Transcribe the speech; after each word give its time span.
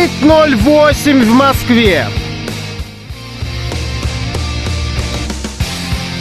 Девять 0.00 0.22
ноль 0.22 0.56
восемь 0.56 1.22
в 1.22 1.30
Москве. 1.34 2.06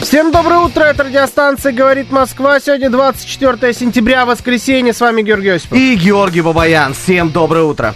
Всем 0.01 0.33
доброе 0.33 0.59
утро, 0.59 0.83
это 0.83 1.05
радиостанция 1.05 1.71
«Говорит 1.71 2.11
Москва». 2.11 2.59
Сегодня 2.59 2.89
24 2.89 3.73
сентября, 3.73 4.25
воскресенье. 4.25 4.91
С 4.91 4.99
вами 4.99 5.21
Георгий 5.21 5.51
Осипов. 5.51 5.77
И 5.77 5.95
Георгий 5.95 6.41
Бабаян. 6.41 6.93
Всем 6.93 7.29
доброе 7.29 7.63
утро. 7.63 7.95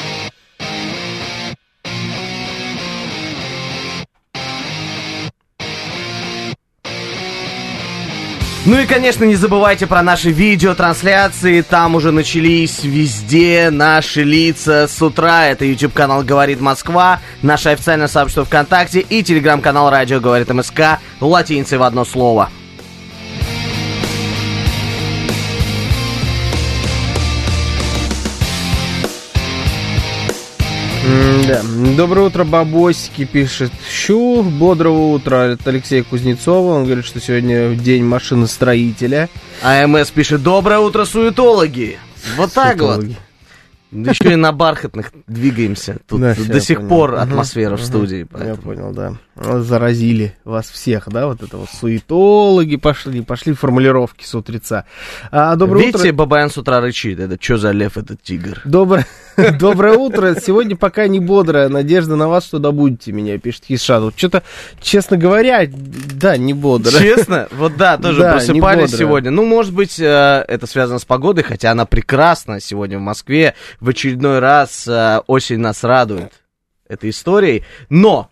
Ну 8.63 8.79
и, 8.79 8.85
конечно, 8.85 9.23
не 9.23 9.33
забывайте 9.35 9.87
про 9.87 10.03
наши 10.03 10.29
видеотрансляции. 10.29 11.61
Там 11.61 11.95
уже 11.95 12.11
начались 12.11 12.83
везде 12.83 13.69
наши 13.71 14.21
лица 14.23 14.87
с 14.87 15.01
утра. 15.01 15.47
Это 15.47 15.65
YouTube-канал 15.65 16.23
«Говорит 16.23 16.61
Москва», 16.61 17.21
наше 17.41 17.69
официальное 17.69 18.07
сообщество 18.07 18.45
ВКонтакте 18.45 18.99
и 18.99 19.23
телеграм-канал 19.23 19.89
«Радио 19.89 20.19
говорит 20.19 20.53
МСК» 20.53 20.99
латиницей 21.19 21.79
в 21.79 21.83
одно 21.83 22.05
слово. 22.05 22.51
Да. 31.51 31.61
Доброе 31.97 32.27
утро, 32.27 32.43
бабосики, 32.43 33.25
пишет 33.25 33.71
Щу. 33.89 34.41
Бодрого 34.43 35.13
утра 35.13 35.51
от 35.53 35.67
Алексея 35.67 36.03
Кузнецова. 36.03 36.75
Он 36.75 36.85
говорит, 36.85 37.05
что 37.05 37.19
сегодня 37.19 37.75
день 37.75 38.03
машиностроителя. 38.03 39.29
АМС 39.61 40.11
пишет 40.11 40.43
«Доброе 40.43 40.79
утро, 40.79 41.05
суетологи». 41.05 41.99
Вот 42.37 42.53
так 42.53 42.79
вот. 42.79 43.05
Да 43.91 44.11
еще 44.11 44.31
и 44.31 44.35
на 44.35 44.51
бархатных 44.53 45.11
двигаемся. 45.27 45.97
Тут 46.07 46.21
Да, 46.21 46.33
до 46.33 46.53
я 46.53 46.59
сих 46.61 46.77
понял. 46.77 46.89
пор 46.89 47.15
атмосфера 47.15 47.75
в 47.75 47.79
мгм. 47.79 47.85
студии. 47.87 48.19
Я 48.19 48.25
поэтому. 48.25 48.57
понял, 48.57 48.91
да. 48.93 49.15
Заразили 49.61 50.35
вас 50.43 50.69
всех, 50.69 51.09
да, 51.09 51.25
вот 51.27 51.41
это 51.41 51.57
вот 51.57 51.69
суетологи 51.69 52.75
пошли, 52.75 53.21
пошли 53.21 53.53
формулировки 53.53 54.23
с 54.25 54.35
утреца. 54.35 54.85
А, 55.31 55.55
доброе 55.55 55.85
Видите, 55.85 55.99
утро. 56.09 56.13
Бабаян 56.13 56.49
с 56.49 56.57
утра 56.57 56.79
рычит. 56.79 57.19
Это 57.19 57.41
что 57.41 57.57
за 57.57 57.71
лев, 57.71 57.97
этот 57.97 58.21
тигр? 58.21 58.61
Доброе, 58.65 59.05
доброе 59.59 59.97
утро. 59.97 60.35
Сегодня 60.35 60.75
пока 60.75 61.07
не 61.07 61.19
бодрая. 61.19 61.69
Надежда 61.69 62.15
на 62.15 62.27
вас, 62.27 62.45
что 62.45 62.59
добудете 62.59 63.11
меня, 63.11 63.37
пишет 63.39 63.65
Хишаду. 63.65 64.13
Что-то, 64.15 64.43
честно 64.81 65.17
говоря, 65.17 65.67
да, 65.67 66.37
не 66.37 66.53
бодро. 66.53 66.91
Честно? 66.91 67.47
Вот 67.51 67.77
да, 67.77 67.97
тоже 67.97 68.19
Да, 68.21 68.33
просыпались 68.33 68.91
сегодня. 68.95 69.31
Ну, 69.31 69.45
может 69.45 69.73
быть, 69.73 69.99
э, 69.99 70.45
это 70.47 70.67
связано 70.67 70.99
с 70.99 71.05
погодой, 71.05 71.43
хотя 71.43 71.71
она 71.71 71.85
прекрасна 71.85 72.59
сегодня 72.59 72.97
в 72.99 73.01
Москве. 73.01 73.55
В 73.81 73.89
очередной 73.89 74.39
раз 74.39 74.87
э, 74.87 75.21
осень 75.27 75.57
нас 75.59 75.83
радует 75.83 76.31
этой 76.87 77.09
историей. 77.09 77.63
Но 77.89 78.29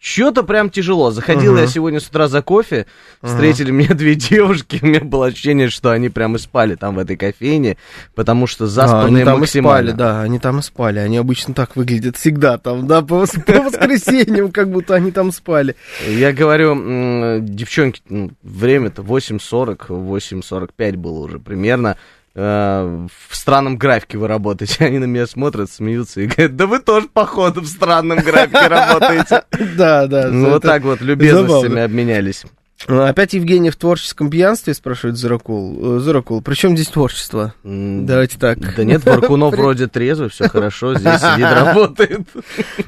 что-то 0.00 0.44
прям 0.44 0.70
тяжело. 0.70 1.10
Заходил 1.10 1.52
Мгм. 1.52 1.60
я 1.62 1.66
сегодня 1.66 1.98
с 2.00 2.06
утра 2.06 2.28
за 2.28 2.40
кофе, 2.40 2.86
встретили 3.20 3.70
меня 3.72 3.88
две 3.94 4.14
девушки, 4.14 4.78
у 4.80 4.86
меня 4.86 5.00
было 5.00 5.26
ощущение, 5.26 5.68
что 5.68 5.90
они 5.90 6.08
прям 6.08 6.36
и 6.36 6.38
спали 6.38 6.76
там 6.76 6.94
в 6.94 7.00
этой 7.00 7.16
кофейне, 7.16 7.76
потому 8.14 8.46
что 8.46 8.64
А, 8.64 8.66
они 8.66 8.72
заспанные 8.74 9.24
там 9.24 9.42
и 9.42 9.46
спали, 9.46 9.90
да, 9.90 10.22
они 10.22 10.38
там 10.38 10.60
и 10.60 10.62
спали. 10.62 11.00
Они 11.00 11.16
обычно 11.18 11.52
так 11.52 11.74
выглядят 11.76 12.16
всегда 12.16 12.58
там, 12.58 12.86
да, 12.86 13.02
по, 13.02 13.26
по 13.46 13.60
воскресеньям, 13.62 14.52
как 14.52 14.70
будто 14.70 14.94
они 14.94 15.10
там 15.10 15.32
спали. 15.32 15.74
Я 16.08 16.32
говорю, 16.32 17.40
девчонки, 17.40 18.00
ну, 18.08 18.30
время-то 18.42 19.02
8.40, 19.02 19.88
8.45 19.88 20.96
было 20.96 21.18
уже 21.18 21.40
примерно. 21.40 21.96
Э, 22.34 23.06
В 23.28 23.34
странном 23.36 23.76
графике 23.76 24.18
вы 24.18 24.28
работаете. 24.28 24.76
Они 24.84 24.98
на 24.98 25.04
меня 25.04 25.26
смотрят, 25.26 25.70
смеются 25.70 26.20
и 26.20 26.26
говорят, 26.26 26.56
да 26.56 26.66
вы 26.66 26.78
тоже, 26.80 27.08
походу, 27.12 27.60
в 27.60 27.66
странном 27.66 28.18
графике 28.18 28.66
работаете. 28.68 29.42
Да, 29.76 30.06
да. 30.06 30.28
Ну, 30.28 30.50
вот 30.50 30.62
так 30.62 30.82
вот 30.82 31.00
любезностями 31.00 31.80
обменялись. 31.82 32.44
А, 32.86 33.08
Опять 33.08 33.32
Евгений 33.34 33.70
в 33.70 33.76
творческом 33.76 34.30
пьянстве, 34.30 34.72
спрашивает 34.72 35.16
Зуракул. 35.16 35.96
Э, 35.96 36.00
Зуракул, 36.00 36.40
при 36.42 36.54
чем 36.54 36.76
здесь 36.76 36.86
творчество? 36.88 37.52
Давайте 37.64 38.38
так. 38.38 38.58
Да 38.76 38.84
нет, 38.84 39.04
Варкунов 39.04 39.52
вроде 39.56 39.88
трезвый, 39.88 40.28
все 40.28 40.48
хорошо, 40.48 40.94
здесь 40.94 41.20
сидит, 41.20 41.46
работает. 41.52 42.20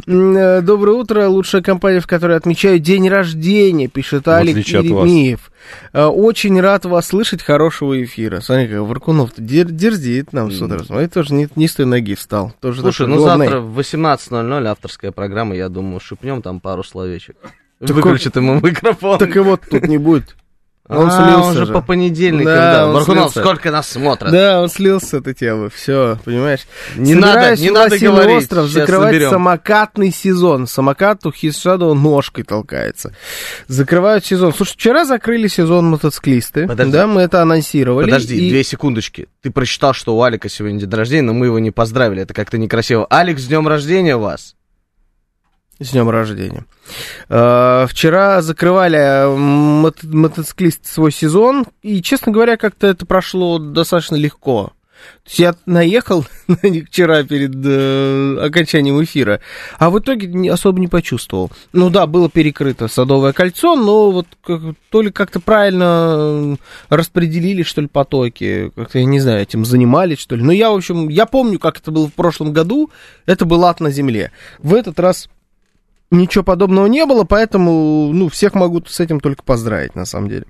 Э, 0.06 0.60
Доброе 0.62 0.92
утро. 0.96 1.26
Лучшая 1.28 1.60
компания, 1.62 2.00
в 2.00 2.06
которой 2.06 2.36
отмечают 2.36 2.82
день 2.82 3.08
рождения, 3.08 3.88
пишет 3.88 4.28
Алик. 4.28 4.58
Еремеев. 4.58 5.50
Э, 5.92 6.04
Очень 6.04 6.60
рад 6.60 6.84
вас 6.84 7.08
слышать. 7.08 7.42
Хорошего 7.42 8.00
эфира. 8.02 8.40
Смотри, 8.40 8.68
как 8.68 8.80
Варкунов-то 8.82 9.42
дер- 9.42 9.70
дерзит 9.72 10.32
нам 10.32 10.52
с 10.52 10.62
утра. 10.62 10.78
Смотри, 10.84 11.08
тоже 11.08 11.34
не, 11.34 11.48
не 11.56 11.66
с 11.66 11.74
той 11.74 11.86
ноги 11.86 12.14
встал. 12.14 12.52
Тоже 12.60 12.80
Слушай, 12.80 13.08
ну 13.08 13.16
годный. 13.16 13.46
завтра 13.46 13.60
в 13.60 13.78
18.00 13.78 14.66
авторская 14.66 15.10
программа, 15.10 15.56
я 15.56 15.68
думаю, 15.68 15.98
шипнем 16.00 16.42
там 16.42 16.60
пару 16.60 16.84
словечек. 16.84 17.36
Так 17.80 17.90
Выключит 17.96 18.36
ему 18.36 18.60
микрофон. 18.60 19.18
Так 19.18 19.34
и 19.34 19.38
вот 19.40 19.62
тут 19.68 19.86
не 19.88 19.98
будет. 19.98 20.36
Он 20.92 21.06
а, 21.06 21.10
слился 21.12 21.48
он 21.50 21.54
же 21.56 21.66
же. 21.66 21.72
по 21.72 21.82
понедельникам, 21.82 22.46
Да, 22.52 22.72
да. 22.72 22.86
он 22.88 22.94
Варкунов, 22.94 23.30
слился. 23.30 23.40
сколько 23.48 23.70
нас 23.70 23.88
смотрят? 23.88 24.32
Да, 24.32 24.60
он 24.60 24.68
слился 24.68 25.06
с 25.06 25.14
этой 25.14 25.34
темы. 25.34 25.70
Все, 25.70 26.18
понимаешь? 26.24 26.62
Не 26.96 27.14
надо, 27.14 27.32
Собираюсь 27.34 27.60
не 27.60 27.68
в 27.70 27.72
надо 27.74 27.98
говорить. 28.00 28.36
остров 28.38 28.64
Сейчас 28.66 28.72
закрывать 28.72 29.06
наберем. 29.12 29.30
самокатный 29.30 30.10
сезон. 30.10 30.66
Самокат 30.66 31.24
у 31.26 31.30
Хисшадо 31.30 31.94
ножкой 31.94 32.42
толкается. 32.42 33.14
Закрывают 33.68 34.26
сезон. 34.26 34.52
Слушай, 34.52 34.72
вчера 34.72 35.04
закрыли 35.04 35.46
сезон 35.46 35.86
мотоциклисты. 35.90 36.66
Подожди. 36.66 36.92
Да, 36.92 37.06
мы 37.06 37.20
это 37.20 37.40
анонсировали. 37.40 38.06
Подожди, 38.06 38.34
И- 38.48 38.50
две 38.50 38.64
секундочки. 38.64 39.28
Ты 39.42 39.52
прочитал, 39.52 39.92
что 39.94 40.16
у 40.16 40.22
Алика 40.24 40.48
сегодня 40.48 40.80
день 40.80 40.90
рождения, 40.90 41.22
но 41.22 41.34
мы 41.34 41.46
его 41.46 41.60
не 41.60 41.70
поздравили. 41.70 42.22
Это 42.22 42.34
как-то 42.34 42.58
некрасиво. 42.58 43.06
Алекс, 43.10 43.42
с 43.42 43.46
днем 43.46 43.68
рождения 43.68 44.16
вас. 44.16 44.56
С 45.80 45.92
днем 45.92 46.10
рождения. 46.10 46.66
Э, 47.30 47.86
Вчера 47.88 48.42
закрывали 48.42 48.98
э, 48.98 49.34
мото- 49.34 50.06
мотоциклисты 50.14 50.86
свой 50.86 51.10
сезон, 51.10 51.64
и, 51.80 52.02
честно 52.02 52.32
говоря, 52.32 52.58
как-то 52.58 52.86
это 52.86 53.06
прошло 53.06 53.58
достаточно 53.58 54.16
легко. 54.16 54.72
То 55.24 55.28
есть 55.28 55.38
я 55.38 55.54
наехал 55.64 56.26
вчера 56.86 57.22
перед 57.22 57.52
э, 57.64 58.36
окончанием 58.42 59.02
эфира, 59.02 59.40
а 59.78 59.88
в 59.88 59.98
итоге 59.98 60.52
особо 60.52 60.78
не 60.80 60.88
почувствовал. 60.88 61.50
Ну 61.72 61.88
да, 61.88 62.06
было 62.06 62.28
перекрыто 62.28 62.86
Садовое 62.86 63.32
кольцо, 63.32 63.74
но 63.74 64.10
вот 64.10 64.26
то 64.90 65.00
ли 65.00 65.10
как-то 65.10 65.40
правильно 65.40 66.58
распределили, 66.90 67.62
что 67.62 67.80
ли, 67.80 67.86
потоки, 67.86 68.70
как-то, 68.76 68.98
я 68.98 69.06
не 69.06 69.20
знаю, 69.20 69.40
этим 69.40 69.64
занимались, 69.64 70.18
что 70.18 70.36
ли. 70.36 70.42
Но 70.42 70.52
я, 70.52 70.70
в 70.70 70.74
общем, 70.74 71.08
я 71.08 71.24
помню, 71.24 71.58
как 71.58 71.78
это 71.78 71.90
было 71.90 72.06
в 72.06 72.12
прошлом 72.12 72.52
году, 72.52 72.90
это 73.24 73.46
был 73.46 73.64
ад 73.64 73.80
на 73.80 73.90
земле. 73.90 74.30
В 74.58 74.74
этот 74.74 75.00
раз 75.00 75.30
Ничего 76.12 76.42
подобного 76.42 76.86
не 76.86 77.06
было, 77.06 77.22
поэтому, 77.22 78.12
ну, 78.12 78.28
всех 78.28 78.54
могу 78.54 78.82
с 78.84 78.98
этим 78.98 79.20
только 79.20 79.44
поздравить, 79.44 79.94
на 79.94 80.04
самом 80.04 80.28
деле. 80.28 80.44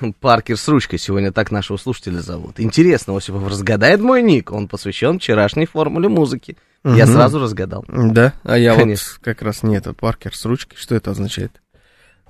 Паркер 0.20 0.56
с 0.56 0.66
ручкой 0.66 0.98
сегодня 0.98 1.30
так 1.30 1.52
нашего 1.52 1.76
слушателя 1.76 2.18
зовут. 2.18 2.58
Интересно, 2.58 3.16
Осипов 3.16 3.46
разгадает 3.46 4.00
мой 4.00 4.22
ник. 4.22 4.50
Он 4.50 4.66
посвящен 4.66 5.20
вчерашней 5.20 5.66
формуле 5.66 6.08
музыки. 6.08 6.56
Я 6.84 7.04
Мгм. 7.06 7.14
сразу 7.14 7.38
разгадал. 7.38 7.84
Да, 7.88 8.32
а 8.42 8.58
я 8.58 8.74
Конечно. 8.74 9.12
вот 9.14 9.24
как 9.24 9.42
раз 9.42 9.62
не 9.62 9.76
это, 9.76 9.92
Паркер 9.94 10.34
с 10.34 10.44
ручкой, 10.44 10.76
что 10.76 10.96
это 10.96 11.12
означает? 11.12 11.60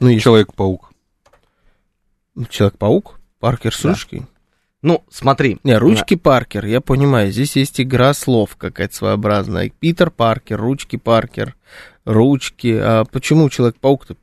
Ну, 0.00 0.08
и 0.08 0.18
Человек-паук. 0.18 0.90
Человек-паук, 2.50 3.18
Паркер 3.40 3.74
с 3.74 3.82
Да. 3.82 3.90
ручкой. 3.90 4.26
Ну, 4.80 5.02
смотри. 5.10 5.58
Не, 5.64 5.76
ручки 5.76 6.14
Паркер, 6.14 6.64
я 6.66 6.80
понимаю, 6.80 7.32
здесь 7.32 7.56
есть 7.56 7.80
игра 7.80 8.14
слов 8.14 8.56
какая-то 8.56 8.94
своеобразная. 8.94 9.70
Питер 9.70 10.10
Паркер, 10.10 10.60
ручки 10.60 10.96
Паркер, 10.96 11.56
ручки. 12.12 12.76
А 12.80 13.04
почему 13.04 13.48
Человек-паук-то 13.50 14.16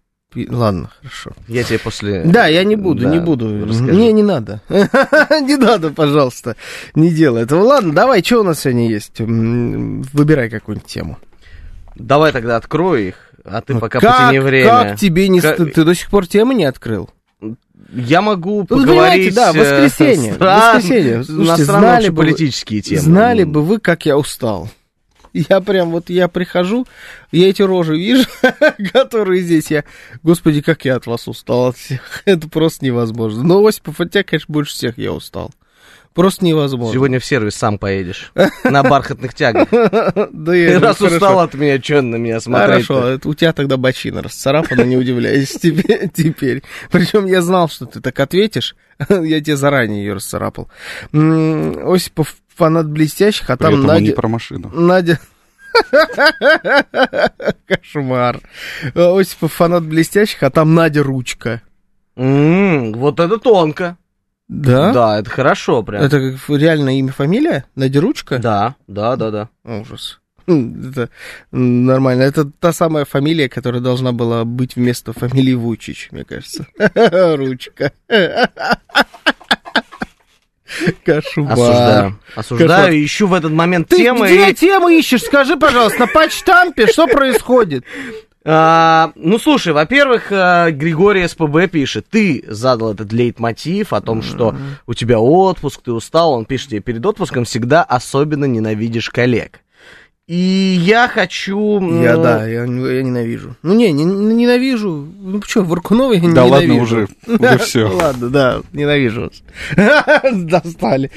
Ладно, 0.49 0.89
хорошо. 0.99 1.31
Я 1.47 1.63
тебе 1.63 1.79
после... 1.79 2.23
Да, 2.25 2.45
я 2.47 2.65
не 2.65 2.75
буду, 2.75 3.03
Да, 3.03 3.09
не 3.09 3.19
буду. 3.21 3.65
расскажи. 3.65 3.93
Не, 3.95 4.11
не 4.11 4.21
надо. 4.23 4.59
Не 4.69 5.55
надо, 5.55 5.91
пожалуйста. 5.91 6.57
Не 6.93 7.09
делай 7.09 7.43
этого. 7.43 7.63
Ладно, 7.63 7.93
давай, 7.93 8.21
что 8.21 8.41
у 8.41 8.43
нас 8.43 8.59
сегодня 8.59 8.89
есть? 8.89 9.13
Выбирай 9.17 10.49
какую-нибудь 10.49 10.89
тему. 10.89 11.17
Давай 11.95 12.33
тогда 12.33 12.57
открою 12.57 13.07
их, 13.07 13.15
а 13.45 13.61
ты 13.61 13.75
Ну, 13.75 13.79
пока 13.79 14.01
как, 14.01 14.11
потяни 14.25 14.39
время. 14.39 14.69
Как 14.69 14.99
тебе 14.99 15.29
не... 15.29 15.39
Как- 15.39 15.55
Ты 15.73 15.85
до 15.85 15.95
сих 15.95 16.09
пор 16.09 16.27
темы 16.27 16.53
не 16.53 16.65
открыл? 16.65 17.09
Я 17.93 18.21
могу 18.21 18.59
Ну, 18.61 18.65
поговорить... 18.65 19.33
да, 19.33 19.53
воскресенье, 19.53 20.33
стран- 20.33 20.73
воскресенье. 20.75 21.23
Слушайте, 21.23 21.63
знали 21.63 22.09
бы 22.09 22.17
политические 22.23 22.81
темы. 22.81 23.01
Знали 23.01 23.45
бы 23.45 23.61
вы, 23.63 23.79
как 23.79 24.05
я 24.05 24.17
устал. 24.17 24.69
Я 25.35 25.59
прям 25.59 25.91
вот, 25.91 26.09
я 26.09 26.29
прихожу, 26.29 26.87
я 27.33 27.49
эти 27.49 27.61
рожи 27.61 27.97
вижу, 27.97 28.25
которые 28.93 29.41
здесь, 29.41 29.69
я, 29.69 29.83
господи, 30.23 30.61
как 30.61 30.85
я 30.85 30.95
от 30.95 31.07
вас 31.07 31.27
устал 31.27 31.67
от 31.67 31.77
всех. 31.77 32.21
Это 32.25 32.47
просто 32.47 32.85
невозможно. 32.85 33.43
Но, 33.43 33.65
Осипов, 33.65 33.99
от 33.99 34.11
тебя, 34.11 34.23
конечно, 34.23 34.53
больше 34.53 34.73
всех 34.73 34.97
я 34.97 35.11
устал. 35.11 35.51
Просто 36.13 36.45
невозможно. 36.45 36.93
Сегодня 36.93 37.19
в 37.19 37.25
сервис 37.25 37.55
сам 37.55 37.77
поедешь. 37.77 38.31
На 38.63 38.81
бархатных 38.83 39.33
тягах. 39.33 39.67
Да 40.31 40.55
я 40.55 40.79
Ты 40.79 40.79
раз 40.79 41.01
устал 41.01 41.41
от 41.41 41.53
меня, 41.53 41.81
что 41.81 42.01
на 42.01 42.15
меня 42.15 42.39
смотреть 42.39 42.87
Хорошо, 42.87 43.19
у 43.25 43.33
тебя 43.33 43.51
тогда 43.51 43.75
бочина 43.75 44.21
расцарапана, 44.21 44.83
не 44.83 44.95
удивляйся 44.95 45.59
тебе 45.59 46.09
теперь. 46.13 46.63
Причем 46.89 47.25
я 47.25 47.41
знал, 47.41 47.67
что 47.67 47.85
ты 47.85 47.99
так 47.99 48.17
ответишь. 48.21 48.77
Я 49.09 49.41
тебе 49.41 49.57
заранее 49.57 50.05
ее 50.05 50.13
расцарапал. 50.13 50.69
Осипов 51.11 52.37
фанат 52.55 52.89
блестящих, 52.89 53.49
а 53.49 53.57
там 53.57 53.73
Поэтому 53.73 53.93
не 53.99 53.99
Надя... 54.07 54.13
про 54.15 54.27
машину. 54.27 54.69
Надя... 54.73 55.19
Кошмар. 57.67 58.39
Осипов 58.93 59.53
фанат 59.53 59.83
блестящих, 59.85 60.43
а 60.43 60.49
там 60.49 60.73
Надя 60.73 61.03
ручка. 61.03 61.61
Вот 62.15 63.19
это 63.19 63.37
тонко. 63.37 63.97
Да? 64.47 64.93
Да, 64.93 65.19
это 65.19 65.29
хорошо 65.29 65.83
прям. 65.83 66.03
Это 66.03 66.19
как 66.37 66.49
реальное 66.49 66.93
имя, 66.93 67.11
фамилия? 67.11 67.65
Надя 67.75 67.99
ручка? 67.99 68.37
Да, 68.39 68.75
да, 68.87 69.15
да, 69.15 69.31
да. 69.31 69.49
Ужас. 69.63 70.19
М, 70.47 70.89
Это 70.91 71.09
нормально. 71.51 72.21
Это 72.21 72.45
та 72.45 72.71
самая 72.71 73.05
фамилия, 73.05 73.49
которая 73.49 73.81
должна 73.81 74.11
была 74.11 74.45
быть 74.45 74.75
вместо 74.75 75.13
фамилии 75.13 75.55
Вучич, 75.55 76.09
мне 76.11 76.23
кажется. 76.23 76.67
Ручка. 77.35 77.91
Кошмар. 81.05 81.51
Осуждаю. 81.53 82.19
Осуждаю 82.35 82.69
Кошмар. 82.69 82.91
и 82.91 83.05
ищу 83.05 83.27
в 83.27 83.33
этот 83.33 83.51
момент 83.51 83.87
Ты 83.89 83.97
темы. 83.97 84.27
где 84.27 84.49
и- 84.49 84.53
тему 84.53 84.89
ищешь? 84.89 85.23
Скажи, 85.23 85.57
пожалуйста, 85.57 85.99
на 86.01 86.07
почтампе 86.07 86.87
что 86.87 87.07
происходит? 87.07 87.83
А, 88.47 89.11
ну, 89.15 89.39
слушай, 89.39 89.73
во-первых, 89.73 90.27
а, 90.31 90.69
Григорий 90.69 91.27
СПБ 91.27 91.67
пишет, 91.67 92.05
ты 92.11 92.43
задал 92.47 92.93
этот 92.93 93.11
лейтмотив 93.11 93.91
о 93.91 94.01
том, 94.01 94.21
что 94.21 94.55
у 94.85 94.93
тебя 94.93 95.19
отпуск, 95.19 95.81
ты 95.83 95.91
устал, 95.91 96.33
он 96.33 96.45
пишет 96.45 96.69
тебе 96.69 96.79
перед 96.81 97.03
отпуском 97.03 97.45
всегда 97.45 97.81
особенно 97.83 98.45
ненавидишь 98.45 99.09
коллег. 99.09 99.61
И 100.27 100.35
я 100.35 101.07
хочу... 101.07 101.79
Я, 102.01 102.17
да, 102.17 102.47
я, 102.47 102.61
я 102.61 102.65
ненавижу. 103.03 103.55
Ну, 103.61 103.75
не, 103.75 103.91
не, 103.91 104.03
не 104.03 104.33
ненавижу. 104.33 105.07
Ну, 105.19 105.39
что, 105.43 105.63
Варкунова 105.63 106.13
я 106.13 106.19
не 106.19 106.33
Да 106.33 106.45
ладно 106.45 106.65
ненавижу. 106.65 106.83
уже, 106.83 107.07
уже 107.27 107.57
все. 107.59 107.87
Ладно, 107.87 108.29
да, 108.29 108.61
ненавижу 108.73 109.29
вас. 109.75 110.23
Достали. 110.33 111.11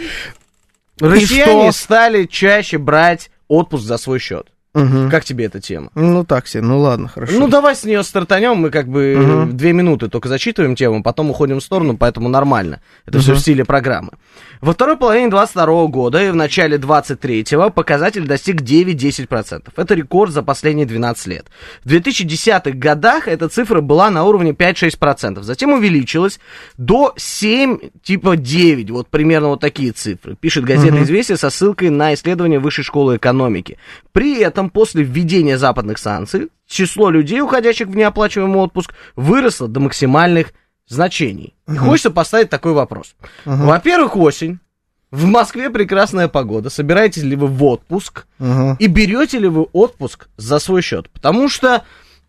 Россияне 1.00 1.69
И 1.69 1.72
что? 1.72 1.81
стали 1.81 2.26
чаще 2.26 2.76
брать 2.76 3.31
отпуск 3.49 3.84
за 3.84 3.96
свой 3.96 4.19
счет. 4.19 4.46
Мгм. 4.75 5.11
Как 5.11 5.25
тебе 5.25 5.47
эта 5.47 5.61
тема? 5.61 5.91
Ну, 5.94 6.25
так 6.25 6.47
себе, 6.47 6.62
ну 6.62 6.79
ладно, 6.79 7.09
хорошо. 7.09 7.32
Ну, 7.38 7.49
давай 7.49 7.75
с 7.75 7.85
нее 7.85 8.03
стартанем, 8.03 8.56
мы 8.56 8.70
как 8.70 8.87
бы 8.87 9.17
Мгм. 9.17 9.56
две 9.56 9.73
минуты 9.73 10.09
только 10.09 10.29
зачитываем 10.29 10.76
тему, 10.76 11.03
потом 11.03 11.31
уходим 11.31 11.61
в 11.61 11.62
сторону, 11.65 11.97
поэтому 11.97 12.29
нормально. 12.29 12.81
Это 13.06 13.19
все 13.19 13.35
в 13.35 13.38
стиле 13.41 13.65
программы. 13.65 14.11
Во 14.61 14.73
второй 14.73 14.97
половине 14.97 15.29
22 15.31 15.87
года 15.87 16.23
и 16.23 16.31
в 16.31 16.35
начале 16.35 16.79
23 16.79 17.70
показатель 17.75 18.26
достиг 18.26 18.61
9-10%. 18.61 19.69
Это 19.76 19.94
рекорд 19.94 20.32
за 20.32 20.43
последние 20.43 20.85
12 20.87 21.26
лет. 21.29 21.47
В 21.85 21.88
2010-х 21.88 22.73
годах 22.76 23.29
эта 23.29 23.49
цифра 23.49 23.81
была 23.81 24.11
на 24.11 24.25
уровне 24.25 24.50
5-6%. 24.53 25.43
Затем 25.43 25.73
увеличилась 25.73 26.41
до 26.76 27.15
7, 27.17 27.79
типа 28.03 28.37
9. 28.37 28.91
Вот 28.91 29.09
примерно 29.09 29.49
вот 29.49 29.61
такие 29.61 29.93
цифры. 29.93 30.35
Пишет 30.35 30.65
газета 30.65 30.94
Мгм. 30.94 31.05
«Известия» 31.05 31.37
со 31.37 31.50
ссылкой 31.50 31.91
на 31.91 32.12
исследование 32.15 32.59
Высшей 32.59 32.82
школы 32.85 33.17
экономики. 33.17 33.79
При 34.12 34.41
этом 34.41 34.57
после 34.66 35.02
введения 35.02 35.58
западных 35.58 35.99
санкций 35.99 36.49
число 36.66 37.10
людей, 37.10 37.40
уходящих 37.40 37.88
в 37.88 37.96
неоплачиваемый 37.96 38.60
отпуск, 38.60 38.94
выросло 39.16 39.69
до 39.69 39.81
максимальных 39.81 40.52
значений. 40.87 41.55
И 41.69 41.76
хочется 41.76 42.10
поставить 42.10 42.50
такой 42.50 42.72
вопрос. 42.72 43.14
Мгм. 43.44 43.66
Во-первых, 43.66 44.16
осень. 44.16 44.58
В 45.10 45.25
Москве 45.25 45.70
прекрасная 45.70 46.28
погода. 46.28 46.69
Собираетесь 46.69 47.22
ли 47.22 47.34
вы 47.34 47.46
в 47.46 47.64
отпуск? 47.64 48.26
Мгм. 48.38 48.75
И 48.78 48.87
берете 48.88 49.38
ли 49.38 49.49
вы 49.49 49.62
отпуск 49.72 50.28
за 50.37 50.58
свой 50.58 50.82
счет? 50.82 51.08
Потому 51.10 51.49
что 51.49 51.84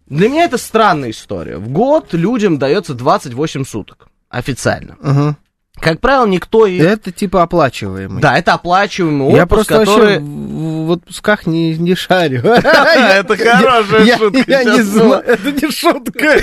для 0.07 0.29
меня 0.29 0.45
это 0.45 0.57
странная 0.57 1.11
история. 1.11 1.57
В 1.57 1.69
год 1.69 2.13
людям 2.13 2.57
дается 2.57 2.93
28 2.93 3.65
суток. 3.65 4.07
Официально. 4.29 4.95
Мгм. 5.01 5.37
Как 5.81 5.99
правило, 5.99 6.25
никто 6.25 6.65
и... 6.65 6.77
Это 6.77 7.11
типа 7.11 7.43
оплачиваемый. 7.43 8.21
Да, 8.21 8.37
это 8.37 8.53
оплачиваемый 8.53 9.27
отпуск, 9.27 9.37
Я 9.37 9.45
просто 9.45 9.73
который... 9.79 10.01
вообще 10.01 10.19
в, 10.19 10.85
в 10.87 10.91
отпусках 10.91 11.47
не, 11.47 11.77
не 11.77 11.95
шарю. 11.95 12.41
Это 12.43 13.37
хорошая 13.37 14.17
шутка 14.17 14.43
Я 14.47 14.63
не 14.63 14.81
знаю, 14.81 15.23
это 15.25 15.51
не 15.51 15.71
шутка. 15.71 16.41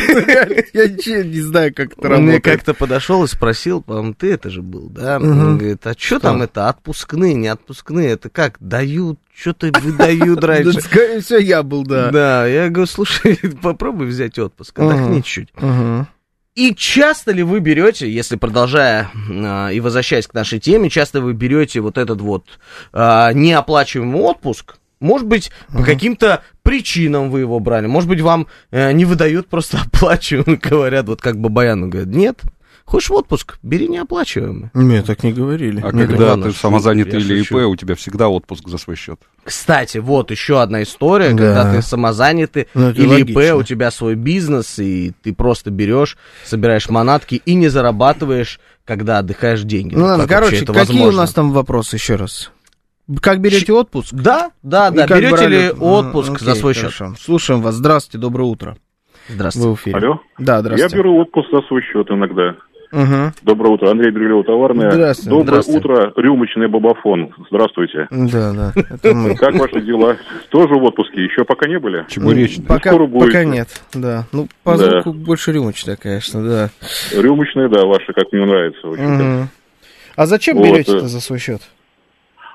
Я 0.73 1.25
не 1.25 1.41
знаю, 1.41 1.75
как 1.75 1.93
это 1.93 2.09
Он 2.09 2.23
мне 2.23 2.35
работает. 2.35 2.45
как-то 2.45 2.75
подошел 2.75 3.25
и 3.25 3.29
спросил, 3.29 3.83
по-моему, 3.83 4.15
ты 4.15 4.33
это 4.33 4.51
же 4.51 4.63
был, 4.63 4.89
да? 4.89 5.17
Он 5.17 5.59
говорит, 5.59 5.87
а 5.87 5.95
что 5.97 6.19
там 6.19 6.43
это, 6.43 6.69
отпускные, 6.69 7.35
не 7.35 7.49
отпускные, 7.49 8.11
это 8.11 8.29
как, 8.29 8.57
дают, 8.61 9.19
что-то 9.37 9.71
выдают 9.81 10.41
Да, 10.41 10.47
раньше. 10.47 10.81
Скорее 10.81 11.21
всего, 11.21 11.39
я 11.39 11.63
был, 11.63 11.85
да. 11.85 12.11
Да, 12.11 12.47
я 12.47 12.69
говорю, 12.69 12.87
слушай, 12.87 13.39
попробуй 13.63 14.07
взять 14.07 14.39
отпуск, 14.39 14.79
отдохни 14.79 15.25
Мгм. 15.57 16.07
И 16.57 16.75
часто 16.75 17.33
ли 17.33 17.43
вы 17.43 17.61
берете, 17.61 18.11
если 18.11 18.37
продолжая 18.37 19.11
а, 19.31 19.69
и 19.69 19.79
возвращаясь 19.79 20.27
к 20.27 20.33
нашей 20.33 20.59
теме, 20.59 20.89
часто 20.89 21.21
вы 21.21 21.35
берете 21.35 21.81
вот 21.81 21.99
этот 21.99 22.23
вот 22.23 22.47
а, 22.95 23.31
неоплачиваемый 23.35 24.23
отпуск? 24.23 24.77
Может 24.99 25.27
быть, 25.27 25.51
по 25.69 25.83
каким-то 25.83 26.43
причинам 26.63 27.31
вы 27.31 27.41
его 27.41 27.61
брали. 27.61 27.87
Может 27.87 28.09
быть, 28.09 28.23
вам 28.23 28.47
э, 28.71 28.93
не 28.93 29.05
выдают 29.05 29.49
просто 29.49 29.79
оплачиваемый, 29.85 30.57
говорят, 30.57 31.07
вот 31.07 31.21
как 31.21 31.39
Бабаяну 31.39 31.89
говорят, 31.89 32.09
нет, 32.15 32.41
хочешь 32.87 33.11
в 33.11 33.15
отпуск, 33.15 33.59
бери 33.63 33.89
неоплачиваемый. 33.89 34.71
Мне 34.73 35.03
так 35.03 35.23
не 35.23 35.33
говорили. 35.33 35.83
А 35.85 35.93
Не, 35.93 36.07
когда 36.07 36.29
ладно, 36.29 36.45
ты 36.47 36.53
самозанятый 36.53 37.21
я 37.21 37.27
или 37.27 37.43
ИП, 37.43 37.53
у 37.69 37.77
тебя 37.77 37.95
всегда 37.97 38.29
отпуск 38.29 38.69
за 38.69 38.79
свой 38.79 38.97
счет. 38.97 39.21
Кстати, 39.45 39.99
вот 39.99 40.31
еще 40.31 40.63
одна 40.63 40.83
история, 40.83 41.31
Да. 41.33 41.37
когда 41.37 41.73
ты 41.75 41.83
самозанятый 41.83 42.69
Ну, 42.75 42.91
или 42.91 43.07
логично. 43.07 43.41
ИП, 43.41 43.55
у 43.57 43.63
тебя 43.65 43.91
свой 43.91 44.15
бизнес, 44.15 44.79
и 44.79 45.13
ты 45.23 45.35
просто 45.35 45.71
берешь, 45.71 46.17
собираешь 46.45 46.89
манатки 46.89 47.43
и 47.45 47.55
не 47.55 47.69
зарабатываешь, 47.69 48.61
когда 48.85 49.19
отдыхаешь 49.19 49.63
деньги. 49.63 49.95
Ну 49.95 50.05
ладно, 50.05 50.27
как 50.27 50.31
вообще 50.31 50.45
короче, 50.51 50.65
это 50.65 50.73
какие 50.73 50.97
у 50.97 51.05
возможно? 51.07 51.21
нас 51.21 51.33
там 51.35 51.51
вопросы 51.53 51.97
еще 51.97 52.15
раз? 52.15 52.53
Как 53.21 53.41
берете 53.41 53.73
отпуск? 53.73 54.13
Да, 54.13 54.51
да, 54.63 54.91
да. 54.91 55.07
Берете 55.07 55.31
брали- 55.37 55.57
ли 55.67 55.71
отпуск 55.71 56.41
за 56.41 56.51
окей, 56.53 56.61
свой 56.61 56.75
счет? 56.75 56.83
хорошо. 56.93 57.15
Слушаем 57.21 57.63
вас. 57.63 57.75
Здравствуйте, 57.77 58.19
доброе 58.19 58.45
утро. 58.45 58.77
Здравствуйте. 59.29 59.69
Вы 59.69 59.75
в 59.75 59.79
эфире. 59.81 59.97
Алло. 59.97 60.21
Да, 60.39 60.55
Я 60.57 60.61
здравствуйте. 60.61 60.97
беру 60.97 61.17
отпуск 61.21 61.49
за 61.53 61.63
свой 61.69 61.83
счет 61.83 62.09
иногда. 62.11 62.55
Мгм. 62.97 63.33
Доброе 63.43 63.75
утро. 63.75 63.91
Андрей 63.91 64.11
Дрюлева, 64.11 64.43
товарная. 64.43 64.91
Здравствуйте. 64.91 65.29
Доброе 65.31 65.45
Здравствуйте. 65.63 65.79
утро, 65.81 66.13
рюмочный 66.17 66.69
бабафон. 66.69 67.35
Здравствуйте. 67.51 68.09
Да, 68.11 68.53
да, 68.55 68.73
это 68.75 69.15
мы. 69.15 69.37
Как 69.37 69.55
ваши 69.57 69.83
дела? 69.83 70.17
Тоже 70.49 70.75
в 70.75 70.83
отпуске? 70.83 71.23
Еще 71.25 71.45
пока 71.45 71.69
не 71.69 71.79
были? 71.79 72.07
Чебуречный. 72.09 72.65
Пока, 72.65 72.91
скоро 72.91 73.07
будет. 73.07 73.27
пока 73.27 73.45
нет, 73.45 73.69
да. 73.93 74.25
Ну, 74.33 74.49
по 74.65 74.79
Да. 74.79 75.03
звуку 75.03 75.13
больше 75.13 75.53
рюмочная, 75.53 75.97
конечно, 75.97 76.43
да. 76.43 76.71
Рюмочные, 77.15 77.69
да, 77.69 77.85
ваши, 77.85 78.15
как 78.15 78.33
мне 78.33 78.47
нравится. 78.47 78.81
общем-то. 78.89 79.25
Мгм. 79.25 79.49
А 80.17 80.25
зачем 80.27 80.57
Вот, 80.57 80.65
берете-то 80.67 81.05
э. 81.05 81.09
за 81.09 81.21
свой 81.21 81.39
счет? 81.39 81.61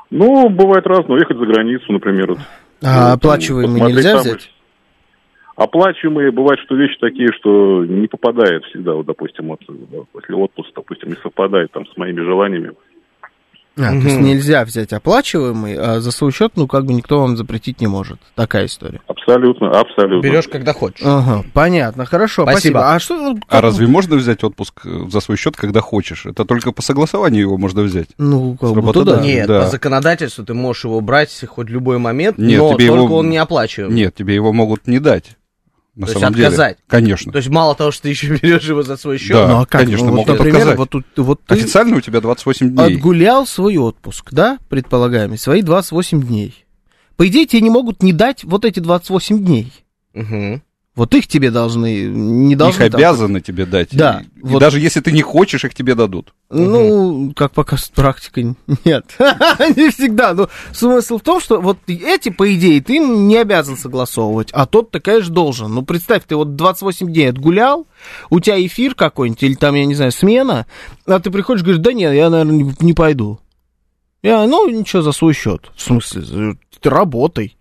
Ну, 0.10 0.50
бывает 0.50 0.88
разное. 0.88 1.18
Уехать 1.18 1.38
за 1.38 1.46
границу, 1.46 1.92
например. 1.94 2.30
вот. 2.32 2.40
А 2.84 3.10
Ну, 3.10 3.14
оплачиваемый 3.14 3.80
нельзя 3.82 4.14
там. 4.14 4.22
взять? 4.22 4.50
Оплачиваемые, 5.64 6.32
бывают, 6.32 6.60
что 6.62 6.76
вещи 6.76 6.98
такие, 7.00 7.30
что 7.40 7.86
не 7.86 8.08
попадают 8.08 8.66
всегда, 8.66 8.94
вот, 8.94 9.06
допустим, 9.06 9.48
вот, 9.50 9.60
если 10.16 10.34
отпуск, 10.34 10.70
допустим, 10.76 11.10
не 11.10 11.16
совпадает 11.22 11.72
там 11.72 11.86
с 11.86 11.96
моими 11.98 12.20
желаниями. 12.22 12.72
А, 13.78 13.90
то 13.90 13.96
есть 13.96 14.20
нельзя 14.20 14.66
взять 14.66 14.92
оплачиваемый, 14.92 15.76
а 15.78 16.02
за 16.02 16.12
свой 16.12 16.32
счет, 16.34 16.54
ну, 16.56 16.68
как 16.68 16.86
бы 16.86 16.94
никто 16.94 17.20
вам 17.22 17.38
запретить 17.38 17.80
не 17.80 17.88
может. 17.88 18.20
Такая 18.36 18.66
история. 18.66 19.00
Абсолютно, 19.08 19.70
абсолютно. 19.72 20.28
Берешь, 20.28 20.48
когда 20.50 20.74
хочешь. 20.74 21.02
Ага, 21.06 21.46
понятно, 21.54 22.06
хорошо, 22.06 22.42
Спасибо. 22.44 22.80
спасибо. 22.80 22.94
А 22.96 23.00
что, 23.00 23.16
ну, 23.16 23.38
А 23.48 23.52
как- 23.52 23.62
разве 23.62 23.88
можно 23.88 24.16
взять 24.18 24.44
отпуск 24.44 24.82
э, 24.86 24.90
за 25.10 25.20
свой 25.22 25.38
счет, 25.38 25.56
когда 25.56 25.80
хочешь? 25.80 26.26
Это 26.26 26.44
только 26.44 26.72
по 26.74 26.82
согласованию 26.82 27.42
его 27.44 27.58
можно 27.58 27.82
взять. 27.84 28.10
Ну, 28.18 28.58
как 28.60 28.72
будто 28.74 29.06
да. 29.06 29.22
Нет, 29.22 29.48
Да. 29.48 29.62
по 29.62 29.68
законодательству 29.68 30.44
ты 30.44 30.54
можешь 30.54 30.84
его 30.84 31.00
брать 31.00 31.30
хоть 31.48 31.68
в 31.68 31.72
любой 31.72 31.98
момент, 32.00 32.38
Нет, 32.40 32.60
но 32.60 32.74
тебе 32.74 32.88
только 32.90 33.04
его- 33.06 33.18
он 33.20 33.30
не 33.30 33.38
оплачиваемый. 33.38 33.96
Нет, 33.96 34.16
тебе 34.16 34.34
его 34.36 34.52
могут 34.52 34.88
не 34.88 35.00
дать. 35.00 35.38
На 35.96 36.06
То 36.06 36.12
есть 36.14 36.22
самом 36.22 36.34
деле. 36.36 36.48
отказать. 36.48 36.78
Конечно. 36.88 37.32
То 37.34 37.38
есть 37.38 37.50
мало 37.50 37.76
того, 37.76 37.92
что 37.92 38.04
ты 38.04 38.10
еще 38.10 38.28
берешь 38.38 38.64
его 38.64 38.82
за 38.82 38.96
свой 38.96 39.18
счет, 39.18 39.34
Да, 39.36 39.48
Ну, 39.48 39.56
а 39.62 39.66
как? 39.66 39.82
конечно, 39.82 40.06
Ну, 40.06 40.12
вот, 40.12 40.18
могут 40.20 40.38
например, 40.40 40.70
отказать. 40.70 40.78
вот, 40.94 41.04
вот 41.18 41.42
ты 41.46 41.54
Официально 41.56 41.98
у 41.98 42.02
тебя 42.02 42.22
28 42.22 42.70
дней. 42.76 42.96
отгулял 42.96 43.46
свой 43.46 43.78
отпуск, 43.78 44.30
да, 44.32 44.58
предполагаемый, 44.70 45.38
свои 45.38 45.62
28 45.62 46.22
дней. 46.24 46.66
По 47.18 47.28
идее, 47.28 47.46
тебе 47.46 47.62
не 47.62 47.70
могут 47.70 48.02
не 48.04 48.14
дать 48.14 48.44
вот 48.46 48.64
эти 48.66 48.80
28 48.80 49.44
дней. 49.44 49.74
Мгм. 50.14 50.64
Вот 50.94 51.16
их 51.16 51.26
тебе 51.28 51.52
должны, 51.52 52.04
не 52.04 52.58
должны... 52.58 52.84
Их 52.84 52.92
там- 52.92 53.00
обязаны 53.00 53.40
тебе 53.40 53.66
дать. 53.66 53.96
Да, 53.96 54.24
И, 54.36 54.40
и 54.40 54.42
вот. 54.44 54.60
даже 54.60 54.78
если 54.78 55.00
ты 55.00 55.14
не 55.14 55.22
хочешь, 55.22 55.64
их 55.64 55.74
тебе 55.74 55.96
дадут. 55.96 56.34
Ну, 56.50 57.32
как 57.34 57.54
показывает 57.54 57.94
практика, 57.94 58.42
нет. 58.84 59.06
Не 59.18 59.90
всегда. 59.90 60.34
Но 60.34 60.50
смысл 60.74 61.18
в 61.18 61.22
том, 61.22 61.40
что 61.40 61.62
вот 61.62 61.78
эти, 61.88 62.28
по 62.28 62.54
идее, 62.54 62.82
ты 62.82 63.00
не 63.00 63.38
обязан 63.38 63.78
согласовывать, 63.78 64.50
а 64.52 64.66
тот 64.66 64.92
ты, 64.92 65.00
конечно, 65.00 65.34
должен. 65.34 65.74
Ну, 65.74 65.84
представь, 65.84 66.24
ты 66.28 66.36
вот 66.36 66.58
28 66.58 67.08
дней 67.10 67.30
отгулял, 67.30 67.88
у 68.30 68.42
тебя 68.42 68.64
эфир 68.66 68.94
какой-нибудь, 68.94 69.44
или 69.44 69.54
там, 69.54 69.76
я 69.76 69.86
не 69.86 69.96
знаю, 69.96 70.12
смена, 70.12 70.66
а 71.06 71.20
ты 71.22 71.32
приходишь 71.32 71.62
и 71.62 71.64
говоришь, 71.64 71.84
да 71.84 71.94
нет, 71.94 72.14
я, 72.14 72.30
наверное, 72.30 72.76
не, 72.82 72.94
пойду. 72.94 73.40
Я, 74.24 74.46
ну, 74.46 74.68
ничего, 74.70 75.02
за 75.04 75.14
свой 75.14 75.34
счет. 75.34 75.72
В 75.74 75.82
смысле, 75.82 76.58
ты 76.82 76.90
работай. 76.90 77.56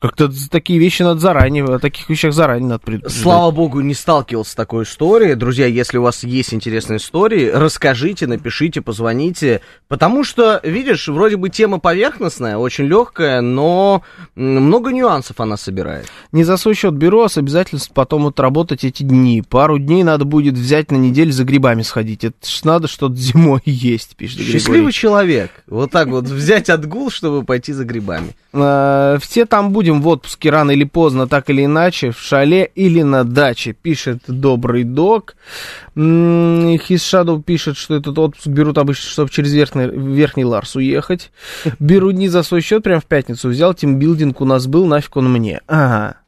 Как-то 0.00 0.30
такие 0.50 0.78
вещи 0.78 1.02
надо 1.02 1.20
заранее, 1.20 1.62
о 1.64 1.78
таких 1.78 2.08
вещах 2.08 2.32
заранее 2.32 2.68
надо 2.70 2.80
предупреждать. 2.80 3.22
Слава 3.22 3.50
богу, 3.50 3.80
не 3.80 3.92
сталкивался 3.92 4.52
с 4.52 4.54
такой 4.54 4.84
историей. 4.84 5.34
Друзья, 5.34 5.66
если 5.66 5.98
у 5.98 6.02
вас 6.02 6.24
есть 6.24 6.54
интересные 6.54 6.96
истории, 6.96 7.50
расскажите, 7.52 8.26
напишите, 8.26 8.80
позвоните. 8.80 9.60
Потому 9.88 10.24
что, 10.24 10.58
видишь, 10.64 11.08
вроде 11.08 11.36
бы 11.36 11.50
тема 11.50 11.78
поверхностная, 11.80 12.56
очень 12.56 12.84
легкая, 12.86 13.42
но 13.42 14.02
много 14.36 14.90
нюансов 14.90 15.38
она 15.38 15.58
собирает. 15.58 16.06
Не 16.32 16.44
за 16.44 16.56
свой 16.56 16.74
счет 16.74 16.94
беру, 16.94 17.22
а 17.24 17.28
с 17.28 17.36
обязательством 17.36 17.92
потом 17.94 18.26
отработать 18.26 18.84
эти 18.84 19.02
дни. 19.02 19.42
Пару 19.46 19.78
дней 19.78 20.02
надо 20.02 20.24
будет 20.24 20.54
взять 20.54 20.90
на 20.90 20.96
неделю 20.96 21.32
за 21.32 21.44
грибами 21.44 21.82
сходить. 21.82 22.24
Это 22.24 22.36
ж 22.48 22.64
надо 22.64 22.88
что-то 22.88 23.16
зимой 23.16 23.60
есть, 23.66 24.16
пишет 24.16 24.38
Григорий. 24.38 24.58
Счастливый 24.58 24.92
человек. 24.92 25.50
Вот 25.66 25.90
так 25.90 26.08
вот 26.08 26.24
взять 26.24 26.70
отгул, 26.70 27.10
чтобы 27.10 27.44
пойти 27.44 27.74
за 27.74 27.84
грибами. 27.84 28.34
Э, 28.54 29.18
Все 29.20 29.44
там 29.44 29.72
будем 29.72 29.89
в 29.92 30.08
отпуске 30.08 30.50
рано 30.50 30.70
или 30.70 30.84
поздно, 30.84 31.26
так 31.26 31.50
или 31.50 31.64
иначе, 31.64 32.12
в 32.12 32.18
шале 32.18 32.70
или 32.74 33.02
на 33.02 33.24
даче, 33.24 33.72
пишет 33.72 34.22
добрый 34.28 34.84
док. 34.84 35.34
Хис 35.96 37.02
Shadow 37.02 37.42
пишет, 37.42 37.76
что 37.76 37.96
этот 37.96 38.18
отпуск 38.18 38.46
берут 38.46 38.78
обычно, 38.78 39.10
чтобы 39.10 39.30
через 39.30 39.52
верхний, 39.52 39.86
верхний 39.86 40.44
Ларс 40.44 40.76
уехать. 40.76 41.32
Беру 41.78 42.12
дни 42.12 42.28
за 42.28 42.42
свой 42.42 42.60
счет, 42.60 42.84
прям 42.84 43.00
в 43.00 43.06
пятницу 43.06 43.48
взял, 43.48 43.74
тимбилдинг 43.74 44.40
у 44.40 44.44
нас 44.44 44.66
был, 44.66 44.86
нафиг 44.86 45.16
он 45.16 45.32
мне. 45.32 45.60
Ага. 45.66 46.19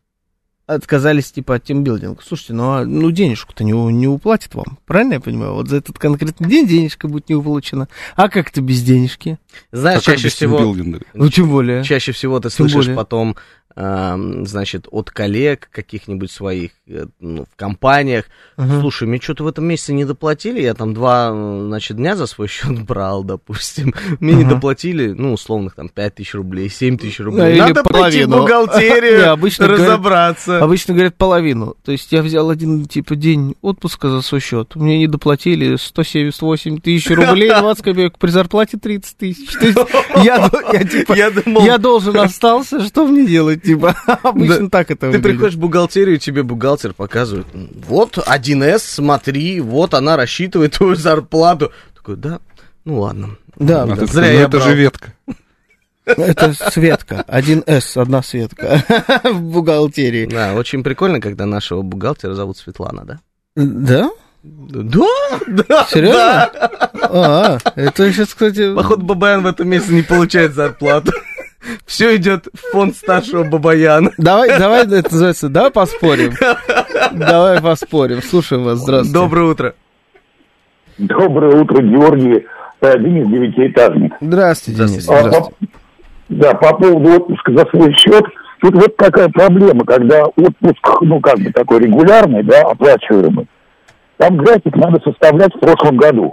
Отказались 0.75 1.33
типа 1.33 1.57
от 1.57 1.65
тимбилдинга. 1.65 2.21
Слушайте, 2.27 2.53
ну, 2.55 2.71
а, 2.73 2.85
ну 2.85 3.11
денежку-то 3.11 3.65
не, 3.65 3.73
не 3.73 4.09
уплатит 4.09 4.55
вам, 4.55 4.79
правильно 4.87 5.15
я 5.15 5.21
понимаю? 5.21 5.55
Вот 5.55 5.69
за 5.69 5.77
этот 5.77 5.99
конкретный 5.99 6.49
день 6.49 6.67
денежка 6.67 7.09
будет 7.09 7.29
не 7.29 7.35
уплачена. 7.35 7.89
А 8.17 8.29
как 8.29 8.51
это 8.51 8.61
без 8.61 8.83
денежки? 8.83 9.39
Знаешь, 9.71 10.03
А 10.03 10.05
как 10.05 10.15
чаще 10.17 10.29
без 10.29 10.35
всего... 10.35 10.75
Ну, 11.15 11.29
тем 11.29 11.49
более. 11.49 11.85
Чаще 11.85 12.13
всего 12.13 12.39
ты 12.41 12.49
Тем 12.49 12.57
слышишь 12.69 12.87
более. 12.87 12.97
потом, 12.97 13.37
значит, 13.75 14.87
от 14.91 15.11
коллег 15.11 15.69
каких-нибудь 15.73 16.31
своих 16.31 16.73
э, 16.87 17.07
ну, 17.21 17.45
в 17.51 17.57
компаниях. 17.57 18.27
Ага. 18.57 18.81
Слушай, 18.81 19.09
мне 19.09 19.21
что-то 19.21 19.45
в 19.45 19.47
этом 19.47 19.65
месяце 19.65 19.93
не 19.93 20.05
доплатили, 20.05 20.61
я 20.61 20.75
там 20.75 20.95
два, 20.95 21.31
э, 21.33 21.65
значит, 21.69 21.97
дня 21.97 22.17
за 22.17 22.27
свой 22.27 22.49
счет 22.49 22.83
брал, 22.83 23.25
допустим. 23.25 23.95
Мне 24.21 24.35
не 24.35 24.43
Ага. 24.45 24.55
доплатили, 24.55 25.13
ну, 25.13 25.33
условных 25.33 25.75
там 25.75 25.89
5 25.89 26.15
тысяч 26.17 26.35
рублей, 26.35 26.69
7 26.69 26.99
тысяч 26.99 27.19
Ну, 27.21 27.27
рублей. 27.27 27.59
Надо 27.59 27.83
пойти 27.83 28.25
в 28.25 28.29
бухгалтерию, 28.29 29.19
Не, 29.23 29.25
обычно 29.25 29.69
разобраться. 29.69 30.63
Обычно 30.63 30.95
говорят 30.95 31.17
половину. 31.17 31.77
То 31.85 31.93
есть 31.93 32.13
я 32.13 32.23
взял 32.23 32.51
один, 32.51 32.87
типа, 32.87 33.17
день 33.17 33.57
отпуска 33.63 34.09
за 34.11 34.23
свой 34.23 34.41
счет. 34.41 34.77
Мне 34.77 34.99
не 34.99 35.07
доплатили 35.07 35.77
178 35.77 36.79
тысяч 36.81 37.11
рублей, 37.11 37.49
20 37.49 37.85
копеек 37.85 38.19
при 38.19 38.31
зарплате 38.31 38.77
30 38.79 39.17
тысяч. 39.17 39.49
Я, 40.23 40.51
я, 40.73 40.85
типа, 40.85 41.13
Я 41.17 41.31
думал, 41.31 41.65
я 41.65 41.79
должен 41.79 42.17
остался, 42.17 42.85
что 42.87 43.07
мне 43.07 43.27
делать, 43.27 43.62
типа? 43.63 43.97
Обычно 44.23 44.71
так 44.71 44.91
это 44.91 45.11
ты 45.11 45.19
приходишь 45.19 45.55
в 45.55 45.59
бухгалтерию, 45.59 46.19
тебе 46.19 46.43
бухгалтер 46.43 46.93
показывает, 46.95 47.47
вот 47.53 48.19
1С, 48.19 48.79
смотри, 48.79 49.61
вот 49.61 49.95
она 49.95 50.17
рассчитывает 50.17 50.73
твою 50.73 50.95
зарплату. 50.95 51.73
Такой, 51.95 52.17
да, 52.17 52.41
ну 52.85 53.01
ладно. 53.01 53.37
Да, 53.57 53.83
А 53.85 53.87
да. 53.87 54.07
зря 54.07 54.27
ну, 54.27 54.33
я 54.33 54.43
это 54.43 54.61
же 54.61 54.75
ветка. 54.75 55.13
это 56.05 56.53
Светка. 56.71 57.25
1С, 57.29 58.01
одна 58.01 58.23
Светка 58.23 58.83
в 59.25 59.41
бухгалтерии. 59.41 60.27
Да, 60.27 60.55
очень 60.55 60.83
прикольно, 60.83 61.21
когда 61.21 61.47
нашего 61.47 61.83
бухгалтера 61.83 62.35
зовут 62.35 62.57
Светлана, 62.59 63.05
да? 63.05 63.21
Да? 63.55 64.11
Да, 64.43 65.07
да. 65.47 65.87
Серьезно? 65.89 66.51
А, 66.95 67.59
это 67.77 68.13
сейчас, 68.13 68.29
кстати... 68.29 68.75
Походу, 68.75 69.05
Бабаян 69.05 69.43
в 69.43 69.47
этом 69.47 69.69
месяце 69.69 69.93
не 69.93 70.03
получает 70.03 70.55
зарплату. 70.55 71.13
Все 71.87 72.17
идет 72.17 72.47
в 72.53 72.73
фонд 72.73 72.97
старшего 72.97 73.45
Бабаяна. 73.45 74.11
Давай, 74.19 74.59
давай, 74.59 74.85
это 74.85 75.11
называется, 75.13 75.49
давай 75.49 75.71
поспорим. 75.71 76.33
Давай 77.13 77.61
поспорим. 77.61 78.23
Слушаем 78.23 78.65
вас, 78.65 78.79
здравствуйте. 78.79 79.13
Доброе 79.15 79.51
утро. 79.51 79.75
Доброе 80.99 81.61
утро, 81.61 81.83
Георгий. 81.83 82.47
Э, 82.81 82.99
Денис 82.99 83.29
Девятиэтажник. 83.29 84.15
Здравствуйте, 84.21 84.87
Денис. 84.87 85.03
Здравствуйте. 85.05 85.55
А, 85.61 85.67
Да, 86.29 86.55
по 86.55 86.75
поводу 86.77 87.17
отпуска 87.17 87.53
за 87.53 87.67
свой 87.67 87.93
счет. 87.95 88.25
Тут 88.61 88.75
вот 88.75 88.95
какая 88.97 89.29
проблема, 89.29 89.85
когда 89.85 90.25
отпуск, 90.25 91.03
ну, 91.03 91.21
как 91.21 91.39
бы 91.39 91.51
такой 91.53 91.81
регулярный, 91.81 92.43
да, 92.43 92.63
оплачиваемый. 92.63 93.47
Там 94.19 94.37
график 94.37 94.77
надо 94.77 95.01
составлять 95.05 95.55
в 95.55 95.59
прошлом 95.59 95.97
году. 95.97 96.33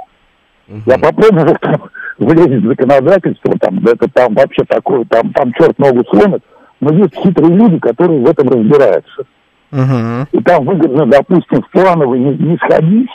Я 0.85 0.97
попробовал 0.99 1.55
там 1.61 1.89
влезть 2.19 2.63
в 2.63 2.67
законодательство, 2.67 3.57
там, 3.59 3.79
это 3.85 4.07
там 4.13 4.33
вообще 4.35 4.63
такое, 4.65 5.05
там, 5.05 5.31
там 5.33 5.53
черт 5.53 5.77
ногу 5.79 6.03
сломит. 6.09 6.43
Но 6.79 6.93
есть 6.93 7.15
хитрые 7.15 7.53
люди, 7.53 7.79
которые 7.79 8.21
в 8.21 8.29
этом 8.29 8.49
разбираются. 8.49 9.23
Мгм. 9.71 10.27
И 10.31 10.41
там 10.43 10.65
выгодно, 10.65 11.05
допустим, 11.05 11.61
в 11.61 11.69
плановый 11.71 12.19
не, 12.19 12.33
не 12.35 12.57
сходить, 12.57 13.09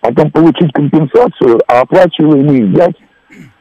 потом 0.00 0.30
получить 0.30 0.72
компенсацию, 0.72 1.60
а 1.66 1.80
оплачиваемый 1.80 2.64
взять 2.64 2.96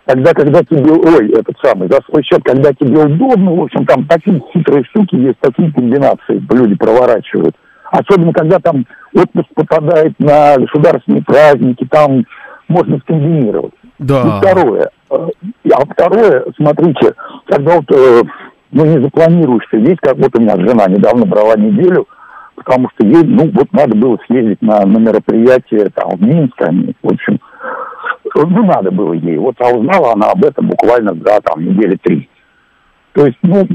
тогда, 0.06 0.34
когда 0.34 0.64
тебе, 0.64 0.92
ой, 0.92 1.32
этот 1.32 1.56
самый, 1.64 1.90
за 1.90 2.00
свой 2.10 2.24
счет, 2.24 2.42
когда 2.44 2.72
тебе 2.74 3.04
удобно, 3.04 3.54
в 3.54 3.62
общем, 3.64 3.86
там 3.86 4.06
такие 4.06 4.42
хитрые 4.54 4.84
штуки 4.86 5.16
есть, 5.16 5.40
такие 5.40 5.72
комбинации 5.72 6.42
люди 6.50 6.76
проворачивают. 6.76 7.56
Особенно, 7.92 8.34
когда 8.34 8.60
там 8.60 8.86
отпуск 9.14 9.48
попадает 9.54 10.14
на 10.20 10.56
государственные 10.58 11.24
праздники, 11.24 11.86
там 11.90 12.26
можно 12.68 12.98
скомбинировать. 13.00 13.74
И 14.00 14.04
Да. 14.04 14.40
второе. 14.40 14.90
э, 15.10 15.28
А 15.74 15.86
второе, 15.86 16.46
смотрите, 16.58 17.14
когда 17.46 17.76
вот, 17.78 17.86
э, 17.92 18.22
ну, 18.72 18.86
не 18.86 19.02
запланируешь 19.02 19.66
ты, 19.72 19.78
есть 19.78 20.00
как 20.02 20.18
вот 20.18 20.38
у 20.38 20.42
меня 20.42 20.56
жена 20.58 20.86
недавно 20.88 21.26
брала 21.26 21.56
неделю, 21.56 22.08
потому 22.56 22.90
что 22.96 23.08
ей, 23.08 23.24
ну, 23.24 23.50
вот 23.54 23.72
надо 23.72 23.96
было 23.96 24.18
съездить 24.28 24.62
на, 24.62 24.86
на 24.86 24.98
мероприятие 24.98 25.90
там 25.94 26.18
в 26.18 26.22
Минск, 26.22 26.62
они, 26.62 26.94
в 27.02 27.14
общем, 27.14 27.40
ну, 28.36 28.66
надо 28.66 28.92
было 28.92 29.14
ей. 29.14 29.38
Вот, 29.38 29.56
а 29.60 29.70
узнала 29.72 30.14
она 30.14 30.28
об 30.32 30.44
этом 30.44 30.68
буквально 30.68 31.14
за, 31.14 31.40
там, 31.42 31.64
недели 31.64 31.98
три. 32.04 32.30
То 33.14 33.26
есть, 33.26 33.38
ну, 33.42 33.66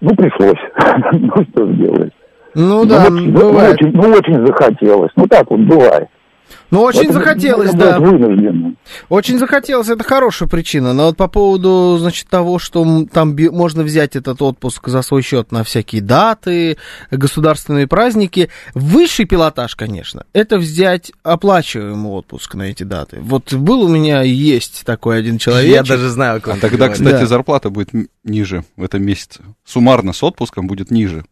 ну, 0.00 0.10
пришлось. 0.16 0.60
Ну, 1.12 1.44
что 1.52 1.72
сделаешь. 1.72 2.12
Ну 2.54 2.84
да, 2.84 3.06
ну, 3.10 3.30
вот- 3.32 3.42
бывает. 3.42 3.76
Ну, 3.80 3.88
очень, 3.88 3.96
ну, 3.96 4.16
очень 4.16 4.46
захотелось. 4.46 5.10
Ну, 5.16 5.26
так 5.26 5.50
вот 5.50 5.60
бывает. 5.60 6.08
Ну, 6.70 6.82
очень 6.82 7.06
Вот, 7.06 7.14
захотелось, 7.14 7.72
да. 7.72 7.98
Вынужденно. 7.98 8.74
Очень 9.08 9.38
захотелось, 9.38 9.88
это 9.88 10.04
хорошая 10.04 10.48
причина. 10.48 10.92
Но 10.92 11.06
вот 11.06 11.16
по 11.16 11.28
поводу, 11.28 11.96
значит, 11.98 12.28
того, 12.28 12.58
что 12.58 13.06
там 13.12 13.36
можно 13.50 13.82
взять 13.82 14.16
этот 14.16 14.40
отпуск 14.42 14.88
за 14.88 15.02
свой 15.02 15.22
счет 15.22 15.52
на 15.52 15.64
всякие 15.64 16.00
даты, 16.02 16.76
государственные 17.10 17.86
праздники, 17.86 18.50
высший 18.74 19.24
пилотаж, 19.24 19.74
конечно, 19.76 20.24
это 20.32 20.58
взять 20.58 21.12
оплачиваемый 21.22 22.12
отпуск 22.12 22.54
на 22.54 22.62
эти 22.64 22.82
даты. 22.84 23.18
Вот 23.20 23.52
был 23.52 23.82
у 23.82 23.88
меня, 23.88 24.22
есть 24.22 24.84
такой 24.84 25.18
один 25.18 25.38
человек. 25.38 25.70
Я 25.72 25.82
даже 25.82 26.08
знаю, 26.08 26.40
ком 26.40 26.54
А 26.54 26.56
тогда, 26.60 26.86
говоришь. 26.86 26.98
кстати, 26.98 27.20
Да. 27.22 27.26
зарплата 27.26 27.70
будет 27.70 27.90
ниже 28.24 28.64
в 28.76 28.84
этом 28.84 29.02
месяце. 29.02 29.40
Суммарно 29.64 30.12
с 30.12 30.22
отпуском 30.22 30.66
будет 30.66 30.90
ниже. 30.90 31.24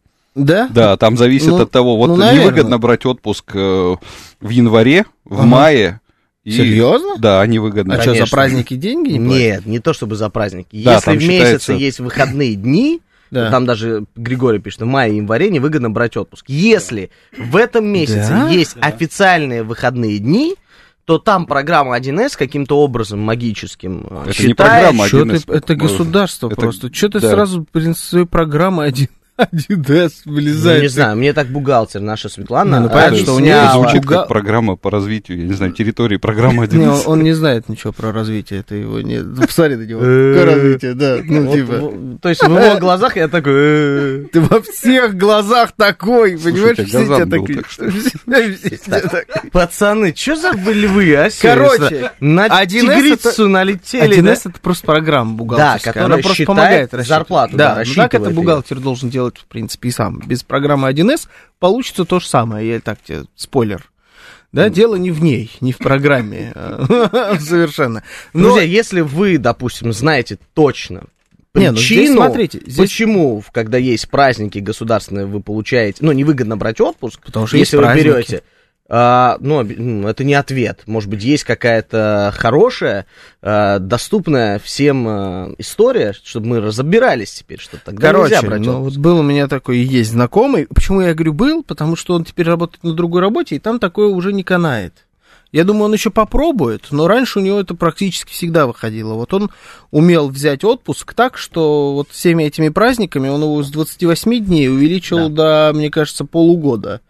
Да? 0.45 0.69
Да, 0.73 0.97
там 0.97 1.17
зависит 1.17 1.49
Ну, 1.49 1.61
от 1.61 1.71
того, 1.71 1.97
вот 1.97 2.07
ну, 2.07 2.15
наверное. 2.17 2.45
невыгодно 2.45 2.77
брать 2.79 3.05
отпуск 3.05 3.51
э, 3.53 3.95
в 4.41 4.49
январе, 4.49 5.05
в 5.25 5.39
Ага. 5.39 5.43
мае. 5.47 5.99
и- 6.45 6.51
Серьезно? 6.51 7.17
Да, 7.19 7.45
невыгодно. 7.45 7.95
А 7.95 8.01
что, 8.01 8.11
за 8.11 8.15
Конечно. 8.17 8.35
праздники 8.35 8.73
деньги 8.75 9.11
не 9.11 9.19
платят? 9.19 9.37
Нет, 9.39 9.65
не 9.65 9.79
то 9.79 9.93
чтобы 9.93 10.15
за 10.15 10.29
праздники. 10.29 10.81
Да, 10.83 10.95
Если 10.95 11.11
в 11.11 11.13
месяце 11.15 11.29
считается- 11.29 11.73
есть 11.73 11.99
выходные 11.99 12.55
дни, 12.55 13.01
Да. 13.31 13.51
там 13.51 13.65
даже 13.65 14.05
Григорий 14.15 14.59
пишет, 14.59 14.81
в 14.81 14.85
мае 14.85 15.13
и 15.13 15.17
январе 15.17 15.49
невыгодно 15.51 15.91
брать 15.91 16.17
отпуск. 16.17 16.45
Если 16.47 17.11
в 17.37 17.55
этом 17.55 17.85
месяце 17.85 18.29
Да? 18.29 18.49
есть 18.49 18.75
официальные 18.81 19.61
выходные 19.63 20.17
дни, 20.17 20.55
то 21.05 21.17
там 21.19 21.45
программа 21.45 21.95
1С 21.97 22.35
каким-то 22.37 22.79
образом 22.79 23.19
магическим 23.19 24.07
э, 24.09 24.19
Это 24.21 24.27
не 24.29 24.33
считает- 24.33 24.57
программа 24.57 25.07
Чё 25.09 25.25
1С. 25.25 25.43
ты- 25.45 25.53
это 25.53 25.75
государство 25.75 26.47
Это- 26.47 26.55
просто. 26.55 26.93
Что 26.93 27.09
ты 27.09 27.19
да. 27.19 27.29
сразу 27.31 27.67
своей 27.95 28.25
программы 28.25 28.83
один 28.85 29.07
1С 29.07 29.18
Ну, 29.51 30.09
вылезает. 30.25 30.81
не 30.81 30.87
знаю, 30.87 31.17
мне 31.17 31.33
так 31.33 31.47
бухгалтер 31.47 32.01
наша 32.01 32.29
Светлана 32.29 32.75
Не, 32.75 32.81
ну, 32.81 32.89
понятно, 32.89 33.07
объясняла. 33.07 33.23
что 33.23 33.33
у 33.35 33.39
нее 33.39 33.69
звучит 33.73 34.05
как 34.05 34.27
программа 34.27 34.75
по 34.75 34.91
развитию, 34.91 35.39
я 35.39 35.45
не 35.45 35.53
знаю, 35.53 35.71
территории 35.71 36.17
программы 36.17 36.67
Не, 36.67 36.83
1 36.83 36.89
он, 36.89 37.01
он 37.05 37.23
не 37.23 37.33
знает 37.33 37.69
ничего 37.69 37.93
про 37.93 38.11
развитие, 38.11 38.59
это 38.61 38.75
его 38.75 39.01
не... 39.01 39.19
Ну, 39.19 39.41
Посмотри 39.41 39.75
на 39.75 39.83
него. 39.83 40.01
Э. 40.03 40.33
Какое 40.33 40.55
развитие, 40.55 40.93
да. 40.93 41.17
Ну, 41.23 41.53
типа... 41.53 42.19
То 42.21 42.29
есть 42.29 42.43
в 42.43 42.51
его 42.51 42.79
глазах 42.79 43.15
я 43.15 43.27
такой... 43.27 43.53
э, 43.55 44.25
Ты 44.31 44.41
во 44.41 44.61
всех 44.61 45.15
глазах 45.15 45.71
такой, 45.75 46.37
понимаешь? 46.37 46.77
Все 46.77 47.05
тебя 47.05 47.25
такие. 47.25 47.63
Пацаны, 49.51 50.13
что 50.15 50.35
за 50.35 50.53
были 50.53 50.87
вы, 50.87 51.15
а? 51.15 51.29
Короче, 51.41 52.11
на 52.19 52.47
1С 52.47 52.67
тигрицу 52.67 53.47
налетели, 53.47 54.21
да? 54.21 54.33
1С 54.33 54.41
это 54.49 54.59
просто 54.61 54.85
программа 54.85 55.33
бухгалтерская. 55.33 55.93
которая 55.93 56.05
Она 56.05 56.15
просто 56.15 56.33
считает 56.35 56.47
помогает 56.47 56.93
рассчитывать. 56.93 57.07
зарплату, 57.07 57.57
да, 57.57 57.75
Да, 57.75 57.83
ну 57.85 57.93
так 57.95 58.13
это 58.13 58.29
бухгалтер 58.29 58.79
должен 58.79 59.09
делать, 59.09 59.28
в 59.37 59.45
принципе, 59.45 59.89
и 59.89 59.91
сам. 59.91 60.19
Без 60.25 60.43
программы 60.43 60.89
1С 60.89 61.27
получится 61.59 62.05
то 62.05 62.19
же 62.19 62.27
самое. 62.27 62.67
Я 62.67 62.79
так 62.79 62.99
тебе 63.03 63.23
спойлер. 63.35 63.89
Да, 64.51 64.69
дело 64.69 64.95
не 64.95 65.11
в 65.11 65.21
ней, 65.21 65.51
не 65.61 65.71
в 65.71 65.77
программе. 65.77 66.51
а, 66.55 67.37
Совершенно. 67.39 68.03
Но- 68.33 68.49
Друзья, 68.49 68.63
если 68.63 69.01
вы, 69.01 69.37
допустим, 69.37 69.93
знаете 69.93 70.39
точно 70.55 71.03
Не, 71.53 71.69
ну 71.71 71.77
здесь 71.77 71.87
причину, 71.99 72.15
смотрите, 72.15 72.59
здесь- 72.65 72.77
почему, 72.77 73.43
когда 73.51 73.77
есть 73.77 74.09
праздники 74.09 74.57
государственные, 74.57 75.27
вы 75.27 75.39
получаете, 75.41 75.99
ну, 76.03 76.11
невыгодно 76.13 76.57
брать 76.57 76.81
отпуск, 76.81 77.21
Потому 77.25 77.45
что 77.45 77.57
если 77.57 77.77
вы 77.77 77.83
праздники. 77.83 78.05
берете, 78.07 78.43
а, 78.91 79.37
ну, 79.39 79.61
это 80.07 80.23
не 80.23 80.33
ответ. 80.33 80.81
Может 80.87 81.11
быть, 81.11 81.23
есть 81.23 81.43
какая-то 81.43 82.33
хорошая, 82.35 83.05
а, 83.39 83.77
доступная 83.77 84.57
всем 84.57 85.05
а, 85.07 85.53
история, 85.59 86.13
чтобы 86.23 86.47
мы 86.47 86.59
разобирались 86.59 87.33
теперь, 87.33 87.59
что 87.59 87.77
тогда 87.77 88.07
Короче, 88.07 88.35
нельзя 88.35 88.47
брать 88.47 88.61
ну, 88.61 88.81
вот 88.81 88.97
был 88.97 89.19
у 89.19 89.23
меня 89.23 89.47
такой 89.47 89.77
и 89.77 89.83
есть 89.83 90.11
знакомый. 90.11 90.65
Почему 90.73 91.01
я 91.01 91.13
говорю 91.13 91.33
был? 91.33 91.63
Потому 91.63 91.95
что 91.95 92.15
он 92.15 92.25
теперь 92.25 92.47
работает 92.47 92.83
на 92.83 92.93
другой 92.93 93.21
работе, 93.21 93.55
и 93.55 93.59
там 93.59 93.77
такое 93.77 94.07
уже 94.07 94.33
не 94.33 94.43
канает. 94.43 95.05
Я 95.51 95.63
думаю, 95.63 95.85
он 95.85 95.93
еще 95.93 96.11
попробует, 96.11 96.87
но 96.91 97.07
раньше 97.07 97.39
у 97.39 97.41
него 97.41 97.59
это 97.59 97.73
практически 97.73 98.31
всегда 98.31 98.67
выходило. 98.67 99.15
Вот 99.15 99.33
он 99.33 99.49
умел 99.89 100.29
взять 100.29 100.63
отпуск 100.63 101.13
так, 101.13 101.37
что 101.37 101.93
вот 101.93 102.09
всеми 102.09 102.43
этими 102.43 102.69
праздниками 102.69 103.29
он 103.29 103.41
его 103.41 103.63
с 103.63 103.69
28 103.69 104.45
дней 104.45 104.69
увеличил 104.69 105.29
до, 105.29 105.71
мне 105.73 105.89
кажется, 105.89 106.23
полугода. 106.25 107.01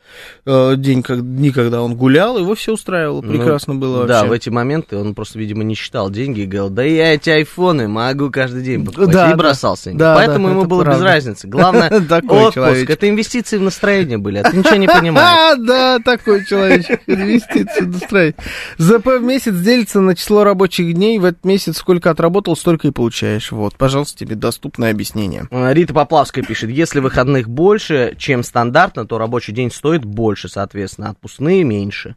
Э, 0.46 0.75
День, 0.78 1.04
как, 1.04 1.22
дни, 1.22 1.51
когда 1.51 1.82
он 1.82 1.96
гулял, 1.96 2.38
его 2.38 2.56
все 2.56 2.74
устраивало. 2.74 3.22
Ну, 3.22 3.32
Прекрасно 3.32 3.75
было 3.75 4.06
Да, 4.06 4.20
вообще. 4.20 4.30
в 4.30 4.32
эти 4.34 4.50
моменты 4.50 4.98
он 4.98 5.13
просто, 5.16 5.39
видимо, 5.39 5.63
не 5.63 5.75
считал 5.75 6.10
деньги 6.10 6.42
и 6.42 6.46
говорил, 6.46 6.70
да 6.70 6.84
я 6.84 7.13
эти 7.13 7.30
айфоны 7.30 7.88
могу 7.88 8.30
каждый 8.32 8.63
день 8.63 8.86
покупать. 8.86 9.12
Да, 9.12 9.28
и 9.28 9.32
да. 9.32 9.38
бросался. 9.38 9.92
Да, 9.94 10.16
Поэтому 10.16 10.48
да, 10.48 10.54
ему 10.54 10.66
было 10.66 10.82
без 10.82 10.86
правда. 10.88 11.06
разницы. 11.06 11.48
Главное, 11.48 11.89
отпуск. 12.30 12.89
Это 12.89 13.10
инвестиции 13.10 13.58
в 13.58 13.62
настроение 13.62 14.18
были, 14.18 14.38
а 14.39 14.50
ты 14.50 14.58
ничего 14.58 14.75
не 14.75 14.88
понимаешь. 15.00 15.28
А, 15.28 15.56
да, 15.56 16.00
такой 16.00 16.46
человечек. 16.46 17.01
Инвестиции 17.08 17.86
настроить. 17.86 18.36
ЗП 18.78 19.06
в 19.20 19.24
месяц 19.24 19.54
делится 19.56 20.00
на 20.01 20.16
число 20.16 20.44
рабочих 20.44 20.94
дней. 20.94 21.20
В 21.20 21.25
этот 21.25 21.44
месяц 21.46 21.78
сколько 21.78 22.10
отработал, 22.10 22.56
столько 22.56 22.88
и 22.88 22.92
получаешь. 22.92 23.51
Вот, 23.51 23.75
пожалуйста, 23.75 24.18
тебе 24.20 24.36
доступное 24.36 24.92
объяснение. 24.92 25.48
Рита 25.51 25.94
Поплавская 25.94 26.44
пишет, 26.44 26.70
если 26.70 27.00
выходных 27.00 27.48
больше, 27.50 28.16
чем 28.18 28.44
стандартно, 28.44 29.06
то 29.06 29.18
рабочий 29.18 29.51
день 29.54 29.72
стоит 29.72 29.99
больше, 30.06 30.50
соответственно, 30.50 31.10
отпускные 31.10 31.63
меньше. 31.63 32.15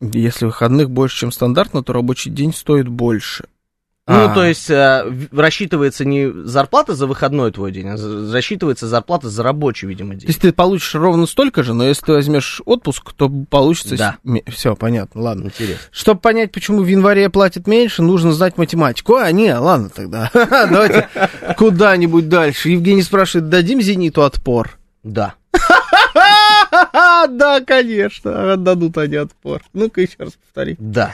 Если 0.00 0.44
выходных 0.46 0.90
больше, 0.90 1.18
чем 1.20 1.32
стандартно, 1.32 1.82
то 1.82 1.92
рабочий 1.92 2.30
день 2.30 2.52
стоит 2.52 2.88
больше. 2.88 3.44
Ну, 4.06 4.26
А. 4.26 4.34
то 4.34 4.44
есть 4.44 4.68
э, 4.68 5.10
рассчитывается 5.32 6.04
не 6.04 6.30
зарплата 6.46 6.94
за 6.94 7.06
выходной 7.06 7.52
твой 7.52 7.72
день, 7.72 7.88
а 7.88 7.96
рассчитывается 8.30 8.86
зарплата 8.86 9.30
за 9.30 9.42
рабочий, 9.42 9.86
видимо, 9.86 10.12
То 10.12 10.20
день. 10.20 10.28
есть 10.28 10.42
ты 10.42 10.52
получишь 10.52 10.94
ровно 10.94 11.24
столько 11.24 11.62
же, 11.62 11.72
но 11.72 11.86
если 11.86 12.04
ты 12.04 12.12
возьмешь 12.12 12.60
отпуск, 12.66 13.14
то 13.14 13.30
получится... 13.30 13.96
Да. 13.96 14.18
Все, 14.48 14.76
понятно, 14.76 15.22
ладно. 15.22 15.44
Интересно. 15.46 15.78
Чтобы 15.90 16.20
понять, 16.20 16.52
почему 16.52 16.82
в 16.82 16.86
январе 16.86 17.30
платят 17.30 17.66
меньше, 17.66 18.02
нужно 18.02 18.34
знать 18.34 18.58
математику. 18.58 19.14
А, 19.14 19.32
не, 19.32 19.56
ладно 19.56 19.88
тогда. 19.88 20.30
Давайте 20.34 21.08
куда-нибудь 21.56 22.28
дальше. 22.28 22.68
Евгений 22.68 23.02
спрашивает, 23.02 23.48
дадим 23.48 23.80
«Зениту» 23.80 24.22
отпор? 24.22 24.76
Да. 25.02 25.34
Да, 26.92 27.60
конечно, 27.66 28.52
отдадут 28.54 28.96
они 28.98 29.16
отпор. 29.16 29.62
Ну-ка 29.72 30.00
еще 30.02 30.16
раз 30.18 30.32
повтори. 30.32 30.76
Да. 30.78 31.12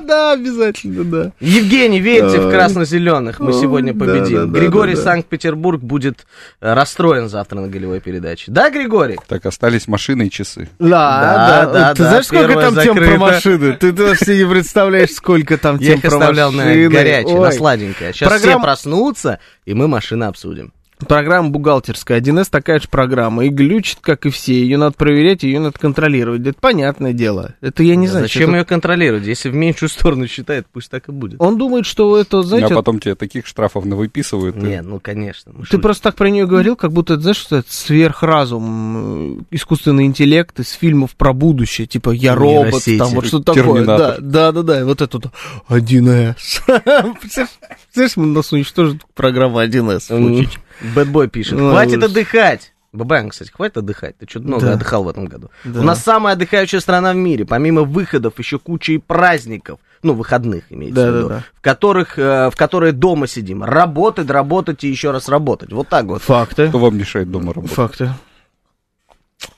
Да, 0.00 0.32
обязательно, 0.32 1.04
да. 1.04 1.32
Евгений, 1.40 2.00
верьте 2.00 2.38
в 2.40 2.50
красно-зеленых, 2.50 3.40
мы 3.40 3.52
сегодня 3.52 3.92
победим. 3.94 4.52
Григорий. 4.52 4.94
Санкт-Петербург 4.96 5.80
будет 5.80 6.26
э, 6.60 6.72
расстроен 6.72 7.28
завтра 7.28 7.60
на 7.60 7.68
голевой 7.68 8.00
передаче. 8.00 8.44
Да, 8.48 8.70
Григорий? 8.70 9.18
Так, 9.26 9.44
остались 9.46 9.88
машины 9.88 10.26
и 10.26 10.30
часы. 10.30 10.68
Да, 10.78 10.88
Да, 10.88 11.66
да, 11.66 11.72
да, 11.72 11.94
Ты 11.94 12.02
знаешь, 12.04 12.26
сколько 12.26 12.54
там 12.60 12.74
тем 12.76 12.96
про 12.96 13.16
машины? 13.16 13.72
Ты 13.74 13.92
вообще 13.92 14.44
не 14.44 14.48
представляешь, 14.50 15.10
сколько 15.10 15.58
там 15.58 15.78
Я 15.78 15.86
тем 15.88 15.94
их 15.96 16.02
про 16.02 16.08
оставлял 16.16 16.52
на 16.52 16.64
машины. 16.64 16.88
горячее, 16.88 17.40
на 17.40 17.50
сладенькое. 17.52 18.12
Сейчас 18.12 18.32
все 18.32 18.38
Программа- 18.40 18.62
проснутся, 18.64 19.38
и 19.64 19.74
мы 19.74 19.88
машины 19.88 20.24
обсудим. 20.24 20.72
Программа 21.06 21.50
бухгалтерская. 21.50 22.20
1С 22.20 22.48
такая 22.50 22.80
же 22.80 22.88
программа. 22.88 23.44
И 23.44 23.48
глючит, 23.48 23.98
как 24.00 24.26
и 24.26 24.30
все. 24.30 24.54
Ее 24.54 24.78
надо 24.78 24.92
проверять, 24.96 25.42
ее 25.42 25.60
надо 25.60 25.78
контролировать. 25.78 26.40
Это 26.46 26.58
понятное 26.60 27.12
дело. 27.12 27.54
Это 27.60 27.82
я 27.82 27.94
не 27.96 28.08
знаю. 28.08 28.24
Зачем 28.24 28.42
что-то- 28.42 28.56
ее 28.58 28.64
контролировать? 28.64 29.26
Если 29.26 29.48
в 29.50 29.54
меньшую 29.54 29.88
сторону 29.90 30.26
считает, 30.26 30.66
пусть 30.72 30.90
так 30.90 31.08
и 31.08 31.12
будет. 31.12 31.40
Он 31.40 31.56
думает, 31.58 31.86
что 31.86 32.16
это, 32.18 32.42
знаете, 32.42 32.74
а 32.74 32.76
потом 32.76 32.98
тебе 32.98 33.14
таких 33.14 33.46
штрафов 33.46 33.84
навыписывают. 33.84 34.56
и- 34.56 34.60
Не, 34.60 34.82
ну 34.82 34.98
конечно. 35.00 35.52
Ты 35.52 35.64
шутим. 35.64 35.80
просто 35.82 36.02
так 36.04 36.16
про 36.16 36.30
нее 36.30 36.46
говорил, 36.46 36.74
как 36.76 36.92
будто, 36.92 37.14
это, 37.14 37.22
знаешь, 37.22 37.36
что 37.38 37.56
это 37.56 37.72
сверхразум, 37.72 39.38
э, 39.40 39.42
искусственный 39.52 40.04
интеллект 40.04 40.58
из 40.60 40.70
фильмов 40.72 41.14
про 41.16 41.32
будущее, 41.32 41.86
типа 41.86 42.10
«Я 42.10 42.34
робот», 42.34 42.82
там 42.98 43.10
вот 43.10 43.26
что-то 43.26 43.54
такое. 43.54 43.84
Да, 43.84 44.16
да, 44.18 44.52
да, 44.52 44.62
да, 44.62 44.80
и 44.80 44.82
вот 44.82 45.00
это 45.02 45.18
вот 45.18 45.26
1С. 45.68 46.34
Представляешь, 47.20 47.50
Представляешь, 47.92 48.16
мы 48.16 48.26
нас 48.26 48.52
уничтожит 48.52 49.02
программа 49.14 49.64
1С. 49.64 50.48
Бэтбой 50.94 51.28
пишет. 51.28 51.58
Ну, 51.58 51.70
Хватит 51.70 52.02
отдыхать. 52.02 52.72
Бабаян, 52.90 53.28
кстати, 53.28 53.50
хватит 53.50 53.76
отдыхать. 53.76 54.16
Ты 54.16 54.26
что-то 54.28 54.46
много 54.46 54.66
Да. 54.66 54.72
отдыхал 54.72 55.04
в 55.04 55.08
этом 55.08 55.26
году. 55.26 55.50
Да. 55.64 55.80
У 55.80 55.82
нас 55.82 56.02
самая 56.02 56.34
отдыхающая 56.34 56.80
страна 56.80 57.12
в 57.12 57.16
мире. 57.16 57.44
Помимо 57.44 57.82
выходов, 57.82 58.38
еще 58.38 58.58
куча 58.58 58.92
и 58.92 58.98
праздников. 58.98 59.78
Ну, 60.02 60.14
выходных 60.14 60.64
имеется 60.70 61.04
Да, 61.04 61.10
в 61.10 61.14
виду. 61.16 61.28
да, 61.28 61.34
да. 61.36 61.44
В 61.54 61.60
которых, 61.60 62.18
э, 62.18 62.50
в 62.50 62.56
которые 62.56 62.92
дома 62.92 63.26
сидим. 63.26 63.62
Работать, 63.62 64.30
работать 64.30 64.84
и 64.84 64.88
еще 64.88 65.10
раз 65.10 65.28
работать. 65.28 65.70
Вот 65.72 65.88
так 65.88 66.06
вот. 66.06 66.22
Факты. 66.22 66.68
Кто 66.68 66.78
вам 66.78 66.96
мешает 66.96 67.30
дома 67.30 67.52
работать? 67.52 67.76
Факты. 67.76 68.10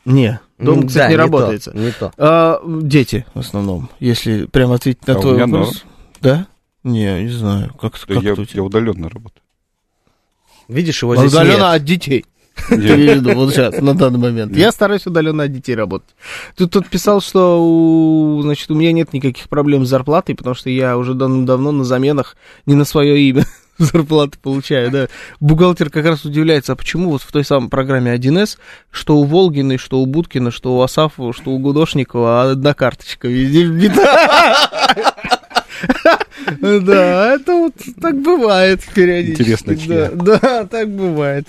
Не, 0.05 0.41
дома, 0.59 0.83
М, 0.83 0.89
кстати, 0.89 1.05
да, 1.05 1.09
не 1.11 1.17
то, 1.17 1.23
работается. 1.23 1.71
Не 1.77 1.91
то. 1.93 2.13
А, 2.19 2.61
дети, 2.83 3.25
в 3.35 3.39
основном, 3.39 3.91
если 4.01 4.47
прямо 4.47 4.75
ответить 4.75 5.07
на 5.07 5.15
А 5.15 5.19
у 5.19 5.21
твой 5.21 5.35
меня 5.35 5.47
вопрос. 5.47 5.85
Да? 6.21 6.47
Не, 6.85 7.23
не 7.23 7.29
знаю. 7.29 7.73
Как, 7.81 7.93
Да 8.09 8.15
как 8.15 8.23
я, 8.25 8.31
я 8.31 8.45
тебя? 8.45 8.63
удаленно 8.63 9.09
работаю. 9.09 9.40
Видишь, 10.71 11.03
его 11.03 11.17
здесь 11.17 11.33
Удаленно 11.33 11.73
нет. 11.73 11.75
от 11.75 11.85
детей. 11.85 12.25
Виду, 12.71 13.35
вот 13.35 13.53
сейчас, 13.53 13.81
на 13.81 13.95
данный 13.95 14.19
момент. 14.19 14.57
Я 14.57 14.71
стараюсь 14.73 15.07
удаленно 15.07 15.45
от 15.45 15.53
детей 15.53 15.75
работать. 15.75 16.11
Ты 16.57 16.67
тут 16.67 16.89
писал, 16.89 17.21
что 17.21 17.63
у, 17.63 18.43
значит, 18.43 18.71
у 18.71 18.75
меня 18.75 18.93
нет 18.93 19.13
никаких 19.13 19.49
проблем 19.49 19.85
с 19.85 19.89
зарплатой, 19.89 20.35
потому 20.35 20.55
что 20.55 20.71
я 20.71 20.97
уже 20.97 21.15
давно 21.15 21.73
на 21.73 21.85
заменах 21.85 22.37
не 22.67 22.75
на 22.75 22.85
свое 22.85 23.19
имя 23.21 23.47
зарплаты 23.79 24.39
получаю, 24.41 24.91
да. 24.91 25.09
Бухгалтер 25.41 25.91
как 25.91 26.05
раз 26.05 26.25
удивляется, 26.25 26.73
а 26.73 26.77
почему 26.77 27.11
вот 27.11 27.23
в 27.23 27.33
той 27.33 27.45
самой 27.45 27.71
программе 27.71 28.15
1С, 28.15 28.59
что 28.91 29.17
у 29.17 29.25
Волгиной, 29.25 29.79
что 29.79 30.01
у 30.01 30.07
Будкина, 30.07 30.51
что 30.51 30.77
у 30.77 30.83
Асафова, 30.83 31.33
что 31.33 31.51
у 31.51 31.59
Гудошникова 31.59 32.51
одна 32.51 32.75
карточка 32.75 33.29
везде 33.29 33.65
вбита. 33.65 34.57
Да, 36.61 37.35
это 37.35 37.53
вот 37.55 37.75
так 38.01 38.21
бывает 38.21 38.81
периодически. 38.95 39.43
Интересно, 39.43 39.77
чья. 39.77 40.11
Да, 40.13 40.39
да, 40.43 40.65
так 40.67 40.89
бывает. 40.91 41.47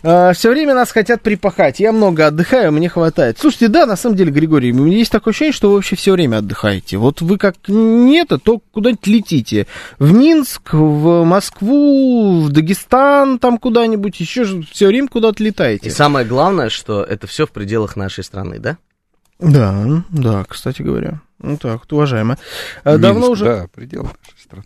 все 0.00 0.50
время 0.50 0.74
нас 0.74 0.90
хотят 0.90 1.22
припахать. 1.22 1.80
Я 1.80 1.92
много 1.92 2.26
отдыхаю, 2.26 2.72
мне 2.72 2.88
хватает. 2.88 3.38
Слушайте, 3.38 3.68
да, 3.68 3.86
на 3.86 3.96
самом 3.96 4.16
деле, 4.16 4.30
Григорий, 4.30 4.72
у 4.72 4.76
меня 4.84 4.96
есть 4.96 5.12
такое 5.12 5.32
ощущение, 5.32 5.52
что 5.52 5.68
вы 5.68 5.76
вообще 5.76 5.96
все 5.96 6.12
время 6.12 6.38
отдыхаете. 6.38 6.96
Вот 6.96 7.20
вы 7.20 7.38
как 7.38 7.56
нет, 7.68 8.28
то 8.42 8.60
куда-нибудь 8.72 9.06
летите. 9.06 9.66
В 9.98 10.12
Минск, 10.12 10.72
в 10.72 11.24
Москву, 11.24 12.42
в 12.42 12.50
Дагестан, 12.50 13.38
там 13.38 13.58
куда-нибудь, 13.58 14.18
еще 14.20 14.44
же 14.44 14.62
все 14.70 14.86
время 14.86 15.08
куда-то 15.08 15.42
И 15.42 15.46
летаете. 15.46 15.90
самое 15.90 16.26
главное, 16.26 16.68
что 16.70 17.02
это 17.02 17.26
все 17.26 17.46
в 17.46 17.50
пределах 17.50 17.96
нашей 17.96 18.24
страны, 18.24 18.58
да? 18.58 18.78
Да, 19.38 20.04
да, 20.10 20.44
кстати 20.48 20.82
говоря. 20.82 21.20
Ну 21.42 21.56
так. 21.56 21.86
А 22.84 22.92
Минск, 22.92 23.02
Давно 23.02 23.30
уже... 23.30 23.44
Да, 23.44 23.66
предел 23.68 24.04
нашей 24.04 24.42
страны. 24.42 24.64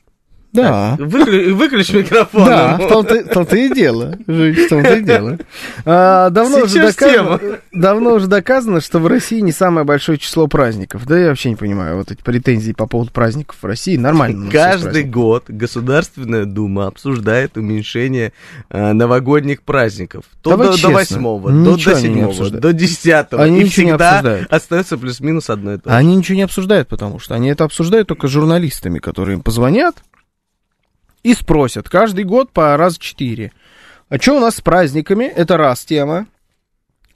Да. 0.57 0.97
Выключи, 0.99 1.51
выключи 1.51 1.93
микрофон. 1.97 2.45
Да, 2.47 2.79
в 2.79 2.89
том-то, 2.89 3.15
в 3.25 3.29
том-то 3.29 3.57
и 3.57 3.73
дело. 3.73 4.17
Жить, 4.27 4.59
в 4.67 4.69
том-то 4.69 4.95
и 4.97 5.03
дело. 5.03 5.39
А, 5.85 6.31
давно, 6.31 6.59
уже 6.59 6.69
Сейчас 6.69 6.95
доказано, 6.97 7.41
давно 7.73 8.15
уже 8.15 8.27
доказано, 8.27 8.81
что 8.81 8.99
в 8.99 9.07
России 9.07 9.41
не 9.41 9.53
самое 9.53 9.85
большое 9.85 10.19
число 10.19 10.47
праздников. 10.47 11.07
Да 11.07 11.19
я 11.19 11.29
вообще 11.29 11.51
не 11.51 11.57
понимаю 11.57 11.97
вот 11.97 12.11
эти 12.11 12.23
претензии 12.23 12.73
по 12.73 12.87
поводу 12.87 13.11
праздников 13.13 13.57
в 13.61 13.67
России. 13.67 13.97
Нормально. 13.97 14.51
Каждый 14.51 15.05
год 15.05 15.45
Государственная 15.49 16.45
Дума 16.45 16.87
обсуждает 16.87 17.57
уменьшение 17.57 18.33
э, 18.71 18.93
новогодних 18.93 19.63
праздников. 19.63 20.25
То 20.43 20.51
Давай 20.51 20.69
до, 20.69 20.73
до 20.73 20.79
честно, 20.79 21.21
8 21.31 21.65
до, 21.65 21.77
до 21.77 21.97
они 21.97 22.09
не 22.09 22.15
7 22.21 22.25
обсуждают. 22.25 22.63
до 22.63 22.73
10 22.73 23.27
Они 23.33 23.61
И 23.61 23.65
всегда 23.69 24.41
остается 24.51 24.99
плюс-минус 24.99 25.51
одно 25.51 25.75
и 25.75 25.79
то 25.79 25.91
же. 25.91 25.97
Они 25.97 26.17
ничего 26.17 26.37
не 26.37 26.43
обсуждают, 26.43 26.89
потому 26.89 27.19
что 27.19 27.35
они 27.35 27.49
это 27.49 27.65
обсуждают 27.65 28.09
только 28.09 28.29
с 28.29 28.31
журналистами, 28.31 28.99
которые 28.99 29.37
им 29.37 29.43
позвонят 29.43 29.97
и 31.27 31.35
спросят 31.35 31.89
каждый 31.89 32.23
год 32.23 32.53
по 32.53 32.77
раз 32.77 32.99
четыре. 32.99 33.51
А 34.09 34.17
что 34.17 34.37
у 34.37 34.41
нас 34.41 34.55
с 34.55 34.61
праздниками? 34.61 35.25
Это 35.25 35.57
раз 35.57 35.85
тема. 35.85 36.29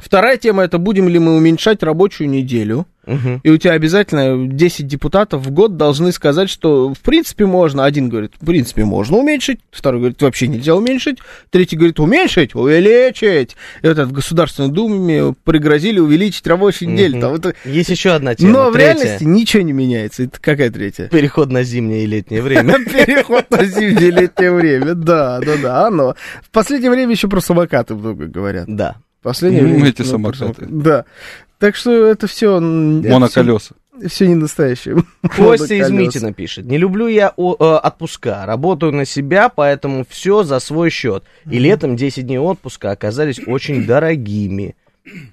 Вторая 0.03 0.37
тема 0.37 0.63
это 0.65 0.79
будем 0.79 1.09
ли 1.09 1.19
мы 1.19 1.37
уменьшать 1.37 1.83
рабочую 1.83 2.29
неделю. 2.31 2.87
Мгм. 3.07 3.41
И 3.43 3.51
у 3.51 3.57
тебя 3.57 3.73
обязательно 3.73 4.47
10 4.47 4.87
депутатов 4.87 5.45
в 5.45 5.51
год 5.51 5.77
должны 5.77 6.13
сказать, 6.13 6.49
что 6.51 6.93
в 6.95 6.99
принципе 7.01 7.47
можно. 7.47 7.85
Один 7.85 8.09
говорит, 8.09 8.33
в 8.41 8.45
принципе 8.45 8.85
можно 8.85 9.17
уменьшить. 9.17 9.59
Второй 9.71 10.01
говорит, 10.01 10.21
вообще 10.23 10.47
нельзя 10.49 10.77
уменьшить. 10.77 11.19
Третий 11.51 11.77
говорит, 11.77 11.99
уменьшить, 11.99 12.55
увеличить. 12.55 13.57
И 13.83 13.87
вот 13.87 13.93
это 13.93 14.05
в 14.07 14.13
Государственной 14.13 14.69
Думе 14.69 15.35
пригрозили 15.45 15.99
увеличить 15.99 16.47
рабочую 16.47 16.91
неделю. 16.91 17.15
Мгм. 17.17 17.21
Там 17.21 17.35
это- 17.35 17.55
Есть 17.65 17.89
еще 17.91 18.11
одна 18.11 18.35
тема. 18.35 18.53
Но 18.53 18.71
в 18.71 18.75
третья. 18.75 18.95
реальности 18.95 19.25
ничего 19.25 19.63
не 19.63 19.73
меняется. 19.73 20.25
Это 20.25 20.39
какая 20.41 20.71
третья? 20.71 21.09
Переход 21.09 21.51
на 21.51 21.63
зимнее 21.63 22.05
и 22.05 22.07
летнее 22.07 22.43
время. 22.43 22.75
Переход 22.85 23.51
на 23.51 23.65
зимнее 23.65 24.11
летнее 24.11 24.53
время. 24.53 24.95
Да, 24.95 25.41
да, 25.41 25.57
да, 25.61 25.87
оно. 25.87 26.15
В 26.43 26.51
последнее 26.51 26.91
время 26.91 27.13
еще 27.13 27.29
про 27.29 27.41
самокаты 27.41 27.95
много 27.95 28.27
говорят. 28.27 28.67
Да. 28.69 28.97
В 29.21 29.25
последнее 29.25 29.63
Ну, 29.63 29.69
время 29.71 29.89
эти 29.89 30.03
самокаты. 30.03 30.67
Да. 30.69 31.05
Так 31.59 31.77
что 31.77 32.07
это 32.07 32.27
все... 32.27 32.59
Моноколеса. 32.59 33.75
Все 34.09 34.27
не 34.27 34.35
настоящее. 34.35 35.05
Костя 35.37 35.75
из. 35.75 35.91
Митина 35.91 36.33
пишет. 36.33 36.65
Не 36.65 36.79
люблю 36.79 37.07
я 37.07 37.35
о- 37.37 37.55
э, 37.59 37.77
отпуска. 37.87 38.47
Работаю 38.47 38.93
на 38.93 39.05
себя, 39.05 39.51
поэтому 39.51 40.07
все 40.09 40.43
за 40.43 40.59
свой 40.59 40.89
счет. 40.89 41.25
И 41.51 41.59
летом 41.59 41.97
10 41.97 42.27
дней 42.27 42.39
отпуска 42.39 42.93
оказались 42.93 43.41
очень 43.47 43.85
дорогими. 43.87 44.75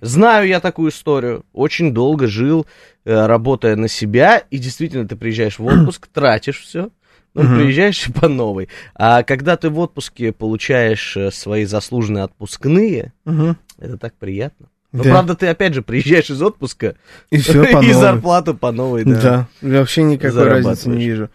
Знаю 0.02 0.48
я 0.50 0.60
такую 0.60 0.92
историю. 0.92 1.46
Очень 1.54 1.94
долго 1.94 2.28
жил, 2.28 2.66
э, 3.06 3.26
работая 3.26 3.78
на 3.78 3.88
себя, 3.88 4.44
и 4.52 4.58
действительно 4.58 5.08
ты 5.08 5.16
приезжаешь 5.16 5.60
в 5.60 5.66
отпуск, 5.66 6.08
тратишь 6.08 6.60
все, 6.62 6.90
но 7.36 7.44
Мгм. 7.44 7.56
приезжаешь 7.60 8.06
по 8.20 8.28
новой. 8.28 8.68
А 8.96 9.24
когда 9.24 9.56
ты 9.56 9.70
в 9.70 9.80
отпуске 9.80 10.34
получаешь 10.34 11.16
э, 11.16 11.32
свои 11.32 11.64
заслуженные 11.64 12.26
отпускные, 12.26 13.14
Мгм. 13.24 13.56
Это 13.80 13.98
так 13.98 14.14
приятно. 14.16 14.68
Но 14.94 15.04
Да. 15.04 15.10
правда, 15.12 15.36
ты 15.36 15.48
опять 15.48 15.74
же 15.74 15.82
приезжаешь 15.82 16.30
из 16.30 16.42
отпуска 16.42 16.96
И 17.30 17.38
все 17.38 17.64
по 17.66 17.68
и 17.68 17.74
новой. 17.74 17.94
зарплату 17.94 18.54
по 18.56 18.72
новой, 18.72 19.04
да. 19.04 19.48
Да, 19.62 19.80
вообще 19.80 20.04
никакой 20.04 20.44
разницы 20.44 20.90
не 20.90 21.06
вижу. 21.06 21.30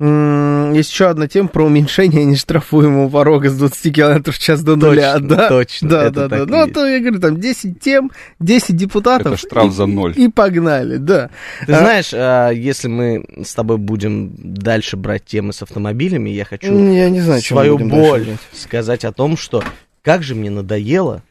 Есть 0.00 0.92
еще 0.92 1.06
одна 1.08 1.26
тема 1.26 1.48
про 1.48 1.64
уменьшение 1.64 2.24
нештрафуемого 2.24 3.08
порога 3.08 3.50
с 3.50 3.58
20 3.58 3.92
км 3.94 4.30
в 4.30 4.38
час 4.38 4.62
до 4.62 4.76
нуля. 4.76 5.14
Точно, 5.14 5.28
да? 5.28 5.48
точно, 5.48 5.88
Да, 5.88 6.10
да, 6.10 6.28
да. 6.28 6.36
и 6.38 6.46
Ну, 6.46 6.56
а 6.62 6.66
то 6.68 6.86
я 6.86 7.00
говорю, 7.00 7.18
там 7.20 7.40
10 7.40 7.80
тем, 7.80 8.12
10 8.38 8.76
депутатов. 8.76 9.32
Это 9.32 9.36
штраф 9.36 9.66
и- 9.66 9.70
за 9.74 9.86
ноль. 9.86 10.14
И 10.16 10.28
погнали, 10.28 10.98
да. 10.98 11.30
Ты 11.66 11.72
А- 11.72 11.78
знаешь, 11.80 12.10
а, 12.14 12.50
если 12.50 12.86
мы 12.86 13.24
с 13.44 13.52
тобой 13.54 13.78
будем 13.78 14.32
дальше 14.38 14.96
брать 14.96 15.24
темы 15.24 15.52
с 15.52 15.62
автомобилями, 15.62 16.30
я 16.30 16.44
хочу 16.44 16.72
Я 16.92 17.10
не 17.10 17.20
знаю, 17.20 17.42
свою 17.42 17.76
боль 17.78 18.36
сказать 18.54 19.04
о 19.04 19.10
том, 19.12 19.36
что 19.36 19.64
как 20.02 20.22
же 20.22 20.36
мне 20.36 20.50
надоело 20.50 21.22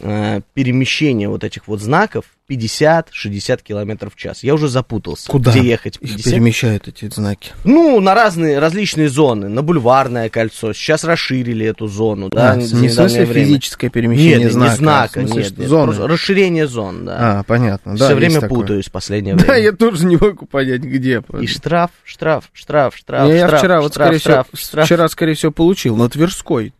э, 0.00 0.40
перемещение 0.54 1.28
вот 1.28 1.44
этих 1.44 1.68
вот 1.68 1.80
знаков 1.80 2.24
50-60 2.48 3.62
километров 3.62 4.14
в 4.14 4.16
час. 4.16 4.42
Я 4.44 4.54
уже 4.54 4.68
запутался, 4.68 5.28
Куда 5.30 5.50
где 5.50 5.62
ехать. 5.62 5.96
Их 6.00 6.10
50? 6.16 6.24
перемещают 6.32 6.88
эти 6.88 7.08
знаки. 7.12 7.50
Ну, 7.64 7.98
на 8.00 8.14
разные, 8.14 8.58
различные 8.58 9.08
зоны. 9.08 9.48
На 9.48 9.62
бульварное 9.62 10.28
кольцо. 10.28 10.72
Сейчас 10.72 11.02
расширили 11.04 11.66
эту 11.66 11.88
зону, 11.88 12.28
да, 12.28 12.52
А, 12.52 12.60
за 12.60 12.76
не 12.76 12.88
в 12.88 12.92
смысле 12.92 13.24
время. 13.26 13.46
физическое 13.46 13.88
перемещение 13.90 14.38
Нет, 14.44 14.52
знака. 14.52 14.70
не 14.70 14.76
знака, 14.76 15.20
а 15.20 15.26
смысле, 15.26 15.42
нет, 15.42 15.58
нет, 15.58 15.68
зоны. 15.68 16.06
расширение 16.06 16.66
зон, 16.68 17.04
да. 17.04 17.40
А, 17.40 17.42
понятно. 17.42 17.96
да, 17.96 18.06
Все 18.06 18.14
время 18.14 18.40
такое. 18.40 18.60
путаюсь 18.60 18.86
в 18.86 18.92
последнее 18.92 19.34
время. 19.34 19.48
Да, 19.48 19.56
я 19.56 19.72
тоже 19.72 20.06
не 20.06 20.16
могу 20.16 20.46
понять, 20.46 20.82
где. 20.82 21.22
И 21.40 21.46
штраф, 21.46 21.90
штраф, 22.04 22.48
штраф, 22.52 22.96
штраф, 22.96 23.28
я 23.28 23.46
штраф, 23.46 23.60
вчера, 23.60 23.80
вот, 23.80 23.92
штраф, 23.92 24.06
скорее 24.06 24.18
штраф, 24.20 24.46
всего, 24.52 24.58
штраф. 24.68 24.84
вчера, 24.86 25.08
скорее 25.08 25.34
всего, 25.34 25.52
получил 25.52 25.96
на 25.96 26.08
Тверской. 26.08 26.72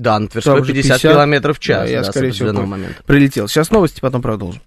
Да, 0.00 0.18
на 0.18 0.28
Тверской 0.28 0.54
Там 0.54 0.64
же 0.64 0.72
50, 0.72 0.96
50, 0.96 1.12
километров 1.12 1.58
в 1.58 1.60
час, 1.60 1.84
да, 1.84 1.92
я, 1.92 2.02
да, 2.02 2.10
скорее 2.10 2.30
всего, 2.30 2.52
момента. 2.54 3.02
Прилетел. 3.04 3.48
Сейчас 3.48 3.70
новости, 3.70 4.00
потом 4.00 4.22
продолжим. 4.22 4.62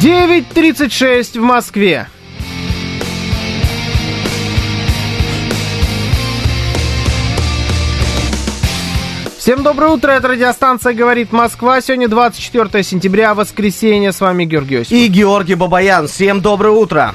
Девять 0.00 0.48
тридцать 0.48 0.94
шесть 0.94 1.36
в 1.36 1.42
Москве. 1.42 2.08
Всем 9.36 9.62
доброе 9.62 9.90
утро, 9.90 10.12
это 10.12 10.28
радиостанция 10.28 10.94
«Говорит 10.94 11.32
Москва». 11.32 11.82
Сегодня 11.82 12.08
24 12.08 12.82
сентября, 12.82 13.34
воскресенье. 13.34 14.12
С 14.12 14.22
вами 14.22 14.46
Георгий 14.46 14.76
Осипов. 14.76 14.96
И 14.96 15.06
Георгий 15.08 15.54
Бабаян, 15.54 16.08
всем 16.08 16.40
доброе 16.40 16.70
утро. 16.70 17.14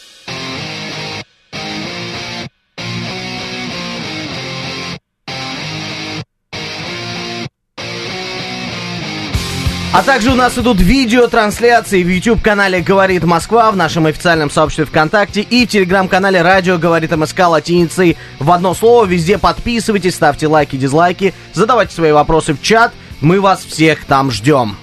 А 9.93 10.03
также 10.03 10.31
у 10.31 10.35
нас 10.35 10.57
идут 10.57 10.79
видеотрансляции 10.79 12.01
в 12.01 12.07
YouTube-канале 12.07 12.79
«Говорит 12.79 13.25
Москва», 13.25 13.69
в 13.71 13.75
нашем 13.75 14.05
официальном 14.05 14.49
сообществе 14.49 14.85
ВКонтакте 14.85 15.41
и 15.41 15.67
Телеграм-канале 15.67 16.41
«Радио 16.41 16.77
Говорит 16.77 17.11
МСК» 17.11 17.39
латиницей 17.39 18.15
в 18.39 18.49
одно 18.51 18.73
слово. 18.73 19.03
Везде 19.03 19.37
подписывайтесь, 19.37 20.15
ставьте 20.15 20.47
лайки, 20.47 20.77
дизлайки, 20.77 21.33
задавайте 21.53 21.93
свои 21.93 22.13
вопросы 22.13 22.53
в 22.53 22.61
чат. 22.61 22.93
Мы 23.19 23.41
вас 23.41 23.65
всех 23.65 24.05
там 24.05 24.31
ждем. 24.31 24.77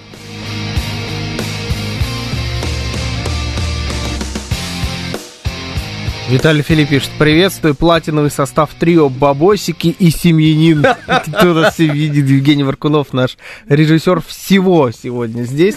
Виталий 6.29 6.62
Филипп 6.62 6.91
пишет, 6.91 7.11
приветствую, 7.19 7.75
платиновый 7.75 8.31
состав 8.31 8.75
трио 8.79 9.09
«Бабосики» 9.09 9.97
и 9.99 10.11
«Семьянин». 10.11 10.85
Кто 11.07 11.55
нас 11.55 11.73
все 11.73 11.87
видит, 11.87 12.29
Евгений 12.29 12.64
Варкунов, 12.64 13.14
наш 13.14 13.38
режиссер 13.67 14.21
всего 14.21 14.91
сегодня 14.91 15.45
здесь. 15.45 15.77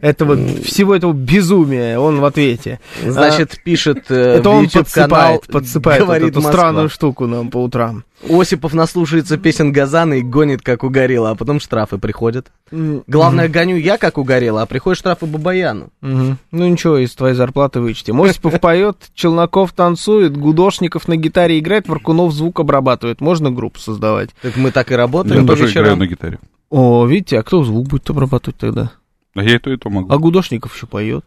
Этого, 0.00 0.36
всего 0.64 0.96
этого 0.96 1.12
безумия, 1.12 2.00
он 2.00 2.18
в 2.18 2.24
ответе. 2.24 2.80
Значит, 3.00 3.60
пишет 3.62 4.06
э, 4.08 4.38
Это 4.38 4.50
он 4.50 4.68
подсыпает, 4.68 5.46
подсыпает 5.46 6.00
вот 6.00 6.06
«Говорит 6.06 6.30
эту 6.30 6.40
Москва». 6.40 6.52
странную 6.52 6.88
штуку 6.88 7.26
нам 7.26 7.50
по 7.50 7.58
утрам. 7.58 8.02
Осипов 8.28 8.72
наслушается 8.72 9.36
песен 9.36 9.72
Газана 9.72 10.14
и 10.14 10.22
гонит, 10.22 10.62
как 10.62 10.84
угорело, 10.84 11.30
а 11.30 11.34
потом 11.34 11.60
штрафы 11.60 11.98
приходят. 11.98 12.52
Главное, 12.70 13.48
гоню 13.48 13.76
я, 13.76 13.98
как 13.98 14.18
угорело, 14.18 14.62
а 14.62 14.66
приходят 14.66 14.98
штрафы 14.98 15.26
Бабаяну. 15.26 15.90
Ну 16.00 16.36
ничего, 16.50 16.98
из 16.98 17.14
твоей 17.14 17.34
зарплаты 17.34 17.80
вычтем. 17.80 18.20
Осипов 18.20 18.60
поет, 18.60 18.96
Челноков 19.14 19.72
танцует, 19.72 20.36
Гудошников 20.36 21.08
на 21.08 21.16
гитаре 21.16 21.58
играет, 21.58 21.88
Варкунов 21.88 22.32
звук 22.32 22.60
обрабатывает. 22.60 23.20
Можно 23.20 23.50
группу 23.50 23.78
создавать? 23.78 24.30
Так 24.42 24.56
мы 24.56 24.70
так 24.70 24.90
и 24.90 24.94
Я 24.94 24.98
работаем 24.98 25.46
по 25.46 25.56
тоже 25.56 25.70
играю 25.72 25.96
на 25.96 26.06
гитаре. 26.06 26.38
О, 26.70 27.04
видите, 27.06 27.38
а 27.38 27.42
кто 27.42 27.64
звук 27.64 27.88
будет 27.88 28.08
обрабатывать 28.08 28.56
тогда? 28.56 28.92
А 29.34 29.42
я 29.42 29.56
и 29.56 29.58
то, 29.58 29.70
и 29.70 29.76
то 29.76 29.90
могу. 29.90 30.12
А 30.12 30.18
Гудошников 30.18 30.74
еще 30.74 30.86
поет. 30.86 31.24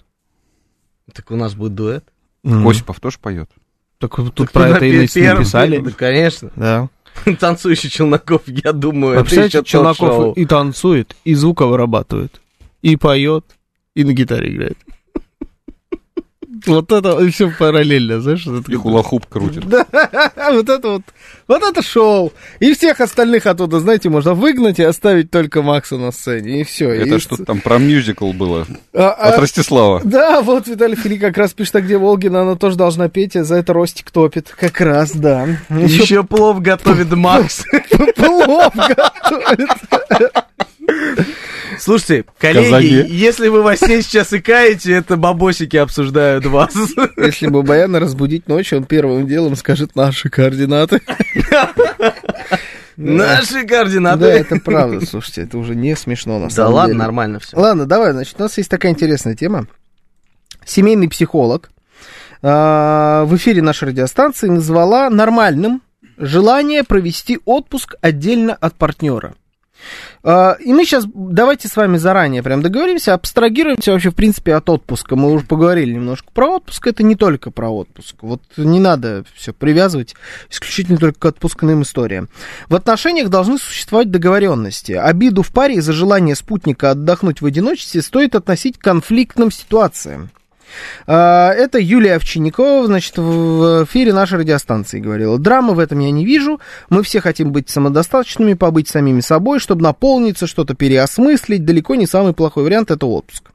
Так 1.13 1.29
у 1.31 1.35
нас 1.35 1.55
будет 1.55 1.75
дуэт. 1.75 2.05
Осипов 2.43 2.99
тоже 2.99 3.17
поет. 3.19 3.49
Так 3.99 4.15
тут 4.33 4.51
про 4.51 4.69
это 4.69 4.85
и 4.85 4.97
написали. 4.97 5.79
Да, 5.79 5.91
конечно. 5.91 6.51
Да. 6.55 6.89
Танцующий 7.39 7.89
Челноков, 7.89 8.41
я 8.47 8.73
думаю, 8.73 9.19
А 9.19 9.21
это 9.21 9.41
еще. 9.41 9.63
Челноков 9.63 10.37
и 10.37 10.45
танцует, 10.45 11.15
и 11.23 11.33
звука 11.33 11.65
вырабатывает, 11.65 12.41
и 12.81 12.97
поет, 12.97 13.45
и 13.95 14.03
на 14.03 14.13
гитаре 14.13 14.53
играет. 14.53 14.77
Вот 16.67 16.91
это 16.91 17.29
все 17.29 17.51
параллельно, 17.51 18.21
знаешь? 18.21 18.45
И 18.45 18.75
хула-хуп 18.75 19.25
крутит. 19.27 19.67
Да, 19.67 19.85
вот 20.51 20.69
это 20.69 20.87
вот, 20.87 21.01
вот 21.47 21.63
это 21.63 21.81
шоу. 21.81 22.33
И 22.59 22.73
всех 22.73 23.01
остальных 23.01 23.45
оттуда, 23.45 23.79
знаете, 23.79 24.09
можно 24.09 24.33
выгнать 24.33 24.79
и 24.79 24.83
оставить 24.83 25.31
только 25.31 25.61
Макса 25.61 25.97
на 25.97 26.11
сцене, 26.11 26.61
и 26.61 26.63
все. 26.63 26.89
Это 26.91 27.19
что-то 27.19 27.45
там 27.45 27.61
про 27.61 27.77
мюзикл 27.77 28.31
было. 28.33 28.61
от 28.93 29.35
А, 29.35 29.39
Ростислава. 29.39 30.01
Да, 30.03 30.41
вот 30.41 30.67
Виталий 30.67 30.95
Фили 30.95 31.17
как 31.17 31.37
раз 31.37 31.53
пишет, 31.53 31.75
а 31.75 31.81
где 31.81 31.97
Волгина, 31.97 32.41
она 32.41 32.55
тоже 32.55 32.77
должна 32.77 33.09
петь, 33.09 33.35
а 33.35 33.43
за 33.43 33.55
это 33.55 33.73
Ростик 33.73 34.11
топит. 34.11 34.53
Как 34.57 34.79
раз, 34.81 35.11
да. 35.11 35.47
Еще 35.69 36.03
Еще 36.05 36.23
плов 36.23 36.61
готовит 36.61 37.11
Макс. 37.11 37.63
плов 38.15 38.73
готовит. 38.75 39.69
Слушайте, 41.79 42.25
коллеги, 42.39 42.65
Казаки. 42.69 43.13
если 43.15 43.47
вы 43.47 43.61
во 43.61 43.75
сне 43.75 44.01
сейчас 44.01 44.33
икаете, 44.33 44.93
это 44.93 45.17
бабосики 45.17 45.77
обсуждают 45.77 46.45
вас. 46.45 46.73
Если 47.17 47.47
бы 47.47 47.63
Баяна 47.63 47.99
разбудить 47.99 48.47
ночью, 48.47 48.79
он 48.79 48.85
первым 48.85 49.27
делом 49.27 49.55
скажет 49.55 49.95
наши 49.95 50.29
координаты. 50.29 51.01
Наши 52.97 53.63
Да, 53.63 53.67
координаты. 53.67 54.25
это 54.25 54.55
правда, 54.63 55.05
слушайте, 55.05 55.41
это 55.41 55.57
уже 55.57 55.75
не 55.75 55.95
смешно 55.97 56.39
на 56.39 56.45
Да 56.45 56.49
самом 56.49 56.73
ладно, 56.75 56.93
деле. 56.93 56.99
нормально 57.03 57.39
все. 57.39 57.57
Ладно, 57.57 57.85
давай, 57.85 58.13
значит, 58.13 58.35
у 58.39 58.43
нас 58.43 58.57
есть 58.57 58.69
такая 58.69 58.93
интересная 58.93 59.35
тема. 59.35 59.67
Семейный 60.65 61.09
психолог 61.09 61.71
а, 62.41 63.25
в 63.25 63.35
эфире 63.35 63.61
нашей 63.61 63.89
радиостанции 63.89 64.47
назвала 64.47 65.09
нормальным 65.09 65.81
желание 66.17 66.85
провести 66.85 67.39
отпуск 67.43 67.95
отдельно 67.99 68.53
от 68.53 68.75
партнера. 68.75 69.35
А, 70.23 70.57
И 70.59 70.73
мы 70.73 70.85
сейчас 70.85 71.05
давайте 71.13 71.67
с 71.67 71.75
вами 71.75 71.97
заранее 71.97 72.41
прям 72.43 72.61
договоримся, 72.61 73.13
абстрагируемся 73.13 73.91
вообще, 73.91 74.09
в 74.09 74.15
принципе, 74.15 74.55
от 74.55 74.69
отпуска. 74.69 75.15
Мы 75.15 75.31
уже 75.31 75.45
поговорили 75.45 75.93
немножко 75.93 76.29
про 76.33 76.55
отпуск, 76.55 76.87
это 76.87 77.03
не 77.03 77.15
только 77.15 77.51
про 77.51 77.69
отпуск. 77.69 78.15
Вот 78.21 78.41
не 78.57 78.79
надо 78.79 79.23
все 79.35 79.53
привязывать 79.53 80.15
исключительно 80.49 80.97
только 80.97 81.19
к 81.19 81.25
отпускным 81.25 81.83
историям. 81.83 82.29
В 82.69 82.75
отношениях 82.75 83.29
должны 83.29 83.57
существовать 83.57 84.11
договоренности. 84.11 84.93
Обиду 84.93 85.43
в 85.43 85.51
паре 85.51 85.75
из-за 85.75 85.93
желания 85.93 86.35
спутника 86.35 86.91
отдохнуть 86.91 87.41
в 87.41 87.45
одиночестве 87.45 88.01
стоит 88.01 88.35
относить 88.35 88.77
к 88.77 88.83
конфликтным 88.83 89.51
ситуациям. 89.51 90.29
А, 91.07 91.51
Это 91.51 91.79
Юлия 91.79 92.15
Овчинникова, 92.15 92.85
значит, 92.87 93.17
в 93.17 93.85
эфире 93.85 94.13
нашей 94.13 94.39
радиостанции 94.39 94.99
говорила. 94.99 95.37
Драмы 95.37 95.73
в 95.73 95.79
этом 95.79 95.99
я 95.99 96.11
не 96.11 96.25
вижу. 96.25 96.59
Мы 96.89 97.03
все 97.03 97.21
хотим 97.21 97.51
быть 97.51 97.69
самодостаточными, 97.69 98.53
побыть 98.53 98.87
самими 98.87 99.21
собой, 99.21 99.59
чтобы 99.59 99.83
наполниться, 99.83 100.47
что-то 100.47 100.75
переосмыслить. 100.75 101.65
Далеко 101.65 101.95
не 101.95 102.07
самый 102.07 102.33
плохой 102.33 102.63
вариант 102.63 102.91
это 102.91 103.05
отпуск. 103.05 103.51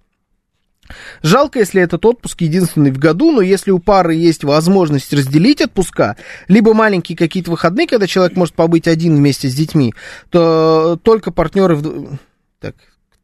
Жалко, 1.22 1.58
если 1.58 1.82
этот 1.82 2.04
отпуск 2.04 2.40
единственный 2.40 2.90
в 2.90 2.98
году, 2.98 3.30
но 3.30 3.40
если 3.40 3.70
у 3.70 3.78
пары 3.78 4.14
есть 4.14 4.44
возможность 4.44 5.12
разделить 5.12 5.60
отпуска, 5.60 6.16
либо 6.48 6.74
маленькие 6.74 7.16
какие-то 7.16 7.50
выходные, 7.50 7.86
когда 7.86 8.06
человек 8.06 8.36
может 8.36 8.54
побыть 8.54 8.88
один 8.88 9.16
вместе 9.16 9.48
с 9.48 9.54
детьми, 9.54 9.94
то 10.30 10.98
только 11.02 11.30
партнеры... 11.30 11.78
Так, 12.60 12.74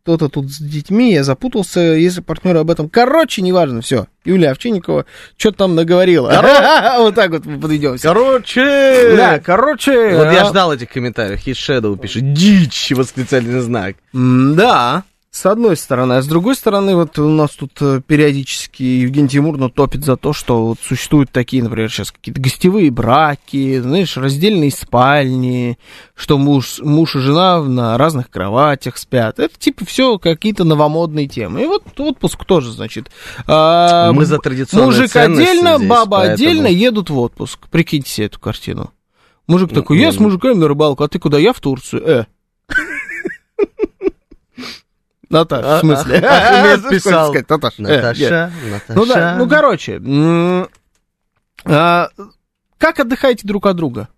кто-то 0.06 0.28
тут 0.28 0.52
с 0.52 0.58
детьми, 0.60 1.12
я 1.12 1.24
запутался, 1.24 1.80
если 1.80 2.20
партнеры 2.20 2.60
об 2.60 2.70
этом... 2.70 2.88
Короче, 2.88 3.42
неважно, 3.42 3.80
все. 3.80 4.06
Юлия 4.24 4.52
Овчинникова 4.52 5.04
что-то 5.36 5.58
там 5.58 5.74
наговорила. 5.74 6.30
Вот 6.98 7.16
так 7.16 7.30
вот 7.30 7.44
мы 7.44 7.58
подведемся. 7.58 8.06
Короче! 8.06 9.16
Да, 9.16 9.40
короче... 9.40 10.16
Вот 10.16 10.32
я 10.32 10.44
ждал 10.44 10.72
этих 10.72 10.90
комментариев. 10.90 11.44
His 11.44 11.54
Shadow 11.54 11.98
пишет 11.98 12.32
«Дичь!» 12.34 12.92
восклицательный 12.92 13.60
знак. 13.60 13.96
Да, 14.12 15.02
с 15.36 15.44
одной 15.44 15.76
стороны. 15.76 16.14
А 16.14 16.22
с 16.22 16.26
другой 16.26 16.54
стороны, 16.56 16.96
вот 16.96 17.18
у 17.18 17.28
нас 17.28 17.50
тут 17.50 17.72
э, 17.82 18.00
периодически 18.06 18.82
Евгений 18.82 19.28
Тимурно 19.28 19.68
топит 19.68 20.02
за 20.02 20.16
то, 20.16 20.32
что 20.32 20.68
вот 20.68 20.78
существуют 20.82 21.30
такие, 21.30 21.62
например, 21.62 21.90
сейчас 21.90 22.10
какие-то 22.10 22.40
гостевые 22.40 22.90
браки, 22.90 23.78
знаешь, 23.80 24.16
раздельные 24.16 24.70
спальни, 24.70 25.78
что 26.14 26.38
муж, 26.38 26.78
муж 26.80 27.16
и 27.16 27.18
жена 27.18 27.62
на 27.62 27.98
разных 27.98 28.30
кроватях 28.30 28.96
спят. 28.96 29.38
Это 29.38 29.58
типа 29.58 29.84
все 29.84 30.18
какие-то 30.18 30.64
новомодные 30.64 31.28
темы. 31.28 31.64
И 31.64 31.66
вот 31.66 31.82
отпуск 32.00 32.44
тоже, 32.46 32.72
значит. 32.72 33.10
а, 33.46 34.12
Мы 34.12 34.24
за 34.24 34.38
традиционные 34.38 34.86
Мужик 34.86 35.14
отдельно, 35.16 35.76
здесь, 35.76 35.88
баба 35.90 36.16
поэтому- 36.18 36.34
отдельно 36.34 36.66
едут 36.68 37.10
в 37.10 37.18
отпуск. 37.18 37.68
Прикиньте 37.70 38.08
себе 38.10 38.26
эту 38.28 38.40
картину. 38.40 38.90
Мужик 39.46 39.70
такой, 39.74 39.98
я 39.98 40.12
с 40.12 40.18
мужиками 40.18 40.54
на 40.54 40.66
рыбалку, 40.66 41.04
а 41.04 41.08
ты 41.08 41.18
куда? 41.18 41.36
Я 41.38 41.52
в 41.52 41.60
Турцию. 41.60 42.02
Э. 42.08 42.24
Наташа, 45.28 45.76
в 45.76 45.80
смысле? 45.80 46.18
А, 46.20 46.36
Ахмед 46.36 46.78
Сколько 46.80 46.94
писал. 46.94 47.28
сказать, 47.28 47.46
Наташа. 47.96 48.52
э, 48.64 48.70
Наташа. 48.70 48.92
Ну 48.94 49.06
да, 49.06 49.34
ну 49.38 49.48
короче, 49.48 50.00
а, 51.64 52.08
как 52.78 53.00
отдыхаете 53.00 53.46
друг 53.46 53.66
от 53.66 53.76
друга? 53.76 54.08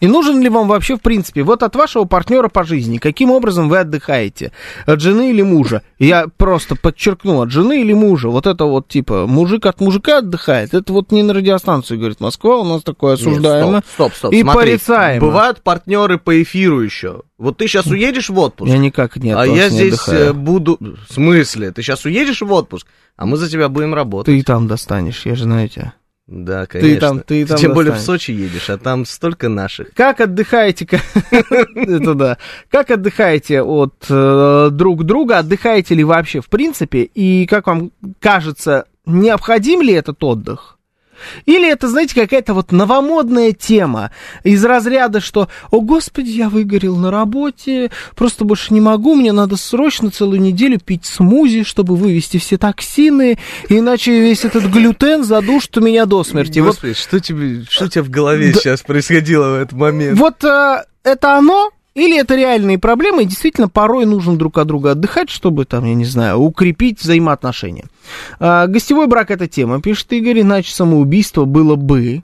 И 0.00 0.06
нужен 0.06 0.42
ли 0.42 0.48
вам 0.48 0.68
вообще, 0.68 0.96
в 0.96 1.00
принципе, 1.00 1.42
вот 1.42 1.62
от 1.62 1.74
вашего 1.74 2.04
партнера 2.04 2.48
по 2.48 2.64
жизни, 2.64 2.98
каким 2.98 3.30
образом 3.30 3.68
вы 3.68 3.78
отдыхаете? 3.78 4.52
От 4.84 5.00
жены 5.00 5.30
или 5.30 5.42
мужа? 5.42 5.82
Я 5.98 6.26
просто 6.36 6.76
подчеркну, 6.76 7.40
от 7.40 7.50
жены 7.50 7.80
или 7.80 7.94
мужа? 7.94 8.28
Вот 8.28 8.46
это 8.46 8.66
вот, 8.66 8.88
типа, 8.88 9.26
мужик 9.26 9.64
от 9.64 9.80
мужика 9.80 10.18
отдыхает? 10.18 10.74
Это 10.74 10.92
вот 10.92 11.12
не 11.12 11.22
на 11.22 11.32
радиостанции, 11.32 11.96
говорит 11.96 12.20
Москва, 12.20 12.58
у 12.58 12.64
нас 12.64 12.82
такое 12.82 13.16
Нет, 13.16 13.20
осуждаемо. 13.20 13.82
Стоп, 13.94 14.12
стоп, 14.12 14.14
стоп. 14.14 14.32
и 14.34 14.42
смотри. 14.42 14.60
порицаемо. 14.60 15.26
Бывают 15.26 15.62
партнеры 15.62 16.18
по 16.18 16.42
эфиру 16.42 16.80
еще. 16.80 17.22
Вот 17.38 17.58
ты 17.58 17.66
сейчас 17.66 17.86
уедешь 17.86 18.28
в 18.28 18.38
отпуск, 18.38 18.70
Я 18.70 18.78
никак 18.78 19.16
нет, 19.16 19.36
а 19.38 19.46
я 19.46 19.68
здесь 19.68 20.08
э, 20.08 20.32
буду... 20.32 20.78
В 20.80 21.12
смысле? 21.12 21.70
Ты 21.70 21.82
сейчас 21.82 22.04
уедешь 22.04 22.40
в 22.40 22.52
отпуск, 22.52 22.86
а 23.16 23.26
мы 23.26 23.36
за 23.36 23.48
тебя 23.50 23.68
будем 23.68 23.94
работать. 23.94 24.26
Ты 24.26 24.38
и 24.38 24.42
там 24.42 24.66
достанешь, 24.66 25.26
я 25.26 25.34
же 25.34 25.44
знаю 25.44 25.68
тебя. 25.68 25.94
Да, 26.26 26.66
конечно. 26.66 27.00
там- 27.00 27.20
ты 27.20 27.46
там 27.46 27.56
Тем 27.56 27.72
более 27.72 27.92
в. 27.92 28.00
Сочи 28.00 28.32
едешь, 28.32 28.68
а 28.68 28.78
там 28.78 29.04
столько 29.04 29.48
наших. 29.48 29.92
Как 29.94 30.20
отдыхаете, 30.20 30.84
это 31.30 32.14
да, 32.14 32.38
как 32.68 32.90
отдыхаете 32.90 33.62
от 33.62 33.94
э, 34.08 34.68
друг 34.72 35.04
друга, 35.04 35.38
отдыхаете 35.38 35.94
ли 35.94 36.02
вообще 36.02 36.40
в 36.40 36.48
принципе, 36.48 37.02
и 37.02 37.46
как 37.46 37.68
вам 37.68 37.92
кажется, 38.18 38.86
необходим 39.04 39.82
ли 39.82 39.92
этот 39.92 40.22
отдых? 40.24 40.75
Или 41.44 41.70
это, 41.70 41.88
знаете, 41.88 42.14
какая-то 42.14 42.54
вот 42.54 42.72
новомодная 42.72 43.52
тема 43.52 44.10
из 44.44 44.64
разряда, 44.64 45.20
что, 45.20 45.48
о 45.70 45.80
господи, 45.80 46.30
я 46.30 46.48
выгорел 46.48 46.96
на 46.96 47.10
работе, 47.10 47.90
просто 48.14 48.44
больше 48.44 48.72
не 48.74 48.80
могу, 48.80 49.14
мне 49.14 49.32
надо 49.32 49.56
срочно 49.56 50.10
целую 50.10 50.40
неделю 50.40 50.78
пить 50.78 51.04
смузи, 51.04 51.64
чтобы 51.64 51.96
вывести 51.96 52.38
все 52.38 52.58
токсины, 52.58 53.38
иначе 53.68 54.20
весь 54.20 54.44
этот 54.44 54.64
глютен 54.64 55.24
задушит 55.24 55.76
у 55.78 55.80
меня 55.80 56.06
до 56.06 56.24
смерти. 56.24 56.60
Вот 56.60 56.68
Господи, 56.68 56.94
что 56.94 57.20
тебе, 57.20 57.64
что 57.68 57.86
у 57.86 57.88
тебя 57.88 58.02
в 58.02 58.10
голове 58.10 58.52
Да. 58.52 58.58
сейчас 58.60 58.82
происходило 58.82 59.50
в 59.50 59.54
этот 59.54 59.72
момент? 59.72 60.18
Вот 60.18 60.42
э, 60.44 60.84
это 61.02 61.36
оно? 61.36 61.70
Или 61.96 62.20
это 62.20 62.36
реальные 62.36 62.78
проблемы, 62.78 63.22
и 63.22 63.26
действительно 63.26 63.70
порой 63.70 64.04
нужно 64.04 64.36
друг 64.36 64.58
от 64.58 64.66
друга 64.66 64.90
отдыхать, 64.90 65.30
чтобы, 65.30 65.64
там, 65.64 65.86
я 65.86 65.94
не 65.94 66.04
знаю, 66.04 66.40
укрепить 66.40 67.00
взаимоотношения. 67.00 67.86
А, 68.38 68.66
гостевой 68.66 69.06
брак 69.06 69.30
это 69.30 69.48
тема, 69.48 69.80
пишет 69.80 70.12
Игорь, 70.12 70.42
иначе 70.42 70.74
самоубийство 70.74 71.46
было 71.46 71.74
бы. 71.74 72.22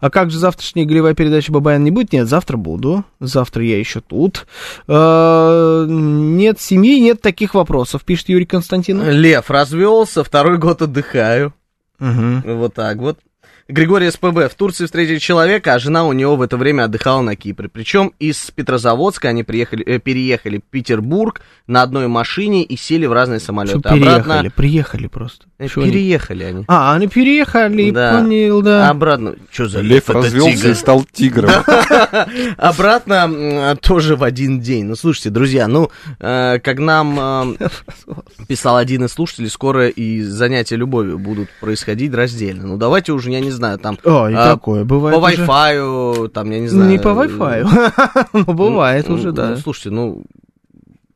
А 0.00 0.10
как 0.10 0.30
же 0.30 0.38
завтрашняя 0.38 0.86
игровая 0.86 1.14
передача 1.14 1.50
Бабаян 1.50 1.82
не 1.82 1.90
будет? 1.90 2.12
Нет, 2.12 2.28
завтра 2.28 2.56
буду. 2.56 3.04
Завтра 3.18 3.64
я 3.64 3.80
еще 3.80 4.00
тут. 4.00 4.46
А, 4.86 5.86
нет 5.88 6.60
семьи, 6.60 7.00
нет 7.00 7.20
таких 7.20 7.54
вопросов, 7.54 8.04
пишет 8.04 8.28
Юрий 8.28 8.46
Константинов. 8.46 9.08
Лев 9.08 9.50
развелся, 9.50 10.22
второй 10.22 10.58
год 10.58 10.82
отдыхаю. 10.82 11.52
Мгм. 11.98 12.44
Вот 12.46 12.74
так 12.74 12.98
вот. 12.98 13.18
Григорий 13.68 14.10
СПБ. 14.10 14.50
В 14.50 14.54
Турции 14.56 14.84
встретили 14.84 15.18
человека, 15.18 15.72
а 15.72 15.78
жена 15.78 16.04
у 16.04 16.12
него 16.12 16.36
в 16.36 16.42
это 16.42 16.58
время 16.58 16.84
отдыхала 16.84 17.22
на 17.22 17.34
Кипре. 17.34 17.70
Причем 17.70 18.12
из 18.18 18.50
Петрозаводска 18.50 19.28
они 19.28 19.42
приехали, 19.42 19.82
э, 19.84 19.98
переехали 19.98 20.58
в 20.58 20.62
Петербург 20.70 21.40
на 21.66 21.80
одной 21.82 22.06
машине 22.08 22.62
и 22.62 22.76
сели 22.76 23.06
в 23.06 23.12
разные 23.14 23.38
Что 23.38 23.46
самолеты. 23.46 23.80
переехали? 23.80 24.20
Обратно... 24.20 24.50
Приехали 24.50 25.06
просто. 25.06 25.46
Э, 25.58 25.66
Чё 25.68 25.80
они? 25.80 25.90
переехали 25.92 26.44
они. 26.44 26.64
А, 26.68 26.94
они 26.94 27.08
переехали, 27.08 27.90
Да. 27.90 28.18
понял, 28.20 28.60
да. 28.60 28.90
Обратно. 28.90 29.36
Что 29.50 29.66
за 29.68 29.80
Лев 29.80 30.10
это 30.10 30.18
развелся 30.18 30.56
тигр? 30.58 30.70
и 30.70 30.74
стал 30.74 31.04
тигром. 31.10 31.50
Обратно 32.58 33.78
тоже 33.80 34.16
в 34.16 34.22
один 34.24 34.60
день. 34.60 34.84
Ну, 34.84 34.94
слушайте, 34.94 35.30
друзья, 35.30 35.68
ну, 35.68 35.90
э, 36.20 36.58
как 36.58 36.78
нам 36.78 37.56
э, 37.58 37.68
писал 38.48 38.76
один 38.76 39.04
из 39.06 39.12
слушателей, 39.12 39.48
скоро 39.48 39.88
и 39.88 40.20
занятия 40.22 40.76
любовью 40.76 41.18
будут 41.18 41.48
происходить 41.60 42.12
раздельно. 42.12 42.66
Ну, 42.66 42.76
давайте 42.76 43.12
уже, 43.12 43.30
я 43.30 43.40
не 43.40 43.53
знаю, 43.54 43.78
там 43.78 43.98
О, 44.04 44.28
и 44.28 44.34
а, 44.34 44.50
такое 44.54 44.84
бывает 44.84 45.18
по 45.18 45.24
уже. 45.26 45.42
Wi-Fi, 45.44 46.28
там, 46.28 46.50
я 46.50 46.60
не 46.60 46.68
знаю. 46.68 46.90
Не 46.90 46.98
по 46.98 47.08
Wi-Fi, 47.08 48.28
но 48.32 48.44
бывает 48.54 49.08
Ну, 49.08 49.14
уже, 49.14 49.28
ну, 49.28 49.32
да. 49.32 49.56
слушайте, 49.56 49.90
ну, 49.90 50.22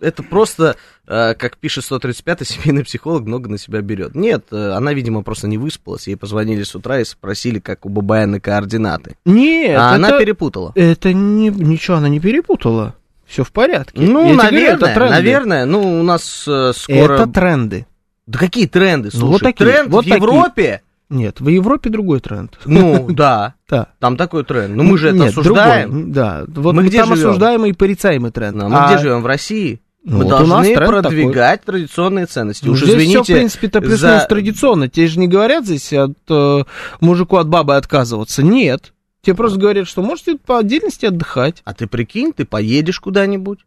это 0.01 0.23
просто, 0.23 0.77
э, 1.07 1.35
как 1.35 1.57
пишет 1.57 1.85
135-й, 1.91 2.45
семейный 2.45 2.85
психолог 2.85 3.25
много 3.25 3.49
на 3.49 3.59
себя 3.59 3.81
берет. 3.81 4.15
Нет, 4.15 4.47
э, 4.53 4.71
она, 4.73 4.93
видимо, 4.93 5.23
просто 5.23 5.49
не 5.49 5.59
выспалась. 5.59 6.07
Ей 6.07 6.17
позвонили 6.17 6.63
с 6.63 6.75
утра 6.75 7.01
и 7.01 7.05
спросили, 7.05 7.59
как 7.59 7.85
у 7.85 7.89
Бабаяны 7.89 8.41
координаты. 8.41 9.17
Нет, 9.25 9.77
а 9.79 9.91
она 9.95 10.09
это, 10.11 10.19
перепутала. 10.21 10.73
это 10.75 11.13
не, 11.13 11.49
ничего 11.51 11.97
она 11.97 12.09
не 12.09 12.21
перепутала. 12.21 12.95
Все 13.27 13.45
в 13.45 13.53
порядке. 13.53 14.01
Ну, 14.01 14.29
Я 14.31 14.35
наверное, 14.37 14.77
говорю, 14.77 14.87
это 14.87 14.95
тренды. 14.95 15.11
наверное. 15.15 15.65
Ну, 15.67 16.01
у 16.01 16.03
нас 16.03 16.45
э, 16.49 16.73
скоро... 16.75 17.15
Это 17.15 17.27
тренды. 17.27 17.87
Да 18.27 18.39
какие 18.39 18.67
тренды? 18.67 19.11
Ну, 19.13 19.19
Слушай, 19.21 19.33
вот 19.33 19.43
такие, 19.43 19.71
тренд 19.71 19.91
вот 19.91 20.05
в 20.05 20.09
такие. 20.09 20.17
Европе? 20.23 20.83
Нет, 21.11 21.41
в 21.41 21.49
Европе 21.49 21.89
другой 21.91 22.21
тренд. 22.21 22.59
Ну, 22.67 23.07
да, 23.11 23.55
Да. 23.69 23.89
там 23.99 24.17
такой 24.17 24.45
тренд. 24.45 24.75
Ну, 24.77 24.83
мы 24.83 24.99
же 24.99 25.09
это 25.09 25.17
Нет, 25.19 25.29
осуждаем. 25.31 25.91
другой, 25.91 26.13
Да, 26.13 26.45
вот 26.49 26.75
Мы 26.75 26.85
где 26.85 26.99
там 26.99 27.15
живем? 27.15 27.29
осуждаемый 27.31 27.71
и 27.71 27.73
порицаемый 27.73 28.31
тренд. 28.31 28.57
Ну, 28.57 28.69
мы 28.69 28.77
А, 28.79 28.89
где 28.93 28.99
живем? 29.03 29.23
В 29.23 29.27
России? 29.27 29.81
ну, 30.05 30.19
мы 30.19 30.25
вот 30.25 30.31
должны 30.31 30.75
продвигать 30.75 31.65
традиционные 31.65 32.27
ценности. 32.27 32.65
Ну, 32.67 32.73
Уж 32.73 32.83
здесь 32.83 32.91
извините, 32.95 33.23
все, 33.23 33.33
в 33.35 33.37
принципе-то, 33.37 33.81
плюс 33.81 34.01
за- 34.01 34.27
традиционно. 34.29 34.89
Тебе 34.89 35.07
же 35.07 35.19
не 35.19 35.29
говорят 35.29 35.65
здесь 35.65 35.93
от 35.93 36.13
э, 36.31 36.65
мужику 37.01 37.37
от 37.37 37.49
бабы 37.49 37.77
отказываться. 37.77 38.43
Нет. 38.43 38.93
Тебе 39.23 39.35
просто 39.35 39.59
говорят, 39.59 39.89
что 39.89 40.03
можете 40.03 40.37
по 40.37 40.59
отдельности 40.59 41.05
отдыхать. 41.07 41.63
А 41.65 41.75
ты 41.75 41.87
прикинь, 41.87 42.33
ты 42.33 42.45
поедешь 42.45 43.01
куда-нибудь 43.01 43.59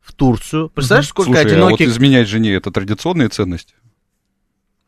в 0.00 0.14
Турцию. 0.14 0.70
Представляешь, 0.70 1.08
сколько 1.08 1.32
Слушай, 1.32 1.42
а 1.42 1.44
вот 1.44 1.52
одиноких... 1.52 1.88
изменять 1.88 2.28
жене 2.28 2.54
это 2.54 2.70
традиционная 2.70 3.28
ценность? 3.28 3.74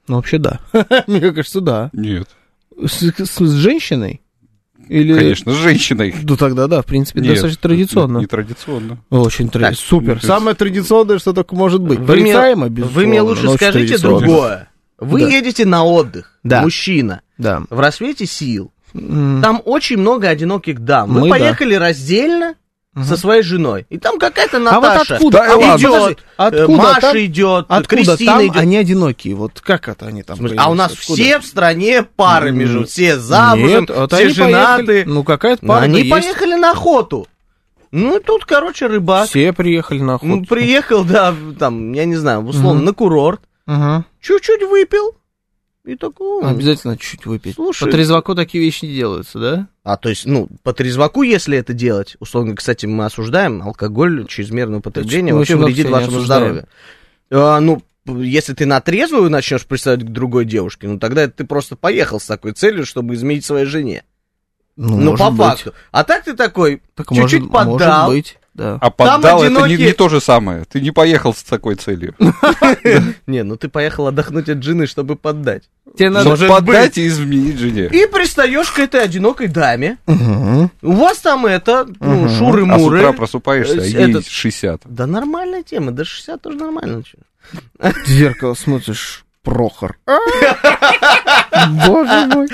Ну, 0.08 0.16
вообще, 0.16 0.38
да. 0.38 0.60
Мне 1.06 1.32
кажется, 1.32 1.60
да. 1.60 1.90
Нет. 1.92 2.28
С, 2.86 3.02
с- 3.02 3.36
с 3.38 3.50
женщиной? 3.52 4.20
Или... 4.88 5.14
Конечно, 5.16 5.52
с 5.52 5.56
женщиной. 5.56 6.14
Ну, 6.22 6.36
тогда 6.36 6.66
да, 6.66 6.82
в 6.82 6.86
принципе, 6.86 7.20
Нет, 7.20 7.30
достаточно 7.34 7.62
традиционно. 7.62 8.18
Не 8.18 8.26
традиционно. 8.26 8.98
Очень 9.10 9.48
традиционно. 9.48 9.76
Супер. 9.76 10.14
ну, 10.22 10.26
Самое 10.26 10.56
традиционное, 10.56 11.18
что 11.18 11.32
только 11.32 11.54
может 11.54 11.80
быть. 11.80 11.98
Вы 12.00 12.04
мне, 12.16 12.24
Порицаемо, 12.24 12.64
вы 12.64 12.70
безусловно, 12.70 13.08
мне 13.08 13.20
лучше 13.20 13.48
скажите 13.54 13.98
другое. 13.98 14.68
Вы 14.98 15.20
Да. 15.20 15.28
едете 15.28 15.64
на 15.66 15.84
отдых, 15.84 16.38
Да. 16.42 16.62
мужчина, 16.62 17.22
Да. 17.38 17.62
в 17.70 17.78
рассвете 17.78 18.26
сил. 18.26 18.72
Там 18.92 19.62
очень 19.64 19.96
много 19.98 20.28
одиноких 20.28 20.80
дам. 20.80 21.10
Мы, 21.12 21.20
Мы, 21.22 21.26
да. 21.28 21.30
поехали 21.38 21.74
раздельно 22.94 23.16
со 23.16 23.20
своей 23.20 23.42
женой. 23.42 23.86
И 23.90 23.98
там 23.98 24.18
какая-то 24.18 24.58
А 24.58 24.60
Наташа 24.60 24.98
вот 24.98 25.10
откуда? 25.10 25.38
Да 25.38 25.54
а 25.54 25.76
идет, 25.76 26.18
откуда 26.36 26.78
Маша 26.78 27.00
там- 27.00 27.18
идет, 27.18 27.66
Откуда 27.68 27.86
Кристина 27.88 28.32
там 28.32 28.46
идет. 28.46 28.56
они 28.56 28.76
одинокие? 28.76 29.34
Вот 29.34 29.60
как 29.60 29.88
это 29.88 30.06
они 30.06 30.22
там? 30.22 30.36
Смысле, 30.36 30.58
а 30.60 30.70
у 30.70 30.74
нас? 30.74 30.92
Откуда? 30.92 31.22
все 31.22 31.38
в 31.38 31.44
стране 31.44 32.02
парами 32.02 32.64
М, 32.64 32.68
живут, 32.70 32.88
все 32.90 33.18
замужем, 33.18 33.80
Нет, 33.82 33.90
вот 33.90 34.12
все 34.12 34.28
женаты. 34.28 34.84
поехали- 34.86 35.04
Ну, 35.10 35.24
какая-то 35.24 35.66
пара 35.66 35.82
они 35.84 35.98
есть. 36.00 36.10
поехали 36.10 36.54
на 36.54 36.72
охоту. 36.72 37.26
Ну, 37.92 38.16
и 38.18 38.22
тут, 38.22 38.46
короче, 38.46 38.86
рыбак. 38.86 39.28
Все 39.28 39.52
приехали 39.52 40.00
на 40.00 40.14
охоту. 40.14 40.26
Ну, 40.36 40.44
приехал, 40.46 41.04
да, 41.04 41.34
там, 41.58 41.92
я 41.92 42.06
не 42.06 42.16
знаю, 42.16 42.40
условно, 42.40 42.76
Мгм. 42.76 42.84
на 42.86 42.92
курорт. 42.94 43.40
Ага. 43.66 44.04
Чуть-чуть 44.20 44.62
выпил. 44.62 45.14
И 45.84 45.96
такой... 45.96 46.44
Обязательно 46.44 46.96
чуть-чуть 46.96 47.26
выпить. 47.26 47.56
Слушай. 47.56 47.86
По 47.86 47.90
трезваку 47.90 48.34
такие 48.36 48.64
вещи 48.64 48.84
не 48.84 48.94
делаются, 48.94 49.38
да? 49.40 49.68
А, 49.82 49.96
то 49.96 50.08
есть, 50.08 50.26
ну, 50.26 50.48
по 50.62 50.72
трезваку, 50.72 51.22
если 51.22 51.58
это 51.58 51.72
делать, 51.72 52.16
условно, 52.20 52.54
кстати, 52.54 52.86
мы 52.86 53.04
осуждаем 53.04 53.62
алкоголь, 53.62 54.26
чрезмерное 54.28 54.78
употребление, 54.78 55.34
вообще 55.34 55.56
вредит 55.56 55.88
вашему 55.88 56.20
здоровью. 56.20 56.68
А, 57.30 57.58
ну, 57.58 57.82
если 58.06 58.54
ты 58.54 58.64
на 58.64 58.80
трезвую 58.80 59.28
начнешь 59.28 59.66
приставать 59.66 60.02
к 60.02 60.08
другой 60.08 60.44
девушке, 60.44 60.86
ну, 60.86 61.00
тогда 61.00 61.26
ты 61.26 61.44
просто 61.44 61.74
поехал 61.74 62.20
с 62.20 62.26
такой 62.26 62.52
целью, 62.52 62.86
чтобы 62.86 63.14
изменить 63.14 63.44
своей 63.44 63.66
жене. 63.66 64.04
Ну, 64.76 64.98
может 64.98 65.18
по 65.18 65.30
быть. 65.30 65.38
факту. 65.40 65.74
А 65.90 66.04
так 66.04 66.24
ты 66.24 66.34
такой, 66.34 66.80
Так 66.94 67.08
чуть-чуть 67.08 67.42
может, 67.42 67.66
может 67.66 67.72
поддал. 67.72 68.10
быть, 68.10 68.38
да. 68.54 68.78
А 68.80 68.90
поддал 68.90 69.42
это 69.42 69.66
не, 69.66 69.76
не 69.76 69.92
то 69.92 70.08
же 70.08 70.20
самое. 70.20 70.64
Ты 70.64 70.80
не 70.80 70.90
поехал 70.90 71.32
с 71.34 71.42
такой 71.42 71.74
целью. 71.76 72.14
Не, 73.26 73.44
ну 73.44 73.56
ты 73.56 73.68
поехал 73.68 74.06
отдохнуть 74.08 74.48
от 74.50 74.62
жены, 74.62 74.86
чтобы 74.86 75.16
поддать. 75.16 75.64
Тебе 75.96 76.10
надо... 76.10 76.36
Поддать 76.48 76.98
и 76.98 77.06
изменить 77.06 77.58
жене. 77.58 77.86
И 77.86 78.06
пристаешь 78.06 78.70
к 78.70 78.78
этой 78.78 79.02
одинокой 79.02 79.48
даме. 79.48 79.96
У 80.06 80.92
вас 80.92 81.18
там 81.18 81.46
это, 81.46 81.86
ну, 82.00 82.12
Мгм. 82.12 82.24
А 82.24 82.28
с 82.28 82.38
шуры-муры. 82.38 82.98
утра 82.98 83.12
просыпаешься, 83.12 83.80
а 83.80 83.84
ей 83.84 84.10
этот- 84.10 84.26
60. 84.26 84.82
Да 84.84 85.06
нормальная 85.06 85.62
тема, 85.62 85.90
до 85.92 86.04
60 86.04 86.40
тоже 86.42 86.58
нормально. 86.58 87.02
В 87.78 88.06
зеркало 88.06 88.54
смотришь, 88.54 89.24
Прохор. 89.42 89.98
Боже 91.86 92.26
мой. 92.32 92.48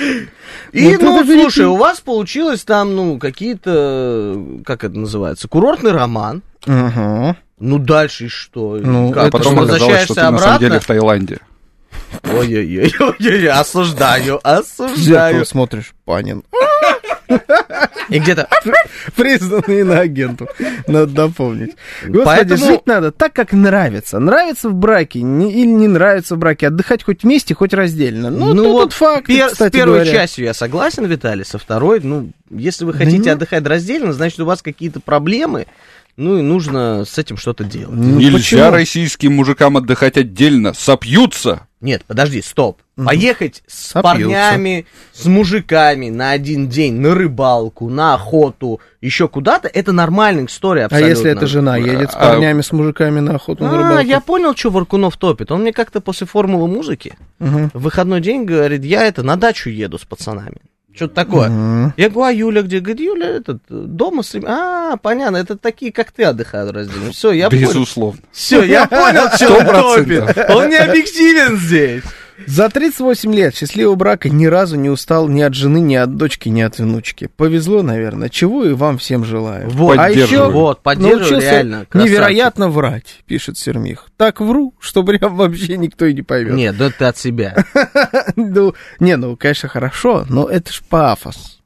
И, 0.73 0.93
Вот 0.97 1.03
ну, 1.03 1.23
великий. 1.23 1.43
слушай, 1.43 1.67
у 1.67 1.77
вас 1.77 2.01
получилось 2.01 2.65
там, 2.65 2.95
ну, 2.95 3.19
какие-то, 3.19 4.37
как 4.65 4.85
это 4.85 4.99
называется, 4.99 5.49
курортный 5.49 5.93
роман. 5.93 6.43
Ага. 6.67 7.37
Ну, 7.59 7.79
дальше 7.79 8.27
и 8.27 8.29
что? 8.29 8.79
Ну, 8.81 9.11
как, 9.13 9.29
это 9.29 9.39
Потом 9.39 9.57
ты 9.57 9.63
оказалось, 9.63 10.03
что 10.05 10.15
ты 10.15 10.21
на 10.21 10.25
самом 10.27 10.39
обратно? 10.41 10.59
деле 10.69 10.81
в 10.81 10.87
Таиланде. 10.87 11.39
Ой-ой-ой, 12.23 13.49
осуждаю, 13.49 14.39
осуждаю. 14.47 14.97
зеркало 14.97 15.45
смотришь, 15.45 15.95
Панин. 16.05 16.45
И 18.09 18.19
где-то... 18.19 18.49
Признанный 19.17 19.81
иноагентом. 19.81 20.49
Надо 20.87 21.27
напомнить. 21.27 21.77
Господи, 22.07 22.25
Поэтому- 22.25 22.64
жить 22.67 22.87
надо 22.87 23.12
так, 23.12 23.33
как 23.33 23.53
нравится. 23.53 24.19
Нравится 24.19 24.69
в 24.71 24.75
браке 24.75 25.23
не- 25.23 25.53
или 25.53 25.67
не 25.71 25.88
нравится 25.88 26.35
в 26.37 26.38
браке. 26.38 26.69
Отдыхать 26.69 27.03
хоть 27.03 27.23
вместе, 27.23 27.55
хоть 27.55 27.75
раздельно. 27.75 28.31
Ну, 28.31 28.55
Ну 28.55 28.73
вот 28.73 28.93
факт, 28.93 29.29
Пер- 29.29 29.55
с 29.55 29.71
первой 29.71 30.01
говоря. 30.01 30.11
частью 30.12 30.45
я 30.45 30.55
согласен, 30.55 31.05
Виталий, 31.07 31.45
со 31.45 31.59
второй, 31.59 32.01
ну, 32.01 32.31
если 32.51 32.85
вы 32.85 32.93
Да 32.93 32.99
хотите 32.99 33.19
нет. 33.19 33.37
отдыхать 33.37 33.67
раздельно, 33.67 34.12
значит, 34.12 34.41
у 34.41 34.45
вас 34.47 34.62
какие-то 34.62 35.01
проблемы, 35.01 35.67
ну, 36.19 36.39
и 36.39 36.43
нужно 36.43 37.05
с 37.07 37.17
этим 37.17 37.37
что-то 37.37 37.65
делать. 37.65 37.95
Ну, 37.97 38.19
Нельзя 38.19 38.37
почему? 38.39 38.71
российским 38.71 39.35
мужикам 39.37 39.77
отдыхать 39.77 40.17
отдельно. 40.19 40.75
Сопьются. 40.75 41.63
Нет, 41.81 42.03
подожди, 42.07 42.43
стоп. 42.43 42.81
Поехать 42.97 43.63
с 43.69 43.93
Сопьются. 43.93 44.03
парнями, 44.03 44.85
с 45.13 45.27
мужиками 45.27 46.11
на 46.11 46.33
один 46.33 46.69
день 46.69 46.95
на 46.95 47.15
рыбалку, 47.15 47.89
на 47.89 48.15
охоту, 48.15 48.81
еще 49.01 49.29
куда-то, 49.29 49.69
это 49.69 49.93
нормальная 49.93 50.47
история 50.47 50.83
А 50.83 50.87
абсолютно. 50.87 51.09
если 51.11 51.31
эта 51.31 51.47
жена 51.47 51.77
едет 51.77 52.11
с 52.11 52.15
А- 52.17 52.19
парнями, 52.31 52.63
с 52.63 52.73
мужиками 52.73 53.21
на 53.21 53.37
охоту 53.37 53.63
на 53.63 53.71
А, 53.71 53.77
рыбалку? 53.77 54.09
я 54.09 54.21
понял, 54.21 54.57
что 54.57 54.71
Варкунов 54.71 55.17
топит. 55.17 55.53
Он 55.53 55.61
мне 55.63 55.73
как-то 55.73 56.01
после 56.01 56.27
формулы 56.27 56.67
музыки 56.67 57.15
Мгм. 57.39 57.71
в 57.73 57.81
выходной 57.81 58.21
день 58.21 58.45
говорит, 58.45 58.83
я 58.85 59.05
это 59.05 59.23
на 59.23 59.37
дачу 59.37 59.71
еду 59.71 59.99
с 59.99 60.05
пацанами. 60.05 60.57
Что-то 60.99 61.15
такое. 61.15 61.49
Мгм. 61.49 61.95
Я 61.97 62.09
говорю, 62.11 62.29
а 62.29 62.33
Юля 62.33 62.63
где? 62.63 62.81
Говорит, 62.81 63.01
Юля 63.01 63.29
этот, 63.29 63.63
дома 63.69 64.25
с 64.25 64.35
А, 64.45 64.97
понятно, 64.97 65.37
это 65.37 65.57
такие, 65.57 65.93
как 65.93 66.11
ты 66.11 66.25
отдыхают 66.25 66.73
раздельно. 66.73 67.13
Все, 67.13 67.31
я 67.31 67.49
понял. 67.49 67.69
Безусловно. 67.69 68.21
Все, 68.33 68.65
я 68.65 68.85
понял, 68.89 69.29
что 69.37 69.59
он 69.59 69.67
топит. 69.67 70.51
Он 70.51 70.69
не 70.69 70.75
объективен 70.75 71.57
здесь. 71.57 72.03
За 72.46 72.68
38 72.68 73.35
лет 73.35 73.55
счастливого 73.55 73.94
брака 73.94 74.29
ни 74.29 74.46
разу 74.46 74.77
не 74.77 74.88
устал 74.88 75.29
ни 75.29 75.40
от 75.40 75.55
жены, 75.55 75.81
ни 75.81 75.94
от 75.94 76.16
дочки, 76.16 76.48
ни 76.48 76.61
от 76.61 76.79
внучки. 76.79 77.29
Повезло, 77.37 77.83
наверное, 77.83 78.29
чего 78.29 78.64
и 78.64 78.72
вам 78.72 78.98
всем 78.98 79.24
желаю. 79.24 79.68
Вот, 79.70 79.98
а 79.98 80.09
еще. 80.11 80.51
Вот, 80.51 80.85
научился 80.85 81.40
реально. 81.40 81.87
красавчик. 81.87 82.12
невероятно 82.12 82.68
врать, 82.68 83.20
пишет 83.27 83.59
Сермих. 83.59 84.07
Так 84.16 84.40
вру, 84.40 84.74
что 84.79 85.03
прям 85.03 85.37
вообще 85.37 85.77
никто 85.77 86.07
и 86.07 86.14
не 86.14 86.22
поймет. 86.22 86.55
Нет, 86.55 86.77
да 86.77 86.90
ты 86.90 87.05
от 87.05 87.16
себя. 87.16 87.64
Ну, 88.37 88.74
не, 89.01 89.16
ну, 89.16 89.37
конечно, 89.37 89.68
хорошо, 89.68 90.24
но 90.29 90.48
это 90.48 90.72
ж 90.72 90.83
пафос. 90.88 91.61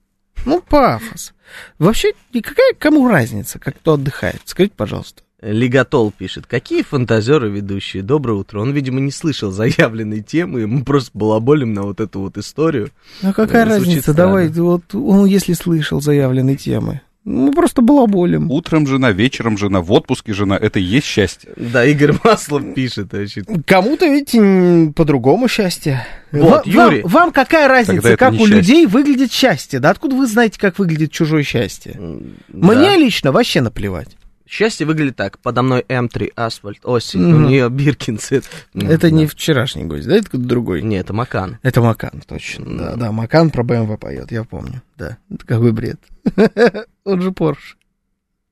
Ну, 0.45 0.61
пафос. 0.61 1.33
Вообще, 1.79 2.13
и 2.33 2.41
какая 2.41 2.73
кому 2.79 3.09
разница, 3.09 3.59
как 3.59 3.77
кто 3.77 3.95
отдыхает? 3.95 4.41
Скажите, 4.45 4.75
пожалуйста. 4.77 5.23
Лигатол 5.43 6.13
пишет, 6.17 6.47
какие 6.47 6.83
фантазеры 6.83 7.51
ведущие, 7.51 8.03
доброе 8.05 8.35
утро. 8.35 8.61
Он, 8.61 8.73
видимо, 8.73 9.01
не 9.01 9.11
слышал 9.11 9.51
заявленной 9.51 10.23
темы, 10.23 10.67
мы 10.69 10.85
просто 10.85 11.11
балаболим 11.15 11.75
на 11.75 11.83
вот 11.83 12.01
эту 12.01 12.21
вот 12.21 12.39
историю. 12.39 12.91
Ну, 13.23 13.33
какая 13.33 13.65
Э, 13.67 13.71
звучит 13.75 13.87
разница? 13.89 14.13
странно. 14.13 14.17
Давай, 14.31 14.49
вот 14.51 14.95
он, 14.95 15.27
если 15.27 15.53
слышал 15.55 16.01
заявленные 16.01 16.55
темы, 16.57 17.01
мы 17.25 17.51
просто 17.53 17.83
балаболим. 17.83 18.51
Утром 18.53 18.87
жена, 18.87 19.11
вечером 19.13 19.59
жена, 19.59 19.81
в 19.81 19.91
отпуске 19.93 20.33
жена. 20.33 20.57
Это 20.57 20.79
и 20.79 20.83
есть 20.83 21.07
счастье. 21.07 21.51
Да, 21.57 21.85
Игорь 21.85 22.15
Маслов 22.25 22.63
пишет. 22.75 23.09
значит. 23.11 23.47
Кому-то, 23.67 24.07
видите, 24.07 24.39
н- 24.39 24.93
по-другому 24.93 25.49
счастье. 25.49 26.07
Вот, 26.33 26.67
Ва- 26.67 26.71
вам, 26.73 26.91
Юрий. 26.93 27.03
вам 27.05 27.33
какая 27.33 27.67
разница, 27.69 28.17
как 28.17 28.33
у 28.33 28.39
счастье. 28.39 28.57
людей 28.57 28.87
выглядит 28.87 29.33
счастье? 29.33 29.79
Да 29.81 29.91
откуда 29.91 30.15
вы 30.17 30.27
знаете, 30.27 30.59
как 30.59 30.79
выглядит 30.79 31.11
чужое 31.13 31.43
счастье? 31.43 31.93
М, 31.97 32.35
Мне 32.49 32.75
да. 32.75 32.97
лично 32.97 33.31
вообще 33.33 33.61
наплевать. 33.61 34.17
Счастье 34.53 34.87
выглядит 34.87 35.17
так. 35.17 35.39
Подо 35.39 35.63
мной 35.63 35.83
М3 35.89 36.31
асфальт, 36.37 36.81
осень, 36.85 37.23
Мгм. 37.27 37.45
у 37.45 37.49
нее 37.49 37.71
Биркинсы. 37.71 38.43
Это 38.75 39.11
не 39.11 39.27
вчерашний 39.27 39.85
гость, 39.85 40.07
да? 40.07 40.17
Это 40.17 40.27
кто-то 40.29 40.45
другой. 40.45 40.83
Не, 40.83 40.97
это 40.97 41.15
Макан. 41.15 41.59
Это 41.63 41.81
Макан, 41.81 42.23
точно. 42.27 42.77
Да, 42.77 42.97
да, 42.97 43.13
Макан 43.13 43.49
про 43.49 43.63
БМВ 43.63 43.99
поет, 43.99 44.31
я 44.31 44.45
помню. 44.45 44.83
Да, 44.99 45.17
это 45.33 45.47
какой 45.47 45.73
бред. 45.73 45.99
Он 47.05 47.23
же 47.23 47.33
Порш. 47.33 47.79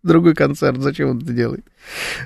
Другой 0.02 0.34
концерт, 0.34 0.78
зачем 0.78 1.10
он 1.10 1.18
это 1.18 1.34
делает? 1.34 1.66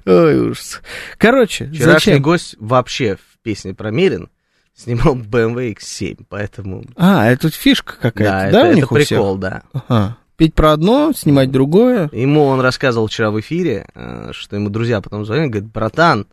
Ой, 0.06 0.38
ужас. 0.50 0.80
Короче, 1.18 1.66
Вчерашний 1.66 2.12
зачем? 2.12 2.22
гость 2.22 2.54
вообще 2.60 3.16
в 3.16 3.42
песне 3.42 3.74
про 3.74 3.90
Мерин 3.90 4.28
снимал 4.76 5.16
BMW 5.16 5.74
X7, 5.76 6.26
поэтому... 6.28 6.84
А, 6.94 7.28
это 7.28 7.50
фишка 7.50 7.94
какая-то, 8.00 8.22
Да, 8.22 8.50
да, 8.52 8.58
это, 8.60 8.66
у 8.68 8.70
это 8.70 8.74
них 8.76 8.92
у 8.92 8.94
всех? 8.94 9.08
прикол, 9.08 9.36
да. 9.38 9.62
Ага. 9.72 10.16
Петь 10.36 10.54
про 10.54 10.72
одно, 10.72 11.12
снимать 11.14 11.50
другое. 11.52 12.08
Ему 12.12 12.44
он 12.44 12.60
рассказывал 12.60 13.06
вчера 13.06 13.30
в 13.30 13.38
эфире, 13.40 13.86
э, 13.94 14.30
что 14.32 14.56
ему 14.56 14.68
друзья 14.68 15.00
потом 15.00 15.24
звонили, 15.24 15.48
говорят, 15.48 15.70
братан, 15.70 16.26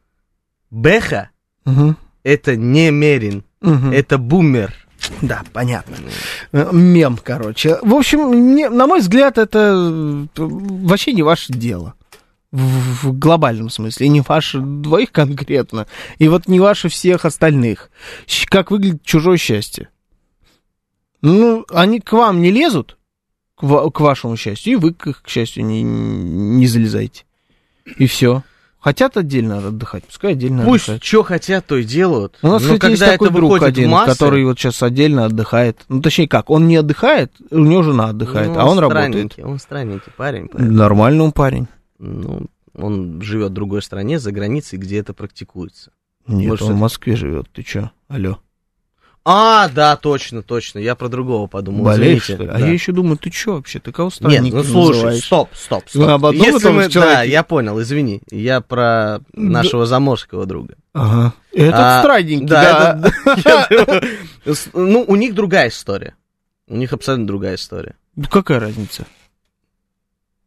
Беха 0.72 1.30
Мгм. 1.66 1.98
это 2.24 2.56
не 2.56 2.90
Мерин, 2.90 3.44
Мгм. 3.62 3.92
это 3.92 4.18
бумер. 4.18 4.74
Да, 5.22 5.44
понятно. 5.54 5.96
Э, 6.52 6.70
Мем, 6.72 7.18
короче. 7.24 7.78
В 7.82 7.94
общем, 7.94 8.20
мне, 8.30 8.70
на 8.70 8.88
мой 8.88 9.00
взгляд, 9.02 9.38
это 9.38 9.74
э, 9.76 10.26
вообще 10.36 11.14
не 11.14 11.24
ваше 11.24 11.54
дело. 11.54 11.94
В, 12.52 13.06
в 13.08 13.18
глобальном 13.18 13.70
смысле. 13.70 14.08
И 14.08 14.10
не 14.10 14.22
ваше 14.22 14.60
двоих 14.60 15.12
конкретно. 15.12 15.88
И 16.18 16.28
вот 16.28 16.48
не 16.48 16.60
ваше 16.60 16.90
всех 16.90 17.24
остальных. 17.26 17.90
Как 18.50 18.72
выглядит 18.72 19.04
чужое 19.04 19.38
счастье. 19.38 19.88
Ну, 21.22 21.66
они 21.70 22.00
к 22.00 22.12
вам 22.14 22.42
не 22.42 22.52
лезут, 22.52 22.98
к, 23.62 23.64
ва- 23.64 23.90
к 23.90 24.00
вашему 24.02 24.36
счастью, 24.36 24.74
и 24.74 24.76
вы 24.76 24.94
к 24.94 25.08
их, 25.08 25.22
к 25.24 25.30
счастью, 25.30 25.66
не, 25.66 25.82
не 25.84 26.68
залезайте. 26.68 27.24
И 27.98 28.08
все. 28.08 28.44
Хотят 28.80 29.16
отдельно 29.16 29.60
отдыхать, 29.60 30.04
пускай 30.06 30.32
отдельно 30.32 30.64
Пусть 30.66 30.86
отдыхают. 30.86 31.04
что 31.04 31.22
хотят, 31.24 31.68
то 31.68 31.78
и 31.78 31.84
делают. 31.84 32.40
У 32.42 32.48
нас, 32.48 32.64
Но 32.64 32.74
кстати, 32.76 32.90
есть 32.92 33.00
когда 33.02 33.12
такой 33.14 33.28
это 33.28 33.38
друг 33.38 33.62
один, 33.62 33.90
массы, 33.92 34.12
который 34.12 34.44
вот 34.44 34.58
сейчас 34.60 34.82
отдельно 34.82 35.26
отдыхает. 35.26 35.86
Ну, 35.88 36.02
точнее 36.02 36.28
как, 36.28 36.50
он 36.50 36.68
не 36.68 36.78
отдыхает, 36.78 37.32
у 37.52 37.60
него 37.60 37.84
жена 37.84 38.10
отдыхает, 38.10 38.50
ну, 38.50 38.60
а 38.60 38.66
он 38.66 38.80
работает. 38.80 39.38
Он 39.38 39.60
странненький 39.60 40.12
парень. 40.18 40.48
поэтому, 40.52 40.72
Нормальный 40.76 41.24
он 41.24 41.32
парень. 41.32 41.68
Ну, 42.00 42.48
он 42.74 43.22
живет 43.22 43.52
в 43.52 43.54
другой 43.54 43.84
стране, 43.84 44.18
за 44.20 44.32
границей, 44.32 44.80
где 44.80 44.98
это 44.98 45.14
практикуется. 45.14 45.92
Нет, 46.26 46.50
Может, 46.50 46.68
он 46.68 46.74
в 46.74 46.80
Москве 46.80 47.16
живет. 47.16 47.48
Ты 47.54 47.62
чё? 47.62 47.92
Алло. 48.08 48.40
А, 49.24 49.70
да, 49.70 49.96
точно, 49.98 50.42
точно. 50.42 50.80
Я 50.80 50.96
про 50.96 51.08
другого 51.08 51.46
подумал. 51.46 51.86
Болеешь, 51.86 52.24
извините. 52.24 52.34
что 52.34 52.44
ли? 52.44 52.50
А 52.50 52.54
Да. 52.60 52.66
я 52.68 52.74
еще 52.74 52.92
думаю, 52.92 53.18
ты 53.18 53.30
чё 53.30 53.54
вообще? 53.56 53.80
Ты 53.80 53.92
кого 53.92 54.08
Нет, 54.08 54.14
странник 54.16 54.54
ну 54.54 54.64
слушай, 54.64 54.96
называешь? 54.96 55.24
стоп, 55.26 55.50
стоп, 55.54 55.84
стоп. 55.90 56.02
Вы 56.04 56.12
об 56.12 56.26
одном 56.26 56.44
Если 56.48 56.70
мы- 56.70 56.82
же 56.84 56.88
Да, 56.88 56.94
человеке? 56.94 57.32
я 57.32 57.44
понял, 57.44 57.80
извини. 57.82 58.22
Я 58.32 58.62
про 58.62 59.20
нашего 59.34 59.86
заморского 59.86 60.48
друга. 60.48 60.74
Ага. 60.94 61.34
Этот 61.54 61.74
А, 61.76 62.00
странненький, 62.00 62.48
да, 62.48 63.00
да. 63.36 64.00
Ну, 64.74 65.06
у 65.08 65.16
них 65.16 65.36
другая 65.36 65.70
история. 65.70 66.16
У 66.68 66.76
них 66.76 66.92
абсолютно 66.94 67.28
другая 67.28 67.56
история. 67.56 67.96
Ну, 68.16 68.24
Какая 68.28 68.60
разница? 68.60 69.06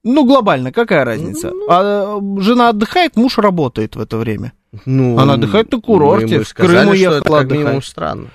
Ну, 0.02 0.26
глобально, 0.26 0.72
какая 0.72 1.04
разница? 1.04 1.50
Ну. 1.50 1.66
А 1.70 2.20
жена 2.40 2.70
отдыхает, 2.70 3.16
муж 3.16 3.38
работает 3.38 3.96
в 3.96 4.00
это 4.00 4.16
время. 4.18 4.52
Ну, 4.84 5.16
Она 5.18 5.34
отдыхает 5.34 5.70
на 5.72 5.80
курорте, 5.80 6.34
ему 6.34 6.44
в 6.44 6.52
Крым 6.54 6.70
что 6.82 6.90
уехала 6.90 7.16
это 7.18 7.28
как 7.30 7.50
минимум 7.50 7.66
отдыхать. 7.68 7.84
странно. 7.88 8.26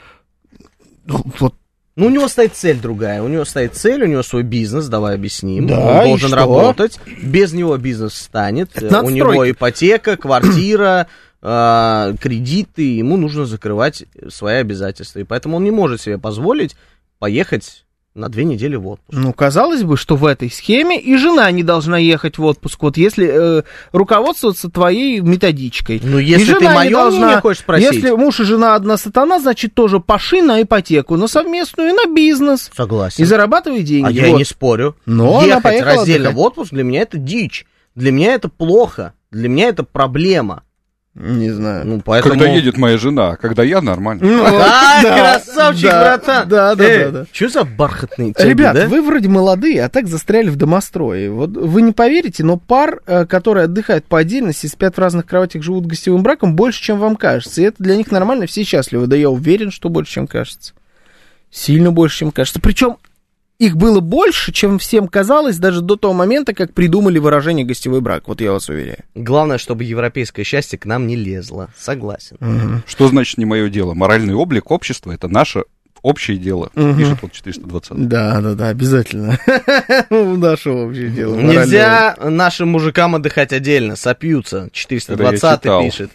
Ну, 1.09 1.25
Вот 1.39 1.53
Ну, 1.95 2.05
у 2.05 2.09
него 2.09 2.27
стоит 2.29 2.53
цель 2.53 2.79
другая. 2.79 3.21
У 3.21 3.27
него 3.27 3.43
стоит 3.43 3.75
цель, 3.75 4.03
у 4.03 4.07
него 4.07 4.23
свой 4.23 4.43
бизнес, 4.43 4.87
давай 4.87 5.15
объясним. 5.15 5.67
Да, 5.67 5.79
Он 5.79 6.05
должен 6.05 6.33
работать. 6.33 6.99
Без 7.21 7.51
него 7.51 7.75
бизнес 7.77 8.13
станет. 8.13 8.81
Э, 8.81 9.01
У 9.01 9.09
него 9.09 9.31
строить. 9.31 9.55
ипотека, 9.55 10.15
квартира, 10.21 11.07
а, 11.41 12.13
кредиты. 12.21 12.95
Ему 12.95 13.17
нужно 13.17 13.45
закрывать 13.45 14.05
свои 14.29 14.55
обязательства. 14.55 15.19
И 15.19 15.23
поэтому 15.23 15.57
он 15.57 15.63
не 15.63 15.71
может 15.71 15.99
себе 16.01 16.17
позволить 16.17 16.75
поехать 17.17 17.85
на 18.15 18.27
две 18.27 18.43
недели 18.43 18.75
в 18.75 18.87
отпуск. 18.87 19.17
Ну, 19.17 19.31
казалось 19.33 19.83
бы, 19.83 19.95
что 19.95 20.15
в 20.15 20.25
этой 20.25 20.49
схеме 20.51 20.99
и 20.99 21.15
жена 21.15 21.49
не 21.51 21.63
должна 21.63 21.97
ехать 21.97 22.37
в 22.37 22.43
отпуск, 22.43 22.81
вот 22.81 22.97
если 22.97 23.59
э, 23.59 23.63
руководствоваться 23.91 24.69
твоей 24.69 25.19
методичкой. 25.21 26.01
Ну, 26.03 26.17
если 26.17 26.53
ты 26.53 26.59
жена 26.59 26.71
не 26.71 26.75
мое 26.75 26.91
должна- 26.91 27.19
мнение 27.19 27.41
хочешь 27.41 27.61
спросить. 27.61 27.93
Если 27.93 28.11
муж 28.11 28.39
и 28.39 28.43
жена 28.43 28.75
одна 28.75 28.97
сатана, 28.97 29.39
значит 29.39 29.73
тоже 29.73 29.99
паши 29.99 30.41
на 30.41 30.61
ипотеку, 30.61 31.15
на 31.17 31.27
совместную 31.27 31.89
и 31.89 31.93
на 31.93 32.13
бизнес. 32.13 32.69
Согласен. 32.75 33.23
И 33.23 33.25
зарабатывай 33.25 33.83
деньги. 33.83 34.07
А 34.07 34.11
я 34.11 34.31
Вот. 34.31 34.37
не 34.39 34.43
спорю. 34.45 34.95
Но 35.05 35.37
она 35.37 35.45
Ехать 35.47 35.63
поехала 35.63 35.95
раздельно 35.97 36.31
в 36.31 36.39
отпуск 36.39 36.71
для 36.71 36.83
меня 36.83 37.01
это 37.01 37.17
дичь. 37.17 37.65
Для 37.95 38.11
меня 38.11 38.33
это 38.33 38.49
плохо. 38.49 39.13
Для 39.31 39.47
меня 39.49 39.67
это 39.69 39.83
проблема. 39.83 40.63
Не 41.15 41.49
знаю. 41.49 41.85
Ну, 41.85 42.01
поэтому... 42.05 42.35
Когда 42.35 42.47
едет 42.49 42.77
моя 42.77 42.97
жена, 42.97 43.31
а 43.31 43.35
когда 43.35 43.63
я 43.63 43.81
нормально. 43.81 44.25
Ну, 44.25 44.43
А, 44.45 45.03
да, 45.03 45.17
красавчик, 45.33 45.83
да, 45.89 46.01
братан! 46.01 46.47
Да, 46.47 46.75
да, 46.75 46.83
Э, 46.85 47.05
да, 47.05 47.11
да. 47.11 47.25
Что 47.31 47.49
за 47.49 47.63
бархатные 47.65 48.33
тяги, 48.33 48.47
Ребят, 48.47 48.75
да? 48.75 48.87
вы 48.87 49.01
вроде 49.01 49.27
молодые, 49.27 49.83
а 49.83 49.89
так 49.89 50.07
застряли 50.07 50.49
в 50.49 50.55
домострое. 50.55 51.29
Вот 51.31 51.49
вы 51.49 51.81
не 51.81 51.91
поверите, 51.91 52.43
но 52.43 52.57
пар, 52.57 53.01
э, 53.05 53.25
которые 53.25 53.65
отдыхают 53.65 54.05
по 54.05 54.19
отдельности, 54.19 54.67
спят 54.67 54.95
в 54.95 54.99
разных 54.99 55.25
кроватях, 55.25 55.63
живут 55.63 55.87
гостевым 55.87 56.23
браком, 56.23 56.55
больше, 56.55 56.81
чем 56.81 56.99
вам 56.99 57.15
кажется. 57.15 57.61
И 57.61 57.65
это 57.65 57.83
для 57.83 57.95
них 57.95 58.11
нормально, 58.11 58.45
все 58.45 58.63
счастливы. 58.63 59.07
Да 59.07 59.15
я 59.15 59.29
уверен, 59.29 59.71
что 59.71 59.89
больше, 59.89 60.13
чем 60.13 60.27
кажется. 60.27 60.73
Сильно 61.51 61.91
больше, 61.91 62.19
чем 62.19 62.31
кажется. 62.31 62.61
Причем 62.61 62.97
их 63.59 63.75
было 63.75 63.99
больше, 63.99 64.51
чем 64.53 64.79
всем 64.79 65.07
казалось, 65.07 65.57
даже 65.57 65.81
до 65.81 65.97
того 65.97 66.13
момента, 66.13 66.53
как 66.53 66.73
придумали 66.73 67.19
выражение 67.19 67.65
гостевой 67.65 67.99
брак. 68.01 68.27
Вот 68.27 68.39
я 68.41 68.53
вас 68.53 68.69
уверяю. 68.69 69.03
Главное, 69.15 69.57
чтобы 69.57 69.83
европейское 69.83 70.45
счастье 70.45 70.79
к 70.79 70.85
нам 70.85 71.05
не 71.07 71.17
лезло. 71.17 71.69
Согласен. 71.77 72.37
Что 72.87 73.09
значит 73.09 73.37
не 73.37 73.45
мое 73.45 73.69
дело? 73.69 73.93
Моральный 73.93 74.33
облик 74.33 74.71
общества 74.71 75.11
это 75.11 75.27
наше 75.27 75.65
общее 76.01 76.37
дело, 76.37 76.71
Мгм. 76.75 76.97
пишет 76.97 77.17
вот 77.21 77.33
420. 77.33 78.07
Да, 78.07 78.39
да, 78.39 78.53
да, 78.53 78.69
обязательно. 78.69 79.37
Наше 80.09 80.69
общее 80.69 81.09
дело. 81.09 81.35
Нельзя 81.35 82.15
нашим 82.21 82.69
мужикам 82.69 83.15
отдыхать 83.15 83.51
отдельно, 83.51 83.97
сопьются. 83.97 84.69
420 84.71 85.61
читал. 85.61 85.83
пишет. 85.83 86.11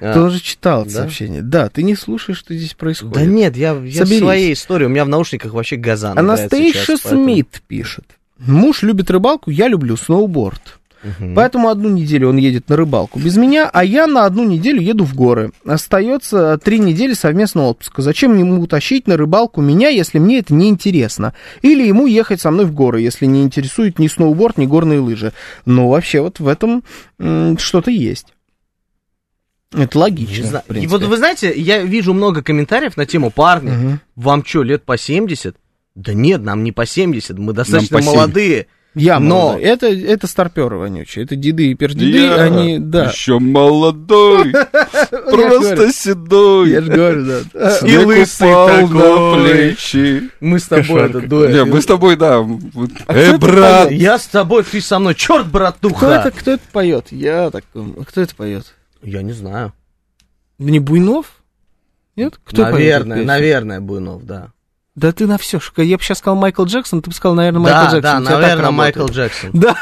А, 0.00 0.12
Ты 0.14 0.20
уже 0.20 0.40
читал 0.40 0.84
Да? 0.84 0.90
сообщение. 0.90 1.42
Да, 1.42 1.68
ты 1.68 1.82
не 1.82 1.94
слушаешь, 1.94 2.38
что 2.38 2.54
здесь 2.54 2.74
происходит. 2.74 3.14
Да 3.14 3.24
нет, 3.24 3.56
я, 3.56 3.72
я 3.84 4.04
в 4.04 4.08
своей 4.08 4.52
истории. 4.52 4.86
У 4.86 4.88
меня 4.90 5.04
в 5.04 5.08
наушниках 5.08 5.52
вообще 5.52 5.76
газан. 5.76 6.18
Анастейша 6.18 6.78
сейчас, 6.84 7.00
поэтому- 7.00 7.24
Смит 7.24 7.62
пишет. 7.66 8.04
Муж 8.38 8.82
любит 8.82 9.10
рыбалку, 9.10 9.50
я 9.50 9.66
люблю 9.68 9.96
сноуборд. 9.96 10.78
Мгм. 11.02 11.34
Поэтому 11.36 11.68
одну 11.68 11.88
неделю 11.90 12.28
он 12.30 12.38
едет 12.38 12.68
на 12.68 12.76
рыбалку 12.76 13.20
без 13.20 13.36
меня, 13.36 13.70
а 13.72 13.84
я 13.84 14.08
на 14.08 14.24
одну 14.24 14.42
неделю 14.44 14.80
еду 14.80 15.04
в 15.04 15.14
горы. 15.14 15.52
Остается 15.64 16.58
три 16.58 16.80
недели 16.80 17.12
совместного 17.12 17.68
отпуска. 17.68 18.02
Зачем 18.02 18.36
ему 18.36 18.66
тащить 18.66 19.06
на 19.06 19.16
рыбалку 19.16 19.60
меня, 19.60 19.90
если 19.90 20.18
мне 20.18 20.40
это 20.40 20.54
не 20.54 20.68
интересно? 20.68 21.34
Или 21.62 21.86
ему 21.86 22.08
ехать 22.08 22.40
со 22.40 22.50
мной 22.50 22.64
в 22.66 22.72
горы, 22.74 23.00
если 23.00 23.26
не 23.26 23.42
интересует 23.44 24.00
ни 24.00 24.08
сноуборд, 24.08 24.58
ни 24.58 24.66
горные 24.66 24.98
лыжи? 24.98 25.32
Ну, 25.66 25.88
вообще, 25.88 26.20
вот 26.20 26.40
в 26.40 26.48
этом 26.48 26.82
что-то 27.58 27.92
есть. 27.92 28.26
Это 29.72 29.98
Не 29.98 30.00
логично. 30.02 30.46
знаю. 30.46 30.64
в 30.68 30.74
И 30.76 30.86
вот 30.86 31.02
вы 31.02 31.16
знаете, 31.18 31.52
я 31.54 31.82
вижу 31.82 32.14
много 32.14 32.42
комментариев 32.42 32.96
на 32.96 33.04
тему 33.06 33.30
парни. 33.30 33.70
Мгм. 33.70 34.00
Вам 34.16 34.44
что, 34.44 34.62
лет 34.62 34.84
по 34.84 34.96
70? 34.96 35.56
Да 35.94 36.14
нет, 36.14 36.42
нам 36.42 36.62
не 36.64 36.72
по 36.72 36.86
70, 36.86 37.38
мы 37.38 37.52
достаточно 37.52 38.00
молодые. 38.00 38.66
Я 38.94 39.20
Но- 39.20 39.56
это, 39.60 39.86
это 39.86 40.26
старперы 40.26 40.76
вонючие, 40.78 41.24
это 41.24 41.36
деды 41.36 41.70
и 41.70 41.74
пердеды, 41.74 42.18
Я 42.18 42.34
они, 42.36 42.78
да. 42.78 43.10
еще 43.10 43.38
молодой, 43.38 44.52
просто 45.10 45.92
седой. 45.92 46.70
Я 46.70 46.80
же 46.80 46.90
говорю, 46.92 47.26
да. 47.52 47.78
И 47.86 47.96
лысый 47.98 48.48
такой. 48.48 48.88
на 48.88 49.44
плечи. 49.44 50.30
Мы 50.40 50.58
с 50.58 50.64
тобой 50.66 51.02
это 51.02 51.20
дуэт. 51.20 51.52
Не, 51.54 51.64
мы 51.64 51.82
с 51.82 51.86
тобой, 51.86 52.16
да. 52.16 52.38
А 52.38 53.14
Э, 53.14 53.28
это 53.30 53.38
брат? 53.38 53.90
Я 53.92 54.18
с 54.18 54.26
тобой, 54.26 54.64
ты 54.64 54.80
со 54.80 54.98
мной. 54.98 55.14
Черт, 55.14 55.46
братуха! 55.46 56.32
кто 56.36 56.52
это 56.52 56.62
поет? 56.72 57.08
Я 57.10 57.50
так. 57.50 57.64
Кто 58.08 58.20
это 58.22 58.34
поет? 58.34 58.74
Я 59.02 59.22
не 59.22 59.32
знаю. 59.32 59.72
Не 60.58 60.80
Буйнов? 60.80 61.42
Нет? 62.16 62.40
Кто 62.44 62.62
наверное, 62.62 63.24
наверное, 63.24 63.80
Буйнов, 63.80 64.24
да. 64.24 64.52
Да 64.96 65.12
ты 65.12 65.28
на 65.28 65.38
все. 65.38 65.60
Я 65.76 65.96
бы 65.96 66.02
сейчас 66.02 66.18
сказал 66.18 66.34
Майкл 66.36 66.64
Джексон, 66.64 67.02
ты 67.02 67.10
бы 67.10 67.14
сказал, 67.14 67.36
наверное, 67.36 67.64
да, 67.64 67.82
Майкл 67.82 67.94
Джексон. 67.94 68.02
да, 68.02 68.18
У 68.18 68.22
тебя 68.22 68.32
так 68.32 68.40
наверное. 68.42 68.70
Майкл 68.72 69.06
Джексон. 69.06 69.50
Да, 69.52 69.76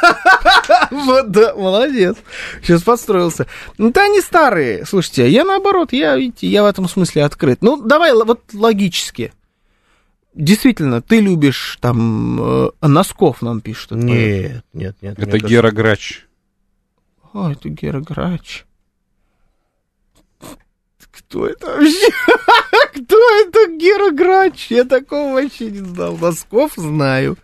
вот, 0.91 1.31
да, 1.31 1.55
молодец. 1.55 2.17
Сейчас 2.61 2.83
подстроился. 2.83 3.47
Ну, 3.79 3.91
да, 3.91 4.05
они 4.05 4.21
старые. 4.21 4.85
Слушайте, 4.85 5.31
я 5.31 5.45
наоборот, 5.45 5.95
я, 5.95 6.17
видите, 6.17 6.47
я 6.47 6.63
в 6.63 6.67
этом 6.67 6.87
смысле 6.87 7.25
открыт. 7.25 7.63
Ну, 7.63 7.81
давай 7.81 8.13
вот 8.13 8.43
логически. 8.53 9.33
Действительно, 10.35 11.01
ты 11.01 11.21
любишь 11.21 11.79
там 11.81 12.39
э, 12.39 12.71
Носков 12.83 13.41
нам 13.41 13.63
поэт. 13.63 13.87
Нет, 13.93 14.65
нет, 14.75 14.97
нет. 15.01 15.19
это 15.19 15.39
Гера 15.39 15.71
Грач. 15.71 16.27
Ой, 17.33 17.53
это 17.53 17.71
Гера 17.71 18.01
Грач. 18.01 18.67
Кто 21.17 21.47
это 21.47 21.67
вообще? 21.67 22.09
Кто 22.93 23.17
это 23.41 23.73
Гера 23.73 24.11
Грач? 24.11 24.67
Я 24.71 24.85
такого 24.85 25.35
вообще 25.35 25.71
не 25.71 25.79
знал. 25.79 26.17
Носков 26.17 26.73
знаю. 26.77 27.37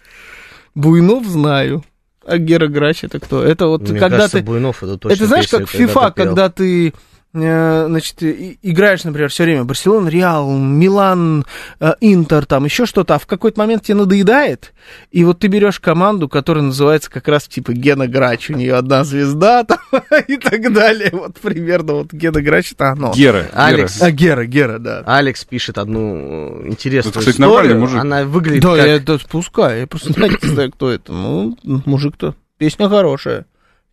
Буйнов 0.74 1.26
знаю. 1.26 1.84
А 2.24 2.38
Гера 2.38 2.68
Грач 2.68 3.04
это 3.04 3.18
кто? 3.18 3.42
Это 3.42 3.66
вот 3.66 3.82
Мне 3.82 3.98
когда 3.98 4.16
кажется, 4.18 4.38
ты... 4.38 4.44
Буйнов 4.44 4.82
это 4.82 4.96
точно 4.96 5.14
Это 5.14 5.26
знаешь, 5.26 5.48
как 5.48 5.62
FIFA, 5.62 6.12
когда 6.14 6.48
ты 6.48 6.92
значит, 7.34 8.22
и- 8.22 8.58
играешь, 8.62 9.04
например, 9.04 9.30
все 9.30 9.44
время 9.44 9.64
Барселона, 9.64 10.08
Реал, 10.08 10.50
Милан, 10.56 11.44
э, 11.80 11.94
Интер, 12.00 12.44
там 12.44 12.64
еще 12.66 12.84
что-то, 12.84 13.14
а 13.14 13.18
в 13.18 13.26
какой-то 13.26 13.58
момент 13.58 13.84
тебе 13.84 13.96
надоедает, 13.96 14.74
и 15.10 15.24
вот 15.24 15.38
ты 15.38 15.46
берешь 15.46 15.80
команду, 15.80 16.28
которая 16.28 16.62
называется 16.64 17.10
как 17.10 17.28
раз 17.28 17.48
типа 17.48 17.72
Гена 17.72 18.06
Грач, 18.06 18.50
у 18.50 18.54
нее 18.54 18.74
одна 18.74 19.04
звезда 19.04 19.64
там 19.64 19.78
и 20.28 20.36
так 20.36 20.72
далее. 20.72 21.08
Вот 21.12 21.38
примерно 21.40 21.94
вот 21.94 22.12
Гена 22.12 22.42
Грач 22.42 22.72
это 22.72 22.90
оно. 22.90 23.12
Гера. 23.14 23.46
Алекс. 23.54 23.96
Гера. 23.96 24.06
А 24.06 24.10
Гера, 24.10 24.44
Гера, 24.46 24.78
да. 24.78 25.02
Алекс 25.06 25.44
пишет 25.44 25.78
одну 25.78 26.64
э, 26.64 26.68
интересную 26.68 27.12
Это, 27.12 27.20
кстати, 27.20 27.36
историю. 27.36 27.78
мужик. 27.80 27.98
Она 28.00 28.24
выглядит 28.24 28.62
Да, 28.62 28.76
как... 28.76 28.86
я 28.86 28.94
это 28.96 29.18
пускай, 29.30 29.80
я 29.80 29.86
просто 29.86 30.10
не 30.20 30.48
знаю, 30.48 30.70
кто 30.72 30.90
это. 30.90 31.12
Ну, 31.12 31.56
мужик-то. 31.62 32.34
Песня 32.58 32.88
хорошая. 32.88 33.46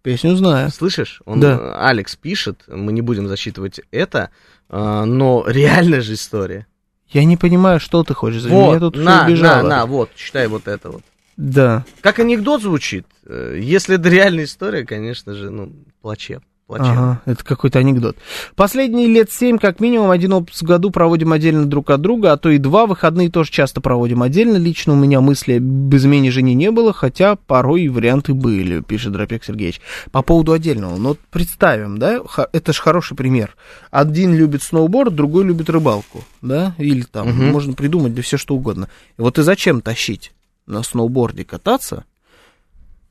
Песню 0.10 0.36
знаю. 0.36 0.72
Слышишь? 0.72 1.22
Он, 1.26 1.39
Да. 1.39 1.88
Алекс 1.88 2.16
пишет, 2.16 2.64
мы 2.68 2.91
не 2.93 3.01
будем 3.01 3.28
засчитывать 3.28 3.80
это, 3.91 4.32
э, 4.70 5.03
но 5.05 5.45
реальная 5.47 6.01
же 6.01 6.14
история. 6.14 6.66
Я 7.10 7.24
не 7.26 7.38
понимаю, 7.38 7.80
что 7.80 8.03
ты 8.03 8.14
хочешь. 8.16 8.41
За 8.41 8.49
Вот, 8.49 8.70
меня 8.70 8.80
тут 8.80 8.95
на, 8.95 9.03
на, 9.22 9.26
убежало. 9.28 9.68
на, 9.68 9.86
вот, 9.86 10.10
читай 10.16 10.47
вот 10.47 10.68
это 10.68 10.89
вот. 10.89 11.03
Да. 11.38 11.86
Как 12.01 12.18
анекдот 12.20 12.62
звучит. 12.64 13.05
Э, 13.28 13.55
Если 13.62 13.95
это 13.97 14.10
реальная 14.10 14.45
история, 14.45 14.84
конечно 14.84 15.34
же, 15.36 15.51
ну, 15.51 15.72
плачев. 16.01 16.41
Плачевно. 16.70 16.92
Ага, 17.12 17.22
это 17.26 17.44
какой-то 17.44 17.80
анекдот. 17.80 18.16
Последние 18.56 19.08
лет 19.08 19.32
семь, 19.32 19.58
как 19.58 19.80
минимум, 19.80 20.12
один 20.12 20.34
отпуск 20.34 20.62
в 20.62 20.66
году 20.66 20.92
проводим 20.92 21.32
отдельно 21.34 21.66
друг 21.66 21.90
от 21.90 22.00
друга, 22.00 22.32
а 22.32 22.38
то 22.38 22.50
и 22.50 22.60
два. 22.60 22.86
Выходные 22.86 23.30
тоже 23.32 23.50
часто 23.52 23.82
проводим 23.82 24.22
отдельно. 24.22 24.58
Лично 24.58 24.94
у 24.94 24.96
меня 24.96 25.20
мысли 25.20 25.54
об 25.58 25.96
измене 25.96 26.30
жене 26.30 26.54
не 26.54 26.70
было, 26.70 26.94
хотя 26.94 27.36
порой 27.36 27.84
и 27.84 27.90
варианты 27.90 28.36
были, 28.36 28.82
пишет 28.82 29.14
Дропек 29.14 29.44
Сергеевич. 29.44 29.82
По 30.12 30.22
поводу 30.22 30.52
отдельного. 30.52 30.96
Ну, 30.98 31.10
вот 31.10 31.20
представим, 31.32 31.98
да, 31.98 32.20
это 32.54 32.72
же 32.72 32.82
хороший 32.82 33.18
пример. 33.18 33.56
Один 33.90 34.36
любит 34.36 34.62
сноуборд, 34.62 35.16
другой 35.16 35.46
любит 35.46 35.70
рыбалку, 35.72 36.24
да, 36.44 36.76
или 36.78 37.02
там, 37.02 37.30
Мгм. 37.30 37.48
можно 37.52 37.74
придумать 37.74 38.14
да 38.14 38.22
все 38.22 38.38
что 38.38 38.56
угодно. 38.56 38.90
И 39.18 39.22
вот 39.22 39.40
и 39.40 39.42
зачем 39.42 39.82
тащить 39.82 40.32
на 40.68 40.84
сноуборде 40.84 41.44
кататься 41.44 42.06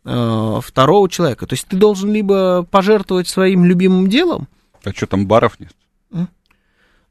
э, 0.09 0.61
второго 0.65 1.09
человека. 1.09 1.47
То 1.47 1.55
есть 1.55 1.67
ты 1.69 1.77
должен 1.77 2.13
либо 2.13 2.67
пожертвовать 2.71 3.29
своим 3.29 3.65
любимым 3.65 4.09
делом, 4.09 4.49
А 4.85 4.91
что 4.93 5.07
там 5.07 5.27
баров 5.27 5.61
нет? 5.61 5.71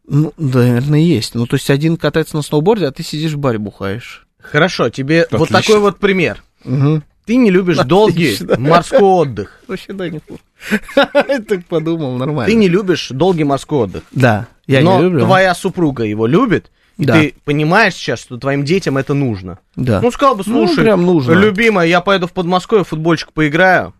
ну, 0.10 0.34
да, 0.38 0.60
наверное, 0.60 1.00
есть. 1.00 1.36
Ну, 1.36 1.46
то 1.48 1.56
есть 1.58 1.70
один 1.70 1.98
катается 1.98 2.38
на 2.38 2.42
сноуборде, 2.42 2.88
а 2.88 2.92
ты 2.92 3.04
сидишь 3.04 3.34
в 3.34 3.38
баре 3.40 3.58
бухаешь. 3.58 4.26
Хорошо, 4.42 4.90
тебе 4.90 5.28
вот 5.32 5.52
Отлично. 5.52 5.62
такой 5.62 5.80
вот 5.82 6.00
пример. 6.00 6.44
Угу. 6.64 7.02
Ты 7.26 7.36
не 7.36 7.52
любишь 7.52 7.78
долгий 7.80 8.36
Отлично. 8.36 8.58
морской 8.58 9.02
отдых. 9.02 9.60
Вообще, 9.68 9.92
да, 9.92 10.08
неплохо. 10.10 10.42
Я 11.28 11.42
так 11.42 11.66
подумал, 11.66 12.18
нормально. 12.18 12.46
Ты 12.46 12.56
не 12.56 12.70
любишь 12.70 13.10
долгий 13.10 13.44
морской 13.44 13.80
отдых. 13.80 14.04
Да, 14.14 14.48
я 14.66 14.82
но 14.82 14.98
не 14.98 15.04
люблю. 15.04 15.26
твоя 15.26 15.54
супруга 15.54 16.04
его 16.04 16.26
любит, 16.26 16.72
и 16.98 17.06
Да. 17.06 17.14
ты 17.14 17.34
понимаешь 17.46 17.94
сейчас, 17.96 18.20
что 18.20 18.38
твоим 18.38 18.64
детям 18.66 18.98
это 18.98 19.14
нужно. 19.14 19.60
Да. 19.76 20.02
Ну, 20.02 20.12
сказал 20.12 20.36
бы, 20.36 20.44
Ну, 20.46 20.68
слушай, 20.68 20.84
прям 20.84 21.06
нужно. 21.06 21.34
любимая, 21.34 21.88
я 21.88 22.02
поеду 22.02 22.28
в 22.28 22.32
Подмосковье, 22.34 22.84
футбольчик 22.84 23.32
поиграю. 23.34 23.94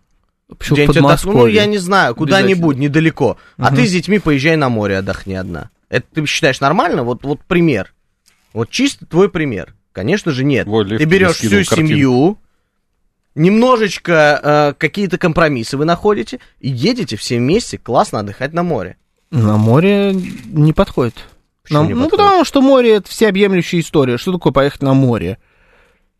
Почему 0.58 0.78
в. 0.78 0.88
Ну, 0.88 0.94
Подмосковье? 0.94 1.56
я 1.56 1.66
не 1.66 1.78
знаю, 1.78 2.16
куда-нибудь, 2.16 2.78
недалеко. 2.78 3.38
А 3.58 3.68
Мгм. 3.68 3.76
ты 3.76 3.86
с 3.88 3.92
детьми 3.92 4.18
поезжай 4.20 4.56
на 4.56 4.70
море, 4.70 4.98
отдохни 4.98 5.34
одна. 5.36 5.70
Это 5.90 6.06
ты 6.14 6.26
считаешь 6.26 6.60
нормально? 6.62 7.04
Вот, 7.04 7.24
вот 7.24 7.42
пример. 7.48 7.94
Вот 8.54 8.70
чисто 8.70 9.06
твой 9.06 9.30
пример. 9.30 9.74
Конечно 9.92 10.32
же, 10.32 10.44
нет. 10.44 10.66
Во, 10.68 10.82
Лев 10.84 11.00
ты 11.00 11.06
берешь 11.06 11.36
всю 11.38 11.50
картинку. 11.50 11.76
семью, 11.76 12.38
немножечко 13.36 14.40
э, 14.42 14.74
какие-то 14.78 15.18
компромиссы 15.18 15.78
вы 15.78 15.86
находите, 15.86 16.40
и 16.60 16.70
едете 16.70 17.18
все 17.18 17.38
вместе 17.38 17.78
классно 17.78 18.20
отдыхать 18.20 18.54
на 18.54 18.64
море. 18.64 18.98
На 19.32 19.58
море 19.58 20.14
не 20.14 20.74
подходит. 20.74 21.16
Почему 21.68 21.86
не 21.86 21.94
ну, 21.94 22.10
потому 22.10 22.46
что 22.46 22.62
море 22.62 22.96
это 22.96 23.10
всеобъемлющая 23.10 23.80
история. 23.80 24.18
Что 24.18 24.34
такое 24.34 24.54
поехать 24.54 24.82
на 24.82 24.94
море? 24.94 25.38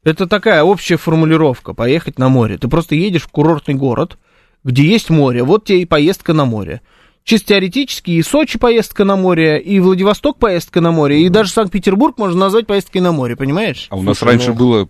Это 0.04 0.28
такая 0.28 0.64
общая 0.64 0.98
формулировка, 0.98 1.74
поехать 1.74 2.20
на 2.20 2.30
море. 2.30 2.58
Ты 2.58 2.68
просто 2.68 2.96
едешь 2.96 3.24
в 3.24 3.28
курортный 3.28 3.76
город, 3.76 4.18
где 4.64 4.84
есть 4.84 5.10
море, 5.10 5.44
вот 5.44 5.66
тебе 5.66 5.82
и 5.82 5.86
поездка 5.86 6.34
на 6.34 6.46
море. 6.46 6.82
Чисто 7.24 7.48
теоретически 7.50 8.12
и 8.12 8.22
Сочи 8.22 8.58
поездка 8.58 9.04
на 9.04 9.18
море, 9.18 9.60
и 9.60 9.80
Владивосток 9.82 10.40
поездка 10.40 10.80
на 10.80 10.92
море, 10.92 11.24
и 11.24 11.30
даже 11.30 11.52
Санкт-Петербург 11.52 12.18
можно 12.18 12.40
назвать 12.40 12.68
поездкой 12.68 13.02
на 13.02 13.12
море, 13.12 13.36
понимаешь? 13.36 13.88
А 13.90 13.98
у 13.98 14.02
нас 14.02 14.18
Слушай, 14.18 14.32
раньше 14.32 14.50
ну- 14.50 14.56
было 14.56 14.90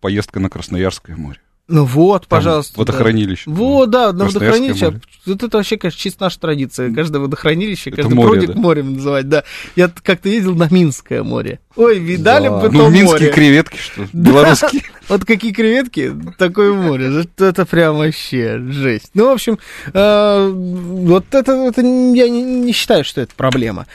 поездка 0.00 0.40
на 0.40 0.50
Красноярское 0.50 1.16
море. 1.16 1.38
Ну 1.68 1.84
вот, 1.84 2.22
Там 2.26 2.38
пожалуйста. 2.38 2.74
да. 2.74 2.78
Водохранилище. 2.80 3.48
Вот, 3.48 3.88
да, 3.88 4.12
на 4.12 4.24
водохранилище. 4.26 4.86
море. 4.86 5.00
Вот 5.26 5.42
это 5.44 5.56
вообще, 5.56 5.76
конечно, 5.78 5.98
чисто 5.98 6.24
наша 6.24 6.40
традиция. 6.40 6.92
Каждое 6.92 7.20
водохранилище, 7.20 7.90
Это 7.90 8.02
каждый 8.02 8.14
море, 8.14 8.28
прудик 8.40 8.54
да. 8.54 8.60
морем 8.60 8.94
называть, 8.94 9.28
да. 9.28 9.44
Я 9.76 9.88
как-то 10.02 10.28
ездил 10.28 10.54
на 10.56 10.68
Минское 10.70 11.22
море. 11.22 11.60
Ой, 11.76 11.98
видали 12.00 12.48
Да. 12.48 12.58
бы 12.58 12.70
Ну, 12.70 12.78
то 12.80 12.88
минские 12.90 13.04
море. 13.20 13.32
креветки, 13.32 13.76
что 13.78 14.02
Да. 14.12 14.30
белорусские. 14.30 14.82
Вот 15.08 15.24
какие 15.24 15.52
креветки, 15.52 16.12
такое 16.38 16.72
море. 16.72 17.10
Это, 17.38 17.64
прям 17.66 17.96
вообще 17.96 18.58
жесть. 18.70 19.10
Ну, 19.14 19.28
в 19.28 19.32
общем, 19.32 19.58
э, 19.92 20.48
вот 20.52 21.24
это, 21.32 21.52
это 21.52 21.80
я 21.80 22.28
не, 22.28 22.72
считаю, 22.72 23.04
что 23.04 23.20
это 23.20 23.34
проблема. 23.36 23.86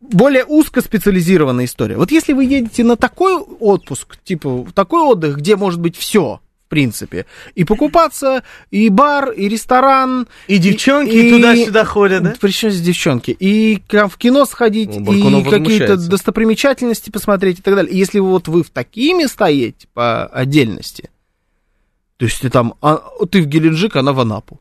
Более 0.00 0.44
узкоспециализированная 0.44 1.64
история. 1.64 1.96
Вот 1.96 2.10
если 2.10 2.32
вы 2.32 2.44
едете 2.44 2.84
на 2.84 2.96
такой 2.96 3.34
отпуск, 3.38 4.16
типа 4.24 4.66
такой 4.74 5.02
отдых, 5.02 5.36
где 5.38 5.56
может 5.56 5.80
быть 5.80 5.96
все, 5.96 6.40
в 6.66 6.68
принципе, 6.68 7.26
и 7.54 7.62
покупаться, 7.62 8.42
и 8.72 8.88
бар, 8.88 9.30
и 9.30 9.48
ресторан, 9.48 10.26
И 10.48 10.58
девчонки 10.58 11.12
и- 11.14 11.30
туда-сюда 11.30 11.84
ходят, 11.84 12.22
да? 12.24 12.34
Причем 12.40 12.70
здесь 12.70 12.82
девчонки. 12.86 13.30
И 13.30 13.80
в 13.88 14.16
кино 14.18 14.44
сходить, 14.46 14.90
Ну, 14.98 15.12
и 15.12 15.44
какие-то 15.44 15.96
достопримечательности 15.96 17.10
посмотреть 17.10 17.60
и 17.60 17.62
так 17.62 17.76
далее. 17.76 17.92
И 17.92 17.96
Если 17.96 18.18
вот 18.18 18.48
вы 18.48 18.64
в 18.64 18.70
такие 18.70 19.14
места 19.14 19.46
едете 19.46 19.86
по 19.94 20.26
отдельности, 20.26 21.08
то 22.16 22.24
есть 22.24 22.40
ты 22.40 22.50
там, 22.50 22.74
а, 22.82 23.00
ты 23.30 23.42
в 23.42 23.46
Геленджик, 23.46 23.94
она 23.94 24.12
в 24.12 24.18
Анапу. 24.20 24.60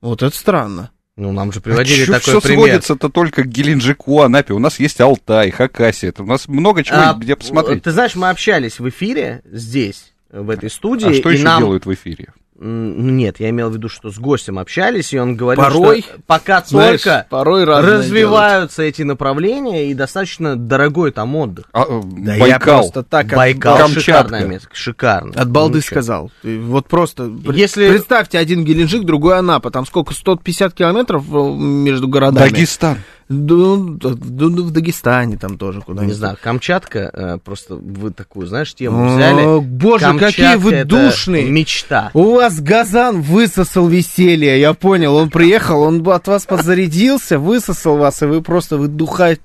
Вот 0.00 0.22
это 0.22 0.36
странно. 0.36 0.90
Ну, 1.16 1.32
нам 1.32 1.52
же 1.52 1.60
приводили 1.60 2.06
Чё- 2.06 2.12
такой 2.12 2.32
всё 2.32 2.40
пример. 2.40 2.58
сводится-то 2.66 3.08
только 3.10 3.42
к 3.42 3.46
Геленджику, 3.46 4.22
Анапе. 4.22 4.54
У 4.54 4.58
нас 4.58 4.80
есть 4.80 5.00
Алтай, 5.00 5.50
Хакасия. 5.50 6.08
Это 6.08 6.22
у 6.22 6.26
нас 6.26 6.48
много 6.48 6.82
чего, 6.82 6.96
А, 6.98 7.12
где 7.14 7.36
посмотреть. 7.36 7.82
Ты 7.82 7.90
знаешь, 7.92 8.14
мы 8.14 8.30
общались 8.30 8.78
в 8.80 8.88
эфире 8.88 9.42
здесь, 9.44 10.09
в 10.32 10.50
этой 10.50 10.70
студии. 10.70 11.08
А 11.10 11.14
что 11.14 11.30
и 11.30 11.34
еще 11.34 11.44
нам... 11.44 11.60
делают 11.62 11.86
в 11.86 11.92
эфире? 11.94 12.28
Нет, 12.62 13.40
я 13.40 13.48
имел 13.48 13.70
в 13.70 13.74
виду, 13.74 13.88
что 13.88 14.10
с 14.10 14.18
гостем 14.18 14.58
общались, 14.58 15.14
и 15.14 15.18
он 15.18 15.34
говорил, 15.34 15.64
Порой, 15.64 16.02
что 16.02 16.12
пока 16.26 16.62
Знаешь, 16.62 17.00
только 17.00 17.26
порой 17.30 17.64
развиваются 17.64 18.82
эти 18.82 19.00
направления, 19.02 19.90
и 19.90 19.94
достаточно 19.94 20.56
дорогой 20.56 21.10
там 21.10 21.34
отдых. 21.36 21.66
А, 21.72 21.84
э, 21.88 22.00
Да 22.18 22.34
я 22.34 22.40
Байкал. 22.40 22.80
просто 22.80 23.02
так 23.02 23.26
от- 23.32 23.36
Байкал 23.36 23.78
Камчатка. 23.78 24.00
шикарное 24.02 24.44
место, 24.46 24.68
шикарно. 24.74 25.32
От 25.40 25.50
балды 25.50 25.80
чё. 25.80 25.86
сказал. 25.86 26.30
Вот 26.42 26.86
просто 26.86 27.32
Если- 27.54 27.88
представьте, 27.88 28.36
один 28.38 28.62
Геленджик, 28.62 29.04
другой 29.04 29.38
Анапа. 29.38 29.70
Там 29.70 29.86
сколько? 29.86 30.12
150 30.12 30.74
километров 30.74 31.24
э, 31.32 31.32
между 31.54 32.08
городами. 32.08 32.50
Дагестан. 32.50 32.98
Ну, 33.32 33.90
да, 33.90 34.08
ну, 34.08 34.64
в 34.64 34.72
Дагестане 34.72 35.36
там 35.36 35.56
тоже 35.56 35.82
куда-нибудь. 35.82 36.14
Не 36.14 36.18
знаю, 36.18 36.36
Камчатка, 36.42 37.10
э, 37.12 37.38
просто 37.38 37.76
вы 37.76 38.10
такую, 38.10 38.48
знаешь, 38.48 38.74
тему 38.74 39.04
О, 39.04 39.14
взяли. 39.14 39.60
Боже, 39.60 40.06
Камчатка 40.06 40.42
какие 40.42 40.56
вы 40.56 40.84
душные. 40.84 41.48
Мечта. 41.48 42.10
У 42.12 42.34
вас 42.34 42.60
Газан 42.60 43.22
высосал 43.22 43.86
веселье, 43.86 44.58
я 44.58 44.74
понял. 44.74 45.14
Он 45.14 45.30
приехал, 45.30 45.82
он 45.82 46.04
от 46.08 46.26
вас 46.26 46.44
подзарядился, 46.44 47.38
высосал 47.38 47.98
вас, 47.98 48.20
и 48.20 48.26
вы 48.26 48.42
просто 48.42 48.76
вы 48.76 48.88
духа, 48.88 49.36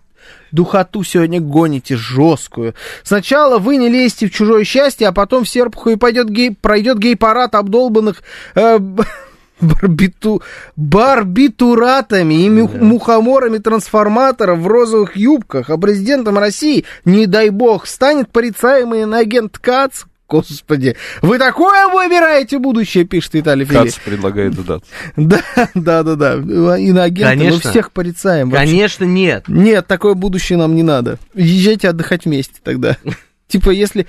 духоту 0.52 1.04
сегодня 1.04 1.40
гоните 1.40 1.96
жесткую. 1.96 2.74
Сначала 3.04 3.60
вы 3.60 3.78
не 3.78 3.90
лезьте 3.90 4.28
в 4.28 4.32
чужое 4.32 4.64
счастье, 4.64 5.08
а 5.08 5.12
потом 5.12 5.44
в 5.44 5.50
Серпуху 5.50 5.92
и 5.92 5.96
пойдет 5.96 6.30
гей, 6.30 6.56
пройдет 6.56 6.98
гей-парад 6.98 7.54
обдолбанных 7.54 8.24
э, 8.56 8.80
барбиту, 9.62 10.42
барбитуратами 10.76 12.34
и 12.46 12.50
мю- 12.50 12.70
мухоморами 12.70 13.58
трансформаторов 13.60 14.60
в 14.60 14.68
розовых 14.68 15.16
юбках, 15.16 15.70
а 15.70 15.78
президентом 15.78 16.38
России, 16.38 16.86
не 17.06 17.26
дай 17.28 17.50
бог, 17.50 17.88
станет 17.88 18.30
порицаемый 18.32 19.06
на 19.06 19.20
агент 19.20 19.58
Кац. 19.58 20.04
Господи, 20.28 20.96
вы 21.22 21.38
такое 21.38 21.88
выбираете 21.88 22.58
будущее, 22.58 23.04
пишет 23.06 23.36
Виталий 23.36 23.64
Филипп. 23.64 23.84
Кац 23.84 23.96
предлагает 24.04 24.54
сдаться. 24.56 24.90
Да, 25.16 25.42
да, 25.76 26.02
да, 26.04 26.16
да. 26.16 26.34
Иноагенты, 26.80 27.36
мы 27.36 27.44
Конечно. 27.52 27.70
всех 27.70 27.92
порицаем. 27.92 28.50
вообще. 28.50 28.66
Конечно, 28.66 29.04
нет. 29.06 29.44
Нет, 29.48 29.86
такое 29.86 30.16
будущее 30.16 30.58
нам 30.58 30.74
не 30.76 30.82
надо. 30.82 31.20
Езжайте 31.36 31.90
отдыхать 31.90 32.26
вместе 32.26 32.56
тогда. 32.64 32.98
Типа, 33.48 33.70
если 33.70 34.08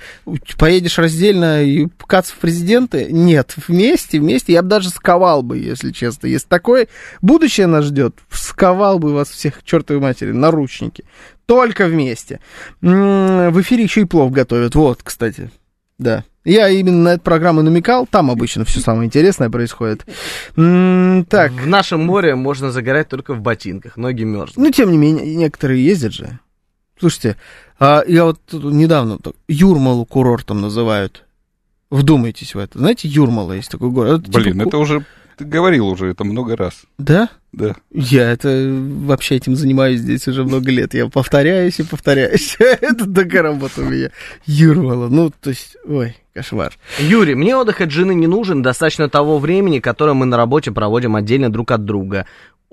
поедешь 0.57 0.97
раздельно 0.97 1.63
и 1.63 1.87
Кац 2.07 2.31
в 2.31 2.37
президенты, 2.37 3.07
нет, 3.11 3.53
вместе, 3.67 4.19
вместе, 4.19 4.53
я 4.53 4.63
бы 4.63 4.69
даже 4.69 4.89
сковал 4.89 5.43
бы, 5.43 5.59
если 5.59 5.91
честно. 5.91 6.25
Если 6.27 6.47
такое 6.47 6.87
будущее 7.21 7.67
нас 7.67 7.85
ждет, 7.85 8.15
сковал 8.31 8.97
бы 8.97 9.13
вас 9.13 9.29
всех, 9.29 9.63
чертовой 9.63 10.01
матери, 10.01 10.31
наручники. 10.31 11.05
Только 11.45 11.85
вместе. 11.85 12.39
В 12.81 13.61
эфире 13.61 13.83
еще 13.83 14.01
и 14.01 14.05
плов 14.05 14.31
готовят. 14.31 14.73
Вот, 14.75 15.01
кстати. 15.03 15.51
Да. 15.99 16.23
Я 16.43 16.69
именно 16.69 17.03
на 17.03 17.09
эту 17.13 17.21
программу 17.23 17.61
намекал, 17.61 18.07
там 18.09 18.31
обычно 18.31 18.63
все 18.65 18.79
самое 18.79 19.07
интересное 19.07 19.49
происходит. 19.49 20.05
Так, 20.55 21.51
В 21.51 21.67
нашем 21.67 22.05
море 22.05 22.35
можно 22.35 22.71
загорать 22.71 23.09
только 23.09 23.33
в 23.33 23.41
ботинках, 23.41 23.97
ноги 23.97 24.23
мерзнут. 24.23 24.57
ну, 24.57 24.71
тем 24.71 24.91
не 24.91 24.97
менее, 24.97 25.35
некоторые 25.35 25.85
ездят 25.85 26.13
же. 26.13 26.39
Слушайте, 26.99 27.37
а 27.79 28.03
я 28.07 28.25
вот 28.25 28.39
недавно 28.51 29.19
так, 29.19 29.33
Юрмалу 29.47 30.05
курортом 30.05 30.61
называют. 30.61 31.23
Вдумайтесь 31.89 32.55
в 32.55 32.59
это. 32.59 32.79
Знаете, 32.79 33.07
Юрмала 33.07 33.53
есть 33.53 33.71
такой 33.71 33.89
город. 33.91 34.23
Это 34.23 34.31
Блин, 34.31 34.53
типа 34.53 34.63
ку- 34.63 34.69
это 34.69 34.77
уже... 34.77 35.05
Ты 35.37 35.45
говорил 35.45 35.87
уже 35.87 36.07
это 36.07 36.23
много 36.23 36.57
раз. 36.57 36.81
Да? 36.97 37.29
Да. 37.53 37.75
Я 37.91 38.31
это 38.31 38.75
вообще 39.03 39.35
этим 39.35 39.55
занимаюсь 39.55 39.99
здесь 39.99 40.27
уже 40.27 40.43
много 40.43 40.71
лет. 40.71 40.95
Я 40.95 41.07
повторяюсь 41.09 41.79
и 41.79 41.83
повторяюсь. 41.83 42.57
это 42.59 43.11
такая 43.13 43.43
работа 43.43 43.81
у 43.81 43.85
меня. 43.85 44.09
Юрмала. 44.47 45.09
Ну, 45.09 45.29
то 45.29 45.51
есть, 45.51 45.77
ой, 45.85 46.17
кошмар. 46.33 46.73
Юрий, 46.99 47.35
мне 47.35 47.55
отдых 47.55 47.81
от 47.81 47.91
жены 47.91 48.15
не 48.15 48.25
нужен, 48.25 48.63
достаточно 48.63 49.09
того 49.09 49.37
времени, 49.37 49.79
которое 49.79 50.13
мы 50.13 50.25
на 50.25 50.37
работе 50.37 50.71
проводим 50.71 51.15
отдельно 51.15 51.51
друг 51.51 51.69
от 51.71 51.85
друга. 51.85 52.25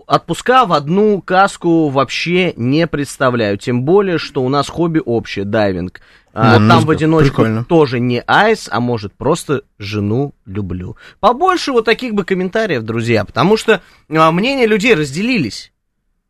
Отпуска 0.07 0.67
в 0.67 0.73
одну 0.73 1.21
каску 1.23 1.89
вообще 1.89 2.53
не 2.57 2.87
представляю, 2.87 3.57
тем 3.59 3.85
более, 3.85 4.19
что 4.19 4.43
у 4.43 4.49
нас 4.49 4.69
хобби 4.69 5.01
общее, 5.05 5.45
дайвинг. 5.45 6.01
А, 6.33 6.59
Вот, 6.59 6.69
там 6.69 6.81
ну, 6.81 6.87
в 6.87 6.91
одиночку 6.91 7.43
прикольно. 7.43 7.65
тоже 7.65 8.01
не 8.01 8.21
айс, 8.27 8.69
а 8.71 8.81
может 8.81 9.13
просто 9.15 9.63
жену 9.79 10.35
люблю. 10.47 10.97
Побольше 11.21 11.73
вот 11.73 11.85
таких 11.85 12.15
бы 12.15 12.25
комментариев, 12.25 12.83
друзья, 12.83 13.25
потому 13.25 13.57
что 13.57 13.83
а, 14.11 14.33
мнения 14.33 14.67
людей 14.67 14.95
разделились. 14.95 15.73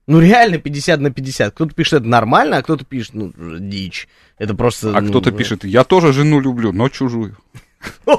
Ну 0.07 0.21
реально 0.21 0.59
50 0.59 1.01
на 1.01 1.11
50. 1.11 1.55
Кто-то 1.55 1.75
пишет 1.75 2.01
это 2.01 2.07
нормально, 2.07 2.59
а 2.59 2.63
кто-то 2.63 2.85
пишет, 2.85 3.15
ну, 3.15 3.33
дичь. 3.37 4.07
Это 4.37 4.55
просто... 4.55 4.95
А 4.95 5.01
ну, 5.01 5.09
кто-то 5.09 5.33
пишет, 5.33 5.65
я 5.65 5.85
тоже 5.85 6.13
жену 6.13 6.39
люблю, 6.41 6.73
но 6.73 6.91
чужую. 6.91 7.37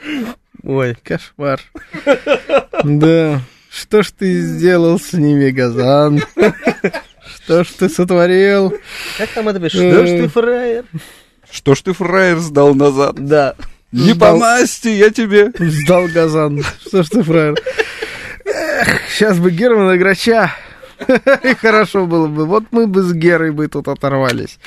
Ой, 0.70 0.96
кошмар. 1.02 1.60
Да. 2.84 3.42
Что 3.70 4.02
ж 4.02 4.12
ты 4.12 4.40
сделал 4.40 5.00
с 5.00 5.12
ними, 5.12 5.50
Газан? 5.50 6.20
Что 7.34 7.64
ж 7.64 7.68
ты 7.76 7.88
сотворил? 7.88 8.72
Как 9.18 9.30
там 9.30 9.48
это 9.48 9.58
пишет? 9.58 9.80
Что 9.80 10.06
ж 10.06 10.08
ты 10.10 10.28
фраер? 10.28 10.84
Что 11.50 11.74
ж 11.74 11.82
ты, 11.82 11.92
фраер, 11.92 12.38
сдал 12.38 12.74
назад? 12.76 13.16
Да. 13.16 13.56
Не 13.90 14.14
по 14.14 14.36
масти 14.36 14.88
я 14.88 15.10
тебе. 15.10 15.50
Сдал 15.58 16.06
Газан. 16.06 16.62
Что 16.86 17.02
ж 17.02 17.08
ты, 17.08 17.22
фраер? 17.24 17.56
сейчас 19.08 19.38
бы 19.38 19.50
Германа 19.50 19.98
Грача. 19.98 20.54
И 21.42 21.54
хорошо 21.54 22.06
было 22.06 22.26
бы. 22.26 22.46
Вот 22.46 22.64
мы 22.70 22.86
бы 22.86 23.02
с 23.02 23.12
Герой 23.12 23.50
бы 23.50 23.68
тут 23.68 23.88
оторвались. 23.88 24.58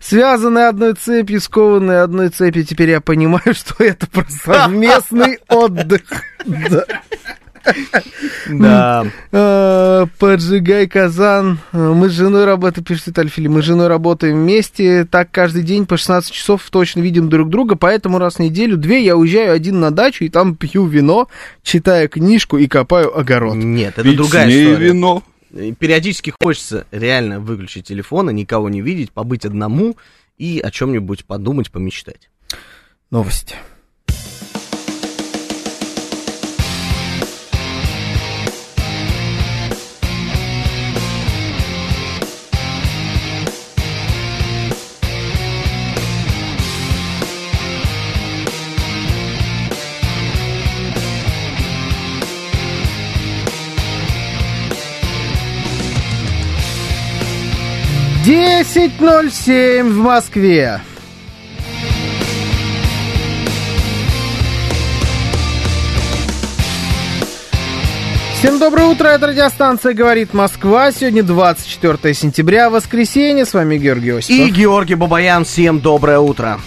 Связанные 0.00 0.68
одной 0.68 0.94
цепью, 0.94 1.40
скованные 1.40 2.00
одной 2.00 2.28
цепью. 2.28 2.64
Теперь 2.64 2.90
я 2.90 3.00
понимаю, 3.00 3.42
что 3.54 3.82
это 3.84 4.06
про 4.06 4.24
совместный 4.28 5.38
отдых. 5.48 6.02
Да. 6.44 6.84
Да. 8.48 9.06
Э, 9.30 10.06
Поджигай 10.18 10.88
казан. 10.88 11.60
Мы 11.72 12.08
с 12.08 12.12
женой 12.12 12.44
работаем, 12.44 12.84
пишет 12.84 13.16
Филипп, 13.30 13.52
мы 13.52 13.62
с 13.62 13.64
женой 13.64 13.86
работаем 13.86 14.34
вместе, 14.42 15.04
так 15.04 15.30
каждый 15.30 15.62
день 15.62 15.86
по 15.86 15.96
16 15.96 16.32
часов 16.32 16.62
точно 16.70 17.00
видим 17.00 17.28
друг 17.28 17.48
друга, 17.50 17.76
поэтому 17.76 18.18
раз 18.18 18.34
в 18.34 18.38
неделю, 18.40 18.76
две 18.76 19.04
я 19.04 19.16
уезжаю 19.16 19.52
один 19.52 19.78
на 19.78 19.92
дачу 19.92 20.24
и 20.24 20.28
там 20.28 20.56
пью 20.56 20.86
вино, 20.86 21.28
читаю 21.62 22.08
книжку 22.08 22.58
и 22.58 22.66
копаю 22.66 23.16
огород. 23.16 23.54
Нет, 23.54 23.96
это 23.96 24.12
другая 24.12 24.48
история. 24.48 24.88
вино. 24.88 25.22
И 25.52 25.72
Периодически 25.72 26.32
хочется 26.40 26.86
реально 26.90 27.40
выключить 27.40 27.86
телефон 27.86 28.30
никого 28.30 28.68
не 28.68 28.80
видеть, 28.80 29.12
побыть 29.12 29.44
одному 29.44 29.96
и 30.38 30.60
о 30.60 30.70
чем-нибудь 30.70 31.24
подумать, 31.24 31.70
помечтать. 31.70 32.30
Новости. 33.10 33.56
Десять 58.24 59.00
ноль 59.00 59.32
семь 59.32 59.88
в 59.88 59.96
Москве. 59.96 60.80
Всем 68.38 68.60
доброе 68.60 68.86
утро, 68.86 69.08
это 69.08 69.26
радиостанция 69.26 69.92
«Говорит 69.92 70.34
Москва». 70.34 70.92
Сегодня 70.92 71.24
24 71.24 72.14
сентября, 72.14 72.70
воскресенье. 72.70 73.44
С 73.44 73.54
вами 73.54 73.76
Георгий 73.76 74.10
И 74.10 74.18
Осипов. 74.18 74.56
Георгий 74.56 74.94
Бабаян, 74.94 75.44
всем 75.44 75.80
доброе 75.80 76.20
утро. 76.20 76.60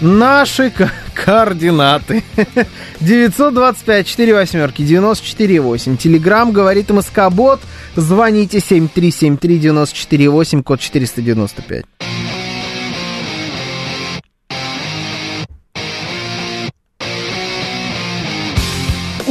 Наши 0.00 0.70
ко- 0.70 0.90
координаты. 1.14 2.22
925 3.00 4.06
4 4.06 4.34
восьмерки 4.34 4.82
94 4.82 5.60
8. 5.60 5.96
Телеграмм 5.98 6.52
говорит 6.52 6.90
МСК-бот. 6.90 7.60
Звоните 7.96 8.60
7373 8.60 9.58
94 9.58 10.28
8, 10.30 10.62
код 10.62 10.80
495. 10.80 11.84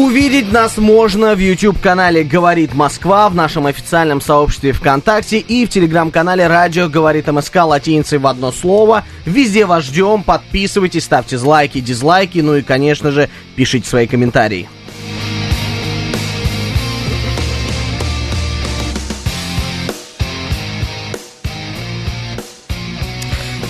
Увидеть 0.10 0.52
нас 0.52 0.78
можно 0.78 1.36
в 1.36 1.40
YouTube-канале 1.40 2.24
«Говорит 2.24 2.74
Москва», 2.74 3.30
в 3.30 3.36
нашем 3.36 3.68
официальном 3.68 4.22
сообществе 4.22 4.74
ВКонтакте 4.74 5.38
и 5.38 5.68
в 5.68 5.70
телеграм-канале 5.70 6.48
«Радио 6.48 6.90
говорит 6.90 7.28
МСК» 7.28 7.58
латиницей 7.58 8.18
в 8.18 8.26
одно 8.26 8.52
слово. 8.52 9.06
Везде 9.26 9.68
вас 9.68 9.84
ждем, 9.84 10.24
подписывайтесь, 10.24 11.04
ставьте 11.04 11.38
лайки, 11.38 11.80
дизлайки, 11.80 12.40
ну 12.40 12.56
и, 12.56 12.64
конечно 12.64 13.12
же, 13.12 13.30
пишите 13.56 13.88
свои 13.88 14.08
комментарии. 14.08 14.68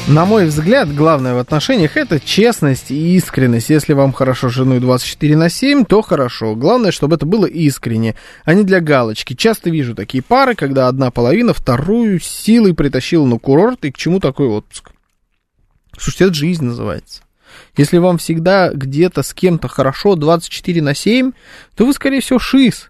На 0.10 0.26
мой 0.26 0.47
взгляд, 0.47 0.91
главное 0.91 1.36
в 1.36 1.38
отношениях 1.38 1.95
это 1.95 2.20
честность 2.20 2.89
и 2.89 3.16
искренность. 3.16 3.70
Если 3.70 3.93
вам 3.93 4.12
хорошо 4.12 4.49
с 4.49 4.53
женой 4.53 4.80
24 4.80 5.38
на 5.38 5.49
7, 5.49 5.86
то 5.86 6.01
хорошо. 6.01 6.55
Главное, 6.55 6.89
чтобы 6.89 7.16
это 7.16 7.28
было 7.28 7.45
искренне, 7.45 8.16
а 8.43 8.55
не 8.55 8.64
для 8.64 8.80
галочки. 8.80 9.36
Часто 9.36 9.70
вижу 9.70 9.93
такие 9.93 10.24
пары, 10.24 10.55
когда 10.55 10.88
одна 10.88 11.12
половина 11.12 11.53
вторую 11.53 12.20
силой 12.20 12.74
притащила 12.74 13.28
на 13.28 13.38
курорт, 13.38 13.86
и 13.86 13.91
к 13.91 13.97
чему 13.97 14.20
такой 14.20 14.47
отпуск? 14.47 14.89
Слушайте, 15.95 16.26
это 16.26 16.34
жизнь 16.34 16.66
называется. 16.66 17.22
Если 17.78 17.99
вам 17.99 18.18
всегда 18.18 18.72
где-то 18.74 19.22
с 19.22 19.32
кем-то 19.36 19.68
хорошо 19.68 20.16
24 20.16 20.82
на 20.82 20.95
7, 20.95 21.34
то 21.76 21.86
вы, 21.86 21.93
скорее 21.93 22.22
всего, 22.22 22.39
шиз. 22.39 22.89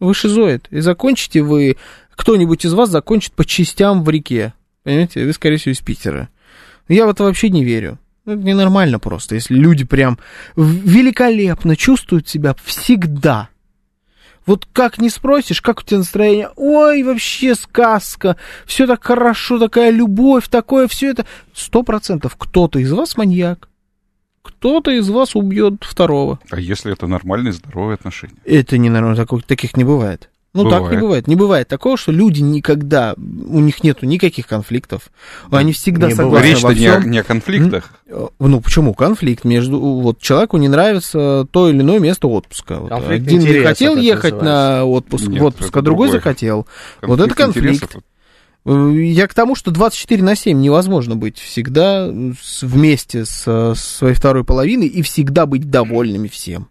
Вы 0.00 0.14
шизоид. 0.14 0.66
И 0.70 0.80
закончите 0.80 1.42
вы, 1.42 1.76
кто-нибудь 2.16 2.64
из 2.64 2.72
вас 2.72 2.90
закончит 2.90 3.34
по 3.34 3.44
частям 3.44 4.02
в 4.02 4.10
реке. 4.10 4.52
Понимаете, 4.84 5.24
вы, 5.24 5.32
скорее 5.32 5.56
всего, 5.56 5.72
из 5.72 5.80
Питера. 5.80 6.28
Я 6.88 7.06
в 7.06 7.08
это 7.08 7.24
вообще 7.24 7.48
не 7.48 7.64
верю. 7.64 7.98
Ну, 8.26 8.34
Это 8.34 8.42
ненормально 8.42 8.98
просто, 8.98 9.34
если 9.34 9.54
люди 9.54 9.84
прям 9.84 10.18
великолепно 10.56 11.76
чувствуют 11.76 12.28
себя 12.28 12.54
всегда. 12.64 13.48
Вот 14.46 14.66
как 14.72 14.98
не 14.98 15.08
спросишь, 15.08 15.62
как 15.62 15.80
у 15.80 15.82
тебя 15.82 15.98
настроение, 15.98 16.50
ой, 16.56 17.02
вообще 17.02 17.54
сказка, 17.54 18.36
все 18.66 18.86
так 18.86 19.02
хорошо, 19.02 19.58
такая 19.58 19.90
любовь, 19.90 20.48
такое, 20.48 20.86
все 20.86 21.10
это. 21.10 21.24
Сто 21.54 21.82
процентов 21.82 22.36
кто-то 22.36 22.78
из 22.78 22.92
вас 22.92 23.16
маньяк, 23.16 23.68
кто-то 24.42 24.90
из 24.90 25.08
вас 25.08 25.34
убьет 25.34 25.82
второго. 25.82 26.40
А 26.50 26.60
если 26.60 26.92
это 26.92 27.06
нормальные, 27.06 27.54
здоровые 27.54 27.94
отношения? 27.94 28.36
Это 28.44 28.76
не 28.76 28.90
нормально, 28.90 29.26
таких 29.46 29.78
не 29.78 29.84
бывает. 29.84 30.28
Ну, 30.54 30.70
так 30.70 30.72
не 30.72 30.78
Бывает. 30.86 31.00
бывает. 31.00 31.26
Не 31.28 31.34
бывает 31.36 31.68
такого, 31.68 31.96
что 31.96 32.12
люди 32.12 32.40
никогда, 32.40 33.14
у 33.16 33.58
них 33.58 33.82
нету 33.82 34.06
никаких 34.06 34.46
конфликтов. 34.46 35.10
Они 35.50 35.72
всегда 35.72 36.06
Не 36.06 36.14
согласны 36.14 36.46
Речь-то 36.46 36.66
во 36.68 36.74
не 36.74 36.86
о, 36.86 37.00
всем. 37.00 37.10
не 37.10 37.18
о 37.18 37.24
конфликтах. 37.24 37.90
Э, 38.06 38.28
Ну, 38.38 38.60
почему? 38.60 38.94
Конфликт 38.94 39.44
между... 39.44 39.80
Вот 39.80 40.20
человеку 40.20 40.56
не 40.58 40.68
нравится 40.68 41.46
то 41.50 41.68
или 41.68 41.80
иное 41.80 41.98
место 41.98 42.28
отпуска. 42.28 42.78
Вот 42.78 42.88
Конфликт 42.90 43.26
Один 43.26 43.40
не 43.40 43.62
хотел 43.64 43.96
ехать 43.96 44.34
называется. 44.34 44.44
на 44.78 44.84
отпуск, 44.84 45.26
Нет, 45.26 45.40
в 45.42 45.44
отпуск, 45.44 45.76
а 45.76 45.82
другой 45.82 46.06
другое. 46.06 46.20
захотел. 46.20 46.66
Вот 47.02 47.18
это 47.20 47.34
конфликт. 47.34 47.74
интересов. 47.82 48.02
Э, 48.64 48.92
Я 48.94 49.26
к 49.26 49.34
тому, 49.34 49.56
что 49.56 49.72
24 49.72 50.22
на 50.22 50.36
7 50.36 50.60
невозможно 50.60 51.16
быть 51.16 51.36
всегда 51.38 52.08
вместе 52.62 53.24
с, 53.24 53.74
своей 53.74 54.14
второй 54.14 54.44
половиной 54.44 54.86
и 54.86 55.02
всегда 55.02 55.46
быть 55.46 55.68
довольными 55.68 56.28
всем. 56.28 56.68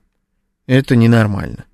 Это 0.67 0.95
ненормально. 0.95 1.65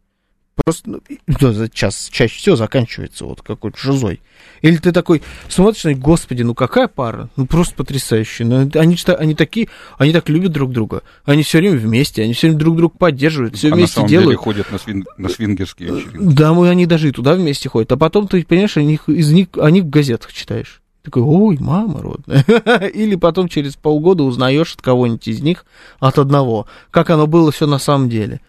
Просто 0.64 0.90
ну, 0.90 1.02
да, 1.28 1.54
за 1.54 1.70
час, 1.70 2.10
чаще 2.12 2.38
всего 2.38 2.56
заканчивается 2.56 3.26
вот 3.26 3.42
какой-то 3.42 3.78
жизой. 3.78 4.22
Или 4.62 4.78
ты 4.78 4.92
такой 4.92 5.22
смотришь, 5.48 5.86
и, 5.86 5.94
господи, 5.94 6.44
ну 6.44 6.54
какая 6.54 6.88
пара, 6.88 7.30
ну 7.36 7.46
просто 7.46 7.76
потрясающая. 7.76 8.46
Ну, 8.46 8.70
они, 8.76 8.98
они 9.08 9.36
такие, 9.36 9.70
они 9.98 10.12
так 10.12 10.30
любят 10.30 10.52
друг 10.52 10.72
друга. 10.72 11.04
Они 11.26 11.44
все 11.44 11.60
время 11.60 11.78
вместе, 11.78 12.24
они 12.24 12.34
все 12.34 12.48
время 12.48 12.60
друг 12.60 12.78
друга 12.78 12.96
поддерживают, 12.98 13.56
все 13.56 13.68
а 13.68 13.72
на 13.72 13.78
вместе 13.78 13.96
самом 13.96 14.10
делают. 14.10 14.30
деле 14.30 14.38
ходят 14.38 14.72
на, 14.72 14.76
свин- 14.76 15.06
на 15.18 15.30
свингерские 15.30 15.94
вечеринки. 15.94 16.36
Да, 16.36 16.54
мы, 16.54 16.70
они 16.70 16.86
даже 16.86 17.10
и 17.10 17.12
туда 17.12 17.36
вместе 17.36 17.70
ходят. 17.70 17.92
А 17.92 17.98
потом 17.98 18.28
ты, 18.28 18.44
понимаешь, 18.44 18.78
о 18.78 18.84
них, 18.84 19.08
из 19.08 19.32
них, 19.32 19.48
о 19.58 19.70
них 19.72 19.84
в 19.86 19.90
газетах 19.90 20.34
читаешь. 20.34 20.82
Такой, 21.04 21.24
ой, 21.24 21.58
мама 21.60 22.02
родная. 22.02 22.44
Или 22.94 23.16
потом 23.16 23.48
через 23.48 23.76
полгода 23.76 24.24
узнаешь 24.24 24.74
от 24.74 24.82
кого-нибудь 24.82 25.28
из 25.28 25.42
них, 25.42 25.66
от 26.00 26.20
одного, 26.20 26.68
как 26.92 27.10
оно 27.10 27.26
было 27.26 27.52
все 27.52 27.66
на 27.68 27.80
самом 27.80 28.10
деле. 28.10 28.42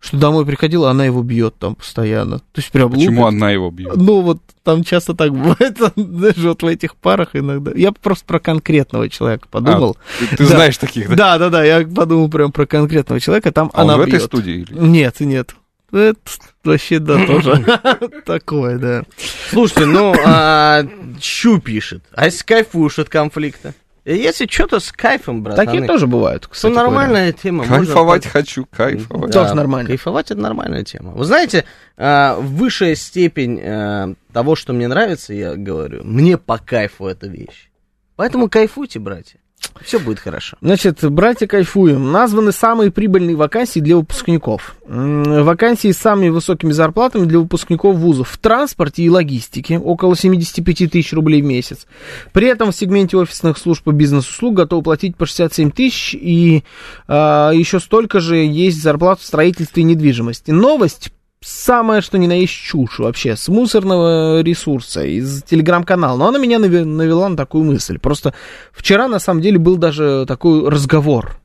Что 0.00 0.16
домой 0.16 0.46
приходила, 0.46 0.90
она 0.90 1.04
его 1.04 1.22
бьет 1.24 1.56
там 1.58 1.74
постоянно. 1.74 2.38
То 2.38 2.44
есть 2.56 2.70
прям 2.70 2.90
Почему 2.92 3.22
лупит. 3.22 3.34
она 3.36 3.50
его 3.50 3.68
бьет? 3.70 3.96
Ну, 3.96 4.20
вот 4.20 4.38
там 4.62 4.84
часто 4.84 5.12
так 5.14 5.32
бывает, 5.32 5.76
даже 5.96 6.48
вот 6.50 6.62
в 6.62 6.66
этих 6.66 6.94
парах 6.94 7.30
иногда. 7.32 7.72
Я 7.74 7.90
просто 7.90 8.24
про 8.24 8.38
конкретного 8.38 9.08
человека 9.08 9.48
подумал. 9.50 9.96
А, 9.98 10.26
ты 10.30 10.36
ты 10.36 10.44
Да. 10.44 10.50
знаешь 10.54 10.78
таких, 10.78 11.08
да? 11.08 11.16
Да, 11.16 11.38
да, 11.38 11.50
да, 11.50 11.64
я 11.64 11.84
подумал 11.86 12.30
прям 12.30 12.52
про 12.52 12.64
конкретного 12.66 13.20
человека, 13.20 13.50
там 13.50 13.70
А 13.74 13.82
он 13.82 13.90
она 13.90 13.98
в 13.98 14.02
этой 14.02 14.12
бьет. 14.12 14.22
студии? 14.22 14.52
или- 14.60 14.72
Нет, 14.78 15.18
нет. 15.20 15.56
Это 15.90 16.16
вообще, 16.64 16.98
да, 17.00 17.24
тоже 17.26 17.64
такое, 18.26 18.78
да. 18.78 19.02
Слушайте, 19.50 19.86
ну, 19.86 20.14
а, 20.24 20.84
Щу 21.20 21.58
пишет. 21.60 22.04
А 22.12 22.26
если 22.26 22.44
кайфуешь 22.44 22.98
от 22.98 23.08
конфликта? 23.08 23.74
И 24.08 24.16
Если 24.16 24.46
что-то 24.46 24.80
с 24.80 24.90
кайфом, 24.90 25.42
братаны, 25.42 25.66
Такие 25.66 25.86
тоже 25.86 26.06
бывают, 26.06 26.44
то 26.44 26.48
кстати. 26.48 26.72
нормальная 26.72 27.30
тема. 27.32 27.64
можно 27.66 27.84
Кайфовать 27.84 28.22
под- 28.22 28.32
хочу, 28.32 28.64
кайфовать. 28.64 29.32
Тоже 29.34 29.54
нормально. 29.54 29.86
Кайфовать 29.86 30.30
это 30.30 30.40
нормальная 30.40 30.82
тема. 30.82 31.12
Вы 31.12 31.26
знаете, 31.26 31.66
а, 31.98 32.38
высшая 32.40 32.94
степень 32.94 33.60
а, 33.62 34.14
того, 34.32 34.56
что 34.56 34.72
мне 34.72 34.88
нравится, 34.88 35.34
я 35.34 35.56
говорю, 35.56 36.04
мне 36.04 36.38
по 36.38 36.56
кайфу 36.56 37.06
эта 37.06 37.26
вещь. 37.26 37.68
Поэтому 38.16 38.48
кайфуйте, 38.48 38.98
братья. 38.98 39.40
Все 39.82 39.98
будет 39.98 40.18
хорошо. 40.18 40.56
Значит, 40.60 41.04
братья 41.10 41.46
кайфуем. 41.46 42.12
Названы 42.12 42.52
самые 42.52 42.90
прибыльные 42.90 43.36
вакансии 43.36 43.80
для 43.80 43.96
выпускников. 43.96 44.76
Вакансии 44.86 45.92
с 45.92 45.98
самыми 45.98 46.28
высокими 46.28 46.72
зарплатами 46.72 47.24
для 47.24 47.38
выпускников 47.38 47.96
вузов 47.96 48.28
в 48.28 48.38
транспорте 48.38 49.02
и 49.02 49.08
логистике. 49.08 49.78
Около 49.78 50.16
75 50.16 50.90
тысяч 50.90 51.12
рублей 51.12 51.42
в 51.42 51.44
месяц. 51.44 51.86
При 52.32 52.48
этом 52.48 52.72
в 52.72 52.76
сегменте 52.76 53.16
офисных 53.16 53.58
служб 53.58 53.86
и 53.88 53.92
бизнес-услуг 53.92 54.54
готовы 54.54 54.82
платить 54.82 55.16
по 55.16 55.26
67 55.26 55.70
тысяч. 55.70 56.14
И 56.14 56.64
а, 57.06 57.50
еще 57.52 57.80
столько 57.80 58.20
же 58.20 58.36
есть 58.36 58.82
зарплат 58.82 59.20
в 59.20 59.24
строительстве 59.24 59.82
и 59.82 59.86
недвижимости. 59.86 60.50
Новость 60.50 61.12
самое, 61.40 62.00
что 62.00 62.18
ни 62.18 62.26
на 62.26 62.32
есть 62.32 62.52
чушь 62.52 62.98
вообще, 62.98 63.36
с 63.36 63.48
мусорного 63.48 64.40
ресурса, 64.42 65.04
из 65.04 65.42
телеграм-канала. 65.44 66.16
Но 66.18 66.28
она 66.28 66.38
меня 66.38 66.58
наве- 66.58 66.84
навела 66.84 67.28
на 67.28 67.36
такую 67.36 67.64
мысль. 67.64 67.98
Просто 67.98 68.34
вчера, 68.72 69.08
на 69.08 69.18
самом 69.18 69.40
деле, 69.40 69.58
был 69.58 69.76
даже 69.76 70.24
такой 70.26 70.68
разговор 70.68 71.38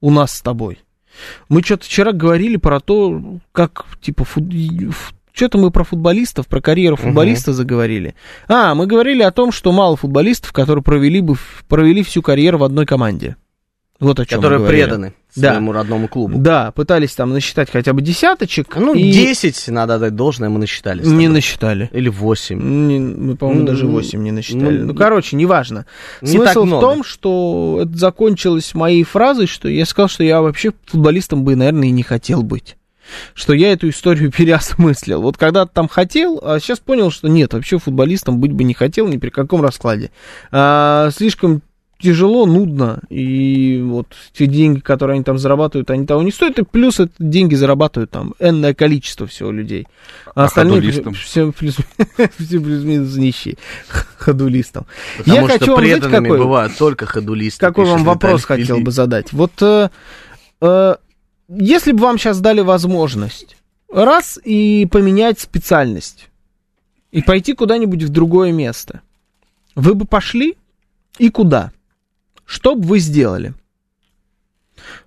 у 0.00 0.10
нас 0.10 0.32
с 0.36 0.42
тобой. 0.42 0.78
Мы 1.48 1.62
что-то 1.62 1.84
вчера 1.86 2.12
говорили 2.12 2.56
про 2.56 2.80
то, 2.80 3.20
как, 3.52 3.84
типа, 4.00 4.24
что-то 5.32 5.58
мы 5.58 5.70
про 5.70 5.84
футболистов, 5.84 6.46
про 6.46 6.60
карьеру 6.60 6.96
футболиста 6.96 7.52
заговорили. 7.52 8.14
А, 8.48 8.74
мы 8.74 8.86
говорили 8.86 9.22
о 9.22 9.30
том, 9.30 9.52
что 9.52 9.72
мало 9.72 9.96
футболистов, 9.96 10.52
которые 10.52 10.82
провели 10.82 11.20
бы 11.20 11.36
провели 11.68 12.02
всю 12.02 12.22
карьеру 12.22 12.58
в 12.58 12.64
одной 12.64 12.86
команде. 12.86 13.36
Вот 14.00 14.18
о 14.18 14.24
чем 14.26 14.38
Которые 14.40 14.66
преданы 14.66 15.12
Да. 15.36 15.50
своему 15.52 15.72
родному 15.72 16.08
клубу. 16.08 16.38
Да, 16.38 16.72
пытались 16.72 17.14
там 17.14 17.30
насчитать 17.34 17.70
хотя 17.70 17.92
бы 17.92 18.00
десяточек. 18.00 18.74
Ну, 18.76 18.94
и 18.94 19.12
10, 19.12 19.68
надо 19.68 19.98
дать 19.98 20.16
должное, 20.16 20.48
мы 20.48 20.58
насчитали. 20.58 21.04
Не 21.06 21.28
насчитали. 21.28 21.90
Или 21.92 22.08
8. 22.08 22.58
Не- 22.88 22.98
мы, 22.98 23.36
по-моему, 23.36 23.60
Ну, 23.60 23.66
даже 23.66 23.86
8 23.86 24.22
не 24.22 24.32
насчитали. 24.32 24.78
ну, 24.78 24.86
Ну, 24.86 24.94
короче, 24.94 25.36
неважно. 25.36 25.84
не 26.22 26.28
Смысл 26.28 26.64
в 26.64 26.80
том, 26.80 27.04
что 27.04 27.80
это 27.82 27.96
закончилось 27.96 28.74
моей 28.74 29.04
фразой, 29.04 29.46
что 29.46 29.68
я 29.68 29.84
сказал, 29.84 30.08
что 30.08 30.24
я 30.24 30.40
вообще 30.40 30.72
футболистом 30.86 31.44
бы, 31.44 31.54
наверное, 31.54 31.88
и 31.88 31.92
не 31.92 32.02
хотел 32.02 32.42
быть. 32.42 32.76
Что 33.34 33.52
я 33.54 33.72
эту 33.72 33.88
историю 33.90 34.30
переосмыслил. 34.36 35.20
Вот 35.20 35.36
когда-то 35.36 35.72
там 35.74 35.88
хотел, 35.88 36.40
а 36.42 36.58
сейчас 36.58 36.78
понял, 36.78 37.10
что 37.10 37.28
нет, 37.28 37.52
вообще 37.52 37.78
футболистом 37.78 38.38
быть 38.40 38.52
бы 38.52 38.64
не 38.64 38.72
хотел 38.72 39.08
ни 39.08 39.16
при 39.18 39.30
каком 39.30 39.60
раскладе. 39.62 40.10
А, 40.52 41.10
слишком 41.14 41.60
тяжело, 42.00 42.46
нудно, 42.46 43.00
и 43.10 43.80
вот 43.84 44.08
те 44.32 44.46
деньги, 44.46 44.80
которые 44.80 45.16
они 45.16 45.24
там 45.24 45.38
зарабатывают, 45.38 45.90
они 45.90 46.06
того 46.06 46.22
не 46.22 46.32
стоят, 46.32 46.58
и 46.58 46.64
плюс 46.64 46.98
это 46.98 47.12
деньги 47.18 47.54
зарабатывают 47.54 48.10
там 48.10 48.34
энное 48.38 48.74
количество 48.74 49.26
всего 49.26 49.50
людей. 49.50 49.86
А 50.34 50.44
остальные 50.44 50.80
ходулистам? 50.80 51.14
все 51.14 51.52
плюс, 51.52 51.76
все 52.38 52.60
плюс-минус 52.60 53.16
нищие. 53.16 53.58
Ходулистам. 54.18 54.86
Потому 55.18 55.36
я 55.36 55.48
что 55.48 55.58
хочу 55.58 55.72
вам, 55.72 55.80
преданными 55.80 56.24
какой, 56.24 56.38
бывают 56.38 56.76
только 56.76 57.06
ходулисты. 57.06 57.60
какой 57.60 57.84
вам 57.84 58.04
вопрос 58.04 58.44
хотел 58.44 58.76
Филипп. 58.76 58.84
бы 58.86 58.90
задать. 58.92 59.32
Вот 59.32 59.52
э, 59.60 59.90
э, 60.60 60.94
если 61.48 61.92
бы 61.92 62.00
вам 62.00 62.18
сейчас 62.18 62.40
дали 62.40 62.60
возможность 62.60 63.56
раз 63.92 64.38
и 64.42 64.86
поменять 64.90 65.40
специальность 65.40 66.28
и 67.10 67.22
пойти 67.22 67.54
куда-нибудь 67.54 68.04
в 68.04 68.08
другое 68.08 68.52
место, 68.52 69.02
вы 69.74 69.94
бы 69.94 70.04
пошли 70.06 70.56
и 71.18 71.28
куда? 71.28 71.72
Что 72.50 72.74
бы 72.74 72.84
вы 72.84 72.98
сделали? 72.98 73.54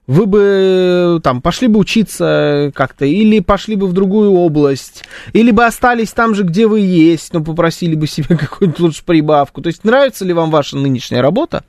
Вы 0.07 0.25
бы 0.25 1.19
там 1.21 1.41
пошли 1.41 1.67
бы 1.67 1.77
учиться 1.77 2.71
как-то, 2.73 3.03
или 3.03 3.41
пошли 3.41 3.75
бы 3.75 3.87
в 3.87 3.91
другую 3.91 4.31
область, 4.31 5.03
или 5.33 5.51
бы 5.51 5.65
остались 5.65 6.13
там 6.13 6.35
же, 6.35 6.43
где 6.43 6.67
вы 6.67 6.79
есть, 6.79 7.33
но 7.33 7.43
попросили 7.43 7.95
бы 7.95 8.07
себе 8.07 8.37
какую-нибудь 8.37 8.79
лучше 8.79 9.03
прибавку. 9.03 9.61
То 9.61 9.67
есть 9.67 9.83
нравится 9.83 10.23
ли 10.23 10.31
вам 10.31 10.51
ваша 10.51 10.77
нынешняя 10.77 11.21
работа, 11.21 11.65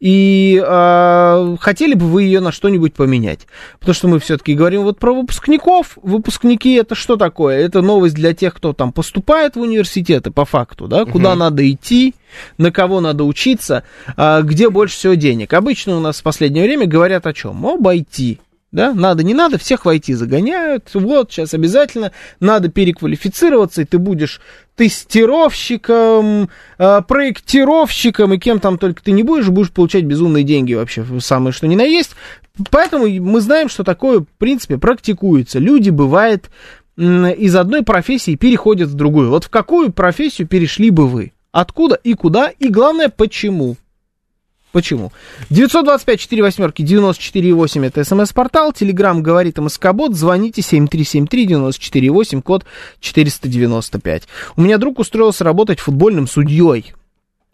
и 0.00 0.62
э, 0.64 1.56
хотели 1.60 1.94
бы 1.94 2.06
вы 2.06 2.24
ее 2.24 2.40
на 2.40 2.52
что-нибудь 2.52 2.94
поменять? 2.94 3.46
Потому 3.78 3.94
что 3.94 4.08
мы 4.08 4.18
все-таки 4.20 4.54
говорим 4.54 4.82
вот 4.82 4.98
про 4.98 5.14
выпускников. 5.14 5.98
Выпускники 6.02 6.74
это 6.74 6.94
что 6.94 7.16
такое? 7.16 7.58
Это 7.58 7.82
новость 7.82 8.14
для 8.14 8.34
тех, 8.34 8.54
кто 8.54 8.72
там 8.72 8.92
поступает 8.92 9.56
в 9.56 9.60
университеты 9.60 10.30
по 10.30 10.44
факту, 10.44 10.88
да, 10.88 11.04
куда 11.04 11.34
надо 11.34 11.68
идти, 11.70 12.14
на 12.58 12.70
кого 12.70 13.00
надо 13.00 13.24
учиться, 13.24 13.84
а, 14.16 14.42
где 14.42 14.70
больше 14.70 14.96
всего 14.96 15.14
денег. 15.14 15.52
Обычно 15.52 15.96
у 15.96 16.00
нас 16.00 16.20
в 16.20 16.22
последнее 16.22 16.64
время 16.64 16.86
говорят 16.86 17.26
о 17.26 17.32
чем? 17.32 17.64
Об 17.66 17.86
IT. 17.86 18.38
Да, 18.70 18.92
надо, 18.92 19.22
не 19.22 19.32
надо, 19.32 19.56
всех 19.56 19.86
в 19.86 19.88
IT 19.88 20.14
загоняют. 20.14 20.90
Вот, 20.92 21.32
сейчас 21.32 21.54
обязательно 21.54 22.12
надо 22.38 22.68
переквалифицироваться, 22.68 23.80
и 23.82 23.84
ты 23.86 23.98
будешь 23.98 24.42
тестировщиком, 24.76 26.50
э, 26.78 27.02
проектировщиком, 27.08 28.34
и 28.34 28.38
кем 28.38 28.60
там 28.60 28.76
только 28.76 29.02
ты 29.02 29.12
не 29.12 29.22
будешь, 29.22 29.48
будешь 29.48 29.70
получать 29.70 30.04
безумные 30.04 30.44
деньги 30.44 30.74
вообще, 30.74 31.04
самое 31.20 31.52
что 31.52 31.66
ни 31.66 31.76
на 31.76 31.82
есть. 31.82 32.10
Поэтому 32.70 33.08
мы 33.08 33.40
знаем, 33.40 33.70
что 33.70 33.84
такое, 33.84 34.20
в 34.20 34.26
принципе, 34.36 34.76
практикуется. 34.76 35.58
Люди, 35.58 35.88
бывает, 35.88 36.50
из 36.98 37.56
одной 37.56 37.82
профессии 37.82 38.34
переходят 38.34 38.90
в 38.90 38.94
другую. 38.94 39.30
Вот 39.30 39.44
в 39.44 39.50
какую 39.50 39.92
профессию 39.92 40.46
перешли 40.46 40.90
бы 40.90 41.06
вы? 41.06 41.32
Откуда 41.52 41.94
и 41.94 42.14
куда? 42.14 42.48
И 42.48 42.68
главное, 42.68 43.08
почему? 43.08 43.76
Почему? 44.72 45.12
925 45.50 46.20
4 46.20 46.42
восьмерки 46.42 46.82
94,8 46.82 47.86
это 47.86 48.04
смс-портал, 48.04 48.72
телеграмм 48.72 49.22
говорит 49.22 49.58
МСК-бот, 49.58 50.14
звоните 50.14 50.60
7373 50.62 51.46
94,8, 51.46 52.42
код 52.42 52.64
495. 53.00 54.24
У 54.56 54.60
меня 54.60 54.76
друг 54.78 54.98
устроился 54.98 55.44
работать 55.44 55.80
футбольным 55.80 56.26
судьей. 56.26 56.92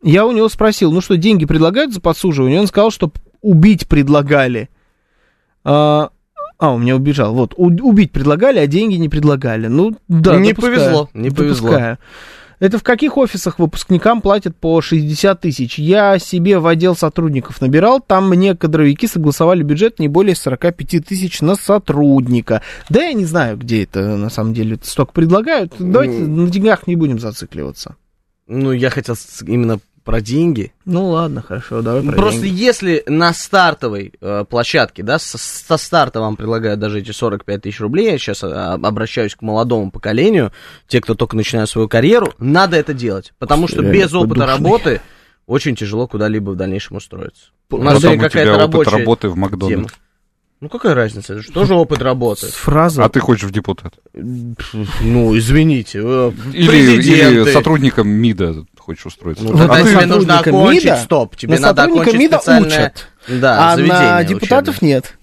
Я 0.03 0.27
у 0.27 0.33
него 0.33 0.49
спросил, 0.49 0.93
ну 0.93 1.01
что, 1.01 1.17
деньги 1.17 1.45
предлагают 1.47 1.95
за 1.95 2.01
подсуживание? 2.01 2.61
Он 2.61 2.67
сказал, 2.67 2.91
что 2.91 3.11
убить 3.43 3.87
предлагали. 3.87 4.69
А, 5.65 6.11
а, 6.59 6.73
у 6.75 6.79
меня 6.79 6.97
убежал. 6.97 7.33
Вот, 7.35 7.55
у- 7.57 7.89
убить 7.89 8.11
предлагали, 8.13 8.59
а 8.59 8.67
деньги 8.67 8.97
не 8.97 9.09
предлагали. 9.09 9.69
Ну, 9.69 9.97
да, 10.09 10.37
Не 10.37 10.51
допускаю, 10.51 10.77
повезло, 10.77 11.11
не 11.15 11.31
повезло. 11.31 11.69
допускаю. 11.71 11.99
Это 12.65 12.79
в 12.79 12.83
каких 12.83 13.19
офисах 13.19 13.59
выпускникам 13.59 14.23
платят 14.23 14.57
по 14.57 14.81
60 14.81 15.39
тысяч? 15.39 15.79
Я 15.79 16.19
себе 16.19 16.59
в 16.59 16.67
отдел 16.67 16.97
сотрудников 16.97 17.61
набирал, 17.61 18.01
там 18.01 18.31
мне 18.31 18.57
кадровики 18.57 19.07
согласовали 19.07 19.63
бюджет 19.63 19.99
не 19.99 20.09
более 20.09 20.35
45 20.35 21.07
тысяч 21.07 21.43
на 21.43 21.57
сотрудника. 21.57 22.63
Да 22.89 23.03
я 23.03 23.13
не 23.13 23.27
знаю, 23.27 23.59
где 23.59 23.83
это 23.83 24.17
на 24.17 24.31
самом 24.31 24.55
деле 24.55 24.79
столько 24.83 25.13
предлагают. 25.13 25.75
Давайте 25.79 26.21
на 26.21 26.49
деньгах 26.49 26.87
не 26.87 26.97
будем 26.97 27.19
зацикливаться. 27.19 27.97
Ну, 28.47 28.73
я 28.73 28.89
хотел 28.89 29.15
именно 29.47 29.79
про 30.05 30.21
деньги. 30.21 30.73
Ну 30.85 31.09
ладно, 31.09 31.43
хорошо, 31.43 31.83
давай 31.83 32.03
про 32.03 32.13
Просто 32.13 32.43
деньги. 32.43 32.61
если 32.61 33.03
на 33.07 33.33
стартовой 33.33 34.13
э, 34.21 34.45
площадке, 34.49 35.03
да, 35.03 35.19
со, 35.19 35.39
со 35.39 35.77
старта 35.77 36.21
вам 36.21 36.37
предлагают 36.37 36.79
даже 36.79 37.01
эти 37.01 37.11
45 37.11 37.63
тысяч 37.63 37.81
рублей, 37.81 38.13
я 38.13 38.19
сейчас 38.19 38.45
а, 38.45 38.75
обращаюсь 38.75 39.35
к 39.35 39.43
молодому 39.43 39.91
поколению, 39.91 40.53
те, 40.87 41.01
кто 41.01 41.15
только 41.15 41.37
начинает 41.37 41.69
свою 41.69 41.89
карьеру, 41.89 42.33
надо 42.39 42.77
это 42.77 42.93
делать, 42.93 43.33
потому 43.39 43.67
что 43.67 43.81
Реально 43.81 43.93
без 43.95 44.15
опыта 44.15 44.41
подушный. 44.41 44.47
работы 44.47 45.01
очень 45.47 45.75
тяжело 45.75 46.07
куда-либо 46.07 46.51
в 46.51 46.57
дальнейшем 46.57 46.97
устроиться. 46.97 47.47
У 47.71 47.79
нас 47.79 47.99
сегодня 48.01 48.27
у 48.27 48.29
тебя 48.29 48.29
какая-то 48.29 48.65
опыт 48.67 48.89
работы 48.89 49.29
в 49.29 49.67
тема. 49.67 49.89
Ну 50.61 50.69
какая 50.69 50.95
разница? 50.95 51.35
Это 51.35 51.43
же 51.43 51.53
тоже 51.53 51.75
опыт 51.75 52.01
работы. 52.01 52.47
Фраза. 52.47 53.05
А 53.05 53.09
ты 53.09 53.21
хочешь 53.21 53.45
в 53.45 53.51
депутат? 53.51 53.95
Ну, 54.15 55.37
извините. 55.37 56.01
э, 56.03 56.33
Или, 56.53 56.97
президенты. 56.97 57.35
или 57.43 57.53
сотрудником 57.53 58.09
МИДа 58.09 58.65
хочешь 58.79 59.05
устроиться? 59.07 59.45
Ну, 59.45 59.53
Вот 59.53 59.59
тогда 59.69 59.83
тебе 59.83 60.07
нужно 60.07 60.37
сотрудника 60.39 60.51
окончить, 60.51 60.85
МИДа- 60.85 60.97
стоп, 61.03 61.37
тебе 61.37 61.55
на 61.57 61.61
надо 61.61 61.83
сотрудника 61.83 62.03
окончить 62.03 62.21
МИДа 62.21 62.39
специальное... 62.39 62.69
учат. 62.69 63.09
Да, 63.29 63.73
а 63.73 63.77
на 63.77 64.25
депутатов 64.25 64.77
учебное. 64.77 64.95
нет. 64.95 65.19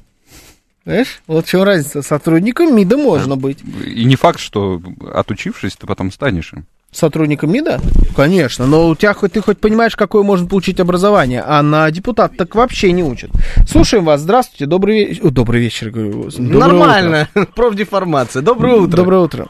Знаешь, 0.84 1.22
вот 1.28 1.46
в 1.46 1.50
чем 1.50 1.64
разница. 1.64 2.02
Сотрудником 2.02 2.76
МИДа 2.76 2.98
можно 2.98 3.36
быть. 3.36 3.60
И 3.86 4.04
не 4.04 4.16
факт, 4.16 4.40
что 4.40 4.82
отучившись, 5.14 5.76
ты 5.76 5.86
потом 5.88 6.12
станешь 6.12 6.54
им. 6.54 6.66
Сотрудником 6.92 7.52
МИДа? 7.54 7.80
Конечно, 8.16 8.66
но 8.68 8.90
у 8.90 8.96
тебя 8.96 9.14
хоть 9.14 9.32
ты 9.32 9.42
хоть 9.42 9.60
понимаешь, 9.60 9.96
какое 9.96 10.24
можно 10.24 10.46
получить 10.48 10.80
образование, 10.82 11.42
а 11.46 11.62
на 11.62 11.90
депутат 11.90 12.36
так 12.38 12.54
вообще 12.54 12.92
не 12.92 13.02
учат. 13.04 13.32
Слушаем 13.66 14.04
вас, 14.04 14.20
здравствуйте, 14.22 14.66
добрый 14.66 15.06
вечер. 15.06 15.30
Добрый 15.32 15.62
вечер, 15.62 15.90
говорю. 15.90 16.30
Доброе 16.30 16.58
Нормально, 16.60 17.28
профдеформация. 17.56 18.42
Доброе 18.42 18.74
утро. 18.76 18.84
утро. 18.88 18.98
Доброе 18.98 19.22
утро. 19.22 19.48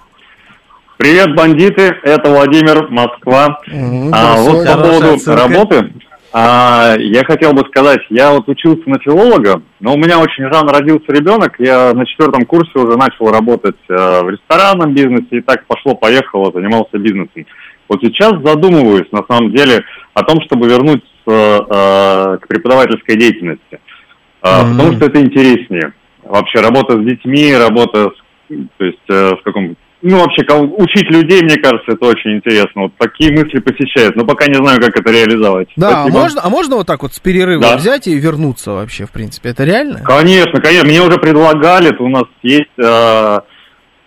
Привет, 0.98 1.36
бандиты, 1.36 1.92
это 2.04 2.30
Владимир, 2.30 2.88
Москва. 2.89 3.58
Мгм, 3.66 4.12
А, 4.14 4.36
вот 4.38 4.68
по 4.68 4.74
поводу 4.78 5.14
отсылка. 5.16 5.36
работы, 5.36 5.94
а, 6.34 6.96
я 6.98 7.24
хотел 7.26 7.54
бы 7.54 7.64
сказать, 7.68 8.00
я 8.10 8.32
вот 8.32 8.48
учился 8.48 8.84
на 8.86 9.00
филолога, 9.00 9.62
но 9.80 9.94
у 9.94 9.98
меня 9.98 10.20
очень 10.20 10.46
рано 10.46 10.72
родился 10.72 11.12
ребенок, 11.12 11.56
я 11.60 11.94
на 11.94 12.06
четвертом 12.06 12.46
курсе 12.46 12.72
уже 12.76 12.98
начал 12.98 13.32
работать 13.32 13.76
э, 13.90 14.22
в 14.24 14.30
ресторанном 14.30 14.94
бизнесе, 14.94 15.28
и 15.32 15.42
так 15.42 15.66
пошло-поехало, 15.66 16.52
занимался 16.54 16.98
бизнесом. 16.98 17.46
Вот 17.90 18.00
сейчас 18.02 18.32
задумываюсь, 18.44 19.12
на 19.12 19.24
самом 19.30 19.54
деле, 19.54 19.84
о 20.14 20.24
том, 20.24 20.42
чтобы 20.46 20.70
вернуться 20.70 21.06
э, 21.28 22.38
к 22.38 22.48
преподавательской 22.48 23.18
деятельности, 23.18 23.80
А, 24.44 24.64
Мгм. 24.64 24.72
потому 24.72 24.94
что 24.94 25.06
это 25.06 25.22
интереснее. 25.22 25.94
Вообще 26.24 26.62
работа 26.62 26.94
с 27.00 27.06
детьми, 27.06 27.54
работа 27.56 28.10
с, 28.10 28.56
то 28.78 28.86
есть, 28.86 29.10
э, 29.10 29.36
в 29.36 29.44
каком 29.44 29.76
ну, 30.02 30.20
вообще, 30.20 30.43
учить 30.78 31.10
людей, 31.12 31.41
мне 31.43 31.58
кажется, 31.58 31.91
это 31.93 32.06
очень 32.06 32.38
интересно. 32.38 32.84
Вот 32.84 32.93
такие 32.97 33.32
мысли 33.32 33.60
посещают, 33.60 34.16
но 34.16 34.26
пока 34.26 34.47
не 34.47 34.56
знаю, 34.56 34.80
как 34.82 34.99
это 34.99 35.12
реализовать. 35.12 35.70
Да, 35.76 36.04
а 36.04 36.08
можно, 36.08 36.41
а 36.43 36.49
можно 36.49 36.76
вот 36.78 36.88
так 36.88 37.04
вот 37.04 37.14
с 37.14 37.20
перерыва 37.20 37.62
Да. 37.62 37.78
взять 37.78 38.08
и 38.08 38.16
вернуться 38.16 38.72
вообще, 38.72 39.06
в 39.06 39.12
принципе? 39.12 39.49
Это 39.49 39.64
реально? 39.64 40.02
Конечно, 40.04 40.60
конечно. 40.62 40.88
Мне 40.88 41.02
уже 41.02 41.18
предлагали, 41.20 41.95
у 41.99 42.10
нас 42.10 42.24
есть 42.41 42.72
э, 42.78 43.39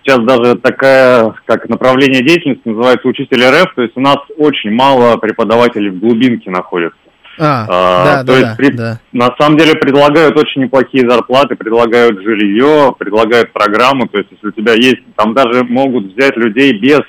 сейчас 0.02 0.18
даже 0.24 0.56
такая, 0.56 1.34
как 1.46 1.68
направление 1.68 2.22
деятельности, 2.22 2.68
называется 2.68 3.08
учитель 3.08 3.44
РФ, 3.44 3.74
то 3.74 3.82
есть 3.82 3.96
у 3.96 4.00
нас 4.00 4.18
очень 4.36 4.70
мало 4.70 5.16
преподавателей 5.16 5.90
в 5.90 6.00
глубинке 6.00 6.50
находится. 6.50 6.98
А, 7.38 7.66
А, 7.68 8.04
да, 8.04 8.20
то 8.20 8.26
да, 8.26 8.38
есть 8.38 8.48
да, 8.50 8.54
при- 8.56 8.70
да. 8.76 9.00
На 9.12 9.34
самом 9.38 9.56
деле 9.58 9.74
предлагают 9.74 10.36
очень 10.36 10.62
неплохие 10.62 11.08
зарплаты, 11.08 11.56
предлагают 11.56 12.22
жилье, 12.22 12.94
предлагают 12.98 13.52
программу, 13.52 14.06
то 14.08 14.18
есть 14.18 14.30
если 14.32 14.48
у 14.48 14.52
тебя 14.52 14.74
есть, 14.74 14.98
там 15.16 15.34
даже 15.34 15.64
могут 15.64 16.14
взять 16.14 16.36
людей 16.36 16.78
без, 16.78 17.00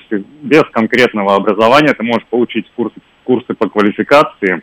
без 0.42 0.62
конкретного 0.72 1.34
образования, 1.36 1.94
ты 1.94 2.02
можешь 2.02 2.26
получить 2.28 2.66
курсы, 2.76 2.96
курсы 3.24 3.54
по 3.54 3.68
квалификации 3.68 4.62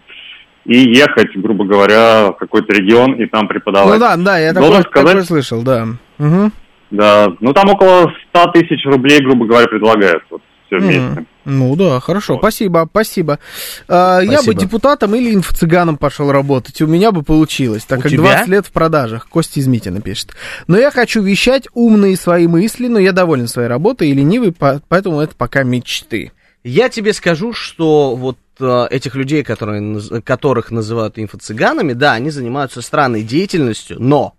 и 0.65 0.77
ехать, 0.95 1.35
грубо 1.35 1.65
говоря, 1.65 2.31
в 2.31 2.33
какой-то 2.33 2.73
регион 2.73 3.13
и 3.13 3.25
там 3.25 3.47
преподавать. 3.47 3.93
Ну 3.93 3.99
да, 3.99 4.15
да, 4.17 4.37
я 4.39 4.53
такое, 4.53 4.81
такое 4.83 5.03
сказать- 5.03 5.25
слышал, 5.25 5.61
да. 5.63 5.87
Мгм. 6.17 6.51
Да, 6.91 7.33
ну 7.39 7.53
там 7.53 7.69
около 7.69 8.13
100 8.29 8.51
тысяч 8.51 8.85
рублей, 8.85 9.19
грубо 9.21 9.45
говоря, 9.45 9.67
предлагают 9.67 10.23
вот 10.29 10.41
все 10.79 10.85
вместе. 10.85 11.25
Ну 11.45 11.75
да, 11.75 11.99
хорошо, 11.99 12.37
спасибо, 12.37 12.87
спасибо. 12.89 13.39
А, 13.87 14.19
Я 14.21 14.27
бы 14.37 14.43
Спасибо. 14.43 14.61
депутатом 14.61 15.15
или 15.15 15.33
инфо-цыганом 15.35 15.97
пошел 15.97 16.31
работать, 16.31 16.81
у 16.81 16.87
меня 16.87 17.11
бы 17.11 17.21
получилось, 17.23 17.83
так 17.83 17.99
У 17.99 18.01
как 18.03 18.11
тебя? 18.11 18.21
20 18.23 18.47
лет 18.47 18.65
в 18.67 18.71
продажах, 18.71 19.27
Костя 19.27 19.59
из 19.59 19.67
Митина 19.67 19.99
пишет. 20.01 20.31
Но 20.67 20.77
я 20.77 20.89
хочу 20.91 21.21
вещать 21.21 21.67
умные 21.73 22.15
свои 22.15 22.47
мысли, 22.47 22.87
но 22.87 22.97
я 22.99 23.11
доволен 23.11 23.47
своей 23.47 23.67
работой 23.67 24.09
и 24.09 24.13
ленивый, 24.13 24.51
по- 24.53 24.81
поэтому 24.87 25.19
это 25.19 25.35
пока 25.35 25.63
мечты. 25.63 26.31
Я 26.63 26.87
тебе 26.87 27.11
скажу, 27.11 27.51
что 27.51 28.15
вот 28.15 28.37
э, 28.61 28.87
этих 28.89 29.15
людей, 29.15 29.43
которые, 29.43 29.99
которых 30.21 30.71
называют 30.71 31.17
инфо-цыганами, 31.17 31.91
да, 31.91 32.13
они 32.13 32.29
занимаются 32.29 32.81
странной 32.81 33.21
деятельностью, 33.23 33.97
но 33.99 34.33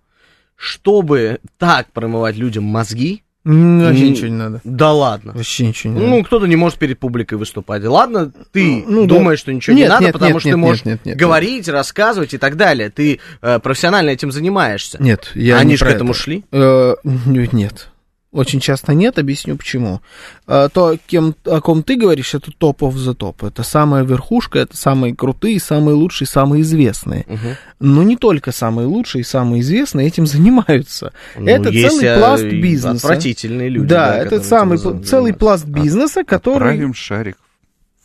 чтобы 0.55 1.39
так 1.59 1.91
промывать 1.91 2.35
людям 2.35 2.63
мозги, 2.63 3.21
Вообще 3.45 4.09
ничего 4.09 4.27
не 4.27 4.35
надо. 4.37 4.61
да 4.63 4.91
ладно. 4.91 5.33
Вообще 5.35 5.67
ничего 5.67 5.93
не 5.93 5.99
надо. 5.99 6.09
Ну, 6.11 6.23
кто-то 6.23 6.47
не 6.47 6.55
может 6.55 6.79
перед 6.79 6.97
публикой 6.99 7.37
выступать. 7.37 7.83
Ладно, 7.85 8.31
ты 8.51 8.83
Ну, 8.87 9.05
да. 9.05 9.15
думаешь, 9.15 9.39
что 9.39 9.53
ничего 9.53 9.75
не 9.75 9.81
Нет, 9.83 9.89
надо, 9.89 10.03
нет, 10.05 10.13
потому 10.13 10.31
нет, 10.33 10.39
что 10.41 10.49
нет, 10.49 10.53
ты 10.55 10.57
можешь 10.57 10.85
нет, 10.85 10.95
нет, 10.95 11.05
нет, 11.05 11.17
говорить, 11.17 11.67
рассказывать 11.69 12.33
и 12.33 12.37
так 12.39 12.57
далее. 12.57 12.89
Ты 12.89 13.19
э, 13.41 13.59
профессионально 13.59 14.09
этим 14.09 14.31
занимаешься. 14.31 14.97
Нет, 15.01 15.31
я 15.35 15.57
Они 15.59 15.71
не 15.71 15.77
же 15.77 15.85
к 15.85 15.87
этому 15.89 16.11
это. 16.11 16.19
шли. 16.19 16.43
Э, 16.51 16.95
Нет. 17.25 17.89
Очень 18.35 18.59
часто 18.59 18.93
нет, 18.93 19.17
объясню 19.17 19.55
почему. 19.55 20.01
А, 20.45 20.67
То, 20.67 20.97
кем, 21.07 21.35
о 21.45 21.61
ком 21.61 21.83
ты 21.83 21.95
говоришь, 21.95 22.33
это 22.35 22.51
топ 22.51 22.83
of 22.83 22.95
the 22.95 23.13
топ. 23.13 23.45
Это 23.45 23.63
самая 23.63 24.03
верхушка, 24.03 24.59
это 24.59 24.75
самые 24.75 25.15
крутые, 25.15 25.57
самые 25.61 25.95
лучшие, 25.95 26.27
самые 26.27 26.61
известные. 26.63 27.23
Мгм. 27.29 27.55
Но 27.79 28.03
не 28.03 28.17
только 28.17 28.51
самые 28.51 28.87
лучшие 28.87 29.21
и 29.21 29.23
самые 29.23 29.61
известные 29.61 30.07
этим 30.07 30.27
занимаются. 30.27 31.13
Ну, 31.37 31.47
это 31.47 31.69
есть, 31.69 31.87
целый 31.97 32.07
э, 32.07 32.19
пласт 32.19 32.43
бизнеса. 32.43 33.07
Отвратительные 33.07 33.69
люди. 33.69 33.87
да, 33.87 34.17
это 34.17 34.23
которые 34.25 34.43
самый 34.49 34.77
за- 34.79 34.99
целый 35.01 35.33
пласт 35.33 35.65
бизнеса, 35.65 36.25
который... 36.25 36.55
Отправим 36.73 36.93
шарик 36.93 37.37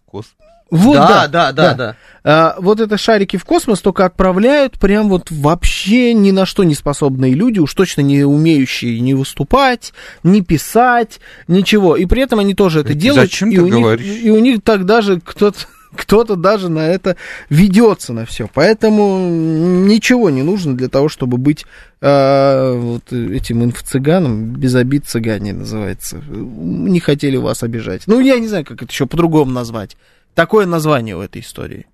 в 0.07 0.11
космос. 0.11 0.35
Вот, 0.71 0.95
да, 0.95 1.27
да, 1.27 1.53
да, 1.53 1.75
да. 1.75 1.97
А, 2.23 2.57
вот 2.59 2.81
это 2.81 2.97
шарики 2.97 3.37
в 3.37 3.45
космос 3.45 3.81
только 3.81 4.05
отправляют 4.05 4.79
прям 4.79 5.09
вот 5.09 5.31
вообще 5.31 6.13
ни 6.15 6.31
на 6.31 6.47
что 6.47 6.65
не 6.65 6.75
способные 6.75 7.35
люди, 7.35 7.59
уж 7.59 7.73
точно 7.75 8.03
не 8.03 8.25
умеющие 8.25 9.01
не 9.01 9.15
выступать, 9.15 9.93
не 10.23 10.43
писать, 10.43 11.21
ничего. 11.49 11.97
И 11.97 12.07
при 12.07 12.23
этом 12.23 12.39
они 12.39 12.55
тоже 12.55 12.81
это 12.81 12.91
Ты 12.91 12.95
делают. 12.95 13.31
зачем 13.31 13.51
и, 13.51 13.57
так 13.57 13.65
у 13.65 13.69
них, 13.69 13.83
говоришь? 13.83 14.23
и 14.23 14.31
у 14.31 14.39
них 14.39 14.63
так 14.63 14.85
даже 14.85 15.21
кто-то 15.21 15.59
кто-то 15.97 16.37
даже 16.37 16.69
на 16.69 16.87
это 16.87 17.17
ведется 17.49 18.13
на 18.13 18.25
все. 18.27 18.49
Поэтому 18.53 19.29
ничего 19.29 20.31
не 20.31 20.43
нужно 20.43 20.77
для 20.77 20.89
того, 20.89 21.09
чтобы 21.09 21.37
быть 21.37 21.67
э, 22.01 22.73
вот 22.77 23.13
этим 23.13 23.65
инфо-цыганом, 23.65 24.53
без 24.53 24.75
обид 24.75 25.07
цыгане 25.07 25.53
называется. 25.53 26.23
Не 26.29 27.01
хотели 27.01 27.37
вас 27.37 27.63
обижать. 27.63 28.03
Ну, 28.07 28.21
я 28.21 28.39
не 28.39 28.49
знаю, 28.49 28.65
как 28.65 28.83
это 28.83 28.93
еще 28.93 29.07
по-другому 29.07 29.51
назвать. 29.51 29.97
Такое 30.35 30.67
название 30.67 31.17
у 31.17 31.21
этой 31.21 31.43
истории. 31.43 31.87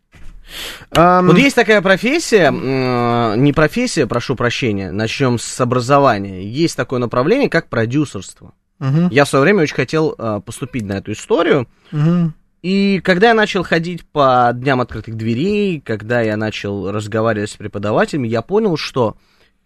Ам, 0.93 1.27
Вот 1.27 1.39
есть 1.39 1.57
такая 1.57 1.83
профессия, 1.83 2.45
м, 2.47 3.43
не 3.43 3.53
профессия, 3.53 4.07
прошу 4.07 4.37
прощения, 4.37 4.93
начнем 4.93 5.39
с 5.39 5.61
образования. 5.61 6.49
Есть 6.49 6.77
такое 6.77 7.01
направление, 7.01 7.49
как 7.51 7.69
продюсерство. 7.69 8.53
мгм, 8.79 9.09
Я 9.11 9.25
в 9.25 9.29
свое 9.29 9.43
время 9.43 9.63
очень 9.63 9.75
хотел 9.75 10.15
э, 10.17 10.41
поступить 10.45 10.85
на 10.85 10.95
эту 10.95 11.13
историю. 11.13 11.67
мгм. 11.91 12.35
И 12.63 13.01
когда 13.05 13.29
я 13.29 13.35
начал 13.35 13.63
ходить 13.63 14.05
по 14.07 14.51
дням 14.55 14.81
открытых 14.81 15.17
дверей, 15.17 15.81
когда 15.81 16.21
я 16.21 16.37
начал 16.37 16.91
разговаривать 16.91 17.51
с 17.51 17.55
преподавателями, 17.57 18.27
я 18.29 18.43
понял, 18.43 18.77
что 18.77 19.17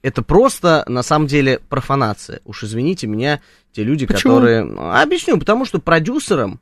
это 0.02 0.22
просто, 0.22 0.84
на 0.86 1.02
самом 1.02 1.26
деле, 1.26 1.60
профанация. 1.68 2.40
Уж 2.44 2.64
извините 2.64 3.06
меня, 3.06 3.40
те 3.72 3.84
люди, 3.84 4.06
Почему? 4.06 4.34
которые... 4.36 4.62
Объясню, 5.02 5.38
потому 5.38 5.64
что 5.64 5.78
продюсером 5.78 6.60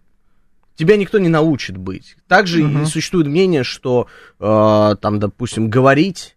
тебя 0.79 0.97
никто 0.97 1.19
не 1.19 1.29
научит 1.29 1.77
быть. 1.77 2.17
Также 2.29 2.63
Мгм. 2.63 2.83
и 2.83 2.87
существует 2.87 3.27
мнение, 3.27 3.65
что 3.65 4.07
э, 4.39 4.97
там, 5.01 5.19
допустим, 5.19 5.69
говорить 5.69 6.37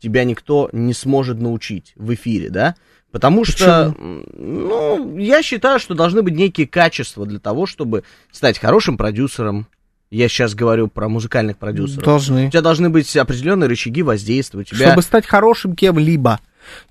тебя 0.00 0.24
никто 0.24 0.68
не 0.72 0.94
сможет 0.94 1.40
научить 1.40 1.92
в 1.96 2.14
эфире, 2.14 2.50
да? 2.50 2.74
Потому 3.12 3.44
что, 3.44 3.94
м, 3.98 4.24
ну, 4.34 5.16
я 5.18 5.42
считаю, 5.42 5.78
что 5.78 5.94
должны 5.94 6.22
быть 6.22 6.34
некие 6.34 6.66
качества 6.66 7.24
для 7.26 7.38
того, 7.38 7.66
чтобы 7.66 8.02
стать 8.30 8.58
хорошим 8.58 8.96
продюсером. 8.96 9.66
Я 10.10 10.28
сейчас 10.28 10.54
говорю 10.54 10.88
про 10.88 11.08
музыкальных 11.08 11.56
продюсеров. 11.56 12.04
Должны. 12.04 12.46
У 12.46 12.50
тебя 12.50 12.62
должны 12.62 12.90
быть 12.90 13.14
определенные 13.16 13.68
рычаги 13.68 14.02
воздействия. 14.02 14.60
У 14.60 14.64
тебя 14.64 14.88
Чтобы 14.88 15.02
стать 15.02 15.26
хорошим 15.26 15.74
кем-либо, 15.74 16.40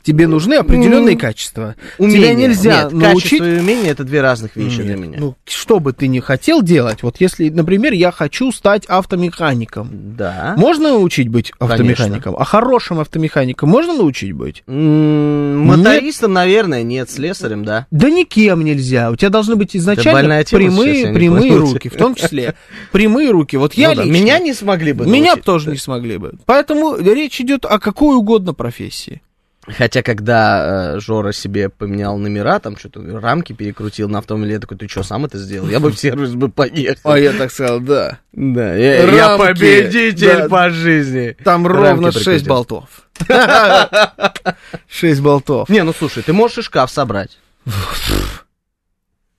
тебе 0.04 0.28
нужны 0.28 0.56
определенные 0.56 1.18
качества. 1.18 1.76
умения. 1.98 2.18
Тебя 2.20 2.34
нельзя 2.34 2.84
Нет, 2.84 2.92
научить... 2.94 3.24
качество 3.40 3.46
и 3.46 3.60
умение 3.60 3.92
это 3.92 4.04
две 4.04 4.22
разных 4.22 4.56
вещи 4.56 4.82
для 4.84 4.96
Нет, 4.96 5.00
меня. 5.00 5.18
Ну, 5.20 5.36
что 5.46 5.80
бы 5.80 5.94
ты 5.94 6.08
ни 6.08 6.20
хотел 6.20 6.62
делать, 6.62 7.04
вот 7.04 7.18
если, 7.20 7.50
например, 7.50 7.94
я 7.94 8.12
хочу 8.12 8.52
стать 8.52 8.86
автомехаником, 8.86 9.90
да. 10.18 10.54
можно 10.58 10.90
научить 10.90 11.30
быть 11.30 11.52
автомехаником? 11.60 12.36
А 12.38 12.44
хорошим 12.46 13.00
автомехаником 13.00 13.70
можно 13.70 13.94
научить 13.94 14.34
быть? 14.34 14.64
М, 14.68 15.66
Мотористом, 15.66 16.34
наверное, 16.34 16.84
нет, 16.84 17.10
слесарем, 17.10 17.66
да. 17.66 17.88
Да 17.92 18.10
никем 18.10 18.64
нельзя. 18.64 19.12
У 19.12 19.16
тебя 19.16 19.30
должны 19.30 19.56
быть 19.56 19.76
изначально 19.76 20.44
прямые, 20.50 21.14
прямые 21.14 21.56
руки, 21.58 21.90
в 21.90 21.96
том 21.96 22.16
числе 22.16 22.56
прямые 22.92 23.32
руки. 23.32 23.56
Вот 23.58 23.74
я 23.74 23.90
Ну 23.90 23.96
да, 23.96 24.04
лично- 24.04 24.14
Меня 24.14 24.40
не 24.40 24.54
смогли 24.54 24.94
бы 24.94 25.06
Меня 25.06 25.32
научить. 25.32 25.46
тоже 25.46 25.72
не 25.72 25.78
смогли 25.78 26.18
бы. 26.18 26.34
Поэтому 26.46 26.98
речь 26.98 27.40
идет 27.42 27.66
о 27.66 27.80
какой 27.80 28.16
угодно 28.16 28.54
профессии. 28.54 29.22
Хотя, 29.68 30.04
когда 30.04 30.96
э, 30.96 31.00
Жора 31.00 31.32
себе 31.32 31.70
поменял 31.70 32.18
номера, 32.18 32.60
там 32.60 32.78
что-то 32.78 33.20
рамки 33.20 33.54
перекрутил 33.54 34.08
на 34.08 34.20
автомобиле, 34.20 34.54
я 34.54 34.60
такой, 34.60 34.78
ты 34.78 34.88
что, 34.88 35.02
сам 35.02 35.26
это 35.26 35.40
сделал? 35.40 35.68
Я 35.70 35.80
бы 35.80 35.92
в 35.92 35.98
сервис 36.00 36.36
бы 36.36 36.50
поехал. 36.50 37.12
А 37.12 37.18
я 37.20 37.34
так 37.34 37.52
сказал, 37.52 37.80
да. 37.80 38.20
Да, 38.32 38.76
я, 38.76 39.06
я 39.06 39.28
Рамки, 39.28 39.48
победитель 39.48 40.38
да. 40.38 40.50
по 40.50 40.70
жизни. 40.70 41.36
Там 41.44 41.66
Рамки 41.66 41.90
ровно 41.90 42.12
6 42.12 42.26
прикрутил. 42.26 42.48
болтов. 42.48 42.90
6 44.88 45.22
болтов. 45.22 45.70
Не, 45.70 45.84
ну 45.84 45.94
слушай, 45.98 46.22
ты 46.22 46.32
можешь 46.34 46.60
и 46.60 46.62
шкаф 46.62 46.92
собрать. 46.92 47.40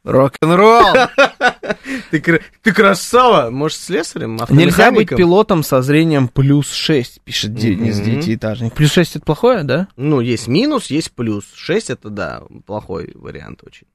Рок-н-ролл. 0.06 0.94
Ты, 2.10 2.40
ты 2.62 2.72
красава! 2.72 3.50
Может, 3.50 3.78
слесарем, 3.78 4.38
Нельзя 4.50 4.92
быть 4.92 5.08
пилотом 5.08 5.64
со 5.64 5.82
зрением 5.82 6.28
плюс 6.28 6.70
6, 6.70 7.20
пишет 7.22 7.54
Денис 7.54 7.96
Мгм. 7.96 8.04
Девятиэтажник. 8.04 8.72
Плюс 8.72 8.92
6 8.92 9.16
это 9.16 9.24
плохое, 9.24 9.64
да? 9.64 9.88
Ну, 9.96 10.20
есть 10.20 10.46
минус, 10.46 10.86
есть 10.90 11.10
плюс. 11.12 11.44
6 11.54 11.90
это, 11.90 12.10
да, 12.10 12.42
плохой 12.66 13.10
вариант 13.14 13.62
очень. 13.64 13.86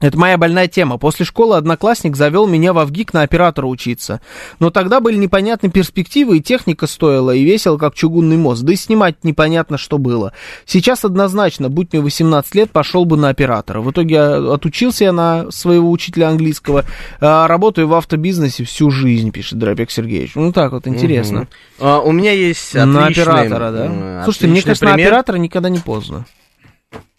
Это 0.00 0.18
моя 0.18 0.36
больная 0.36 0.66
тема. 0.68 0.98
После 0.98 1.24
школы 1.24 1.56
одноклассник 1.56 2.14
завел 2.16 2.46
меня 2.46 2.72
в 2.74 2.78
Авгик 2.78 3.14
на 3.14 3.22
оператора 3.22 3.66
учиться. 3.66 4.20
Но 4.58 4.70
тогда 4.70 5.00
были 5.00 5.16
непонятны 5.16 5.70
перспективы, 5.70 6.36
и 6.38 6.42
техника 6.42 6.86
стоила, 6.86 7.30
и 7.30 7.42
весело, 7.42 7.78
как 7.78 7.94
чугунный 7.94 8.36
мост. 8.36 8.62
Да 8.64 8.72
и 8.72 8.76
снимать 8.76 9.22
непонятно, 9.24 9.78
что 9.78 9.96
было. 9.96 10.32
Сейчас 10.66 11.04
однозначно, 11.06 11.70
будь 11.70 11.92
мне 11.92 12.02
18 12.02 12.54
лет, 12.54 12.70
пошел 12.70 13.06
бы 13.06 13.16
на 13.16 13.30
оператора. 13.30 13.80
В 13.80 13.90
итоге 13.92 14.20
а, 14.20 14.54
отучился 14.54 15.04
я 15.04 15.12
на 15.12 15.50
своего 15.50 15.90
учителя 15.90 16.28
английского. 16.28 16.84
А, 17.20 17.46
работаю 17.48 17.88
в 17.88 17.94
автобизнесе 17.94 18.64
всю 18.64 18.90
жизнь, 18.90 19.30
пишет 19.30 19.58
Дробек 19.58 19.90
Сергеевич. 19.90 20.32
Ну 20.34 20.52
так 20.52 20.72
вот, 20.72 20.86
интересно. 20.86 21.40
Мгм. 21.40 21.48
А, 21.80 22.00
у 22.00 22.12
меня 22.12 22.32
есть 22.32 22.74
На 22.74 23.04
отличный, 23.06 23.22
оператора, 23.24 23.70
да? 23.70 23.86
м, 23.86 24.24
Слушайте, 24.24 24.46
мне 24.48 24.52
отличный 24.60 24.68
кажется, 24.70 24.84
на 24.84 24.92
пример. 24.94 25.08
оператора 25.08 25.36
никогда 25.38 25.68
не 25.70 25.78
поздно. 25.78 26.26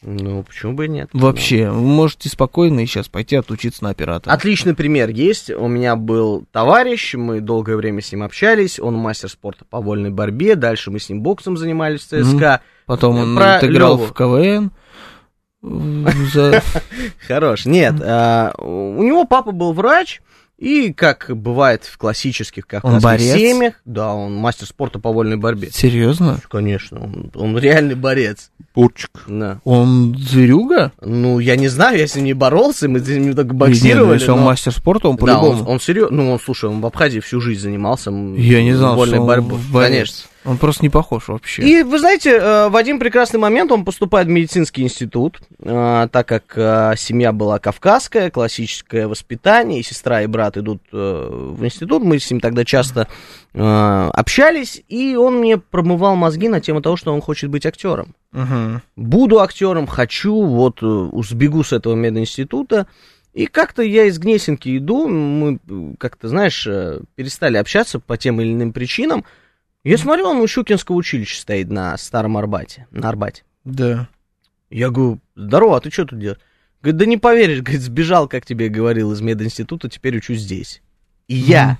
Ну, 0.07 0.43
почему 0.43 0.73
бы 0.73 0.85
и 0.85 0.87
нет? 0.87 1.09
Вообще, 1.13 1.71
вы 1.71 1.81
можете 1.81 2.29
спокойно 2.29 2.81
и 2.81 2.85
сейчас 2.85 3.07
пойти 3.07 3.37
отучиться 3.37 3.83
на 3.83 3.89
оператора. 3.89 4.31
Отличный 4.33 4.75
пример 4.75 5.09
есть. 5.09 5.49
У 5.49 5.67
меня 5.67 5.95
был 5.95 6.45
товарищ, 6.51 7.15
мы 7.15 7.41
долгое 7.41 7.75
время 7.75 8.01
с 8.01 8.11
ним 8.11 8.21
общались. 8.21 8.79
Он 8.79 8.93
мастер 8.95 9.29
спорта 9.29 9.65
по 9.65 9.81
вольной 9.81 10.11
борьбе. 10.11 10.55
Дальше 10.55 10.91
мы 10.91 10.99
с 10.99 11.09
ним 11.09 11.21
боксом 11.21 11.57
занимались 11.57 12.01
в 12.01 12.09
ЦСКА. 12.09 12.61
Потом 12.85 13.17
он 13.17 13.35
Про 13.35 13.55
отыграл 13.55 13.97
Лёву. 13.97 14.05
в 14.05 14.13
КВН. 14.13 14.71
Хорош. 17.27 17.65
Нет, 17.65 17.95
а, 17.99 18.53
у 18.59 19.01
него 19.01 19.25
папа 19.25 19.51
был 19.51 19.73
врач. 19.73 20.21
И, 20.57 20.93
как 20.93 21.29
бывает 21.35 21.83
в 21.83 21.97
классических 21.97 22.65
кавказских 22.65 23.01
борец? 23.03 23.35
семьях, 23.35 23.73
да, 23.83 24.13
он 24.13 24.35
мастер 24.35 24.65
спорта 24.67 24.99
по 24.99 25.11
вольной 25.11 25.35
борьбе. 25.35 25.69
Серьезно? 25.71 26.39
Конечно, 26.49 27.03
он, 27.03 27.31
он 27.35 27.57
реальный 27.57 27.95
борец. 27.95 28.51
Бурчик. 28.73 29.11
Да. 29.27 29.59
Он 29.65 30.15
зверюга? 30.17 30.93
Ну, 31.01 31.39
я 31.39 31.57
не 31.57 31.67
знаю, 31.67 31.97
я 31.99 32.07
с 32.07 32.15
ним 32.15 32.25
не 32.25 32.33
боролся, 32.33 32.87
мы 32.87 32.99
с 33.01 33.07
ним 33.07 33.35
только 33.35 33.43
Не, 33.53 33.53
ну, 33.53 33.57
боксировали. 33.65 34.13
Если 34.19 34.31
он 34.31 34.39
но- 34.39 34.45
мастер 34.45 34.71
спорта, 34.71 35.09
он 35.09 35.17
Да, 35.17 35.39
он, 35.39 35.41
по-любому. 35.49 35.69
он 35.69 35.79
серьезно, 35.81 36.15
ну, 36.23 36.31
он, 36.31 36.39
слушай, 36.39 36.69
он 36.69 36.79
в 36.79 36.85
Абхазии 36.85 37.19
всю 37.19 37.41
жизнь 37.41 37.61
занимался 37.61 38.11
Я 38.11 38.63
не 38.63 38.73
знал, 38.73 38.95
вольной 38.95 39.15
что 39.15 39.21
он 39.23 39.27
борьбой. 39.27 39.59
борец. 39.71 39.89
Конечно. 39.89 40.29
Он 40.45 40.57
просто 40.57 40.83
не 40.83 40.89
похож 40.89 41.27
вообще. 41.27 41.63
И 41.63 41.83
вы 41.83 41.97
знаете, 41.97 42.31
э, 42.31 42.69
в 42.69 42.75
один 42.75 42.99
прекрасный 42.99 43.39
момент 43.39 43.71
он 43.71 43.83
поступает 43.83 44.27
в 44.27 44.29
медицинский 44.29 44.83
институт, 44.83 45.41
э, 45.59 46.07
так 46.11 46.27
как 46.27 46.53
э, 46.55 46.93
семья 46.97 47.31
была 47.31 47.57
кавказская, 47.57 48.29
классическое 48.29 49.07
воспитание, 49.07 49.79
и 49.79 49.83
сестра 49.83 50.21
и 50.21 50.27
брат 50.27 50.57
идут 50.57 50.83
в 50.91 51.65
институт, 51.65 52.03
мы 52.03 52.19
с 52.19 52.29
ним 52.29 52.39
тогда 52.39 52.63
часто 52.63 53.07
общались, 53.53 54.83
и 54.89 55.15
он 55.15 55.39
мне 55.39 55.57
промывал 55.57 56.15
мозги 56.15 56.49
на 56.49 56.59
тему 56.59 56.81
того, 56.81 56.97
что 56.97 57.13
он 57.13 57.21
хочет 57.21 57.49
быть 57.49 57.65
актером. 57.65 58.13
Мгм. 58.31 58.81
Буду 58.95 59.39
актером, 59.39 59.87
хочу, 59.87 60.41
вот 60.43 60.79
сбегу 60.81 61.63
с 61.63 61.71
этого 61.71 61.95
мединститута. 61.95 62.87
И 63.33 63.47
как-то 63.47 63.81
я 63.81 64.05
из 64.05 64.19
Гнесинки 64.19 64.77
иду, 64.77 65.07
мы 65.07 65.59
как-то, 65.97 66.27
знаешь, 66.27 66.67
перестали 67.15 67.57
общаться 67.57 67.99
по 67.99 68.17
тем 68.17 68.41
или 68.41 68.51
иным 68.51 68.73
причинам. 68.73 69.25
Я 69.85 69.97
смотрю, 69.99 70.25
он 70.27 70.37
у 70.37 70.47
Щукинского 70.47 70.95
училища 70.95 71.39
стоит 71.39 71.69
на 71.69 71.95
Старом 71.97 72.37
Арбате, 72.37 72.87
на 72.91 73.07
Арбате. 73.07 73.43
Да. 73.63 74.07
Я 74.71 74.89
говорю, 74.89 75.19
здорово, 75.35 75.77
а 75.77 75.79
ты 75.79 75.91
что 75.91 76.05
тут 76.05 76.19
делаешь? 76.19 76.39
Говорит, 76.81 76.97
да 76.97 77.05
не 77.05 77.17
поверишь, 77.17 77.61
говорит, 77.61 77.81
сбежал, 77.81 78.27
как 78.27 78.45
тебе 78.45 78.67
говорил, 78.69 79.11
из 79.13 79.21
мединститута, 79.21 79.87
теперь 79.89 80.17
учусь 80.17 80.39
здесь. 80.39 80.81
И 81.27 81.35
я, 81.35 81.77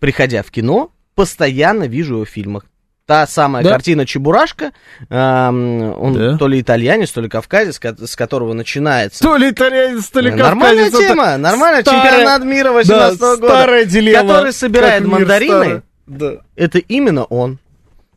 приходя 0.00 0.42
в 0.42 0.50
кино, 0.50 0.92
постоянно 1.14 1.84
вижу 1.84 2.14
его 2.14 2.24
в 2.24 2.28
фильмах. 2.28 2.64
Та 3.06 3.26
самая 3.26 3.62
Да. 3.64 3.70
картина 3.70 4.06
Чебурашка, 4.06 4.72
эм, 5.08 5.92
он 6.00 6.14
Да. 6.14 6.38
то 6.38 6.46
ли 6.48 6.60
итальянец, 6.60 7.10
то 7.10 7.20
ли 7.20 7.28
кавказец, 7.28 7.80
с 7.82 8.16
которого 8.16 8.52
начинается. 8.52 9.22
То 9.22 9.36
ли 9.36 9.50
итальянец, 9.50 10.08
то 10.08 10.20
ли 10.20 10.30
Нормальная 10.30 10.84
кавказец, 10.90 10.94
это 11.04 11.08
тема, 11.14 11.36
нормально. 11.36 11.82
старая- 11.82 12.10
Чемпионат 12.10 12.44
мира 12.44 12.70
18 12.72 13.18
да, 13.20 13.36
года. 13.36 13.48
старая 13.48 13.84
дилемма. 13.84 14.20
который 14.28 14.52
собирает 14.52 15.04
мандарины. 15.04 15.64
старый. 15.64 15.82
Да. 16.06 16.34
Это 16.56 16.78
именно 16.78 17.24
он. 17.24 17.58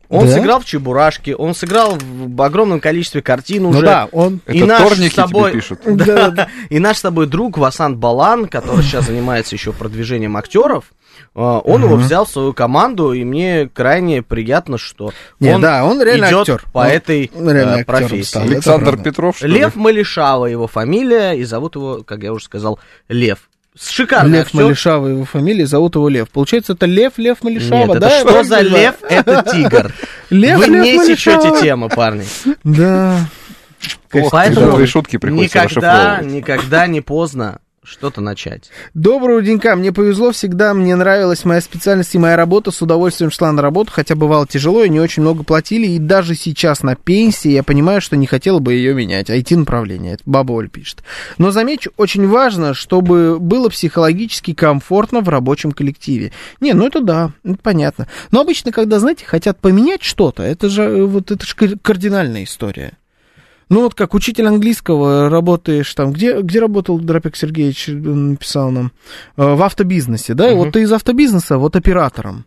Он 0.08 0.26
Да? 0.26 0.34
сыграл 0.34 0.60
в 0.60 0.64
Чебурашке, 0.64 1.34
он 1.34 1.52
сыграл 1.52 1.98
в 2.00 2.40
огромном 2.40 2.78
количестве 2.78 3.22
картин 3.22 3.64
Ну 3.64 3.70
уже. 3.70 3.80
да, 3.82 4.08
он... 4.12 4.40
И 4.46 4.58
Это 4.58 4.66
наш 4.66 4.92
с 4.92 5.14
тобой- 5.14 5.50
тебе 5.50 5.60
пишут. 5.60 5.80
Да, 5.84 6.48
и 6.70 6.78
наш 6.78 6.98
с 6.98 7.02
тобой 7.02 7.26
друг 7.26 7.58
Васан 7.58 7.96
Балан, 7.96 8.46
который 8.46 8.84
сейчас 8.84 9.06
занимается 9.06 9.56
еще 9.56 9.72
продвижением 9.72 10.36
актеров, 10.36 10.92
э, 11.34 11.40
он 11.40 11.82
его 11.82 11.96
взял 11.96 12.24
в 12.24 12.30
свою 12.30 12.52
команду, 12.52 13.12
и 13.14 13.24
мне 13.24 13.68
крайне 13.68 14.22
приятно, 14.22 14.78
что 14.78 15.12
Не, 15.40 15.54
он 15.56 15.60
да, 15.60 15.84
он 15.84 16.00
реально 16.00 16.26
идет 16.28 16.48
актер. 16.50 16.64
по 16.72 16.78
Он 16.78 16.86
этой 16.86 17.30
реально 17.34 17.80
э, 17.80 17.84
профессии. 17.84 18.22
стал. 18.22 18.42
Александр. 18.44 18.98
Петров, 19.02 19.36
что 19.38 19.48
ли? 19.48 19.58
Лев 19.58 19.74
Малишава 19.74 20.46
его 20.46 20.68
фамилия, 20.68 21.32
и 21.32 21.42
зовут 21.42 21.74
его, 21.74 22.04
как 22.04 22.22
я 22.22 22.32
уже 22.32 22.44
сказал, 22.44 22.78
Лев. 23.08 23.48
Шикарный 23.80 24.38
Лев 24.38 24.46
актер. 24.46 24.62
Малишава, 24.64 25.08
его 25.08 25.24
фамилия, 25.24 25.66
зовут 25.66 25.94
его 25.96 26.08
Лев. 26.08 26.30
Получается, 26.30 26.72
это 26.72 26.86
Лев, 26.86 27.14
Лев 27.18 27.42
Малишава, 27.42 27.86
Нет, 27.86 27.90
это 27.90 28.00
да? 28.00 28.20
что 28.20 28.44
за 28.44 28.60
лев? 28.60 28.94
Это 29.08 29.44
тигр. 29.52 29.92
Лев, 30.30 30.58
Вы 30.58 30.66
Лев 30.66 30.82
не 30.82 31.06
сечете 31.06 31.60
тему, 31.60 31.88
парни. 31.88 32.24
Да. 32.64 33.18
Поэтому 34.30 34.86
шутки 34.86 35.18
приходится 35.18 35.64
никогда, 35.64 36.20
никогда 36.22 36.86
не 36.86 37.00
поздно 37.00 37.60
что-то 37.86 38.20
начать. 38.20 38.70
Доброго 38.94 39.42
денька, 39.42 39.76
мне 39.76 39.92
повезло 39.92 40.32
всегда, 40.32 40.74
мне 40.74 40.96
нравилась 40.96 41.44
моя 41.44 41.60
специальность 41.60 42.14
и 42.14 42.18
моя 42.18 42.36
работа, 42.36 42.70
с 42.70 42.82
удовольствием 42.82 43.30
шла 43.30 43.52
на 43.52 43.62
работу, 43.62 43.92
хотя 43.92 44.16
бывало 44.16 44.46
тяжело 44.46 44.82
и 44.84 44.88
не 44.88 45.00
очень 45.00 45.22
много 45.22 45.44
платили, 45.44 45.86
и 45.86 45.98
даже 45.98 46.34
сейчас 46.34 46.82
на 46.82 46.96
пенсии 46.96 47.50
я 47.50 47.62
понимаю, 47.62 48.00
что 48.00 48.16
не 48.16 48.26
хотела 48.26 48.58
бы 48.58 48.74
ее 48.74 48.94
менять, 48.94 49.30
IT-направление, 49.30 50.14
это 50.14 50.22
Баба 50.26 50.52
Оль 50.52 50.68
пишет. 50.68 51.02
Но 51.38 51.50
замечу, 51.50 51.92
очень 51.96 52.26
важно, 52.26 52.74
чтобы 52.74 53.38
было 53.38 53.68
психологически 53.68 54.52
комфортно 54.52 55.20
в 55.20 55.28
рабочем 55.28 55.72
коллективе. 55.72 56.32
Не, 56.60 56.72
ну 56.72 56.86
это 56.86 57.00
да, 57.00 57.32
это 57.44 57.58
понятно. 57.62 58.08
Но 58.32 58.40
обычно, 58.40 58.72
когда, 58.72 58.98
знаете, 58.98 59.24
хотят 59.24 59.60
поменять 59.60 60.02
что-то, 60.02 60.42
это 60.42 60.68
же, 60.68 60.82
э, 60.82 61.04
вот 61.04 61.30
это 61.30 61.46
же 61.46 61.54
кар- 61.54 61.78
кардинальная 61.80 62.44
история. 62.44 62.92
Ну 63.68 63.82
вот 63.82 63.94
как 63.94 64.14
учитель 64.14 64.46
английского 64.46 65.28
работаешь 65.28 65.92
там, 65.94 66.12
где, 66.12 66.40
где 66.40 66.60
работал 66.60 66.98
Дропек 66.98 67.36
Сергеевич, 67.36 67.88
написал 67.88 68.70
нам, 68.70 68.92
Э, 69.36 69.54
в 69.54 69.62
автобизнесе, 69.62 70.34
да, 70.34 70.48
Мгм. 70.48 70.56
вот 70.58 70.72
ты 70.72 70.82
из 70.82 70.92
автобизнеса 70.92 71.58
вот 71.58 71.74
оператором. 71.74 72.44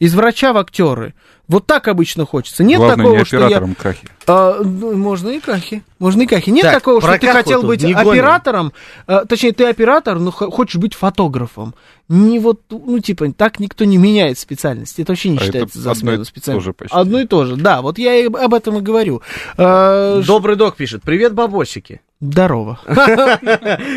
Из 0.00 0.14
врача 0.14 0.52
в 0.52 0.58
актеры. 0.58 1.14
Вот 1.46 1.66
так 1.66 1.88
обычно 1.88 2.24
хочется. 2.24 2.64
Нет 2.64 2.78
Главное, 2.78 2.96
такого, 2.96 3.18
не 3.18 3.24
что 3.24 3.48
я... 3.48 3.74
кахи. 3.78 4.08
А, 4.26 4.60
ну, 4.64 4.96
можно 4.96 5.28
и 5.28 5.40
кахи. 5.40 5.84
Можно 5.98 6.22
и 6.22 6.26
кахи. 6.26 6.48
Нет 6.50 6.62
Так, 6.62 6.74
такого, 6.74 7.00
что 7.02 7.18
ты 7.18 7.26
хотел 7.26 7.62
быть 7.62 7.82
не 7.82 7.92
оператором, 7.92 8.72
а, 9.06 9.26
точнее, 9.26 9.52
ты 9.52 9.66
оператор, 9.66 10.18
но 10.18 10.30
хочешь 10.30 10.76
быть 10.76 10.94
фотографом. 10.94 11.74
Не 12.08 12.38
вот, 12.38 12.62
ну, 12.70 12.98
типа, 12.98 13.30
так 13.32 13.60
никто 13.60 13.84
не 13.84 13.98
меняет 13.98 14.38
специальность. 14.38 14.98
Это 14.98 15.12
вообще 15.12 15.28
не 15.28 15.38
А 15.38 15.40
считается 15.42 15.78
за 15.78 15.94
смену 15.94 16.24
специальности. 16.24 16.72
Одно 16.90 17.20
и 17.20 17.26
то 17.26 17.44
же, 17.44 17.56
да. 17.56 17.82
Вот 17.82 17.98
я 17.98 18.16
и 18.16 18.26
об 18.26 18.54
этом 18.54 18.78
и 18.78 18.80
говорю. 18.80 19.20
А, 19.58 20.20
ш- 20.22 20.26
Добрый 20.26 20.56
док 20.56 20.76
пишет. 20.76 21.02
Привет, 21.02 21.34
бабосики. 21.34 22.00
Здорово. 22.30 22.78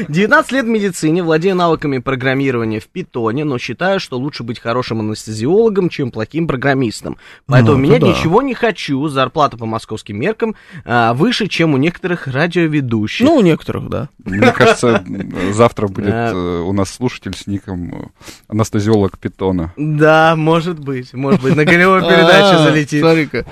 19 0.09 0.51
лет 0.51 0.65
в 0.65 0.67
медицине, 0.67 1.23
владею 1.23 1.55
навыками 1.55 1.99
программирования 1.99 2.79
в 2.79 2.87
питоне, 2.87 3.45
но 3.45 3.57
считаю, 3.57 3.99
что 3.99 4.17
лучше 4.17 4.43
быть 4.43 4.59
хорошим 4.59 4.99
анестезиологом, 4.99 5.89
чем 5.89 6.11
плохим 6.11 6.47
программистом. 6.47 7.17
Поэтому 7.45 7.77
Ну, 7.77 7.83
менять 7.83 8.01
да. 8.01 8.07
ничего 8.09 8.41
не 8.41 8.53
хочу. 8.53 9.07
Зарплата 9.07 9.55
по 9.57 9.65
московским 9.65 10.19
меркам 10.19 10.55
а, 10.85 11.13
выше, 11.13 11.47
чем 11.47 11.73
у 11.73 11.77
некоторых 11.77 12.27
радиоведущих. 12.27 13.25
Ну, 13.25 13.35
у 13.35 13.41
некоторых, 13.41 13.87
да. 13.89 14.09
Мне 14.23 14.51
кажется, 14.51 15.03
завтра 15.53 15.87
будет 15.87 16.09
Да. 16.09 16.31
э, 16.33 16.59
у 16.61 16.73
нас 16.73 16.89
слушатель 16.93 17.33
с 17.35 17.47
ником 17.47 17.93
э, 17.93 18.07
анестезиолог 18.49 19.17
Питона. 19.17 19.73
Да, 19.77 20.35
может 20.35 20.79
быть, 20.79 21.13
может 21.13 21.41
быть, 21.41 21.55
на 21.55 21.63
голевой 21.63 22.01
передаче 22.01 22.55
А, 22.55 22.63
залетит. 22.63 22.99
Смотри-ка. 23.01 23.45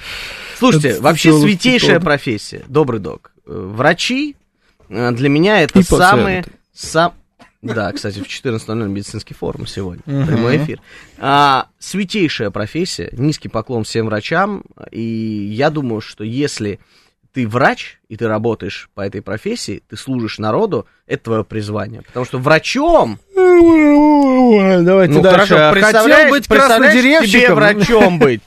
Слушайте, 0.59 0.99
вообще 0.99 1.31
святейшая 1.39 1.99
профессия, 1.99 2.63
добрый 2.67 2.99
док. 2.99 3.31
Э, 3.47 3.71
Врачи 3.75 4.35
для 4.89 5.29
меня 5.29 5.61
это 5.61 5.81
самые... 5.83 6.43
пациенты. 6.43 6.51
Сам... 6.73 7.13
Да, 7.61 7.91
кстати, 7.93 8.19
в 8.19 8.27
14.00 8.27 8.87
медицинский 8.87 9.33
форум 9.33 9.65
сегодня. 9.65 10.03
Прямой 10.03 10.57
эфир. 10.57 10.79
А, 11.17 11.67
святейшая 11.79 12.51
профессия. 12.51 13.09
Низкий 13.13 13.49
поклон 13.49 13.83
всем 13.85 14.05
врачам. 14.05 14.63
И 14.91 15.01
я 15.01 15.71
думаю, 15.71 15.99
что 16.01 16.23
если 16.23 16.79
ты 17.33 17.47
врач, 17.47 17.99
и 18.07 18.17
ты 18.17 18.27
работаешь 18.27 18.89
по 18.93 19.01
этой 19.01 19.21
профессии, 19.21 19.81
ты 19.89 19.97
служишь 19.97 20.37
народу, 20.37 20.85
это 21.07 21.23
твое 21.25 21.43
призвание. 21.43 22.03
Потому 22.03 22.25
что 22.25 22.37
врачом... 22.37 23.19
Давайте 23.35 25.13
Ну, 25.13 25.21
дальше. 25.21 25.55
хорошо, 25.55 25.55
Хотел 25.55 25.73
представляешь- 25.73 26.29
быть 26.31 26.47
краснодеревщиком. 26.47 27.55
врачом 27.55 28.19
быть. 28.19 28.41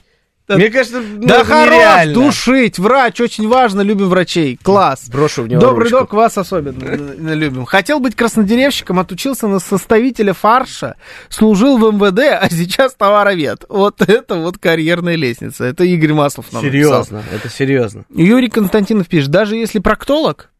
Мне 0.55 0.69
кажется, 0.69 0.99
ну, 1.01 1.27
Да 1.27 1.43
хорош, 1.43 1.67
нереально. 1.73 2.13
душить, 2.13 2.79
врач, 2.79 3.21
очень 3.21 3.47
важно, 3.47 3.81
любим 3.81 4.09
врачей, 4.09 4.57
класс. 4.61 5.07
Брошу 5.09 5.43
в 5.43 5.47
него 5.47 5.61
Добрый 5.61 5.83
ручку. 5.85 5.99
док, 5.99 6.13
вас 6.13 6.37
особенно 6.37 7.33
любим. 7.33 7.65
Хотел 7.65 7.99
быть 7.99 8.15
краснодеревщиком, 8.15 8.99
отучился 8.99 9.47
на 9.47 9.59
составителя 9.59 10.33
фарша, 10.33 10.95
служил 11.29 11.77
в 11.77 11.93
МВД, 11.93 12.19
а 12.41 12.49
сейчас 12.49 12.95
товаровед. 12.95 13.65
Вот 13.69 14.01
это 14.01 14.35
вот 14.35 14.57
карьерная 14.57 15.15
лестница. 15.15 15.65
Это 15.65 15.83
Игорь 15.83 16.13
Маслов 16.13 16.51
нам 16.51 16.63
написал. 16.63 17.03
Серьезно, 17.05 17.23
это 17.33 17.49
серьезно. 17.49 18.05
Юрий 18.09 18.49
Константинов 18.49 19.07
пишет, 19.07 19.29
даже 19.31 19.55
если 19.55 19.79
проктолог, 19.79 20.51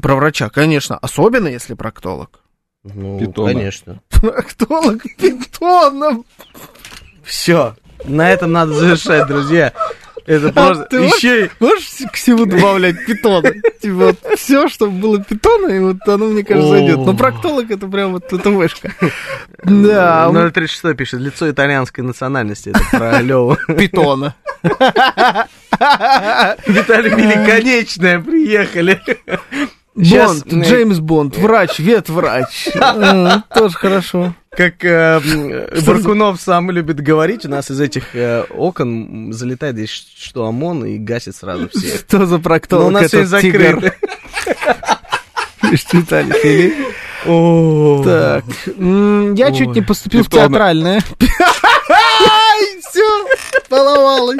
про 0.00 0.14
врача, 0.14 0.48
конечно, 0.48 0.96
особенно 0.98 1.48
если 1.48 1.74
проктолог. 1.74 2.40
Ну, 2.84 3.18
Питона. 3.18 3.52
конечно. 3.52 4.00
Проктолог 4.10 5.02
питоном. 5.16 6.24
Все, 7.22 7.76
на 8.04 8.30
этом 8.30 8.52
надо 8.52 8.72
завершать, 8.72 9.26
друзья. 9.26 9.72
Это 10.24 10.52
просто 10.52 10.82
А 10.84 10.86
ты 10.86 11.00
можешь- 11.00 11.16
еще 11.18 11.46
и... 11.46 11.50
Можешь 11.58 11.88
к 12.12 12.14
всему 12.14 12.46
добавлять 12.46 13.04
питона? 13.06 13.50
Типа 13.80 13.94
вот 13.94 14.16
все, 14.38 14.68
чтобы 14.68 14.92
было 14.98 15.18
питона, 15.22 15.66
и 15.72 15.80
вот 15.80 15.96
оно, 16.06 16.26
мне 16.26 16.44
кажется, 16.44 16.70
зайдет. 16.70 16.98
Но 16.98 17.16
проктолог 17.16 17.68
это 17.72 17.88
прям 17.88 18.12
вот 18.12 18.32
это 18.32 18.50
вышка. 18.50 18.92
Да, 19.64 20.30
Ну, 20.32 20.48
036 20.50 20.96
пишет, 20.96 21.18
лицо 21.20 21.50
итальянской 21.50 22.04
национальности. 22.04 22.68
Это 22.70 22.80
про 22.96 23.20
Леву. 23.20 23.56
питона. 23.76 24.34
Виталий 26.66 27.10
Великонечная, 27.10 28.20
приехали. 28.20 29.00
Бонд, 29.94 30.46
э, 30.46 30.62
Джеймс 30.62 30.98
Бонд, 30.98 31.36
врач, 31.36 31.78
ветврач. 31.78 32.68
Тоже 33.54 33.74
хорошо. 33.74 34.34
Как 34.50 34.84
э, 34.84 35.20
Баркунов 35.86 36.40
сам 36.40 36.70
любит 36.70 37.00
говорить, 37.00 37.44
у 37.46 37.48
нас 37.48 37.70
из 37.70 37.80
этих 37.80 38.14
э, 38.14 38.44
окон 38.50 39.32
залетает 39.32 39.76
здесь 39.76 39.90
что 39.90 40.46
ОМОН 40.46 40.86
и 40.86 40.98
гасит 40.98 41.36
сразу 41.36 41.68
все. 41.74 41.98
Что 41.98 42.26
за 42.26 42.36
Но 42.36 42.42
проктолог 42.42 42.86
у 42.88 42.90
нас 42.90 43.10
тигр? 43.10 43.26
закрыто. 43.26 43.94
Виталий 45.92 46.32
Филипп. 46.42 48.04
Так, 48.04 48.44
я 49.38 49.52
чуть 49.52 49.74
не 49.74 49.80
поступил 49.80 50.24
в 50.24 50.28
театральное. 50.28 51.00
Все, 52.80 53.26
поломалось. 53.68 54.38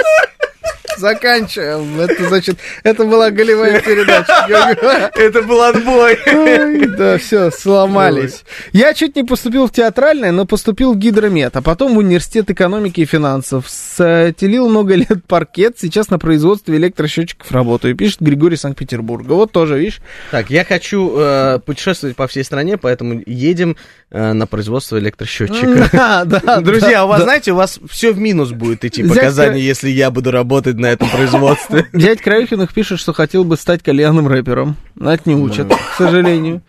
Заканчиваем. 0.99 1.99
Это 2.01 2.29
значит, 2.29 2.59
это 2.85 3.05
была 3.05 3.31
голевая 3.31 3.81
передача. 3.81 5.11
Это 5.15 5.43
был 5.43 5.63
отбой. 5.63 6.19
Ой, 6.27 6.87
Да, 6.87 7.19
все, 7.19 7.51
сломались. 7.51 8.45
Я 8.73 8.95
чуть 8.95 9.17
не 9.17 9.25
поступил 9.25 9.67
в 9.67 9.73
театральное, 9.73 10.33
но 10.33 10.45
поступил 10.47 10.93
в 10.95 10.99
гидромет, 10.99 11.57
а 11.57 11.63
потом 11.63 11.95
в 11.95 11.99
университет 11.99 12.51
экономики 12.51 13.01
и 13.01 13.05
финансов. 13.07 13.67
Стелил 13.69 14.69
много 14.69 14.95
лет 14.95 15.25
паркет, 15.27 15.77
сейчас 15.81 16.11
на 16.11 16.19
производстве 16.19 16.77
электросчетчиков 16.77 17.51
работаю, 17.51 17.97
пишет 17.97 18.21
Григорий 18.21 18.57
Санкт-Петербурга. 18.57 19.33
Вот 19.33 19.51
тоже, 19.53 19.79
видишь? 19.79 20.01
Так, 20.31 20.51
я 20.51 20.65
хочу 20.65 21.13
э, 21.19 21.59
путешествовать 21.65 22.17
по 22.17 22.27
всей 22.29 22.45
стране, 22.45 22.77
поэтому 22.77 23.23
едем 23.27 23.77
э, 24.11 24.33
на 24.33 24.47
производство 24.47 24.99
электросчетчика. 24.99 25.89
Да, 26.03 26.25
да, 26.25 26.61
Друзья, 26.61 26.91
да, 26.99 27.05
у 27.05 27.09
вас, 27.09 27.19
да. 27.21 27.25
знаете, 27.25 27.53
у 27.53 27.57
вас 27.57 27.79
все 27.91 28.13
в 28.13 28.19
минус 28.19 28.51
будет 28.51 28.85
идти 28.85 29.03
показания, 29.07 29.53
ка- 29.55 29.59
если 29.59 29.89
я 29.91 30.11
буду 30.11 30.31
работать 30.31 30.52
на 30.61 30.87
этом 30.87 31.09
производстве. 31.09 31.87
Дядь 31.93 32.21
Краюхиных 32.21 32.73
пишет, 32.73 32.99
что 32.99 33.13
хотел 33.13 33.45
бы 33.45 33.57
стать 33.57 33.83
кальянным 33.83 34.29
рэпером. 34.29 34.77
Это 35.01 35.23
не 35.27 35.35
учат, 35.35 35.73
к 35.73 35.97
сожалению. 35.97 36.63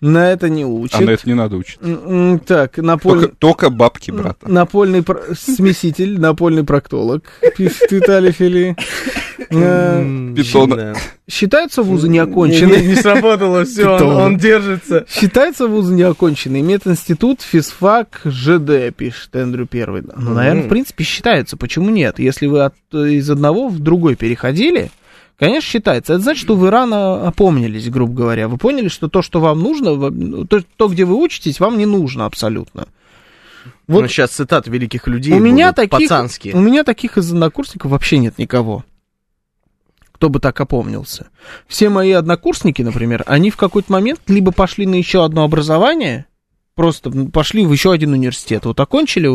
На 0.00 0.30
это 0.30 0.48
не 0.50 0.62
А 0.62 0.66
на 0.66 0.72
учат. 0.72 1.00
это 1.00 1.22
не 1.26 1.34
надо 1.34 1.56
учить. 1.56 1.78
Так, 2.46 2.76
напольный, 2.78 3.28
Только, 3.28 3.36
только 3.38 3.70
бабки, 3.70 4.10
брата. 4.10 4.48
напольный 4.48 5.02
про- 5.02 5.22
смеситель, 5.34 6.20
напольный 6.20 6.64
проктолог, 6.64 7.24
пишет 7.56 7.90
Виталий 7.90 8.32
Фили. 8.32 8.76
Э, 9.50 10.32
Питона. 10.36 10.94
Считаются 11.30 11.82
вузы 11.82 12.08
Не, 12.08 12.12
не 12.12 12.16
неоконченные? 12.18 12.96
сработало, 12.96 13.64
все, 13.64 13.88
он, 13.96 14.02
он 14.02 14.36
держится. 14.38 15.06
Считаются 15.08 15.66
вузы 15.66 15.94
неоконченные? 15.94 16.62
Мединститут, 16.62 17.42
физфак, 17.42 18.20
ЖД, 18.24 18.94
пишет 18.96 19.34
Эндрю 19.34 19.66
Первый. 19.66 20.02
Ну, 20.16 20.32
наверное, 20.34 20.64
в 20.64 20.68
принципе, 20.68 21.04
считаются. 21.04 21.56
Почему 21.56 21.90
нет? 21.90 22.18
Если 22.18 22.46
вы 22.46 22.64
от, 22.64 22.74
из 22.92 23.30
одного 23.30 23.68
в 23.68 23.78
другой 23.78 24.16
переходили, 24.16 24.90
конечно, 25.38 25.68
считается. 25.70 26.14
Это 26.14 26.22
значит, 26.22 26.42
что 26.42 26.56
вы 26.56 26.70
рано 26.70 27.26
опомнились, 27.28 27.88
грубо 27.90 28.14
говоря. 28.14 28.48
Вы 28.48 28.56
поняли, 28.58 28.88
что 28.88 29.08
то, 29.08 29.22
что 29.22 29.40
вам 29.40 29.60
нужно, 29.60 29.94
вам- 29.94 30.46
то, 30.46 30.62
то, 30.76 30.88
где 30.88 31.04
вы 31.04 31.14
учитесь, 31.16 31.60
вам 31.60 31.78
не 31.78 31.86
нужно 31.86 32.26
абсолютно. 32.26 32.86
Вот 33.88 34.02
Вот 34.02 34.10
сейчас 34.10 34.30
цитаты 34.30 34.70
великих 34.70 35.06
людей 35.06 35.34
у 35.34 35.38
меня 35.40 35.66
будут 35.72 35.90
таких, 35.90 36.08
пацанские. 36.08 36.54
у 36.54 36.60
меня 36.60 36.82
таких 36.84 37.18
из 37.18 37.30
однокурсников 37.32 37.90
вообще 37.90 38.18
нет 38.18 38.38
никого, 38.38 38.84
кто 40.12 40.28
бы 40.28 40.40
так 40.40 40.60
опомнился. 40.60 41.28
Все 41.68 41.88
мои 41.88 42.12
однокурсники, 42.12 42.82
например, 42.82 43.22
они 43.26 43.50
в 43.50 43.56
какой-то 43.56 43.92
момент 43.92 44.20
либо 44.28 44.50
пошли 44.52 44.86
на 44.86 44.94
еще 44.96 45.24
одно 45.24 45.44
образование, 45.44 46.26
просто 46.76 47.10
пошли 47.32 47.64
в 47.64 47.72
еще 47.72 47.90
один 47.90 48.12
университет, 48.12 48.66
вот 48.66 48.78
окончили 48.78 49.28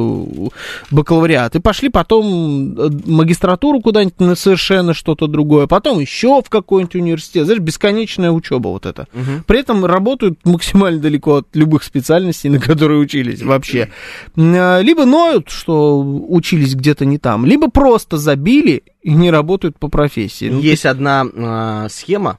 бакалавриат 0.92 1.56
и 1.56 1.60
пошли 1.60 1.90
потом 1.90 2.76
э, 2.78 2.90
магистратуру 3.06 3.82
куда-нибудь 3.82 4.20
на 4.20 4.36
совершенно 4.36 4.94
что-то 4.94 5.26
другое, 5.26 5.66
потом 5.66 6.00
еще 6.00 6.42
в 6.42 6.50
какой-нибудь 6.50 6.96
университет, 6.96 7.46
знаешь, 7.46 7.62
бесконечная 7.62 8.32
учеба 8.32 8.68
вот 8.68 8.86
это. 8.86 9.08
Мгм. 9.14 9.44
При 9.48 9.60
этом 9.60 9.84
работают 9.86 10.40
максимально 10.46 11.02
далеко 11.02 11.38
от 11.38 11.48
любых 11.56 11.84
специальностей, 11.84 12.52
на 12.52 12.60
которые 12.60 13.00
учились 13.00 13.42
вообще. 13.42 13.90
А, 14.38 14.80
Либо 14.82 15.06
ноют, 15.06 15.50
что 15.50 16.00
учились 16.00 16.76
где-то 16.76 17.06
не 17.06 17.18
там, 17.18 17.48
либо 17.48 17.72
просто 17.72 18.18
забили 18.18 18.84
и 19.02 19.14
не 19.14 19.32
работают 19.32 19.80
по 19.80 19.88
профессии. 19.88 20.50
Ну, 20.50 20.60
Есть 20.60 20.86
одна 20.86 21.26
а, 21.36 21.88
схема, 21.90 22.38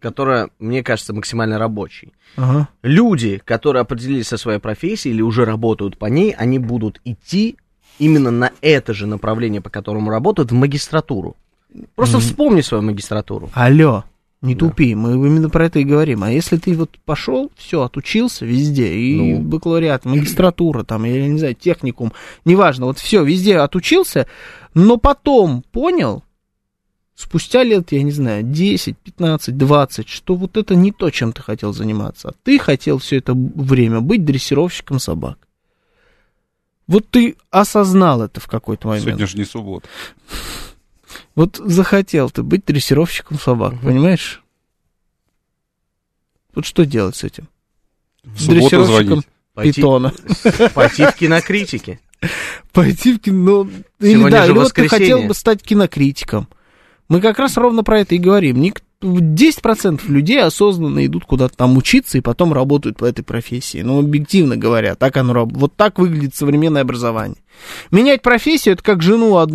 которая, 0.00 0.48
мне 0.58 0.82
кажется, 0.82 1.14
максимально 1.14 1.58
рабочей. 1.58 2.12
Ага. 2.36 2.68
Люди, 2.82 3.40
которые 3.44 3.82
определились 3.82 4.28
со 4.28 4.36
своей 4.38 4.58
профессией 4.58 5.14
или 5.14 5.22
уже 5.22 5.44
работают 5.44 5.98
по 5.98 6.06
ней, 6.06 6.32
они 6.32 6.58
будут 6.58 7.00
идти 7.04 7.56
именно 7.98 8.30
на 8.30 8.50
это 8.62 8.94
же 8.94 9.06
направление, 9.06 9.60
по 9.60 9.70
которому 9.70 10.10
работают, 10.10 10.50
в 10.50 10.54
магистратуру. 10.54 11.36
Просто 11.94 12.18
вспомни 12.18 12.62
свою 12.62 12.82
магистратуру. 12.82 13.50
Алло, 13.52 14.04
не 14.42 14.54
тупи, 14.56 14.94
мы 14.94 15.12
именно 15.12 15.50
про 15.50 15.66
это 15.66 15.78
и 15.80 15.84
говорим. 15.84 16.22
А 16.24 16.30
если 16.32 16.56
ты 16.56 16.74
вот 16.74 16.98
пошел, 17.04 17.50
все, 17.56 17.82
отучился 17.82 18.46
везде, 18.46 18.92
и 18.94 19.34
Ну. 19.34 19.40
бакалавриат, 19.42 20.04
магистратура, 20.06 20.82
там, 20.82 21.04
я 21.04 21.28
не 21.28 21.38
знаю, 21.38 21.54
техникум, 21.54 22.12
неважно, 22.46 22.86
вот 22.86 22.98
все, 22.98 23.22
везде 23.22 23.58
отучился, 23.58 24.26
но 24.72 24.96
потом 24.96 25.62
понял, 25.70 26.24
спустя 27.20 27.62
лет, 27.62 27.92
я 27.92 28.02
не 28.02 28.12
знаю, 28.12 28.42
10, 28.42 28.96
15, 28.96 29.56
20, 29.56 30.08
что 30.08 30.34
вот 30.34 30.56
это 30.56 30.74
не 30.74 30.90
то, 30.90 31.10
чем 31.10 31.32
ты 31.32 31.42
хотел 31.42 31.72
заниматься. 31.72 32.30
А 32.30 32.34
ты 32.42 32.58
хотел 32.58 32.98
все 32.98 33.18
это 33.18 33.34
время 33.34 34.00
быть 34.00 34.24
дрессировщиком 34.24 34.98
собак. 34.98 35.38
Вот 36.86 37.08
ты 37.08 37.36
осознал 37.50 38.22
это 38.22 38.40
в 38.40 38.48
какой-то 38.48 38.88
момент. 38.88 39.04
Сегодня 39.04 39.26
же 39.26 39.36
не 39.36 39.44
суббота. 39.44 39.86
Вот 41.34 41.56
захотел 41.56 42.30
ты 42.30 42.42
быть 42.42 42.64
дрессировщиком 42.64 43.38
собак, 43.38 43.74
понимаешь? 43.80 44.42
Вот 46.54 46.64
что 46.64 46.84
делать 46.84 47.16
с 47.16 47.24
этим? 47.24 47.48
В 48.24 48.40
субботу 48.40 48.60
Дрессировщиком 48.60 49.22
звонить. 49.54 49.76
Питона. 49.76 50.14
пойти 50.74 51.04
в 51.04 51.14
кинокритики. 51.14 52.00
Пойти 52.72 53.14
в 53.14 53.20
кино. 53.20 53.68
Или, 54.00 54.12
Сегодня 54.12 54.30
да, 54.30 54.46
же 54.46 54.52
или 54.52 54.58
вот 54.58 54.72
ты 54.72 54.88
хотел 54.88 55.22
бы 55.22 55.34
стать 55.34 55.62
кинокритиком. 55.62 56.48
Мы 57.10 57.20
как 57.20 57.38
раз 57.38 57.56
ровно 57.58 57.82
про 57.82 58.00
это 58.00 58.14
и 58.14 58.18
говорим. 58.18 58.60
Ник- 58.60 58.80
10% 59.02 60.08
людей 60.08 60.42
осознанно 60.42 61.04
идут 61.06 61.24
куда-то 61.24 61.56
там 61.56 61.76
учиться 61.76 62.18
и 62.18 62.20
потом 62.20 62.52
работают 62.52 62.98
по 62.98 63.04
этой 63.06 63.22
профессии. 63.22 63.80
Ну, 63.82 63.98
объективно 63.98 64.56
говоря, 64.56 64.94
так 64.94 65.16
оно 65.16 65.32
раб- 65.32 65.52
Вот 65.56 65.74
так 65.74 65.98
выглядит 65.98 66.34
современное 66.34 66.82
образование. 66.82 67.38
Менять 67.90 68.22
профессию 68.22 68.74
это 68.74 68.82
как 68.82 69.02
жену 69.02 69.32
од- 69.32 69.50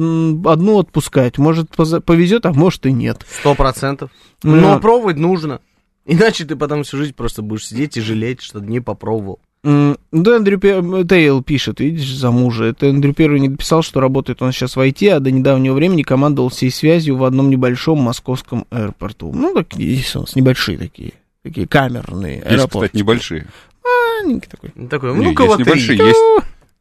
одну 0.48 0.80
отпускать. 0.80 1.38
Может, 1.38 1.70
повезет, 2.06 2.46
а 2.46 2.54
может 2.54 2.86
и 2.88 2.92
нет. 2.92 3.26
Сто 3.40 3.56
процентов. 3.56 4.10
Да. 4.44 4.50
Но 4.50 4.80
пробовать 4.80 5.18
нужно. 5.18 5.62
Иначе 6.08 6.44
ты 6.46 6.56
потом 6.56 6.84
всю 6.84 6.98
жизнь 6.98 7.14
просто 7.14 7.42
будешь 7.42 7.68
сидеть 7.68 7.98
и 7.98 8.02
жалеть, 8.02 8.42
что 8.42 8.60
не 8.60 8.80
попробовал. 8.80 9.40
Да, 9.66 10.36
Эндрю 10.36 10.60
Тейл 10.60 11.42
пишет, 11.42 11.80
видишь, 11.80 12.14
за 12.16 12.30
мужа. 12.32 12.66
Это 12.66 12.86
Эндрю 12.86 13.14
Первый 13.14 13.40
не 13.40 13.50
дописал, 13.50 13.82
что 13.82 14.00
работает 14.00 14.42
он 14.42 14.52
сейчас 14.52 14.76
в 14.76 14.80
IT, 14.80 15.10
а 15.10 15.20
до 15.20 15.32
недавнего 15.32 15.74
времени 15.74 16.04
командовал 16.04 16.50
всей 16.50 16.70
связью 16.70 17.18
в 17.18 17.24
одном 17.24 17.50
небольшом 17.50 18.00
московском 18.00 18.66
аэропорту. 18.70 19.32
Ну, 19.34 19.54
такие 19.56 19.96
есть 19.96 20.16
у 20.16 20.22
нас 20.22 20.36
небольшие 20.36 20.78
такие 20.78 21.14
такие 21.46 21.68
камерные 21.68 22.38
Есть, 22.38 22.48
аэропорты. 22.48 22.88
кстати, 22.88 22.98
небольшие. 23.02 23.48
Маленький 23.84 24.50
такой. 24.50 24.70
Такой, 24.90 25.12
Не, 25.12 25.18
ну, 25.18 25.24
есть 25.24 25.38
кого 25.38 25.56
небольшие, 25.56 25.98
есть, 25.98 26.20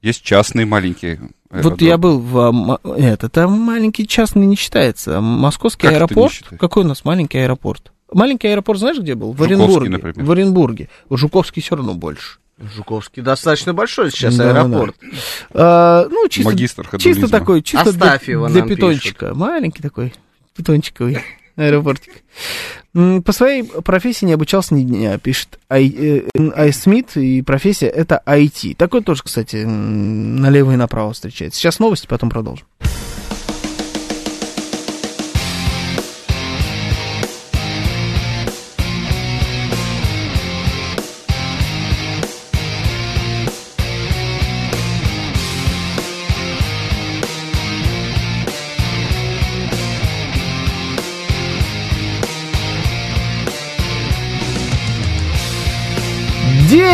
есть 0.00 0.22
частные 0.22 0.66
маленькие. 0.66 1.20
Вот 1.50 1.80
я 1.82 1.98
был 1.98 2.18
в... 2.18 2.38
а, 2.38 2.80
Нет, 2.98 3.22
это 3.24 3.46
маленький 3.46 4.06
частный 4.06 4.46
не 4.46 4.56
считается. 4.56 5.20
Московский 5.20 5.86
Как 5.86 5.96
аэропорт. 5.96 6.32
Какой 6.58 6.84
у 6.84 6.86
нас 6.86 7.04
маленький 7.04 7.38
аэропорт? 7.38 7.92
Маленький 8.12 8.48
аэропорт 8.48 8.78
знаешь, 8.78 8.98
где 8.98 9.14
был? 9.14 9.32
В 9.32 9.38
Жуковский, 9.38 9.56
Оренбурге. 9.56 9.90
например. 9.90 10.24
В 10.24 10.30
Оренбурге. 10.30 10.88
В 11.08 11.16
Жуковский 11.16 11.62
все 11.62 11.76
равно 11.76 11.94
больше. 11.94 12.38
Жуковский 12.58 13.22
достаточно 13.22 13.74
большой 13.74 14.10
сейчас 14.10 14.36
Да, 14.36 14.50
аэропорт. 14.50 14.96
А, 15.52 16.06
ну, 16.08 16.28
чисто, 16.28 16.50
Магистр 16.50 16.88
чисто 16.98 17.28
такой, 17.28 17.62
чисто 17.62 17.90
Оставь 17.90 18.24
для, 18.24 18.32
его, 18.32 18.48
для 18.48 18.62
питончика. 18.62 19.34
Маленький 19.34 19.82
такой, 19.82 20.14
питончиковый 20.56 21.18
аэропортик. 21.56 22.12
По 22.92 23.32
своей 23.32 23.64
профессии 23.64 24.24
не 24.24 24.34
обучался 24.34 24.74
ни 24.74 24.84
дня, 24.84 25.18
пишет 25.18 25.58
Ай, 25.68 25.88
э, 25.88 26.22
Ай 26.56 26.72
Смит, 26.72 27.16
и 27.16 27.42
профессия 27.42 27.88
это 27.88 28.22
IT. 28.24 28.76
Такой 28.76 29.02
тоже, 29.02 29.24
кстати, 29.24 29.56
налево 29.64 30.72
и 30.72 30.76
направо 30.76 31.12
встречается. 31.12 31.58
Сейчас 31.58 31.80
новости, 31.80 32.06
потом 32.06 32.30
продолжим. 32.30 32.66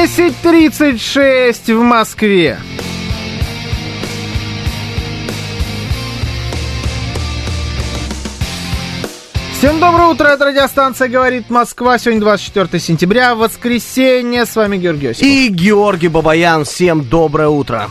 Десять 0.00 0.34
тридцать 0.38 0.98
шесть 0.98 1.68
в 1.68 1.82
Москве. 1.82 2.58
Всем 9.58 9.78
доброе 9.78 10.08
утро, 10.08 10.28
это 10.28 10.46
радиостанция 10.46 11.08
«Говорит 11.08 11.50
Москва». 11.50 11.98
Сегодня 11.98 12.22
24 12.22 12.80
сентября, 12.80 13.34
воскресенье. 13.34 14.46
С 14.46 14.56
вами 14.56 14.78
Георгий 14.78 15.08
Осипов. 15.08 15.28
И 15.28 15.48
Георгий 15.48 16.08
Бабаян, 16.08 16.64
всем 16.64 17.04
доброе 17.04 17.48
утро. 17.48 17.90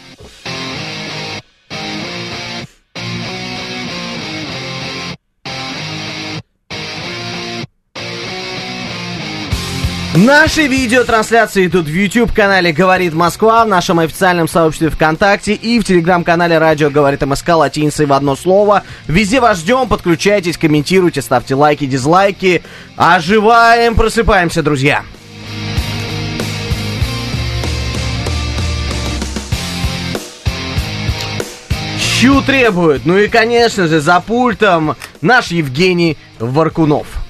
Наши 10.23 10.67
видеотрансляции 10.67 11.65
идут 11.65 11.87
в 11.87 11.91
YouTube-канале 11.95 12.71
«Говорит 12.71 13.15
Москва», 13.15 13.65
в 13.65 13.67
нашем 13.67 13.97
официальном 13.97 14.47
сообществе 14.47 14.91
ВКонтакте 14.91 15.53
и 15.55 15.79
в 15.79 15.83
телеграм-канале 15.83 16.59
«Радио 16.59 16.91
говорит 16.91 17.25
МСК» 17.25 17.49
латиницей 17.55 18.05
в 18.05 18.13
одно 18.13 18.35
слово. 18.35 18.83
Везде 19.07 19.39
вас 19.39 19.57
ждем, 19.57 19.87
подключайтесь, 19.87 20.59
комментируйте, 20.59 21.23
ставьте 21.23 21.55
лайки, 21.55 21.87
дизлайки. 21.87 22.61
Оживаем, 22.97 23.95
просыпаемся, 23.95 24.61
друзья. 24.61 25.01
Щу 31.99 32.43
требует. 32.43 33.07
Ну 33.07 33.17
и, 33.17 33.27
конечно 33.27 33.87
же, 33.87 33.99
за 33.99 34.19
пультом 34.19 34.97
наш 35.21 35.47
Евгений 35.47 36.15
Варкунов. 36.37 37.20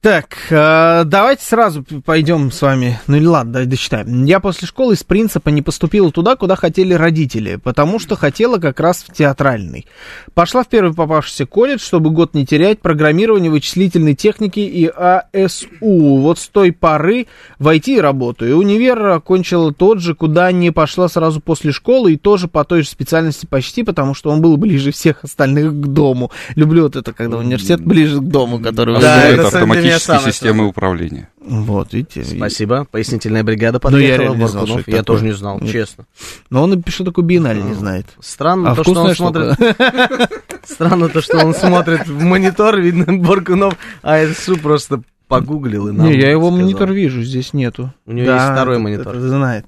Так, 0.00 0.36
э, 0.50 1.02
давайте 1.06 1.42
сразу 1.42 1.84
пойдем 2.04 2.52
с 2.52 2.62
вами. 2.62 3.00
Ну 3.08 3.16
или 3.16 3.26
ладно, 3.26 3.54
давай 3.54 3.66
дочитаем. 3.66 4.26
Я 4.26 4.38
после 4.38 4.68
школы 4.68 4.94
из 4.94 5.02
принципа 5.02 5.48
не 5.48 5.60
поступила 5.60 6.12
туда, 6.12 6.36
куда 6.36 6.54
хотели 6.54 6.94
родители, 6.94 7.56
потому 7.56 7.98
что 7.98 8.14
хотела 8.14 8.58
как 8.58 8.78
раз 8.78 8.98
в 8.98 9.12
театральный. 9.12 9.86
Пошла 10.34 10.62
в 10.62 10.68
первый 10.68 10.94
попавшийся 10.94 11.46
колледж, 11.46 11.80
чтобы 11.80 12.10
год 12.10 12.34
не 12.34 12.46
терять, 12.46 12.80
программирование 12.80 13.50
вычислительной 13.50 14.14
техники 14.14 14.60
и 14.60 14.86
АСУ. 14.86 15.66
Вот 15.80 16.38
с 16.38 16.46
той 16.46 16.70
поры 16.70 17.26
в 17.58 17.66
IT 17.66 18.00
работаю. 18.00 18.56
Универ 18.56 19.04
окончила 19.04 19.74
тот 19.74 19.98
же, 19.98 20.14
куда 20.14 20.52
не 20.52 20.70
пошла 20.70 21.08
сразу 21.08 21.40
после 21.40 21.72
школы, 21.72 22.12
и 22.12 22.16
тоже 22.16 22.46
по 22.46 22.62
той 22.62 22.82
же 22.82 22.88
специальности 22.88 23.46
почти, 23.46 23.82
потому 23.82 24.14
что 24.14 24.30
он 24.30 24.42
был 24.42 24.58
ближе 24.58 24.92
всех 24.92 25.24
остальных 25.24 25.72
к 25.72 25.86
дому. 25.88 26.30
Люблю 26.54 26.84
вот 26.84 26.94
это, 26.94 27.12
когда 27.12 27.38
университет 27.38 27.80
ближе 27.80 28.18
к 28.20 28.24
дому, 28.24 28.60
который... 28.60 29.00
Да, 29.00 29.24
это 29.24 29.66
меня 29.66 29.87
автоматические 29.96 30.32
системы 30.32 30.66
управления. 30.66 31.28
Вот, 31.40 31.92
видите. 31.92 32.24
Спасибо. 32.24 32.86
Пояснительная 32.90 33.42
бригада 33.42 33.80
Ну, 33.82 33.88
я 33.88 33.92
подъехала. 34.16 34.22
реально 34.22 34.42
не 34.42 34.48
знал, 34.48 34.66
Я 34.66 34.76
такое. 34.76 35.02
тоже 35.02 35.24
не 35.24 35.32
знал, 35.32 35.58
Нет. 35.60 35.72
честно. 35.72 36.04
Но 36.50 36.62
он 36.62 36.74
и 36.78 36.90
что 36.90 37.04
такое 37.04 37.24
биеннале 37.24 37.62
не 37.62 37.74
знает. 37.74 38.06
Странно 38.20 38.72
А 38.72 38.74
то, 38.74 38.82
что 38.84 38.92
он 39.02 39.14
штука. 39.14 39.54
смотрит. 39.56 40.30
Странно 40.64 41.08
то, 41.08 41.20
что 41.22 41.38
он 41.44 41.54
смотрит 41.54 42.06
в 42.06 42.22
монитор, 42.22 42.78
видно, 42.78 43.16
Баркунов 43.18 43.74
АСУ 44.02 44.56
просто 44.58 45.02
погуглил 45.26 45.88
и 45.88 45.92
нам 45.92 46.06
Не, 46.06 46.18
я 46.18 46.30
его 46.30 46.48
сказал. 46.48 46.60
монитор 46.60 46.92
вижу, 46.92 47.22
здесь 47.22 47.52
нету. 47.52 47.92
У 48.06 48.12
него 48.12 48.30
есть 48.30 48.44
второй 48.44 48.78
монитор. 48.78 49.16
это 49.16 49.28
знает. 49.28 49.66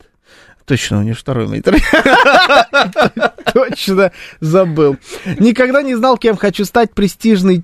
Точно, 0.67 1.01
у 1.01 1.03
него 1.03 1.15
второй 1.17 1.49
монитор. 1.49 1.75
Точно, 3.53 4.13
забыл. 4.41 4.97
Никогда 5.39 5.83
не 5.83 5.95
знал, 5.97 6.17
кем 6.17 6.37
хочу 6.37 6.65
стать. 6.65 6.93
Престижный 6.95 7.61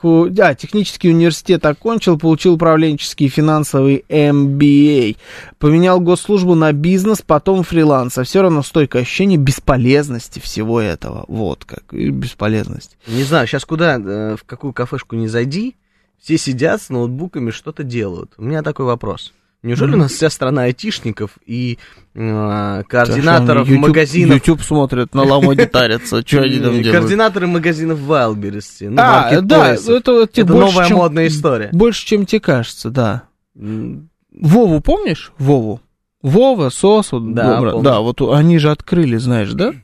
технику, 0.00 0.28
а, 0.42 0.54
технический 0.54 1.10
университет 1.10 1.64
окончил, 1.64 2.18
получил 2.18 2.54
управленческий 2.54 3.28
финансовый 3.28 4.04
MBA. 4.08 5.16
Поменял 5.58 6.00
госслужбу 6.00 6.54
на 6.54 6.72
бизнес, 6.72 7.22
потом 7.22 7.62
фриланс. 7.62 8.18
А 8.18 8.24
все 8.24 8.42
равно 8.42 8.62
стойкое 8.62 9.02
ощущение 9.02 9.38
бесполезности 9.38 10.38
всего 10.38 10.80
этого. 10.80 11.24
Вот 11.28 11.64
как, 11.64 11.92
и 11.92 12.10
бесполезность. 12.10 12.96
Не 13.06 13.24
знаю, 13.24 13.46
сейчас 13.46 13.64
куда, 13.64 13.96
э, 13.96 14.36
в 14.36 14.44
какую 14.44 14.72
кафешку 14.72 15.16
не 15.16 15.28
зайди, 15.28 15.76
все 16.18 16.36
сидят 16.36 16.82
с 16.82 16.90
ноутбуками, 16.90 17.50
что-то 17.50 17.82
делают. 17.82 18.32
У 18.36 18.44
меня 18.44 18.62
такой 18.62 18.86
вопрос. 18.86 19.32
Неужели 19.62 19.92
у 19.94 19.98
нас 19.98 20.12
вся 20.12 20.30
страна 20.30 20.62
айтишников 20.62 21.32
и 21.44 21.78
э, 22.14 22.82
координаторов 22.88 23.68
YouTube 23.68 23.88
магазинов... 23.88 24.34
YouTube 24.36 24.62
смотрят, 24.62 25.14
на 25.14 25.22
ламоде 25.22 25.66
тарятся. 25.66 26.22
Что 26.26 26.42
они 26.42 26.58
там 26.60 26.80
делают? 26.80 26.92
Координаторы 26.92 27.46
магазинов 27.46 27.98
Wildberries, 28.00 28.88
ну, 28.88 28.96
А, 28.98 29.40
да, 29.42 29.74
это, 29.74 30.44
новая 30.46 30.88
чем- 30.88 30.96
модная 30.96 31.26
история. 31.26 31.68
Больше, 31.72 32.06
чем 32.06 32.24
тебе 32.24 32.40
кажется, 32.40 32.88
да. 32.90 33.24
Вову 33.54 34.80
помнишь? 34.80 35.32
Вову. 35.38 35.80
Вова, 36.22 36.70
Сос, 36.70 37.12
вот, 37.12 37.34
Да, 37.34 37.60
да, 37.80 38.00
вот 38.00 38.20
они 38.20 38.58
же 38.58 38.70
открыли, 38.70 39.16
знаешь, 39.16 39.52
да? 39.52 39.74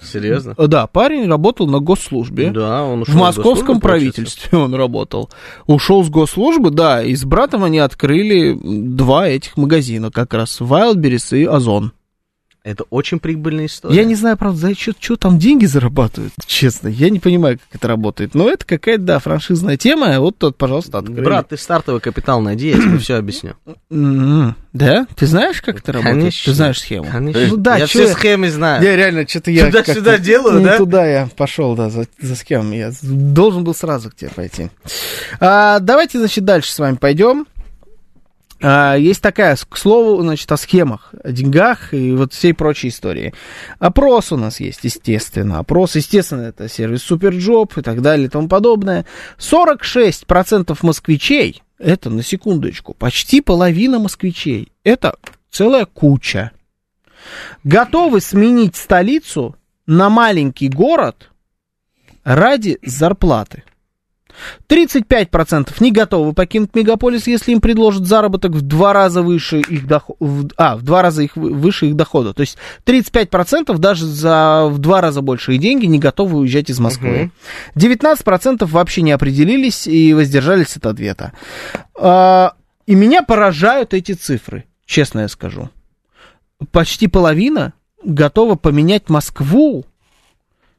Серьезно? 0.00 0.54
Да, 0.56 0.86
парень 0.86 1.28
работал 1.28 1.66
на 1.66 1.80
госслужбе. 1.80 2.50
Да, 2.50 2.84
он 2.84 3.02
ушел 3.02 3.14
В 3.14 3.18
московском 3.18 3.80
получается. 3.80 3.88
правительстве 3.88 4.58
он 4.58 4.74
работал. 4.74 5.30
Ушел 5.66 6.04
с 6.04 6.08
госслужбы, 6.10 6.70
да, 6.70 7.02
и 7.02 7.14
с 7.14 7.24
братом 7.24 7.64
они 7.64 7.78
открыли 7.78 8.58
два 8.62 9.28
этих 9.28 9.56
магазина, 9.56 10.10
как 10.10 10.34
раз 10.34 10.60
Wildberries 10.60 11.38
и 11.38 11.44
Озон. 11.44 11.92
Это 12.64 12.84
очень 12.88 13.18
прибыльная 13.18 13.66
история. 13.66 13.94
Я 13.94 14.04
не 14.04 14.14
знаю, 14.14 14.38
правда, 14.38 14.58
за 14.58 14.74
счет 14.74 14.96
чего 14.98 15.16
там 15.18 15.38
деньги 15.38 15.66
зарабатывают, 15.66 16.32
честно. 16.46 16.88
Я 16.88 17.10
не 17.10 17.20
понимаю, 17.20 17.58
как 17.58 17.68
это 17.78 17.88
работает. 17.88 18.34
Но 18.34 18.48
это 18.48 18.64
какая-то, 18.64 19.02
да, 19.02 19.18
франшизная 19.18 19.76
тема. 19.76 20.18
Вот 20.18 20.38
тот, 20.38 20.56
пожалуйста, 20.56 20.96
открыли. 20.98 21.20
Брат, 21.20 21.50
ты 21.50 21.58
стартовый 21.58 22.00
капитал 22.00 22.40
найди, 22.40 22.68
я 22.70 22.76
тебе 22.76 22.96
все 22.98 23.16
объясню. 23.16 23.52
М, 23.90 24.56
Да? 24.72 25.06
Ты 25.14 25.26
знаешь, 25.26 25.60
как 25.60 25.80
это 25.80 25.92
работает? 25.92 26.16
Конечно. 26.20 26.52
Ты 26.52 26.56
знаешь 26.56 26.80
схему? 26.80 27.06
Конечно. 27.12 27.46
Ну 27.48 27.56
да, 27.58 27.76
я 27.76 27.86
все 27.86 28.04
я- 28.08 28.14
схемы 28.14 28.50
знаю. 28.50 28.82
Я 28.82 28.96
реально 28.96 29.28
что-то 29.28 29.50
я 29.50 29.66
Туда-сюда 29.66 30.16
делаю, 30.18 30.58
не 30.60 30.64
да? 30.64 30.78
туда 30.78 31.06
я 31.06 31.28
пошел, 31.36 31.76
да, 31.76 31.90
за, 31.90 32.06
за 32.18 32.34
схемами. 32.34 32.76
Я 32.76 32.92
должен 33.02 33.62
был 33.62 33.74
сразу 33.74 34.10
к 34.10 34.14
тебе 34.16 34.30
пойти. 34.30 34.70
А, 35.38 35.80
давайте, 35.80 36.18
значит, 36.18 36.44
дальше 36.46 36.72
с 36.72 36.78
вами 36.78 36.96
пойдем. 36.96 37.46
А, 38.66 38.94
Есть 38.94 39.20
такая, 39.20 39.56
к 39.56 39.76
слову, 39.76 40.22
значит, 40.22 40.50
о 40.50 40.56
схемах, 40.56 41.12
о 41.22 41.32
деньгах 41.32 41.92
и 41.92 42.12
вот 42.12 42.32
всей 42.32 42.54
прочей 42.54 42.88
истории. 42.88 43.34
Опрос 43.78 44.32
у 44.32 44.38
нас 44.38 44.58
есть, 44.58 44.80
естественно. 44.84 45.58
Опрос, 45.58 45.96
естественно, 45.96 46.40
это 46.40 46.66
сервис 46.66 47.02
SuperJob 47.02 47.76
и 47.76 47.82
так 47.82 48.00
далее 48.00 48.26
и 48.26 48.30
тому 48.30 48.48
подобное. 48.48 49.04
46% 49.38 50.78
москвичей, 50.80 51.62
это 51.78 52.08
на 52.08 52.22
секундочку, 52.22 52.94
почти 52.94 53.42
половина 53.42 53.98
москвичей, 53.98 54.72
это 54.82 55.16
целая 55.50 55.84
куча, 55.84 56.52
готовы 57.64 58.22
сменить 58.22 58.76
столицу 58.76 59.56
на 59.86 60.08
маленький 60.08 60.70
город 60.70 61.30
ради 62.24 62.78
зарплаты. 62.82 63.62
35% 64.68 65.70
не 65.80 65.92
готовы 65.92 66.32
покинуть 66.32 66.74
мегаполис, 66.74 67.26
если 67.26 67.52
им 67.52 67.60
предложат 67.60 68.06
заработок 68.06 68.52
в 68.52 68.62
два 68.62 68.92
раза 68.92 69.22
выше 69.22 69.60
их 69.60 69.86
дохода. 69.86 70.48
А, 70.56 70.76
в 70.76 70.82
два 70.82 71.02
раза 71.02 71.22
их, 71.22 71.36
вы- 71.36 71.52
выше 71.52 71.86
их 71.86 71.96
дохода. 71.96 72.34
То 72.34 72.40
есть 72.40 72.56
35% 72.84 73.78
даже 73.78 74.06
за 74.06 74.66
в 74.68 74.78
два 74.78 75.00
раза 75.00 75.22
большие 75.22 75.58
деньги 75.58 75.86
не 75.86 75.98
готовы 75.98 76.38
уезжать 76.38 76.70
из 76.70 76.78
Москвы. 76.80 77.30
19% 77.74 78.70
вообще 78.70 79.02
не 79.02 79.12
определились 79.12 79.86
и 79.86 80.12
воздержались 80.14 80.76
от 80.76 80.86
ответа. 80.86 81.32
А, 81.98 82.54
и 82.86 82.94
меня 82.94 83.22
поражают 83.22 83.94
эти 83.94 84.12
цифры, 84.12 84.64
честно 84.86 85.20
я 85.20 85.28
скажу. 85.28 85.70
Почти 86.70 87.08
половина 87.08 87.72
готова 88.02 88.54
поменять 88.54 89.08
Москву 89.08 89.84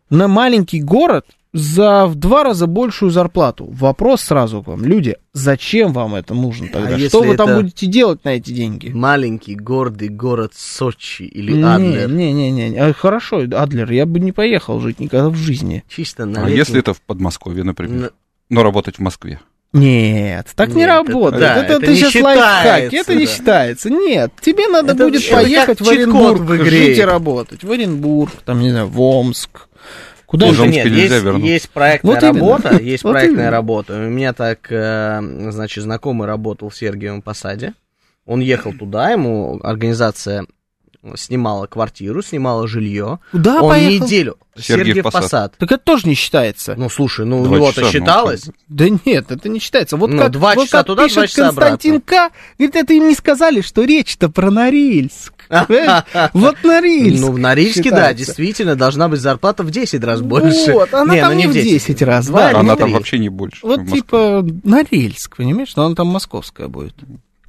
на 0.09 0.27
маленький 0.27 0.81
город 0.81 1.25
за 1.57 2.05
в 2.05 2.15
два 2.15 2.43
раза 2.43 2.67
большую 2.67 3.11
зарплату. 3.11 3.65
Вопрос 3.71 4.21
сразу 4.21 4.61
к 4.61 4.67
вам. 4.67 4.83
Люди, 4.83 5.15
зачем 5.31 5.93
вам 5.93 6.15
это 6.15 6.33
нужно 6.33 6.67
тогда? 6.67 6.95
А 6.95 6.99
Что 6.99 7.21
вы 7.23 7.37
там 7.37 7.47
это- 7.49 7.61
будете 7.61 7.85
делать 7.87 8.25
на 8.25 8.29
эти 8.35 8.51
деньги? 8.51 8.89
Маленький, 8.89 9.55
гордый 9.55 10.09
город 10.09 10.51
Сочи 10.53 11.23
или 11.23 11.53
Не, 11.53 11.63
Адлер. 11.63 12.11
не, 12.11 12.33
не, 12.33 12.51
не. 12.51 12.77
А, 12.77 12.91
Хорошо, 12.93 13.43
Адлер, 13.53 13.89
я 13.91 14.05
бы 14.05 14.19
не 14.19 14.33
поехал 14.33 14.81
жить 14.81 14.99
никогда 14.99 15.29
в 15.29 15.35
жизни. 15.35 15.85
Чисто 15.87 16.25
на 16.25 16.41
А 16.41 16.43
летний- 16.43 16.57
если 16.57 16.79
это 16.79 16.93
в 16.93 16.99
Подмосковье, 17.01 17.63
например? 17.63 18.01
на- 18.01 18.09
Но 18.49 18.61
работать 18.63 18.97
в 18.97 18.99
Москве. 18.99 19.39
Нет, 19.71 20.47
так 20.55 20.69
не 20.69 20.75
Нет, 20.75 20.89
это- 20.89 20.93
работает. 20.97 21.41
да, 21.41 21.55
это 21.63 21.73
это 21.73 21.85
ты 21.85 21.91
не 21.91 21.97
сейчас 21.97 22.11
считается, 22.13 22.43
лайфхак, 22.43 22.93
это 22.93 23.15
не 23.15 23.25
да. 23.25 23.31
считается. 23.31 23.89
Нет, 23.89 24.31
тебе 24.41 24.67
надо 24.67 24.93
Это- 24.93 25.03
будет 25.05 25.21
это 25.23 25.33
поехать 25.35 25.81
в 25.81 25.89
Оренбург, 25.89 26.39
в 26.41 26.55
игре. 26.55 26.69
жить 26.87 26.97
и 26.97 27.01
работать. 27.01 27.63
В 27.63 27.71
Оренбург, 27.71 28.31
там, 28.45 28.59
не 28.59 28.69
знаю, 28.71 28.87
в 28.87 29.01
Омск. 29.01 29.67
Куда? 30.35 30.47
Омске 30.63 30.67
Нет, 30.69 30.85
нельзя 30.85 31.15
есть, 31.15 31.25
вернуть. 31.25 31.43
есть 31.43 31.69
проектная 31.69 32.13
Вот 32.13 32.23
именно. 32.23 32.39
работа, 32.39 32.75
есть 32.81 33.03
Вот 33.03 33.11
проектная 33.11 33.39
именно. 33.45 33.51
работа. 33.51 33.93
У 33.93 34.09
меня 34.09 34.33
так, 34.33 34.67
э, 34.71 35.19
значит, 35.51 35.83
знакомый 35.83 36.27
работал 36.27 36.69
в 36.69 36.75
Сергиевом 36.75 37.21
Посаде. 37.21 37.73
Он 38.25 38.39
ехал 38.39 38.73
туда, 38.73 39.11
ему 39.11 39.59
организация 39.63 40.45
снимала 41.15 41.67
квартиру, 41.67 42.21
снимала 42.23 42.67
жилье. 42.67 43.19
Куда 43.31 43.61
Он 43.61 43.69
поехал? 43.69 44.05
неделю. 44.05 44.37
Сергиев 44.57 44.87
Сергиев 44.87 45.03
Посад. 45.03 45.21
Посад. 45.21 45.57
Так 45.57 45.71
это 45.71 45.83
тоже 45.83 46.07
не 46.07 46.15
считается. 46.15 46.75
Ну, 46.75 46.89
слушай, 46.89 47.25
ну 47.25 47.41
у 47.41 47.45
него-то 47.45 47.81
ну, 47.81 47.91
считалось. 47.91 48.45
бы. 48.45 48.53
Да 48.67 48.85
нет, 49.05 49.29
это 49.31 49.49
не 49.49 49.59
считается. 49.59 49.97
Вот 49.97 50.09
Ну, 50.09 50.17
как, 50.17 50.31
два 50.31 50.55
вот 50.55 50.65
часа 50.65 50.77
как 50.77 50.87
туда, 50.87 51.03
пишет 51.03 51.15
два 51.17 51.27
часа 51.27 51.43
Константин 51.49 52.01
К. 52.01 52.31
Говорит, 52.57 52.75
это 52.75 52.93
им 52.93 53.07
не 53.07 53.15
сказали, 53.15 53.61
что 53.61 53.83
речь-то 53.83 54.29
про 54.29 54.49
Норильск. 54.49 55.33
Вот 56.33 56.55
Норильск. 56.63 57.21
Ну, 57.21 57.31
в 57.31 57.37
Норильске, 57.37 57.91
да, 57.91 58.13
действительно, 58.13 58.75
должна 58.75 59.07
быть 59.07 59.19
зарплата 59.19 59.63
в 59.63 59.71
10 59.71 60.03
раз 60.03 60.21
больше. 60.21 60.73
Вот, 60.73 60.93
она 60.93 61.13
Не, 61.13 61.21
там 61.21 61.33
ну 61.33 61.37
не 61.39 61.47
в 61.47 61.51
в 61.51 61.53
10. 61.53 61.69
10 61.69 62.01
раз, 62.01 62.27
да. 62.27 62.59
Она 62.59 62.75
там 62.75 62.91
вообще 62.91 63.19
не 63.19 63.29
больше. 63.29 63.59
Вот 63.63 63.87
типа 63.87 64.45
Норильск, 64.63 65.37
понимаешь? 65.37 65.75
Но 65.75 65.85
она 65.85 65.95
там 65.95 66.07
московская 66.07 66.67
будет. 66.67 66.95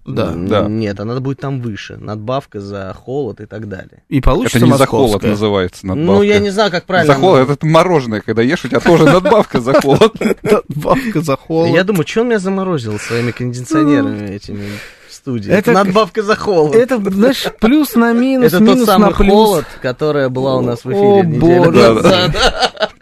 Да. 0.07 0.33
Да. 0.35 0.69
Нет, 0.69 1.01
она 1.01 1.19
будет 1.21 1.41
там 1.41 1.61
выше. 1.61 1.97
Надбавка 1.97 2.61
за 2.61 2.95
холод 2.95 3.41
и 3.41 3.47
так 3.47 3.69
далее. 3.69 4.03
И 4.09 4.21
получится 4.21 4.59
Это 4.59 4.67
не 4.67 4.77
за 4.77 4.87
холод 4.87 5.23
называется 5.23 5.87
надбавка. 5.87 6.13
Ну, 6.13 6.23
я 6.23 6.39
не 6.39 6.51
знаю, 6.51 6.71
как 6.71 6.85
правильно. 6.85 7.15
За 7.15 7.21
холод, 7.21 7.51
это 7.51 7.67
мороженое, 7.67 8.21
когда 8.21 8.43
ешь, 8.43 8.65
у 8.65 8.69
тебя 8.69 8.81
тоже 8.81 9.05
надбавка 9.05 9.61
за 9.61 9.81
холод. 9.81 10.15
Надбавка 10.43 11.21
за 11.21 11.37
холод. 11.37 11.75
Я 11.75 11.83
думаю, 11.83 12.07
что 12.07 12.21
он 12.21 12.29
меня 12.29 12.39
заморозил 12.39 12.99
своими 12.99 13.33
кондиционерами 13.33 14.31
этими 14.31 14.69
в 15.06 15.06
студии. 15.27 15.51
Это- 15.51 15.71
Это 15.71 15.73
надбавка 15.73 16.23
за 16.23 16.37
холод. 16.37 16.75
Это, 16.77 16.99
знаешь, 17.11 17.45
плюс 17.61 17.95
на 17.97 18.13
минус, 18.13 18.47
Это 18.53 18.59
тот 18.59 18.69
минус 18.69 18.87
самый 18.87 19.11
на 19.11 19.17
плюс. 19.17 19.29
холод, 19.33 19.65
которая 19.83 20.29
была 20.29 20.57
у 20.57 20.61
нас 20.61 20.85
в 20.85 20.89
эфире 20.91 21.21
О, 21.21 21.25
неделю 21.25 21.65
боже. 21.73 21.93
назад. 21.95 22.93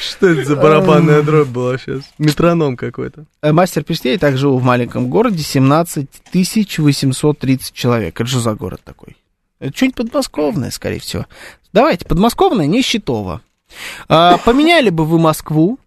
Что 0.00 0.28
это 0.28 0.44
за 0.44 0.56
барабанная 0.56 1.22
дробь 1.22 1.48
была 1.48 1.78
сейчас? 1.78 2.02
Метроном 2.18 2.76
какой-то. 2.76 3.24
Э, 3.42 3.52
Мастер 3.52 3.82
пишет, 3.82 4.04
я 4.04 4.14
и 4.14 4.18
так 4.18 4.36
живу 4.36 4.58
в 4.58 4.62
маленьком 4.62 5.08
городе, 5.08 5.42
17 5.42 6.06
830 6.78 7.72
человек. 7.74 8.20
Это 8.20 8.28
что 8.28 8.40
за 8.40 8.54
город 8.54 8.80
такой? 8.84 9.16
Это 9.58 9.74
что-нибудь 9.74 9.96
подмосковное, 9.96 10.70
скорее 10.70 10.98
всего. 11.00 11.26
Давайте, 11.72 12.04
подмосковное, 12.04 12.66
не 12.66 12.82
Щитово. 12.82 13.40
А, 14.08 14.36
поменяли 14.38 14.90
бы 14.90 15.04
вы 15.06 15.18
Москву. 15.18 15.78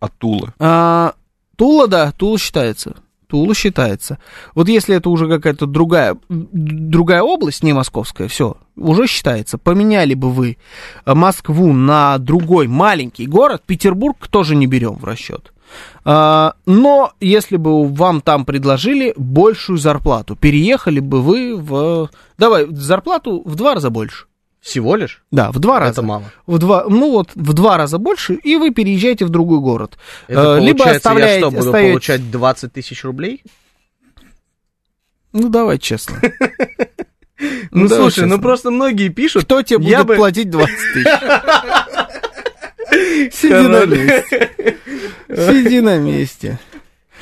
А 0.00 0.08
Тула. 0.08 0.54
А, 0.58 1.14
Тула, 1.56 1.88
да, 1.88 2.12
Тула 2.12 2.38
считается. 2.38 2.96
Тула 3.26 3.54
считается. 3.54 4.18
Вот 4.54 4.68
если 4.68 4.96
это 4.96 5.10
уже 5.10 5.28
какая-то 5.28 5.66
другая, 5.66 6.16
другая 6.28 7.22
область, 7.22 7.62
не 7.62 7.72
московская, 7.72 8.28
все, 8.28 8.56
уже 8.76 9.06
считается. 9.06 9.58
Поменяли 9.58 10.14
бы 10.14 10.30
вы 10.30 10.56
Москву 11.04 11.72
на 11.72 12.18
другой 12.18 12.68
маленький 12.68 13.26
город, 13.26 13.62
Петербург 13.66 14.28
тоже 14.28 14.54
не 14.54 14.66
берем 14.66 14.94
в 14.94 15.04
расчет. 15.04 15.52
А, 16.04 16.54
но 16.66 17.12
если 17.20 17.56
бы 17.56 17.88
вам 17.88 18.20
там 18.20 18.44
предложили 18.44 19.14
большую 19.16 19.78
зарплату, 19.78 20.36
переехали 20.36 21.00
бы 21.00 21.22
вы 21.22 21.56
в... 21.56 22.10
Давай, 22.38 22.66
зарплату 22.70 23.42
в 23.44 23.54
два 23.56 23.74
раза 23.74 23.90
больше. 23.90 24.26
Всего 24.64 24.96
лишь? 24.96 25.22
Да, 25.30 25.52
в 25.52 25.58
два 25.58 25.78
раза. 25.78 25.92
Это 25.92 26.02
мало. 26.02 26.24
В 26.46 26.56
два, 26.58 26.86
ну 26.88 27.10
вот, 27.10 27.28
в 27.34 27.52
два 27.52 27.76
раза 27.76 27.98
больше, 27.98 28.34
и 28.34 28.56
вы 28.56 28.70
переезжаете 28.70 29.26
в 29.26 29.28
другой 29.28 29.60
город. 29.60 29.98
Это 30.26 30.56
Э, 30.56 30.60
либо 30.60 30.78
получается, 30.78 30.90
я 30.90 30.96
оставляете- 31.14 31.40
что, 31.40 31.50
буду 31.50 31.68
остаётесь- 31.68 31.90
получать 31.92 32.30
20 32.30 32.72
тысяч 32.72 33.04
рублей? 33.04 33.42
Ну, 35.34 35.48
давай 35.50 35.78
честно. 35.78 36.16
Ну, 37.72 37.88
слушай, 37.88 38.24
ну 38.26 38.40
просто 38.40 38.70
многие 38.70 39.08
пишут. 39.10 39.44
Кто 39.44 39.60
тебе 39.62 39.78
будет 39.78 40.16
платить 40.16 40.48
20 40.48 40.76
тысяч? 40.94 41.06
Сиди 43.34 43.68
на 43.68 43.84
месте. 43.86 44.48
Сиди 45.28 45.80
на 45.80 45.98
месте. 45.98 46.58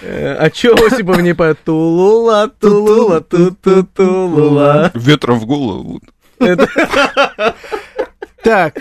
Э, 0.03 0.35
А 0.35 0.51
чё 0.51 0.75
Осипов 0.75 1.21
не 1.23 1.35
поет? 1.35 1.59
Тулула, 1.65 2.51
тулула, 2.61 3.21
ту-ту-тулула. 3.21 4.91
Ветром 4.95 5.39
в 5.41 5.47
голову. 5.47 6.01
Так, 8.43 8.75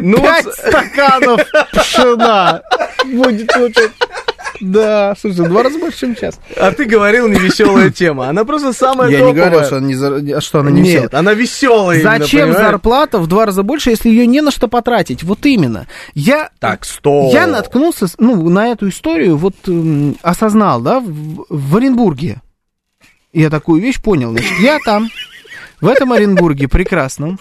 Ну 0.00 0.16
пять 0.16 0.46
стаканов 0.46 1.42
пшена 1.72 2.62
будет 3.04 3.54
лучше. 3.56 3.90
Да, 4.60 5.14
слушай, 5.20 5.44
в 5.44 5.48
два 5.50 5.62
раза 5.62 5.78
больше, 5.78 5.98
чем 6.00 6.16
час. 6.16 6.40
А 6.56 6.72
ты 6.72 6.86
говорил 6.86 7.28
невеселая 7.28 7.90
тема. 7.90 8.28
Она 8.28 8.44
просто 8.46 8.72
самая 8.72 9.10
Я 9.10 9.18
не 9.20 9.24
топовая. 9.26 9.50
говорил, 9.50 9.66
что 9.66 9.76
она 9.76 9.86
не, 9.86 9.94
за- 9.94 10.40
что 10.40 10.60
она 10.60 10.70
не 10.70 10.80
Нет, 10.80 10.92
веселая. 11.02 11.10
она 11.20 11.34
веселая 11.34 11.98
именно, 12.00 12.18
Зачем 12.18 12.40
понимаешь? 12.48 12.66
зарплата 12.66 13.18
в 13.18 13.26
два 13.26 13.44
раза 13.46 13.62
больше, 13.62 13.90
если 13.90 14.08
ее 14.08 14.26
не 14.26 14.40
на 14.40 14.50
что 14.50 14.66
потратить? 14.68 15.22
Вот 15.22 15.44
именно. 15.44 15.86
Я, 16.14 16.48
Так, 16.58 16.86
стоп. 16.86 17.32
я 17.32 17.46
наткнулся 17.46 18.06
ну, 18.18 18.48
на 18.48 18.68
эту 18.68 18.88
историю, 18.88 19.36
вот 19.36 19.54
м, 19.68 20.16
осознал, 20.22 20.80
да, 20.80 20.98
в, 21.00 21.44
в 21.50 21.76
Оренбурге. 21.76 22.40
Я 23.34 23.50
такую 23.50 23.82
вещь 23.82 24.00
понял. 24.02 24.30
Значит, 24.32 24.58
я 24.60 24.78
там, 24.84 25.08
в 25.80 25.86
этом 25.86 26.12
Оренбурге 26.12 26.68
прекрасном, 26.68 27.38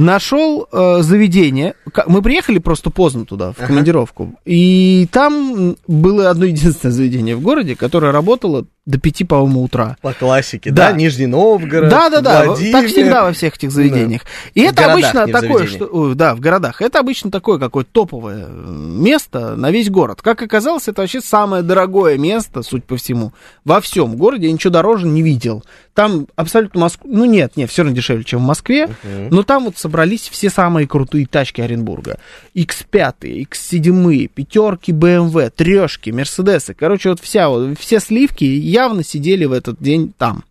нашел 0.00 0.66
э, 0.72 0.98
заведение. 1.02 1.74
Мы 2.06 2.22
приехали 2.22 2.58
просто 2.58 2.90
поздно 2.90 3.24
туда, 3.26 3.52
в 3.52 3.56
командировку. 3.56 4.34
И 4.44 5.06
там 5.12 5.76
было 5.86 6.30
одно 6.30 6.46
единственное 6.46 6.92
заведение 6.92 7.36
в 7.36 7.40
городе, 7.40 7.76
которое 7.76 8.10
работало 8.12 8.66
до 8.86 8.98
пяти, 8.98 9.24
по-моему, 9.24 9.62
утра. 9.62 9.96
По 10.00 10.12
классике, 10.12 10.70
да? 10.70 10.90
Да. 10.90 10.96
Нижний 10.96 11.26
Новгород, 11.26 11.90
Да, 11.90 12.08
да, 12.08 12.20
да. 12.20 12.44
Владимир. 12.44 12.72
Так 12.72 12.86
всегда 12.86 13.24
во 13.24 13.32
всех 13.32 13.56
этих 13.56 13.70
заведениях. 13.70 14.22
И 14.54 14.62
В 14.62 14.64
это 14.64 14.92
обычно 14.92 15.26
такое, 15.28 15.66
что. 15.66 16.14
да, 16.14 16.34
в 16.34 16.40
городах. 16.40 16.80
Это 16.80 16.98
обычно 16.98 17.30
такое 17.30 17.58
какое-то 17.58 17.90
топовое 17.92 18.46
э, 18.48 18.66
место 18.68 19.54
на 19.54 19.70
весь 19.70 19.90
город. 19.90 20.22
Как 20.22 20.42
оказалось, 20.42 20.88
это 20.88 21.02
вообще 21.02 21.20
самое 21.20 21.62
дорогое 21.62 22.16
место, 22.18 22.62
суть 22.62 22.84
по 22.84 22.96
всему, 22.96 23.32
во 23.64 23.80
всем 23.80 24.16
городе. 24.16 24.46
Я 24.46 24.52
ничего 24.52 24.72
дороже 24.72 25.06
не 25.06 25.22
видел. 25.22 25.62
Там 25.94 26.26
абсолютно 26.34 26.80
Москва. 26.80 27.08
Ну 27.12 27.26
нет, 27.26 27.56
нет, 27.56 27.70
все 27.70 27.82
равно 27.82 27.94
дешевле, 27.94 28.24
чем 28.24 28.40
в 28.40 28.44
Москве. 28.46 28.88
Но 29.30 29.42
там 29.42 29.64
вот 29.66 29.76
собрались 29.90 30.28
все 30.28 30.50
самые 30.50 30.86
крутые 30.86 31.26
тачки 31.26 31.60
Оренбурга. 31.60 32.18
X5, 32.54 33.46
X7, 33.50 34.28
пятерки 34.28 34.92
BMW, 34.92 35.50
трешки, 35.50 36.10
Мерседесы. 36.10 36.74
Короче, 36.74 37.10
вот 37.10 37.20
вся, 37.20 37.48
вот, 37.48 37.76
все 37.78 37.98
сливки 37.98 38.44
явно 38.44 39.02
сидели 39.02 39.44
в 39.46 39.52
этот 39.52 39.78
день 39.80 40.12
там. 40.16 40.44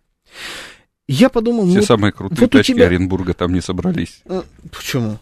Я 1.08 1.28
подумал, 1.30 1.66
Все 1.68 1.78
ну, 1.78 1.82
самые 1.84 2.12
крутые 2.12 2.38
вот 2.40 2.50
тачки 2.50 2.74
тебя- 2.74 2.86
Оренбурга 2.86 3.32
там 3.34 3.52
не 3.54 3.60
собрались. 3.62 4.20
э, 4.26 4.42
почему? 4.70 5.18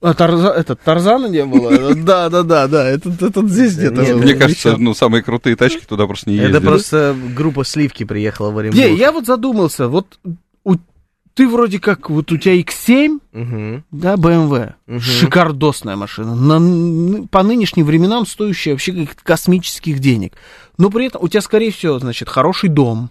А, 0.00 0.14
Тарза- 0.14 0.54
этот, 0.54 0.80
Тарзана 0.80 1.26
не 1.26 1.44
было? 1.44 1.92
Да, 1.94 2.30
да, 2.30 2.42
да, 2.42 2.66
да, 2.68 2.88
это, 2.88 3.10
это 3.20 3.46
здесь 3.46 3.74
где-то. 3.76 4.00
Нет. 4.00 4.16
Мне 4.16 4.34
кажется, 4.34 4.76
ну, 4.78 4.94
самые 4.94 5.22
крутые 5.22 5.54
тачки 5.56 5.84
туда 5.86 6.06
просто 6.06 6.30
не 6.30 6.36
Это 6.36 6.46
ездят. 6.46 6.62
просто 6.62 7.14
группа 7.34 7.64
Сливки 7.66 8.04
приехала 8.04 8.50
в 8.52 8.56
Оренбург. 8.58 8.82
Не, 8.82 8.94
я 8.96 9.12
вот 9.12 9.26
задумался, 9.26 9.88
вот 9.88 10.18
ты 11.36 11.46
вроде 11.46 11.78
как, 11.78 12.08
вот 12.08 12.32
у 12.32 12.38
тебя 12.38 12.58
X7, 12.58 13.20
Мгм. 13.32 13.84
да, 13.90 14.14
BMW, 14.14 14.72
Мгм. 14.86 15.00
шикардосная 15.00 15.94
машина, 15.94 16.34
на, 16.34 17.26
по 17.26 17.42
нынешним 17.42 17.84
временам 17.84 18.24
стоящая 18.26 18.72
вообще 18.72 18.92
каких-то 18.92 19.22
космических 19.22 19.98
денег, 19.98 20.32
но 20.78 20.88
при 20.88 21.06
этом 21.06 21.22
у 21.22 21.28
тебя, 21.28 21.42
скорее 21.42 21.70
всего, 21.70 21.98
значит, 21.98 22.30
хороший 22.30 22.70
дом, 22.70 23.10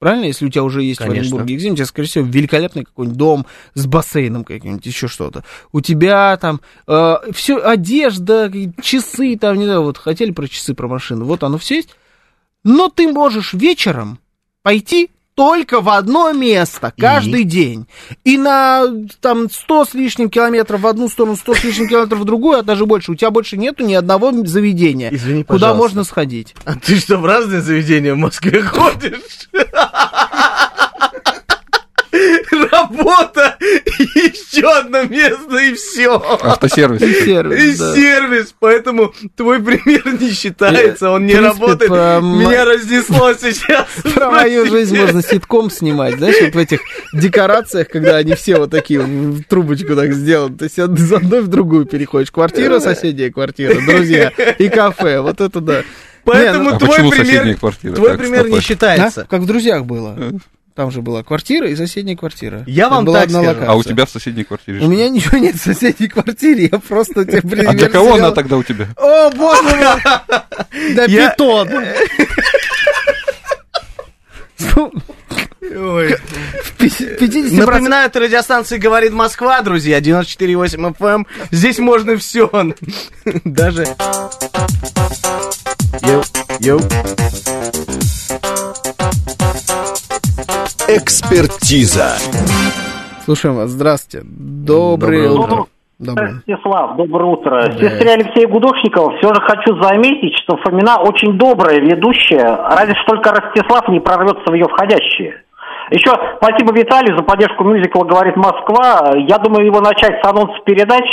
правильно, 0.00 0.24
если 0.24 0.44
у 0.44 0.48
тебя 0.48 0.64
уже 0.64 0.82
есть 0.82 0.98
Конечно. 0.98 1.36
в 1.36 1.38
Оренбурге 1.38 1.54
X7, 1.54 1.72
у 1.72 1.76
тебя, 1.76 1.86
скорее 1.86 2.08
всего, 2.08 2.26
великолепный 2.26 2.84
какой-нибудь 2.84 3.16
дом 3.16 3.46
с 3.74 3.86
бассейном 3.86 4.42
каким-нибудь, 4.42 4.84
еще 4.84 5.06
что-то, 5.06 5.44
у 5.70 5.80
тебя 5.80 6.36
там 6.38 6.60
все, 7.32 7.58
одежда, 7.58 8.52
часы, 8.82 9.38
там, 9.38 9.56
не 9.56 9.66
знаю, 9.66 9.82
вот 9.84 9.98
хотели 9.98 10.32
про 10.32 10.48
часы, 10.48 10.74
про 10.74 10.88
машины, 10.88 11.24
вот 11.24 11.44
оно 11.44 11.58
все 11.58 11.76
есть, 11.76 11.90
но 12.64 12.88
ты 12.88 13.06
можешь 13.06 13.54
вечером 13.54 14.18
пойти 14.64 15.11
только 15.34 15.80
в 15.80 15.88
одно 15.88 16.32
место 16.32 16.92
каждый 16.96 17.44
день. 17.44 17.86
И 18.24 18.36
на 18.36 18.84
там 19.20 19.50
100 19.50 19.84
с 19.86 19.94
лишним 19.94 20.28
километров 20.30 20.80
в 20.82 20.86
одну 20.86 21.08
сторону, 21.08 21.36
100 21.36 21.54
с 21.54 21.64
лишним 21.64 21.88
километров 21.88 22.20
в 22.20 22.24
другую, 22.24 22.58
а 22.58 22.62
даже 22.62 22.86
больше. 22.86 23.12
У 23.12 23.14
тебя 23.14 23.30
больше 23.30 23.56
нету 23.56 23.84
ни 23.84 23.94
одного 23.94 24.32
заведения, 24.46 25.10
Извини, 25.12 25.44
куда 25.44 25.68
пожалуйста. 25.68 25.82
можно 25.82 26.04
сходить. 26.04 26.54
А 26.64 26.74
ты 26.74 26.96
что, 26.96 27.16
в 27.18 27.24
разные 27.26 27.62
заведения 27.62 28.14
в 28.14 28.18
Москве 28.18 28.62
ходишь? 28.62 29.48
Работа, 32.90 33.56
еще 33.60 34.68
одно 34.68 35.04
место 35.04 35.56
и 35.58 35.74
все. 35.74 36.14
Автосервис. 36.42 37.00
Сервис, 37.24 37.62
И 37.62 37.78
да. 37.78 37.94
сервис, 37.94 38.54
поэтому 38.58 39.12
твой 39.36 39.62
пример 39.62 40.20
не 40.20 40.30
считается, 40.32 41.10
он 41.10 41.26
не 41.26 41.34
В 41.34 41.38
принципе, 41.38 41.60
работает. 41.60 41.90
про 41.90 42.20
Меня 42.20 42.64
разнесло 42.64 43.32
сейчас. 43.34 43.86
Про 44.14 44.30
мою 44.30 44.66
жизнь 44.66 44.96
можно 44.98 45.22
ситком 45.22 45.70
снимать, 45.70 46.16
знаешь, 46.16 46.36
вот 46.40 46.54
в 46.54 46.58
этих 46.58 46.80
декорациях, 47.12 47.88
когда 47.88 48.16
они 48.16 48.34
все 48.34 48.56
вот 48.56 48.70
такие 48.70 49.00
в 49.00 49.44
трубочку 49.44 49.94
так 49.96 50.12
сделаны. 50.12 50.56
То 50.58 50.64
есть 50.64 50.78
из 50.78 51.12
одной 51.12 51.42
в 51.42 51.48
другую 51.48 51.86
переходишь. 51.86 52.30
Квартира, 52.30 52.80
соседняя 52.80 53.30
квартира, 53.30 53.74
друзья 53.86 54.32
и 54.58 54.68
кафе. 54.68 55.20
Вот 55.20 55.40
это 55.40 55.60
да. 55.60 55.82
Поэтому 56.24 56.70
Не, 56.70 56.76
А 56.76 56.78
твой 56.78 57.10
пример, 57.10 57.58
твой 57.58 58.10
Так, 58.10 58.18
пример 58.18 58.48
не 58.48 58.60
считается. 58.60 59.22
А? 59.22 59.24
Как 59.24 59.40
в 59.40 59.46
друзьях 59.46 59.84
было. 59.84 60.16
Там 60.74 60.90
же 60.90 61.02
была 61.02 61.22
квартира 61.22 61.68
и 61.68 61.76
соседняя 61.76 62.16
квартира. 62.16 62.64
Я 62.66 62.84
Там 62.84 62.94
вам 62.96 63.04
была 63.04 63.18
так 63.20 63.26
одна 63.26 63.40
скажу. 63.40 63.54
локация. 63.60 63.72
А 63.72 63.76
у 63.76 63.82
тебя 63.82 64.06
в 64.06 64.10
соседней 64.10 64.44
квартире 64.44 64.78
У 64.78 64.80
что? 64.82 64.90
меня 64.90 65.08
ничего 65.10 65.36
нет 65.36 65.54
в 65.56 65.62
соседней 65.62 66.08
квартире, 66.08 66.70
я 66.72 66.78
просто 66.78 67.24
тебе 67.26 67.42
пример 67.42 67.68
А 67.68 67.72
для 67.74 67.88
кого 67.90 68.14
она 68.14 68.30
тогда 68.30 68.56
у 68.56 68.62
тебя? 68.62 68.88
О, 68.96 69.30
боже 69.30 69.62
мой! 69.64 70.94
Да 70.94 71.04
Я- 71.04 71.30
питон! 71.30 71.68
Ой. 75.60 76.16
В 76.16 76.80
50%... 76.80 77.54
Напоминаю, 77.56 78.06
это 78.08 78.20
радиостанция 78.20 78.78
«Говорит 78.78 79.12
Москва», 79.12 79.60
друзья, 79.62 80.00
94,8 80.00 80.96
FM. 80.96 81.06
эм. 81.14 81.26
Здесь 81.50 81.78
можно 81.78 82.16
все. 82.16 82.50
Даже... 83.44 83.86
Йоу, 86.02 86.22
йоу. 86.60 86.80
Экспертиза. 90.94 92.18
Слушаем 93.24 93.56
вас, 93.56 93.70
здравствуйте. 93.70 94.26
Доброе 94.26 95.28
Доброе 95.28 95.30
утро. 95.30 95.54
утро. 95.54 95.66
Доброе. 95.98 96.42
Ростислав, 96.46 96.96
доброе 96.96 97.24
утро. 97.24 97.62
Сестре 97.72 98.10
Алексея 98.12 98.46
Гудошникова 98.48 99.16
все 99.16 99.32
же 99.32 99.40
хочу 99.40 99.80
заметить, 99.82 100.34
что 100.42 100.58
Фомина 100.58 100.98
очень 101.00 101.38
добрая 101.38 101.78
ведущая, 101.80 102.44
разве 102.44 102.94
что 102.96 103.14
только 103.14 103.30
Ростислав 103.30 103.88
не 103.88 104.00
прорвется 104.00 104.44
в 104.50 104.52
ее 104.54 104.66
входящие. 104.68 105.41
Еще 105.92 106.10
спасибо 106.40 106.72
Виталию 106.72 107.18
за 107.18 107.22
поддержку 107.22 107.64
мюзикла 107.64 108.04
«Говорит 108.04 108.34
Москва». 108.36 109.12
Я 109.28 109.36
думаю 109.36 109.66
его 109.66 109.80
начать 109.82 110.24
с 110.24 110.26
анонса 110.26 110.58
передач. 110.64 111.04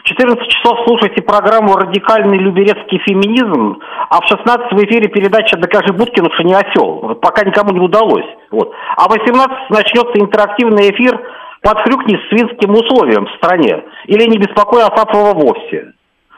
В 0.00 0.02
14 0.02 0.46
часов 0.48 0.80
слушайте 0.86 1.22
программу 1.22 1.74
«Радикальный 1.74 2.36
люберецкий 2.36 2.98
феминизм», 3.06 3.78
а 4.10 4.20
в 4.20 4.26
16 4.26 4.72
в 4.72 4.84
эфире 4.84 5.08
передача 5.08 5.56
«Докажи 5.56 5.94
Будкину, 5.94 6.30
что 6.34 6.42
не 6.42 6.52
осел». 6.52 7.00
Вот 7.04 7.22
пока 7.22 7.42
никому 7.42 7.72
не 7.72 7.80
удалось. 7.80 8.26
Вот. 8.50 8.70
А 8.98 9.08
в 9.08 9.16
18 9.16 9.70
начнется 9.70 10.20
интерактивный 10.20 10.90
эфир 10.90 11.18
под 11.62 11.80
хрюкни 11.80 12.16
с 12.16 12.28
свинским 12.28 12.72
условием 12.72 13.24
в 13.24 13.36
стране. 13.36 13.82
Или 14.04 14.28
не 14.28 14.36
беспокой 14.36 14.82
Асафова 14.82 15.32
вовсе. 15.32 15.92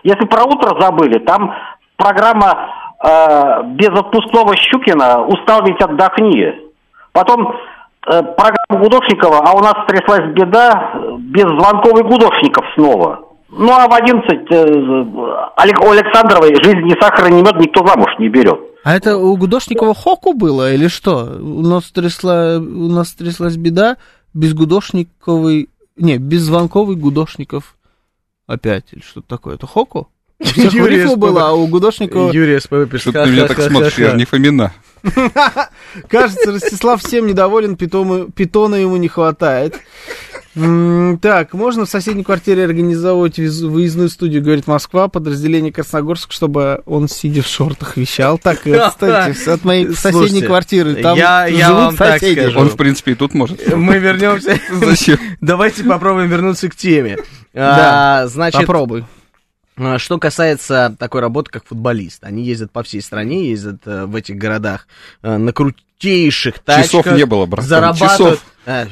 Если 0.05 0.27
про 0.27 0.45
утро 0.45 0.81
забыли, 0.81 1.19
там 1.19 1.57
программа 1.97 2.71
э, 3.03 3.63
без 3.75 3.89
отпускного 3.89 4.55
Щукина 4.55 5.25
«Устал 5.25 5.65
ведь 5.65 5.83
отдохни». 5.83 6.71
Потом 7.13 7.57
программа 8.03 8.83
Гудошникова, 8.83 9.39
а 9.39 9.53
у 9.53 9.61
нас 9.61 9.75
стряслась 9.85 10.33
беда, 10.35 10.93
э, 10.95 11.17
без 11.19 11.45
звонковой 11.45 12.03
Гудошников 12.03 12.65
снова. 12.75 13.21
Ну 13.51 13.73
а 13.73 13.89
в 13.89 13.95
11 13.95 14.51
э, 14.51 14.65
у 15.85 15.91
Александровой 15.91 16.55
жизнь 16.63 16.83
не 16.83 16.95
сахар, 17.01 17.31
не 17.31 17.43
мед, 17.43 17.57
никто 17.57 17.87
замуж 17.87 18.09
не 18.19 18.29
берет. 18.29 18.61
А 18.85 18.97
это 18.97 19.17
у 19.19 19.37
Гудошникова 19.37 19.95
Хоку 19.95 20.33
было 20.33 20.73
или 20.73 20.89
что? 20.89 21.37
У 21.41 21.63
нас, 21.63 21.91
трясла, 21.91 22.57
у 22.59 22.89
нас 22.89 23.13
тряслась 23.13 23.57
беда 23.57 23.97
без 24.33 24.55
Гудошниковой... 24.55 25.69
Не, 25.97 26.17
без 26.17 26.43
звонковой 26.43 26.97
Гудошников 26.97 27.77
опять 28.47 28.93
или 28.93 29.03
что-то 29.03 29.29
такое. 29.29 29.57
Это 29.57 29.67
Хоку? 29.67 30.09
У 30.41 30.45
всех 30.45 30.73
СПБ. 30.73 31.17
была, 31.17 31.49
а 31.49 31.53
у 31.53 31.67
Гудошникова... 31.67 32.33
Юрий 32.33 32.59
СПВ 32.61 32.89
пишет. 32.91 33.01
Что 33.01 33.13
ты 33.13 33.19
на 33.27 33.27
меня 33.27 33.47
так 33.47 33.61
смотришь? 33.61 33.99
Я 33.99 34.11
же 34.13 34.17
не 34.17 34.25
Фомина. 34.25 34.73
Кажется, 36.09 36.53
Ростислав 36.53 37.03
всем 37.03 37.27
недоволен, 37.27 37.77
питона 37.77 38.75
ему 38.75 38.97
не 38.97 39.09
хватает. 39.09 39.79
Так, 41.23 41.53
можно 41.55 41.85
в 41.87 41.89
соседней 41.89 42.25
квартире 42.25 42.65
организовывать 42.65 43.39
виз- 43.39 43.63
выездную 43.65 44.09
студию, 44.09 44.43
говорит 44.43 44.67
Москва, 44.67 45.07
подразделение 45.07 45.73
Красногорск, 45.73 46.33
чтобы 46.33 46.83
он, 46.87 47.09
сидя 47.09 47.43
в 47.43 47.47
шортах, 47.47 47.97
вещал. 47.97 48.37
Так, 48.37 48.67
э, 48.67 48.89
кстати, 48.89 49.49
от 49.49 49.65
моей 49.65 49.93
соседней 49.95 50.13
Слушайте, 50.27 50.47
квартиры, 50.47 50.95
там 50.97 51.17
я- 51.17 51.47
я 51.47 51.67
живут 51.69 51.81
вам 51.85 51.97
так 51.97 52.19
соседи. 52.21 52.41
скажу. 52.41 52.59
Он, 52.59 52.69
в 52.69 52.77
принципе, 52.77 53.13
и 53.13 53.15
тут 53.15 53.33
может. 53.33 53.75
Мы 53.77 53.99
вернемся. 53.99 54.59
Зачем? 54.73 55.19
Давайте 55.41 55.85
попробуем 55.85 56.29
вернуться 56.29 56.69
к 56.69 56.75
теме. 56.75 57.19
Да, 57.55 58.23
А, 58.23 58.27
Значит, 58.27 58.61
Попробуй. 58.63 59.05
А, 59.83 59.99
Что 59.99 60.19
касается 60.19 60.95
такой 60.99 61.23
работы, 61.23 61.51
как 61.51 61.65
футболист, 61.65 62.23
они 62.23 62.45
ездят 62.45 62.71
по 62.71 62.83
всей 62.83 63.01
стране, 63.01 63.49
ездят 63.49 63.87
э, 63.87 64.05
в 64.05 64.15
этих 64.15 64.37
городах 64.37 64.87
э, 65.23 65.39
на 65.39 65.55
крутейших 66.01 66.59
тачках. 66.61 67.05
Часов 67.05 67.07
не 67.17 67.27
было, 67.27 67.47
братан, 67.47 67.69
Зарабатывают, 67.69 68.41
часов. 68.41 68.45
э, 68.67 68.87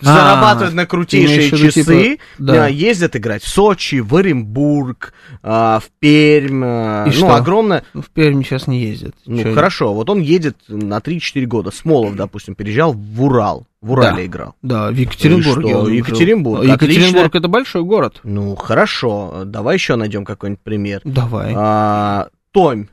зарабатывают 0.00 0.74
на 0.74 0.86
крутейшие 0.86 1.50
часы, 1.50 1.82
типа, 1.82 2.22
да. 2.38 2.66
ездят 2.68 3.16
играть 3.16 3.42
в 3.42 3.48
Сочи, 3.48 3.96
в 4.00 4.14
Оренбург, 4.16 5.12
э, 5.42 5.48
в 5.48 5.84
Пермь. 5.98 6.64
э, 6.64 7.02
И 7.06 7.10
ну, 7.10 7.12
что? 7.12 7.34
огромное. 7.34 7.84
Ну, 7.94 8.02
В 8.02 8.10
Пермь 8.10 8.42
сейчас 8.42 8.66
не 8.66 8.80
ездят. 8.80 9.14
Ну, 9.26 9.42
Чё 9.42 9.54
хорошо, 9.54 9.94
вот 9.94 10.08
он 10.10 10.20
едет 10.20 10.56
на 10.68 10.98
3-4 11.00 11.44
года. 11.46 11.70
Смолов, 11.70 12.14
допустим, 12.16 12.54
переезжал 12.54 12.92
в 12.92 13.22
Урал. 13.22 13.66
В 13.80 13.92
Урале 13.92 14.16
Да. 14.16 14.26
играл. 14.26 14.54
Да, 14.62 14.90
в 14.90 14.94
Екатеринбурге. 14.94 15.76
Он 15.76 15.86
жил. 15.86 15.94
Екатеринбург, 15.94 16.64
Екатеринбург 16.64 17.26
отлично. 17.26 17.38
это 17.38 17.48
большой 17.48 17.82
город. 17.84 18.20
Ну, 18.24 18.56
хорошо. 18.56 19.42
Давай 19.44 19.76
еще 19.76 19.94
найдем 19.96 20.24
какой-нибудь 20.24 20.62
пример. 20.62 21.00
Давай. 21.04 21.52
А, 21.56 22.28
Томь, 22.50 22.86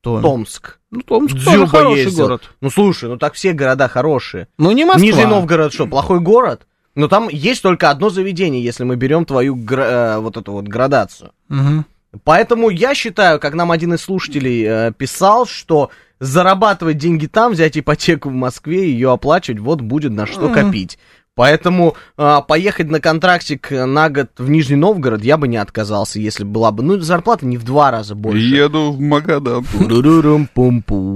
Том. 0.00 0.22
Томск. 0.22 0.78
Ну, 0.92 1.00
Томск 1.00 1.32
тоже 1.34 1.50
Дзюба 1.64 1.66
хороший 1.68 2.04
ездил. 2.04 2.26
город. 2.26 2.50
Ну, 2.60 2.70
слушай, 2.70 3.08
ну 3.08 3.16
так 3.16 3.32
все 3.34 3.52
города 3.54 3.88
хорошие. 3.88 4.46
Ну, 4.58 4.70
не 4.72 4.84
Москва. 4.84 5.02
Нижний 5.02 5.24
Новгород 5.24 5.72
что, 5.72 5.86
плохой 5.86 6.20
город? 6.20 6.66
Но 6.94 7.08
там 7.08 7.28
есть 7.30 7.62
только 7.62 7.88
одно 7.90 8.10
заведение, 8.10 8.62
если 8.62 8.84
мы 8.84 8.96
берем 8.96 9.24
твою 9.24 9.56
гра- 9.56 10.16
э, 10.16 10.18
вот 10.20 10.36
эту 10.36 10.52
вот 10.52 10.68
градацию. 10.68 11.30
Мгм. 11.48 11.86
Поэтому 12.24 12.68
я 12.68 12.94
считаю, 12.94 13.40
как 13.40 13.54
нам 13.54 13.70
один 13.72 13.94
из 13.94 14.02
слушателей 14.02 14.64
э, 14.68 14.92
писал, 14.92 15.46
что 15.46 15.90
зарабатывать 16.20 16.98
деньги 16.98 17.26
там, 17.26 17.52
взять 17.52 17.76
ипотеку 17.78 18.28
в 18.28 18.34
Москве, 18.34 18.90
ее 18.92 19.10
оплачивать, 19.12 19.60
вот 19.60 19.80
будет 19.80 20.12
на 20.12 20.26
что 20.26 20.42
Мгм. 20.42 20.54
копить. 20.54 20.98
Поэтому 21.34 21.96
э, 22.18 22.38
поехать 22.46 22.90
на 22.90 23.00
контрактик 23.00 23.70
на 23.70 24.10
год 24.10 24.30
в 24.36 24.50
Нижний 24.50 24.76
Новгород 24.76 25.24
я 25.24 25.38
бы 25.38 25.48
не 25.48 25.56
отказался, 25.56 26.20
если 26.20 26.44
была 26.44 26.72
бы, 26.72 26.82
ну, 26.82 27.00
зарплата 27.00 27.46
не 27.46 27.56
в 27.56 27.64
два 27.64 27.90
раза 27.90 28.14
больше. 28.14 28.44
Еду 28.44 28.92
в 28.92 29.00
Магадан. 29.00 29.64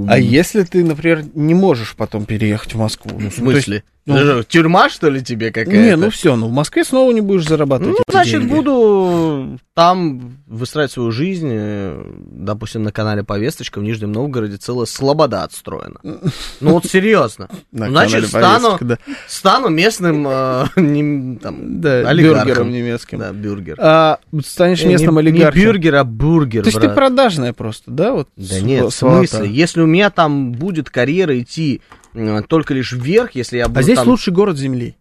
А 0.09 0.19
если 0.19 0.63
ты, 0.63 0.85
например, 0.85 1.25
не 1.35 1.55
можешь 1.55 1.95
потом 1.97 2.25
переехать 2.25 2.75
в 2.75 2.79
Москву? 2.79 3.19
Ну, 3.21 3.29
в 3.31 3.35
смысле? 3.35 3.85
Ну. 4.07 4.43
Тюрьма, 4.45 4.89
что 4.89 5.09
ли, 5.11 5.23
тебе 5.23 5.49
какая-то? 5.51 5.77
Не, 5.77 5.97
ну 5.97 6.11
все, 6.11 6.37
ну 6.37 6.47
в 6.47 6.53
Москве 6.53 6.85
снова 6.85 7.11
не 7.13 7.21
будешь 7.21 7.45
зарабатывать 7.47 7.97
Ну, 7.99 8.05
значит, 8.09 8.41
деньги. 8.43 8.55
буду 8.55 9.59
там 9.75 10.39
выстраивать 10.47 10.93
свою 10.93 11.11
жизнь. 11.11 11.49
э, 11.51 12.03
Допустим, 12.31 12.85
на 12.85 12.93
канале 12.93 13.25
Повесточка 13.25 13.81
в 13.81 13.83
Нижнем 13.83 14.13
Новгороде 14.13 14.57
целая 14.59 14.87
слобода 14.87 15.43
отстроена. 15.43 15.99
Ну 16.03 16.71
вот 16.73 16.87
серьезно. 16.87 17.49
На 17.73 17.89
Значит, 17.89 18.29
стану, 18.29 18.79
стану 19.27 19.69
местным 19.71 20.27
э, 20.29 20.65
олигархом. 20.77 22.71
немецким. 22.71 23.19
Да, 23.19 23.33
бюргер. 23.33 23.77
А, 23.79 24.19
станешь 24.45 24.83
Э, 24.83 24.89
местным 24.89 25.19
олигархом. 25.19 25.59
Не 25.59 25.65
бюргер, 25.67 25.95
а 25.97 26.05
бургер, 26.05 26.63
То 26.63 26.69
есть 26.69 26.81
ты 26.81 26.89
продажная 26.89 27.53
просто, 27.53 27.91
да? 27.91 28.25
Да 28.37 28.61
нет, 28.61 28.85
в 28.87 28.91
смысле? 28.93 29.51
Если 29.51 29.81
у 29.81 29.87
меня 29.87 30.11
там 30.11 30.53
будет 30.53 30.91
карьера 30.91 31.39
идти 31.41 31.81
только 32.49 32.75
лишь 32.75 32.93
вверх, 32.93 33.35
если 33.35 33.59
я 33.59 33.69
буду 33.69 33.81
А 33.81 33.83
здесь 33.83 33.97
там- 33.99 34.09
лучший 34.09 34.33
город 34.33 34.57
Земли. 34.57 34.97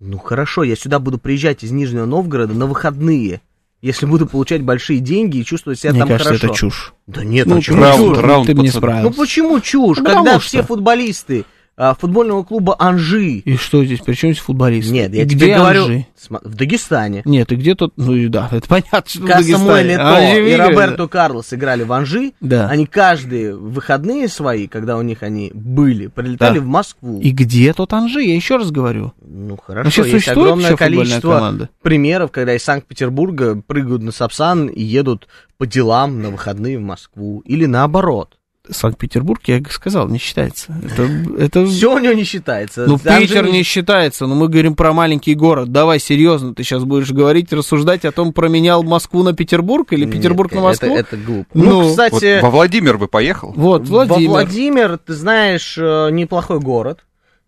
Ну 0.00 0.18
хорошо, 0.18 0.62
я 0.62 0.76
сюда 0.76 0.98
буду 0.98 1.18
приезжать 1.18 1.62
из 1.64 1.70
Нижнего 1.70 2.04
Новгорода 2.06 2.52
на 2.54 2.66
выходные. 2.66 3.40
Если 3.82 4.04
буду 4.06 4.26
получать 4.26 4.62
большие 4.62 5.00
деньги 5.00 5.38
и 5.38 5.44
чувствовать 5.44 5.78
себя 5.78 5.92
Мне 5.92 6.00
там 6.00 6.08
кажется, 6.08 6.28
хорошо. 6.34 6.46
это 6.46 6.54
чушь. 6.56 6.94
Да 7.06 7.24
нет, 7.24 7.46
Ну, 7.46 7.56
почему 7.56 7.82
раунд, 7.82 8.14
чушь? 8.16 8.24
раунд, 8.24 8.46
ты 8.46 8.54
бы 8.54 8.62
не 8.62 8.68
пацаны. 8.68 8.80
Ну 8.86 8.88
справился. 8.90 9.18
почему 9.20 9.60
чушь? 9.60 9.98
Ну, 9.98 10.04
Когда 10.04 10.30
что. 10.40 10.48
все 10.48 10.62
футболисты 10.62 11.44
а, 11.44 11.55
футбольного 11.98 12.42
клуба 12.42 12.74
Анжи. 12.78 13.38
И 13.38 13.56
что 13.56 13.84
здесь? 13.84 14.00
Причем 14.00 14.30
здесь 14.32 14.42
футболисты? 14.42 14.92
Нет, 14.92 15.14
я 15.14 15.24
Где 15.24 15.36
тебе 15.38 15.54
говорю, 15.54 15.82
Анжи? 15.84 16.06
в 16.30 16.54
Дагестане. 16.54 17.22
Нет, 17.24 17.52
и 17.52 17.56
где 17.56 17.74
тут... 17.74 17.92
Ну 17.96 18.28
да, 18.28 18.48
это 18.52 18.66
понятно, 18.66 19.02
что 19.06 19.20
в 19.20 19.28
Самуэль 19.28 19.88
Дагестане. 19.88 19.92
Ето 19.92 20.08
Анжи 20.08 20.50
и. 20.52 20.56
Роберто 20.56 21.08
Карлос 21.08 21.52
играли 21.52 21.82
в 21.84 21.92
Анжи. 21.92 22.32
Да. 22.40 22.68
Они 22.68 22.86
каждые 22.86 23.54
выходные 23.56 24.28
свои, 24.28 24.66
когда 24.66 24.96
у 24.96 25.02
них 25.02 25.22
они 25.22 25.50
были, 25.54 26.06
прилетали 26.06 26.58
Да. 26.58 26.64
в 26.64 26.66
Москву. 26.66 27.20
И 27.20 27.30
где 27.30 27.72
тут 27.74 27.92
Анжи? 27.92 28.22
Я 28.22 28.34
еще 28.34 28.56
раз 28.56 28.70
говорю. 28.70 29.12
Ну 29.20 29.50
Вообще 29.50 29.62
хорошо, 29.66 30.02
есть 30.04 30.10
существует 30.12 30.38
огромное 30.46 30.66
еще 30.66 30.76
футбольная 30.76 30.98
количество 31.04 31.34
команда? 31.34 31.68
примеров, 31.82 32.30
когда 32.32 32.54
из 32.54 32.62
Санкт-Петербурга 32.64 33.60
прыгают 33.66 34.02
на 34.02 34.12
Сапсан 34.12 34.68
и 34.68 34.82
едут 34.82 35.28
по 35.58 35.66
делам 35.66 36.22
на 36.22 36.30
выходные 36.30 36.78
в 36.78 36.82
Москву. 36.82 37.40
Или 37.46 37.66
наоборот. 37.66 38.35
Санкт-Петербург, 38.70 39.40
я 39.46 39.60
сказал, 39.70 40.08
не 40.08 40.18
считается. 40.18 40.74
Это, 40.84 41.08
это... 41.38 41.66
Все 41.66 41.94
у 41.94 41.98
него 41.98 42.12
не 42.14 42.24
считается. 42.24 42.86
Ну, 42.86 42.98
Анжи 43.04 43.26
Питер 43.28 43.48
не 43.48 43.62
считается, 43.62 44.26
но 44.26 44.34
мы 44.34 44.48
говорим 44.48 44.74
про 44.74 44.92
маленький 44.92 45.34
город. 45.34 45.70
Давай, 45.72 45.98
серьезно, 46.00 46.54
ты 46.54 46.62
сейчас 46.64 46.84
будешь 46.84 47.10
говорить, 47.12 47.52
рассуждать 47.52 48.04
о 48.04 48.12
том, 48.12 48.32
променял 48.32 48.82
Москву 48.82 49.22
на 49.22 49.32
Петербург 49.32 49.92
или 49.92 50.04
Нет, 50.04 50.14
Петербург 50.14 50.50
на 50.52 50.58
это- 50.58 50.64
Москву? 50.66 50.96
Это, 50.96 51.16
глупо. 51.16 51.48
Ну, 51.54 51.64
Ну, 51.64 51.80
Вот 51.82 51.90
кстати, 51.90 52.40
во 52.42 52.50
Владимир 52.50 52.98
бы 52.98 53.08
поехал? 53.08 53.52
Вот, 53.56 53.88
Владимир. 53.88 54.28
во 54.30 54.32
Владимир, 54.34 54.98
ты 54.98 55.14
знаешь, 55.14 55.76
э, 55.78 56.08
неплохой 56.10 56.60
город. 56.60 57.00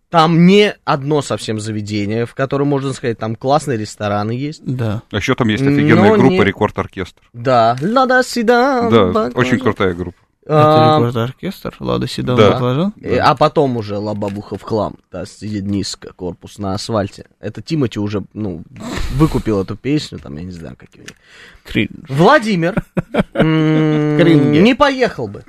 Там 0.09 0.47
не 0.47 0.73
одно 0.85 1.21
совсем 1.21 1.59
заведение, 1.59 2.25
в 2.25 2.33
котором, 2.33 2.69
можно 2.69 2.93
сказать, 2.93 3.19
там 3.19 3.35
классные 3.35 3.77
рестораны 3.77 4.31
есть. 4.31 4.61
Да. 4.65 5.03
А 5.11 5.17
еще 5.17 5.35
там 5.35 5.49
есть 5.49 5.61
офигенная 5.61 6.09
Но 6.09 6.17
группа 6.17 6.31
не- 6.31 6.43
«Рекорд-оркестр». 6.43 7.21
Да. 7.33 7.77
Лада 7.79 8.23
Седан. 8.23 8.89
Да, 9.13 9.29
очень 9.35 9.59
крутая 9.59 9.93
группа. 9.93 10.17
Это 10.51 10.95
А, 10.95 10.97
рекорд-оркестр, 10.97 11.75
Лада 11.79 12.07
Седан 12.07 12.35
Да. 12.35 12.51
Баклажан. 12.51 12.93
э, 13.01 13.17
А 13.17 13.35
потом 13.35 13.77
уже 13.77 13.97
Лабабуха 13.99 14.57
в 14.57 14.63
хлам, 14.63 14.95
да, 15.11 15.25
сидит 15.27 15.63
низко, 15.65 16.11
корпус 16.13 16.57
на 16.57 16.73
асфальте. 16.73 17.27
Это 17.39 17.61
Тимати 17.61 17.99
уже, 17.99 18.23
ну, 18.33 18.63
выкупил 19.13 19.61
эту 19.61 19.75
песню, 19.75 20.17
там, 20.17 20.35
я 20.37 20.43
не 20.43 20.51
знаю, 20.51 20.75
какие 20.75 21.03
у 21.03 21.05
них. 21.05 21.89
Владимир 22.09 22.83
не 23.35 24.73
поехал 24.75 25.27
бы. 25.27 25.43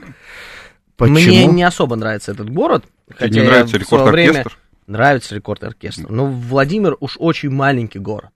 Почему? 0.96 1.14
Мне 1.16 1.46
не 1.46 1.62
особо 1.62 1.96
нравится 1.96 2.32
этот 2.32 2.50
город. 2.50 2.84
Тебе 3.08 3.16
хотя 3.18 3.40
не 3.40 3.46
нравится 3.46 3.76
время- 3.78 3.84
«Рекорд-оркестр»? 3.86 4.58
Нравится 4.86 5.34
рекорд-оркестр. 5.34 6.10
Но 6.10 6.26
Владимир 6.26 6.96
уж 7.00 7.16
очень 7.18 7.50
маленький 7.50 7.98
город. 8.00 8.30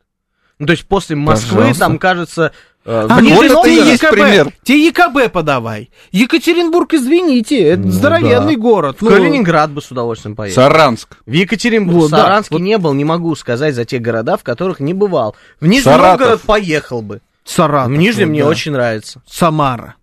Ну, 0.59 0.67
то 0.67 0.73
есть 0.73 0.87
после 0.87 1.15
Москвы 1.17 1.57
Пожалуйста. 1.59 1.81
там, 1.81 1.99
кажется... 1.99 2.53
А, 2.87 3.21
Нижний 3.21 3.49
вот 3.49 3.65
это 3.65 3.69
и 3.69 3.75
есть 3.75 4.09
пример. 4.11 4.53
Тебе 4.63 4.87
ЕКБ 4.89 5.33
подавай. 5.33 5.91
Екатеринбург, 6.13 6.93
извините, 6.93 7.59
это 7.63 7.83
Ну 7.83 7.91
здоровенный 7.91 8.57
да. 8.57 8.61
город. 8.61 8.97
В 9.01 9.03
Ну, 9.03 9.11
Калининград 9.11 9.71
бы 9.73 9.81
с 9.81 9.91
удовольствием 9.91 10.37
поехал. 10.37 10.63
Саранск. 10.63 11.17
В 11.25 11.33
Екатеринбург, 11.33 11.97
Вот, 11.99 12.09
в 12.09 12.11
да, 12.11 12.23
Саранске 12.23 12.57
не 12.57 12.77
был, 12.77 12.93
не 12.93 13.05
могу 13.05 13.35
сказать 13.37 13.75
за 13.75 13.85
те 13.87 13.99
города, 13.99 14.37
в 14.37 14.43
которых 14.43 14.81
не 14.81 14.93
бывал. 14.93 15.35
В 15.61 15.67
Нижний 15.67 15.83
Саратов. 15.85 16.21
Новгород 16.21 16.41
поехал 16.43 17.01
бы. 17.01 17.21
Саратов. 17.45 17.93
в 17.93 17.97
Нижнем 17.97 18.27
вот, 18.27 18.31
мне 18.33 18.43
да. 18.43 18.49
очень 18.49 18.73
нравится. 18.73 19.23
Самара. 19.27 19.95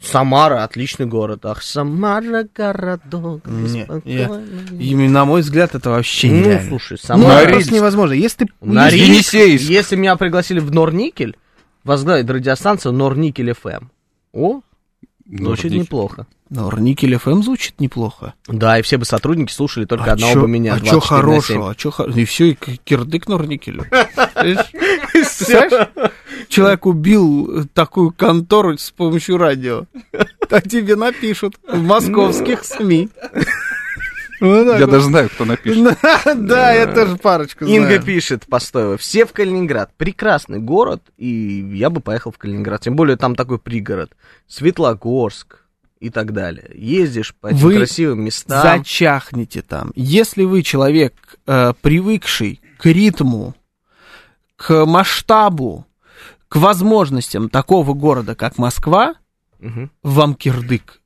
Самара, 0.00 0.64
отличный 0.64 1.06
город. 1.06 1.44
Ах, 1.46 1.62
Самара, 1.62 2.44
городок. 2.54 3.42
Нет. 3.46 3.88
И, 4.04 4.94
на 4.96 5.24
мой 5.24 5.42
взгляд, 5.42 5.74
это 5.74 5.90
вообще 5.90 6.28
Ну, 6.28 6.34
нереально. 6.40 6.68
слушай, 6.68 6.98
Ну, 7.02 7.06
Самара... 7.06 7.28
Норильск. 7.34 7.52
просто 7.52 7.74
невозможно. 7.74 8.12
Если 8.14 8.44
ты... 8.44 8.52
Норильск, 8.60 9.32
если 9.34 9.96
меня 9.96 10.16
пригласили 10.16 10.58
в 10.58 10.72
Норникель, 10.72 11.36
возглавить 11.84 12.28
радиостанцию 12.28 12.92
Норникель 12.92 13.52
ФМ. 13.52 13.86
О, 14.32 14.60
звучит 15.26 15.72
неплохо. 15.72 16.26
Норникель 16.50 17.16
ФМ 17.16 17.42
звучит 17.42 17.80
неплохо. 17.80 18.34
Да, 18.46 18.78
и 18.78 18.82
все 18.82 18.98
бы 18.98 19.06
сотрудники 19.06 19.50
слушали 19.52 19.86
только 19.86 20.10
а 20.10 20.12
одного 20.12 20.34
чё- 20.34 20.40
бы 20.42 20.48
меня. 20.48 20.74
А 20.74 20.78
что 20.78 21.00
24 21.00 21.22
на 21.22 21.40
7. 21.40 21.50
хорошего? 21.50 21.70
А 21.70 21.74
чё 21.74 21.90
И 22.14 22.24
все, 22.26 22.50
и 22.50 22.54
кирдык 22.54 23.26
Норникелю. 23.28 23.86
Человек 26.48 26.84
убил 26.86 27.62
э, 27.62 27.64
такую 27.72 28.12
контору 28.12 28.76
с 28.76 28.90
помощью 28.90 29.38
радио. 29.38 29.86
Так 30.48 30.64
тебе 30.68 30.96
напишут 30.96 31.54
в 31.66 31.80
московских 31.82 32.64
СМИ. 32.64 33.08
Так 34.42 34.80
Я 34.80 34.86
даже 34.88 35.04
знаю, 35.06 35.30
кто 35.30 35.44
напишет. 35.44 35.98
Да, 36.36 36.72
я 36.72 36.86
тоже 36.92 37.16
парочку 37.16 37.64
Инга 37.64 38.00
пишет, 38.00 38.46
Постоева, 38.48 38.96
все 38.96 39.24
в 39.24 39.32
Калининград. 39.32 39.92
Прекрасный 39.96 40.58
город, 40.58 41.02
и 41.16 41.28
я 41.74 41.90
бы 41.90 42.00
поехал 42.00 42.32
в 42.32 42.38
Калининград. 42.38 42.80
Тем 42.80 42.96
более 42.96 43.16
там 43.16 43.36
такой 43.36 43.58
пригород. 43.58 44.10
Светлогорск 44.48 45.60
и 46.00 46.10
так 46.10 46.32
далее. 46.32 46.70
Ездишь 46.74 47.34
по 47.34 47.48
этим 47.48 47.58
Вы 47.58 47.76
красивым 47.76 48.24
местам. 48.24 48.62
Зачахнете 48.62 49.62
там. 49.62 49.92
Если 49.94 50.42
вы 50.44 50.62
человек, 50.62 51.14
э, 51.46 51.72
привыкший 51.80 52.60
к 52.78 52.86
ритму, 52.86 53.54
к 54.56 54.84
масштабу, 54.86 55.86
к 56.48 56.56
возможностям 56.56 57.48
такого 57.48 57.94
города, 57.94 58.34
как 58.34 58.58
Москва, 58.58 59.14
Мгм. 59.60 59.90
вам 60.02 60.34
кирдык 60.34 61.00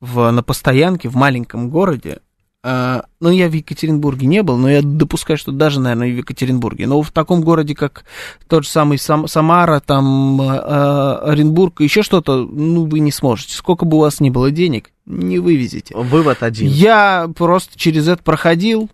в, 0.00 0.28
на 0.32 0.42
постоянке 0.42 1.08
в 1.08 1.14
маленьком 1.14 1.70
городе. 1.70 2.18
А, 2.64 3.06
ну, 3.20 3.30
я 3.30 3.48
в 3.48 3.52
Екатеринбурге 3.52 4.26
не 4.26 4.42
был, 4.44 4.56
но 4.56 4.70
я 4.70 4.82
допускаю, 4.82 5.36
что 5.36 5.50
даже, 5.50 5.80
наверное, 5.80 6.08
и 6.08 6.12
в 6.12 6.18
Екатеринбурге. 6.18 6.86
Но 6.86 7.02
в 7.02 7.10
таком 7.10 7.40
городе, 7.40 7.74
как 7.74 8.04
тот 8.46 8.62
же 8.64 8.70
самый 8.70 8.98
Сам- 8.98 9.26
Самара, 9.26 9.80
там, 9.80 10.40
э, 10.40 10.44
э, 10.44 11.18
Оренбург, 11.24 11.80
еще 11.80 12.04
что-то, 12.04 12.44
ну, 12.44 12.84
вы 12.86 13.00
не 13.00 13.10
сможете. 13.10 13.56
Сколько 13.56 13.84
бы 13.84 13.96
у 13.96 14.00
вас 14.00 14.20
ни 14.20 14.30
было 14.30 14.52
денег, 14.52 14.90
не 15.06 15.40
вывезете. 15.40 15.92
Вывод 15.96 16.44
один. 16.44 16.68
Я 16.70 17.28
просто 17.36 17.76
через 17.76 18.06
это 18.06 18.22
проходил, 18.22 18.88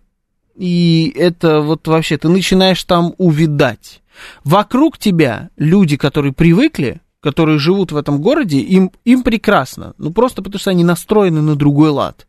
и 0.55 1.13
это 1.15 1.61
вот 1.61 1.87
вообще, 1.87 2.17
ты 2.17 2.27
начинаешь 2.27 2.83
там 2.85 3.13
увидать. 3.19 4.01
Вокруг 4.43 4.97
тебя 4.97 5.49
люди, 5.57 5.95
которые 5.95 6.33
привыкли, 6.33 7.01
которые 7.21 7.59
живут 7.59 7.91
в 7.91 7.97
этом 7.97 8.19
городе, 8.19 8.59
им, 8.59 8.91
им 9.05 9.21
прекрасно. 9.21 9.93
Ну, 9.99 10.11
просто 10.11 10.41
потому 10.41 10.59
что 10.59 10.71
они 10.71 10.83
настроены 10.83 11.41
на 11.41 11.55
другой 11.55 11.91
лад. 11.91 12.25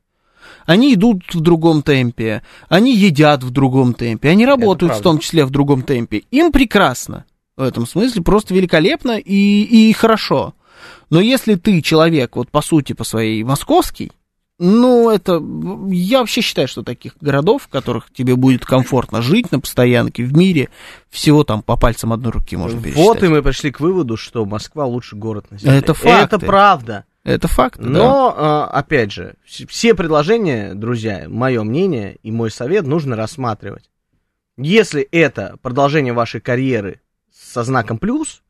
Они 0.71 0.95
идут 0.95 1.35
в 1.35 1.41
другом 1.41 1.83
темпе, 1.83 2.45
они 2.69 2.95
едят 2.95 3.43
в 3.43 3.51
другом 3.51 3.93
темпе, 3.93 4.29
они 4.29 4.47
работают 4.47 4.95
в 4.95 5.03
том 5.03 5.19
числе 5.19 5.45
в 5.45 5.51
другом 5.51 5.83
темпе. 5.83 6.19
Им 6.31 6.53
прекрасно 6.53 7.25
в 7.57 7.63
этом 7.63 7.89
смысле, 7.89 8.23
просто 8.23 8.55
великолепно 8.55 9.19
и, 9.19 9.63
и 9.63 9.93
хорошо. 9.93 10.55
Но 11.11 11.21
если 11.21 11.57
ты 11.57 11.83
человек, 11.83 12.37
вот 12.37 12.51
по 12.51 12.63
сути, 12.63 12.93
по 12.93 13.03
своей 13.03 13.43
московский, 13.43 14.13
ну, 14.61 15.11
это... 15.11 15.43
Я 15.89 16.21
вообще 16.21 16.41
считаю, 16.41 16.69
что 16.69 16.85
таких 16.85 17.15
городов, 17.21 17.63
в 17.65 17.69
которых 17.69 18.13
тебе 18.13 18.37
будет 18.37 18.65
комфортно 18.65 19.23
жить 19.23 19.51
на 19.51 19.59
постоянке 19.59 20.23
в 20.23 20.37
мире, 20.37 20.69
всего 21.09 21.43
там 21.43 21.63
по 21.63 21.77
пальцам 21.77 22.13
одной 22.13 22.31
руки 22.31 22.57
можно 22.57 22.81
пересчитать. 22.81 23.05
Вот 23.05 23.23
и 23.25 23.29
мы 23.29 23.43
пришли 23.43 23.73
к 23.73 23.81
выводу, 23.81 24.17
что 24.17 24.47
Москва 24.47 24.85
лучший 24.85 25.19
город 25.19 25.47
на 25.51 25.59
Земле. 25.59 25.79
Это 25.79 25.95
факты. 25.95 26.37
Это 26.37 26.39
правда. 26.39 27.05
Это 27.31 27.49
факт, 27.49 27.79
да. 27.79 27.89
Но, 27.89 28.35
а, 28.37 28.67
опять 28.67 29.13
же, 29.13 29.35
вс- 29.47 29.67
все 29.69 29.95
предложения, 29.95 30.75
друзья, 30.75 31.27
мое 31.29 31.63
мнение 31.63 32.17
и 32.23 32.31
мой 32.31 32.51
совет 32.51 32.87
нужно 32.87 33.15
рассматривать. 33.15 33.91
Если 34.57 35.03
это 35.03 35.57
продолжение 35.63 36.13
вашей 36.13 36.41
карьеры 36.41 37.01
со 37.33 37.63
знаком 37.63 37.99
плюс, 37.99 38.43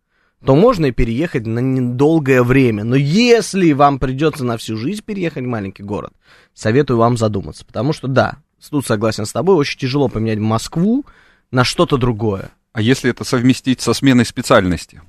то 0.44 0.56
можно 0.56 0.86
и 0.86 0.92
переехать 0.92 1.46
на 1.46 1.58
недолгое 1.58 2.42
время. 2.42 2.84
Но 2.84 2.96
если 2.96 3.72
вам 3.72 3.98
придется 3.98 4.44
на 4.44 4.56
всю 4.56 4.76
жизнь 4.76 5.02
переехать 5.04 5.44
в 5.44 5.48
маленький 5.48 5.82
город, 5.82 6.12
советую 6.54 6.96
вам 6.96 7.18
задуматься. 7.18 7.66
Потому 7.66 7.92
что, 7.92 8.08
да, 8.08 8.38
тут 8.70 8.86
согласен 8.86 9.26
с 9.26 9.32
тобой, 9.32 9.56
очень 9.56 9.78
тяжело 9.78 10.08
поменять 10.08 10.38
Москву 10.38 11.04
на 11.50 11.64
что-то 11.64 11.98
другое. 11.98 12.50
А 12.72 12.80
если 12.80 13.10
это 13.10 13.24
совместить 13.24 13.82
со 13.82 13.92
сменой 13.92 14.24
специальности? 14.24 15.02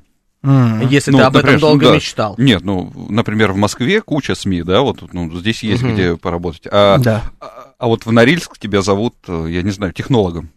М. 0.43 0.87
Если 0.87 1.11
Ну, 1.11 1.19
ты 1.19 1.23
об 1.25 1.35
этом 1.35 1.41
например, 1.51 1.59
долго 1.61 1.83
ну 1.85 1.89
да. 1.89 1.95
мечтал. 1.95 2.35
Нет, 2.39 2.63
ну, 2.63 2.91
например, 3.09 3.51
в 3.51 3.57
Москве 3.57 4.01
куча 4.01 4.33
СМИ, 4.33 4.63
да, 4.63 4.81
вот 4.81 5.01
ну, 5.13 5.31
здесь 5.37 5.61
есть 5.61 5.83
Мгм. 5.83 5.93
где 5.93 6.17
поработать. 6.17 6.63
А, 6.71 6.97
Да. 6.97 7.23
а, 7.39 7.73
а 7.77 7.87
вот 7.87 8.05
в 8.07 8.11
Норильск 8.11 8.57
тебя 8.57 8.81
зовут, 8.81 9.13
э, 9.27 9.45
я 9.49 9.61
не 9.61 9.69
знаю, 9.71 9.93
технологом. 9.93 10.49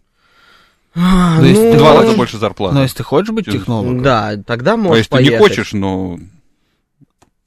Ну, 0.95 1.41
В 1.41 1.45
если 1.45 1.73
ты 1.73 1.77
два 1.77 1.91
раза 1.93 2.03
хочешь- 2.07 2.17
больше 2.17 2.39
зарплаты. 2.39 2.75
Но 2.77 2.83
если 2.83 2.97
ты 2.99 3.03
хочешь 3.03 3.31
быть 3.35 3.45
Ты- 3.45 3.53
технологом, 3.53 4.03
Да, 4.03 4.37
тогда 4.47 4.73
а 4.75 4.77
можешь 4.79 4.99
если 4.99 5.11
ты 5.11 5.17
поехать. 5.17 5.33
не 5.33 5.39
хочешь, 5.49 5.73
но, 5.75 6.19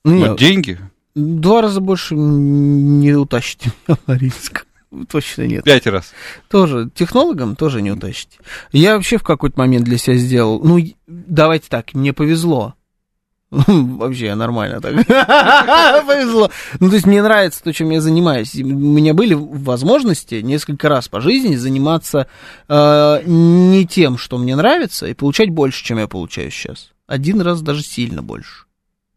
ну, 0.04 0.12
но 0.20 0.28
нет, 0.28 0.38
деньги, 0.38 0.78
два 1.16 1.62
раза 1.64 1.80
больше 1.82 2.14
не 2.14 3.14
утащите 3.14 3.72
меня 3.88 3.98
в 4.06 4.08
Норильск. 4.08 4.67
Точно 5.10 5.44
нет. 5.48 5.64
пять 5.64 5.86
раз. 5.88 6.14
Тоже 6.50 6.90
технологом 6.94 7.56
тоже 7.56 7.82
не 7.82 7.92
утащите. 7.92 8.38
Я 8.72 8.96
вообще 8.96 9.18
в 9.18 9.24
какой-то 9.24 9.60
момент 9.60 9.86
для 9.86 9.98
себя 9.98 10.16
сделал. 10.16 10.62
Ну, 10.64 10.80
давайте 11.08 11.68
так, 11.70 11.94
мне 11.94 12.14
повезло. 12.14 12.76
Вообще 13.50 14.36
нормально 14.36 14.82
так. 14.82 14.94
Повезло. 16.06 16.52
Ну, 16.80 16.90
то 16.90 16.96
есть 16.96 17.06
мне 17.06 17.24
нравится 17.24 17.64
то, 17.64 17.72
чем 17.72 17.90
я 17.92 18.02
занимаюсь. 18.02 18.56
У 18.56 18.66
меня 18.66 19.14
были 19.14 19.36
возможности 19.36 20.36
несколько 20.36 20.90
раз 20.90 21.08
по 21.08 21.22
жизни 21.22 21.56
заниматься 21.56 22.28
э, 22.68 23.22
не 23.26 23.88
тем, 23.88 24.18
что 24.18 24.38
мне 24.38 24.56
нравится, 24.56 25.08
и 25.08 25.14
получать 25.14 25.50
больше, 25.50 25.84
чем 25.84 25.98
я 25.98 26.08
получаю 26.08 26.52
сейчас. 26.52 26.92
Один 27.08 27.40
раз 27.40 27.62
даже 27.62 27.84
сильно 27.84 28.22
больше. 28.22 28.66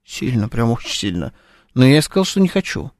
Сильно, 0.04 0.48
прям 0.48 0.70
очень 0.70 0.90
сильно. 0.90 1.32
Но 1.74 1.84
я 1.84 2.00
сказал, 2.00 2.24
что 2.24 2.40
не 2.40 2.48
хочу. 2.48 2.92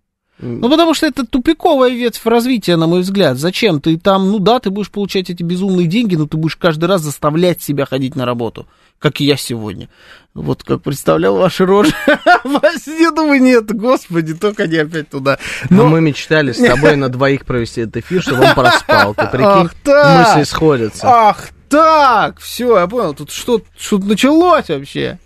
Ну, 0.43 0.71
потому 0.71 0.95
что 0.95 1.07
это 1.07 1.27
тупиковая 1.27 1.91
ветвь 1.91 2.25
развития, 2.25 2.77
на 2.77 2.87
мой 2.87 3.01
взгляд. 3.01 3.37
Зачем? 3.39 3.81
Ты 3.81 3.99
там, 3.99 4.31
ну 4.31 4.39
да, 4.39 4.59
ты 4.59 4.71
будешь 4.71 4.91
получать 4.91 5.29
эти 5.31 5.43
безумные 5.43 5.87
деньги, 5.87 6.17
но 6.17 6.27
ты 6.27 6.37
будешь 6.37 6.57
каждый 6.57 6.87
раз 6.87 7.03
заставлять 7.03 7.63
себя 7.63 7.85
ходить 7.85 8.17
на 8.17 8.25
работу, 8.25 8.67
как 8.99 9.21
и 9.21 9.25
я 9.27 9.37
сегодня. 9.37 9.89
Вот 10.33 10.63
как 10.63 10.83
представлял 10.83 11.37
ваши 11.37 11.67
рожи. 11.67 11.93
Я 12.07 13.11
думаю, 13.15 13.43
нет, 13.43 13.75
господи, 13.75 14.35
только 14.35 14.67
не 14.67 14.77
опять 14.79 15.11
туда. 15.11 15.39
Но 15.69 15.85
Но- 15.85 15.89
мы 15.89 16.01
мечтали 16.01 16.53
с 16.53 16.59
тобой 16.67 16.97
на 16.97 17.09
двоих 17.09 17.45
провести 17.45 17.83
этот 17.83 17.99
эфир, 17.99 18.23
чтобы 18.23 18.45
он 18.45 18.55
проспал. 18.55 19.15
Ты 19.15 19.27
прикинь, 19.27 19.71
мысли 19.85 20.45
сходятся. 20.45 21.07
Ах 21.07 21.49
так, 21.69 22.41
все, 22.41 22.79
я 22.79 22.87
понял, 22.89 23.15
тут 23.15 23.31
что, 23.31 23.63
что 23.79 23.99
началось 23.99 24.69
вообще? 24.69 25.19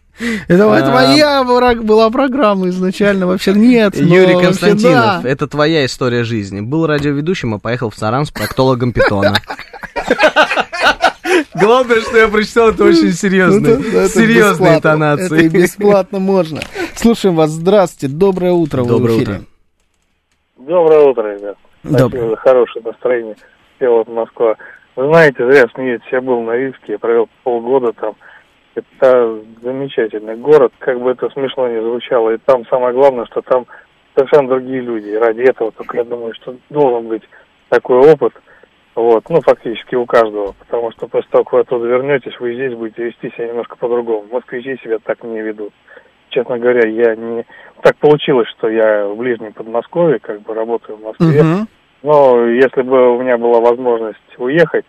Это, 0.48 0.62
это 0.74 0.90
А. 0.90 0.92
моя 0.92 1.42
враг- 1.42 1.82
была 1.82 2.08
программа 2.10 2.68
изначально, 2.68 3.26
вообще 3.26 3.52
нет. 3.52 3.94
но 3.96 4.14
Юрий 4.14 4.40
Константинов, 4.40 5.22
да. 5.22 5.24
это 5.24 5.46
твоя 5.48 5.84
история 5.86 6.22
жизни. 6.24 6.60
Был 6.60 6.86
радиоведущим, 6.86 7.54
а 7.54 7.58
поехал 7.58 7.90
в 7.90 7.96
Саран 7.96 8.24
с 8.24 8.30
проктологом 8.30 8.92
питона. 8.92 9.34
Главное, 11.54 12.00
что 12.00 12.16
я 12.16 12.28
прочитал, 12.28 12.70
это 12.70 12.84
очень 12.84 13.12
серьезные, 13.12 13.76
Ну, 13.76 13.80
это- 13.80 13.88
это 13.98 14.08
серьезные 14.08 14.74
бесплатно. 14.76 15.16
Это 15.18 15.34
и 15.36 15.48
бесплатно 15.48 16.18
можно. 16.20 16.60
Слушаем 16.94 17.34
вас. 17.36 17.50
Здравствуйте. 17.50 18.14
Доброе 18.14 18.52
утро. 18.52 18.84
Доброе 18.84 19.18
утро. 19.20 19.40
Доброе 20.58 21.00
утро, 21.00 21.36
ребят. 21.36 21.56
Спасибо 21.80 21.98
Доброе. 21.98 22.28
за 22.30 22.36
хорошее 22.36 22.84
настроение. 22.84 23.36
Я 23.80 23.90
вот 23.90 24.08
Москва. 24.08 24.54
Вы 24.96 25.08
знаете, 25.08 25.38
зря 25.50 25.64
смеетесь. 25.74 26.06
Я 26.12 26.20
был 26.20 26.40
на 26.42 26.52
Риске, 26.52 26.92
я 26.92 26.98
провел 26.98 27.28
полгода 27.42 27.92
там. 27.92 28.14
Это 28.74 29.40
замечательный 29.62 30.36
город, 30.36 30.72
как 30.78 31.00
бы 31.00 31.12
это 31.12 31.30
смешно 31.30 31.68
не 31.68 31.80
звучало. 31.80 32.30
И 32.30 32.38
там 32.38 32.66
самое 32.66 32.92
главное, 32.92 33.26
что 33.26 33.40
там 33.42 33.66
совершенно 34.16 34.48
другие 34.48 34.80
люди. 34.80 35.08
И 35.08 35.16
ради 35.16 35.42
этого 35.42 35.70
только 35.72 35.98
я 35.98 36.04
думаю, 36.04 36.34
что 36.34 36.56
должен 36.70 37.08
быть 37.08 37.22
такой 37.68 37.98
опыт. 37.98 38.32
Вот, 38.94 39.28
ну, 39.28 39.40
фактически 39.40 39.94
у 39.96 40.06
каждого. 40.06 40.54
Потому 40.58 40.92
что 40.92 41.08
после 41.08 41.28
того, 41.30 41.44
как 41.44 41.52
вы 41.52 41.60
оттуда 41.60 41.86
вернетесь, 41.86 42.38
вы 42.38 42.54
здесь 42.54 42.74
будете 42.74 43.04
вести 43.04 43.30
себя 43.30 43.48
немножко 43.48 43.76
по-другому. 43.76 44.26
Москвичи 44.30 44.76
себя 44.82 44.98
так 44.98 45.22
не 45.24 45.40
ведут. 45.40 45.72
Честно 46.30 46.58
говоря, 46.58 46.88
я 46.88 47.14
не... 47.14 47.44
Так 47.82 47.96
получилось, 47.96 48.48
что 48.56 48.68
я 48.68 49.06
в 49.06 49.16
ближнем 49.16 49.52
Подмосковье, 49.52 50.18
как 50.18 50.42
бы 50.42 50.54
работаю 50.54 50.98
в 50.98 51.02
Москве. 51.02 51.42
Мгм. 51.42 51.68
Но 52.02 52.46
если 52.46 52.82
бы 52.82 53.16
у 53.16 53.20
меня 53.20 53.38
была 53.38 53.60
возможность 53.60 54.18
уехать, 54.38 54.84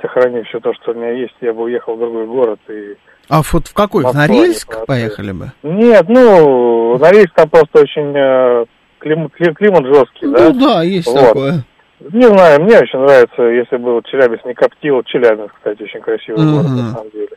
сохранив 0.00 0.46
все 0.46 0.60
то, 0.60 0.72
что 0.74 0.92
у 0.92 0.94
меня 0.94 1.10
есть, 1.10 1.34
я 1.40 1.52
бы 1.52 1.64
уехал 1.64 1.94
в 1.96 2.00
другой 2.00 2.26
город. 2.26 2.60
И... 2.68 2.96
А 3.28 3.42
вот 3.52 3.68
в 3.68 3.74
какой? 3.74 4.04
В 4.04 4.14
Норильск 4.14 4.84
поехали 4.86 5.32
бы? 5.32 5.52
Нет, 5.62 6.06
ну, 6.08 6.98
Норильск 6.98 7.34
там 7.34 7.48
просто 7.48 7.80
очень 7.80 8.12
э, 8.16 8.64
климат, 8.98 9.32
кли- 9.38 9.54
климат 9.54 9.86
жесткий, 9.86 10.26
да? 10.26 10.50
Ну 10.50 10.60
да, 10.60 10.82
есть 10.82 11.06
Вот. 11.06 11.20
такое. 11.20 11.64
Не 12.00 12.22
знаю, 12.28 12.60
мне 12.62 12.78
очень 12.78 12.98
нравится, 12.98 13.42
если 13.42 13.76
бы 13.78 13.94
вот 13.94 14.06
Челябинск 14.06 14.44
не 14.44 14.54
коптил. 14.54 15.02
Челябинск, 15.04 15.54
кстати, 15.56 15.82
очень 15.82 16.00
красивый 16.00 16.44
город, 16.52 16.66
Мгм. 16.66 16.76
на 16.76 16.92
самом 16.92 17.10
деле. 17.10 17.28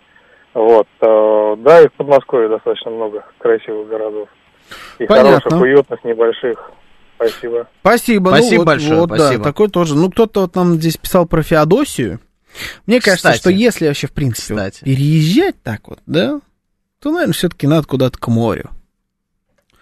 Вот. 0.53 0.87
э, 1.01 1.55
да, 1.59 1.81
и 1.81 1.87
в 1.87 1.93
Подмосковье 1.93 2.49
достаточно 2.49 2.91
много 2.91 3.23
красивых 3.37 3.87
городов. 3.87 4.27
И 4.99 5.05
Понятно. 5.05 5.39
хороших, 5.39 5.61
уютных, 5.61 6.03
небольших. 6.03 6.71
Спасибо. 7.15 7.67
Спасибо. 7.81 8.29
Спасибо 8.29 8.53
ну, 8.53 8.59
вот, 8.59 8.65
большое, 8.65 8.99
вот, 8.99 9.09
да, 9.09 9.17
спасибо. 9.17 9.43
такой 9.43 9.69
тоже. 9.69 9.95
Ну, 9.95 10.11
кто-то 10.11 10.41
вот 10.41 10.55
нам 10.55 10.73
здесь 10.73 10.97
писал 10.97 11.25
про 11.25 11.41
Феодосию. 11.41 12.19
Мне 12.85 12.99
кажется, 13.01 13.29
Кстати. 13.29 13.39
что 13.39 13.49
если 13.49 13.87
вообще, 13.87 14.07
в 14.07 14.11
принципе, 14.11 14.53
вот 14.53 14.59
Кстати. 14.73 14.83
переезжать 14.83 15.61
так 15.61 15.87
вот, 15.87 15.99
да, 16.05 16.39
то, 16.99 17.11
наверное, 17.11 17.33
все-таки 17.33 17.67
надо 17.67 17.87
куда-то 17.87 18.17
к 18.17 18.27
морю. 18.27 18.69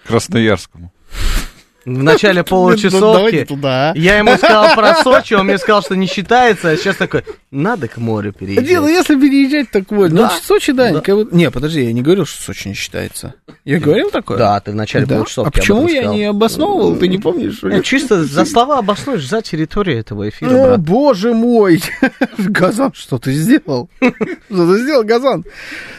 Красноярскому. 0.05 0.91
В 1.85 2.03
начале 2.03 2.43
Давайте 2.49 2.49
получасовки 2.89 3.45
туда. 3.45 3.93
я 3.95 4.17
ему 4.17 4.35
сказал 4.37 4.73
про 4.75 4.95
Сочи, 5.03 5.33
он 5.35 5.45
мне 5.45 5.57
сказал, 5.57 5.81
что 5.83 5.95
не 5.95 6.07
считается, 6.07 6.69
а 6.71 6.77
сейчас 6.77 6.95
такой, 6.95 7.23
надо 7.51 7.87
к 7.87 7.97
морю 7.97 8.33
Не, 8.39 8.47
ну 8.47 8.55
переезжать. 8.55 8.89
если 8.89 9.15
переезжать, 9.19 9.71
так 9.71 9.91
вот. 9.91 10.11
Да. 10.11 10.23
Ну, 10.23 10.29
Сочи, 10.43 10.71
да, 10.71 10.85
Да. 10.91 10.99
никого- 10.99 11.23
Не, 11.31 11.51
подожди, 11.51 11.83
я 11.83 11.93
не 11.93 12.01
говорил, 12.01 12.25
что 12.25 12.41
Сочи 12.41 12.67
не 12.69 12.73
считается. 12.73 13.35
Я 13.63 13.79
говорил 13.79 14.09
такое? 14.11 14.37
Да, 14.37 14.59
ты 14.59 14.71
в 14.71 14.75
начале 14.75 15.05
Да? 15.05 15.15
получасовки 15.15 15.47
А 15.47 15.51
почему 15.51 15.87
я 15.87 16.05
не 16.05 16.23
обосновывал? 16.25 16.95
Ты 16.97 17.07
не 17.07 17.17
помнишь? 17.19 17.59
Ну, 17.61 17.81
чисто 17.81 18.23
за 18.23 18.45
слова 18.45 18.79
обоснуешь, 18.79 19.27
за 19.27 19.41
территорию 19.41 19.99
этого 19.99 20.27
эфира, 20.29 20.49
О, 20.49 20.67
брат. 20.67 20.79
боже 20.81 21.33
мой! 21.33 21.81
Газан, 22.37 22.91
что 22.95 23.17
ты 23.19 23.31
сделал? 23.33 23.89
Что 23.99 24.73
ты 24.73 24.79
сделал, 24.81 25.03
Газан? 25.03 25.43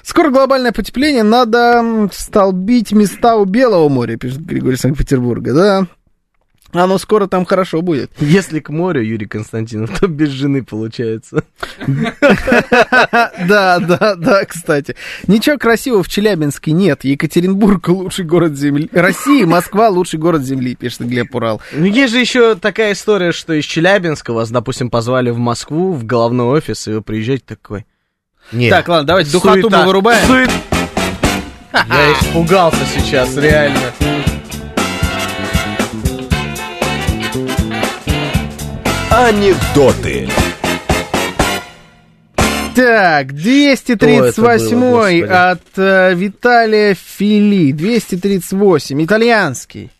Скоро 0.02 0.30
глобальное 0.30 0.72
потепление, 0.72 1.22
надо 1.22 2.08
столбить 2.12 2.92
места 2.92 3.36
у 3.36 3.44
Белого 3.44 3.88
моря, 3.88 4.16
пишет 4.16 4.40
Григорий 4.44 4.76
Санкт-Петербурга, 4.76 5.52
да? 5.52 5.75
Оно 6.78 6.98
скоро 6.98 7.26
там 7.26 7.44
хорошо 7.44 7.82
будет. 7.82 8.10
Если 8.20 8.60
к 8.60 8.70
морю, 8.70 9.02
Юрий 9.02 9.26
Константинов, 9.26 9.98
то 9.98 10.06
без 10.06 10.28
жены 10.30 10.62
получается. 10.64 11.42
Да, 11.86 13.78
да, 13.78 14.14
да, 14.16 14.44
кстати. 14.44 14.96
Ничего 15.26 15.58
красивого 15.58 16.02
в 16.02 16.08
Челябинске 16.08 16.72
нет. 16.72 17.04
Екатеринбург 17.04 17.88
лучший 17.88 18.24
город 18.24 18.56
Земли. 18.56 18.88
Россия, 18.92 19.46
Москва 19.46 19.88
лучший 19.88 20.18
город 20.18 20.42
Земли, 20.42 20.74
пишет 20.74 21.06
Глеб 21.06 21.34
Урал. 21.34 21.60
Ну, 21.72 21.84
есть 21.84 22.12
же 22.12 22.20
еще 22.20 22.54
такая 22.54 22.92
история, 22.92 23.32
что 23.32 23.52
из 23.52 23.64
Челябинска 23.64 24.32
вас, 24.32 24.50
допустим, 24.50 24.90
позвали 24.90 25.30
в 25.30 25.38
Москву, 25.38 25.92
в 25.92 26.04
головной 26.04 26.46
офис, 26.46 26.86
и 26.88 26.92
вы 26.92 27.02
приезжаете 27.02 27.44
такой. 27.46 27.86
Нет. 28.52 28.70
Так, 28.70 28.88
ладно, 28.88 29.06
давайте 29.06 29.32
духоту 29.32 29.68
мы 29.70 29.84
вырубаем. 29.84 30.48
Я 31.72 32.12
испугался 32.12 32.84
сейчас, 32.94 33.36
реально. 33.36 33.92
Анекдоты. 39.18 40.28
Так, 42.74 43.32
238 43.32 44.32
Что 44.32 44.50
это 44.50 44.76
было, 44.76 45.50
от 45.52 45.78
э, 45.78 46.14
Виталия 46.14 46.94
Фили. 46.94 47.72
238, 47.72 49.02
итальянский. 49.02 49.90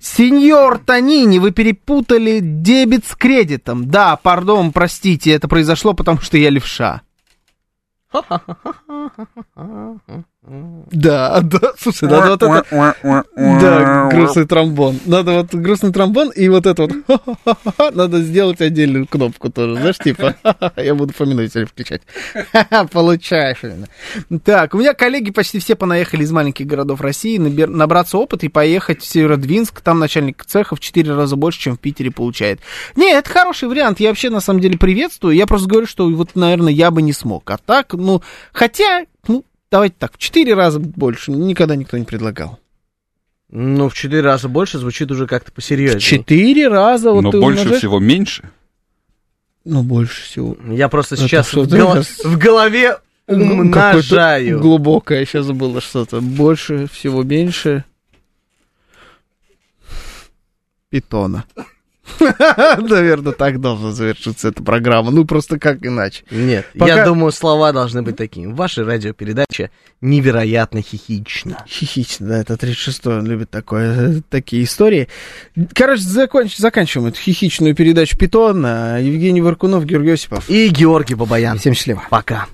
Сеньор 0.00 0.78
Танини, 0.78 1.38
вы 1.38 1.52
перепутали 1.52 2.40
дебет 2.42 3.06
с 3.06 3.14
кредитом. 3.14 3.88
Да, 3.88 4.16
пардон, 4.16 4.72
простите, 4.72 5.30
это 5.30 5.46
произошло, 5.46 5.94
потому 5.94 6.20
что 6.20 6.36
я 6.36 6.50
левша. 6.50 7.02
Да, 10.90 11.40
да, 11.42 11.72
слушай, 11.78 12.08
надо 12.08 12.30
вот 12.30 12.42
это... 12.42 13.24
Да, 13.36 14.08
грустный 14.10 14.46
тромбон. 14.46 14.98
Надо 15.06 15.32
вот 15.34 15.54
грустный 15.54 15.92
тромбон 15.92 16.30
и 16.30 16.48
вот 16.48 16.66
это 16.66 16.88
вот... 16.88 16.92
Надо 17.94 18.20
сделать 18.20 18.60
отдельную 18.60 19.06
кнопку 19.06 19.50
тоже, 19.50 19.76
знаешь, 19.76 19.98
типа... 19.98 20.34
Я 20.76 20.94
буду 20.96 21.12
фамилию 21.12 21.48
сегодня 21.48 21.68
включать. 21.68 22.02
Получаешь 22.90 23.58
именно. 23.62 23.86
Так, 24.40 24.74
у 24.74 24.78
меня 24.78 24.94
коллеги 24.94 25.30
почти 25.30 25.60
все 25.60 25.76
понаехали 25.76 26.24
из 26.24 26.32
маленьких 26.32 26.66
городов 26.66 27.00
России 27.00 27.38
набраться 27.38 28.18
опыта 28.18 28.46
и 28.46 28.48
поехать 28.48 29.02
в 29.02 29.06
Северодвинск. 29.06 29.80
Там 29.82 30.00
начальник 30.00 30.44
цеха 30.44 30.74
в 30.74 30.80
4 30.80 31.14
раза 31.14 31.36
больше, 31.36 31.60
чем 31.60 31.76
в 31.76 31.80
Питере 31.80 32.10
получает. 32.10 32.60
Не, 32.96 33.12
это 33.12 33.30
хороший 33.30 33.68
вариант. 33.68 34.00
Я 34.00 34.08
вообще, 34.08 34.30
на 34.30 34.40
самом 34.40 34.60
деле, 34.60 34.78
приветствую. 34.78 35.36
Я 35.36 35.46
просто 35.46 35.68
говорю, 35.68 35.86
что 35.86 36.08
вот, 36.08 36.34
наверное, 36.34 36.72
я 36.72 36.90
бы 36.90 37.02
не 37.02 37.12
смог. 37.12 37.48
А 37.50 37.58
так, 37.58 37.92
ну... 37.94 38.22
Хотя, 38.52 39.04
ну, 39.28 39.44
давайте 39.70 39.96
так, 39.98 40.14
в 40.14 40.18
4 40.18 40.54
раза 40.54 40.78
больше 40.80 41.30
никогда 41.30 41.76
никто 41.76 41.96
не 41.98 42.04
предлагал. 42.04 42.58
Ну, 43.52 43.88
в 43.88 43.94
четыре 43.94 44.20
раза 44.22 44.48
больше 44.48 44.78
звучит 44.78 45.10
уже 45.10 45.26
как-то 45.26 45.50
посерьезнее. 45.50 46.00
Четыре 46.00 46.68
раза 46.68 47.10
вот 47.10 47.22
Но 47.22 47.30
ты 47.32 47.40
больше 47.40 47.62
умножаешь- 47.64 47.78
всего 47.78 47.98
меньше. 47.98 48.48
Ну, 49.64 49.82
больше 49.82 50.22
всего. 50.22 50.56
Я 50.72 50.88
просто 50.88 51.16
Это 51.16 51.24
сейчас 51.24 51.52
в, 51.52 51.66
нас- 51.68 52.20
в 52.24 52.38
голове 52.38 52.98
умножаю. 53.26 54.02
Какое-то 54.02 54.58
глубокое 54.62 55.24
сейчас 55.26 55.48
было 55.50 55.80
что-то. 55.80 56.20
Больше, 56.20 56.86
всего 56.92 57.24
меньше. 57.24 57.84
Питона. 60.88 61.44
Наверное, 62.78 63.32
так 63.32 63.60
должна 63.60 63.92
завершиться 63.92 64.48
эта 64.48 64.62
программа. 64.62 65.10
Ну, 65.10 65.24
просто 65.24 65.58
как 65.58 65.84
иначе. 65.84 66.24
Нет, 66.30 66.66
Пока- 66.78 66.96
я 66.96 67.04
думаю, 67.04 67.32
слова 67.32 67.72
должны 67.72 68.02
быть 68.02 68.16
такими. 68.16 68.52
Ваша 68.52 68.84
радиопередача 68.84 69.70
невероятно 70.00 70.82
хихична. 70.82 71.64
Хихично, 71.68 72.28
да, 72.28 72.38
это 72.40 72.54
36-й, 72.54 73.18
он 73.18 73.26
любит 73.26 73.50
такое, 73.50 74.22
такие 74.30 74.64
истории. 74.64 75.08
Короче, 75.74 76.02
законч- 76.02 76.56
заканчиваем 76.58 77.08
эту 77.08 77.18
хихичную 77.20 77.74
передачу 77.74 78.16
Питон. 78.16 78.64
Евгений 78.64 79.40
Варкунов, 79.42 79.84
Георгий 79.84 80.12
Осипов. 80.12 80.48
И 80.48 80.68
Георгий 80.68 81.14
Бабаян. 81.14 81.58
Всем 81.58 81.74
счастливо. 81.74 82.02
Пока. 82.10 82.46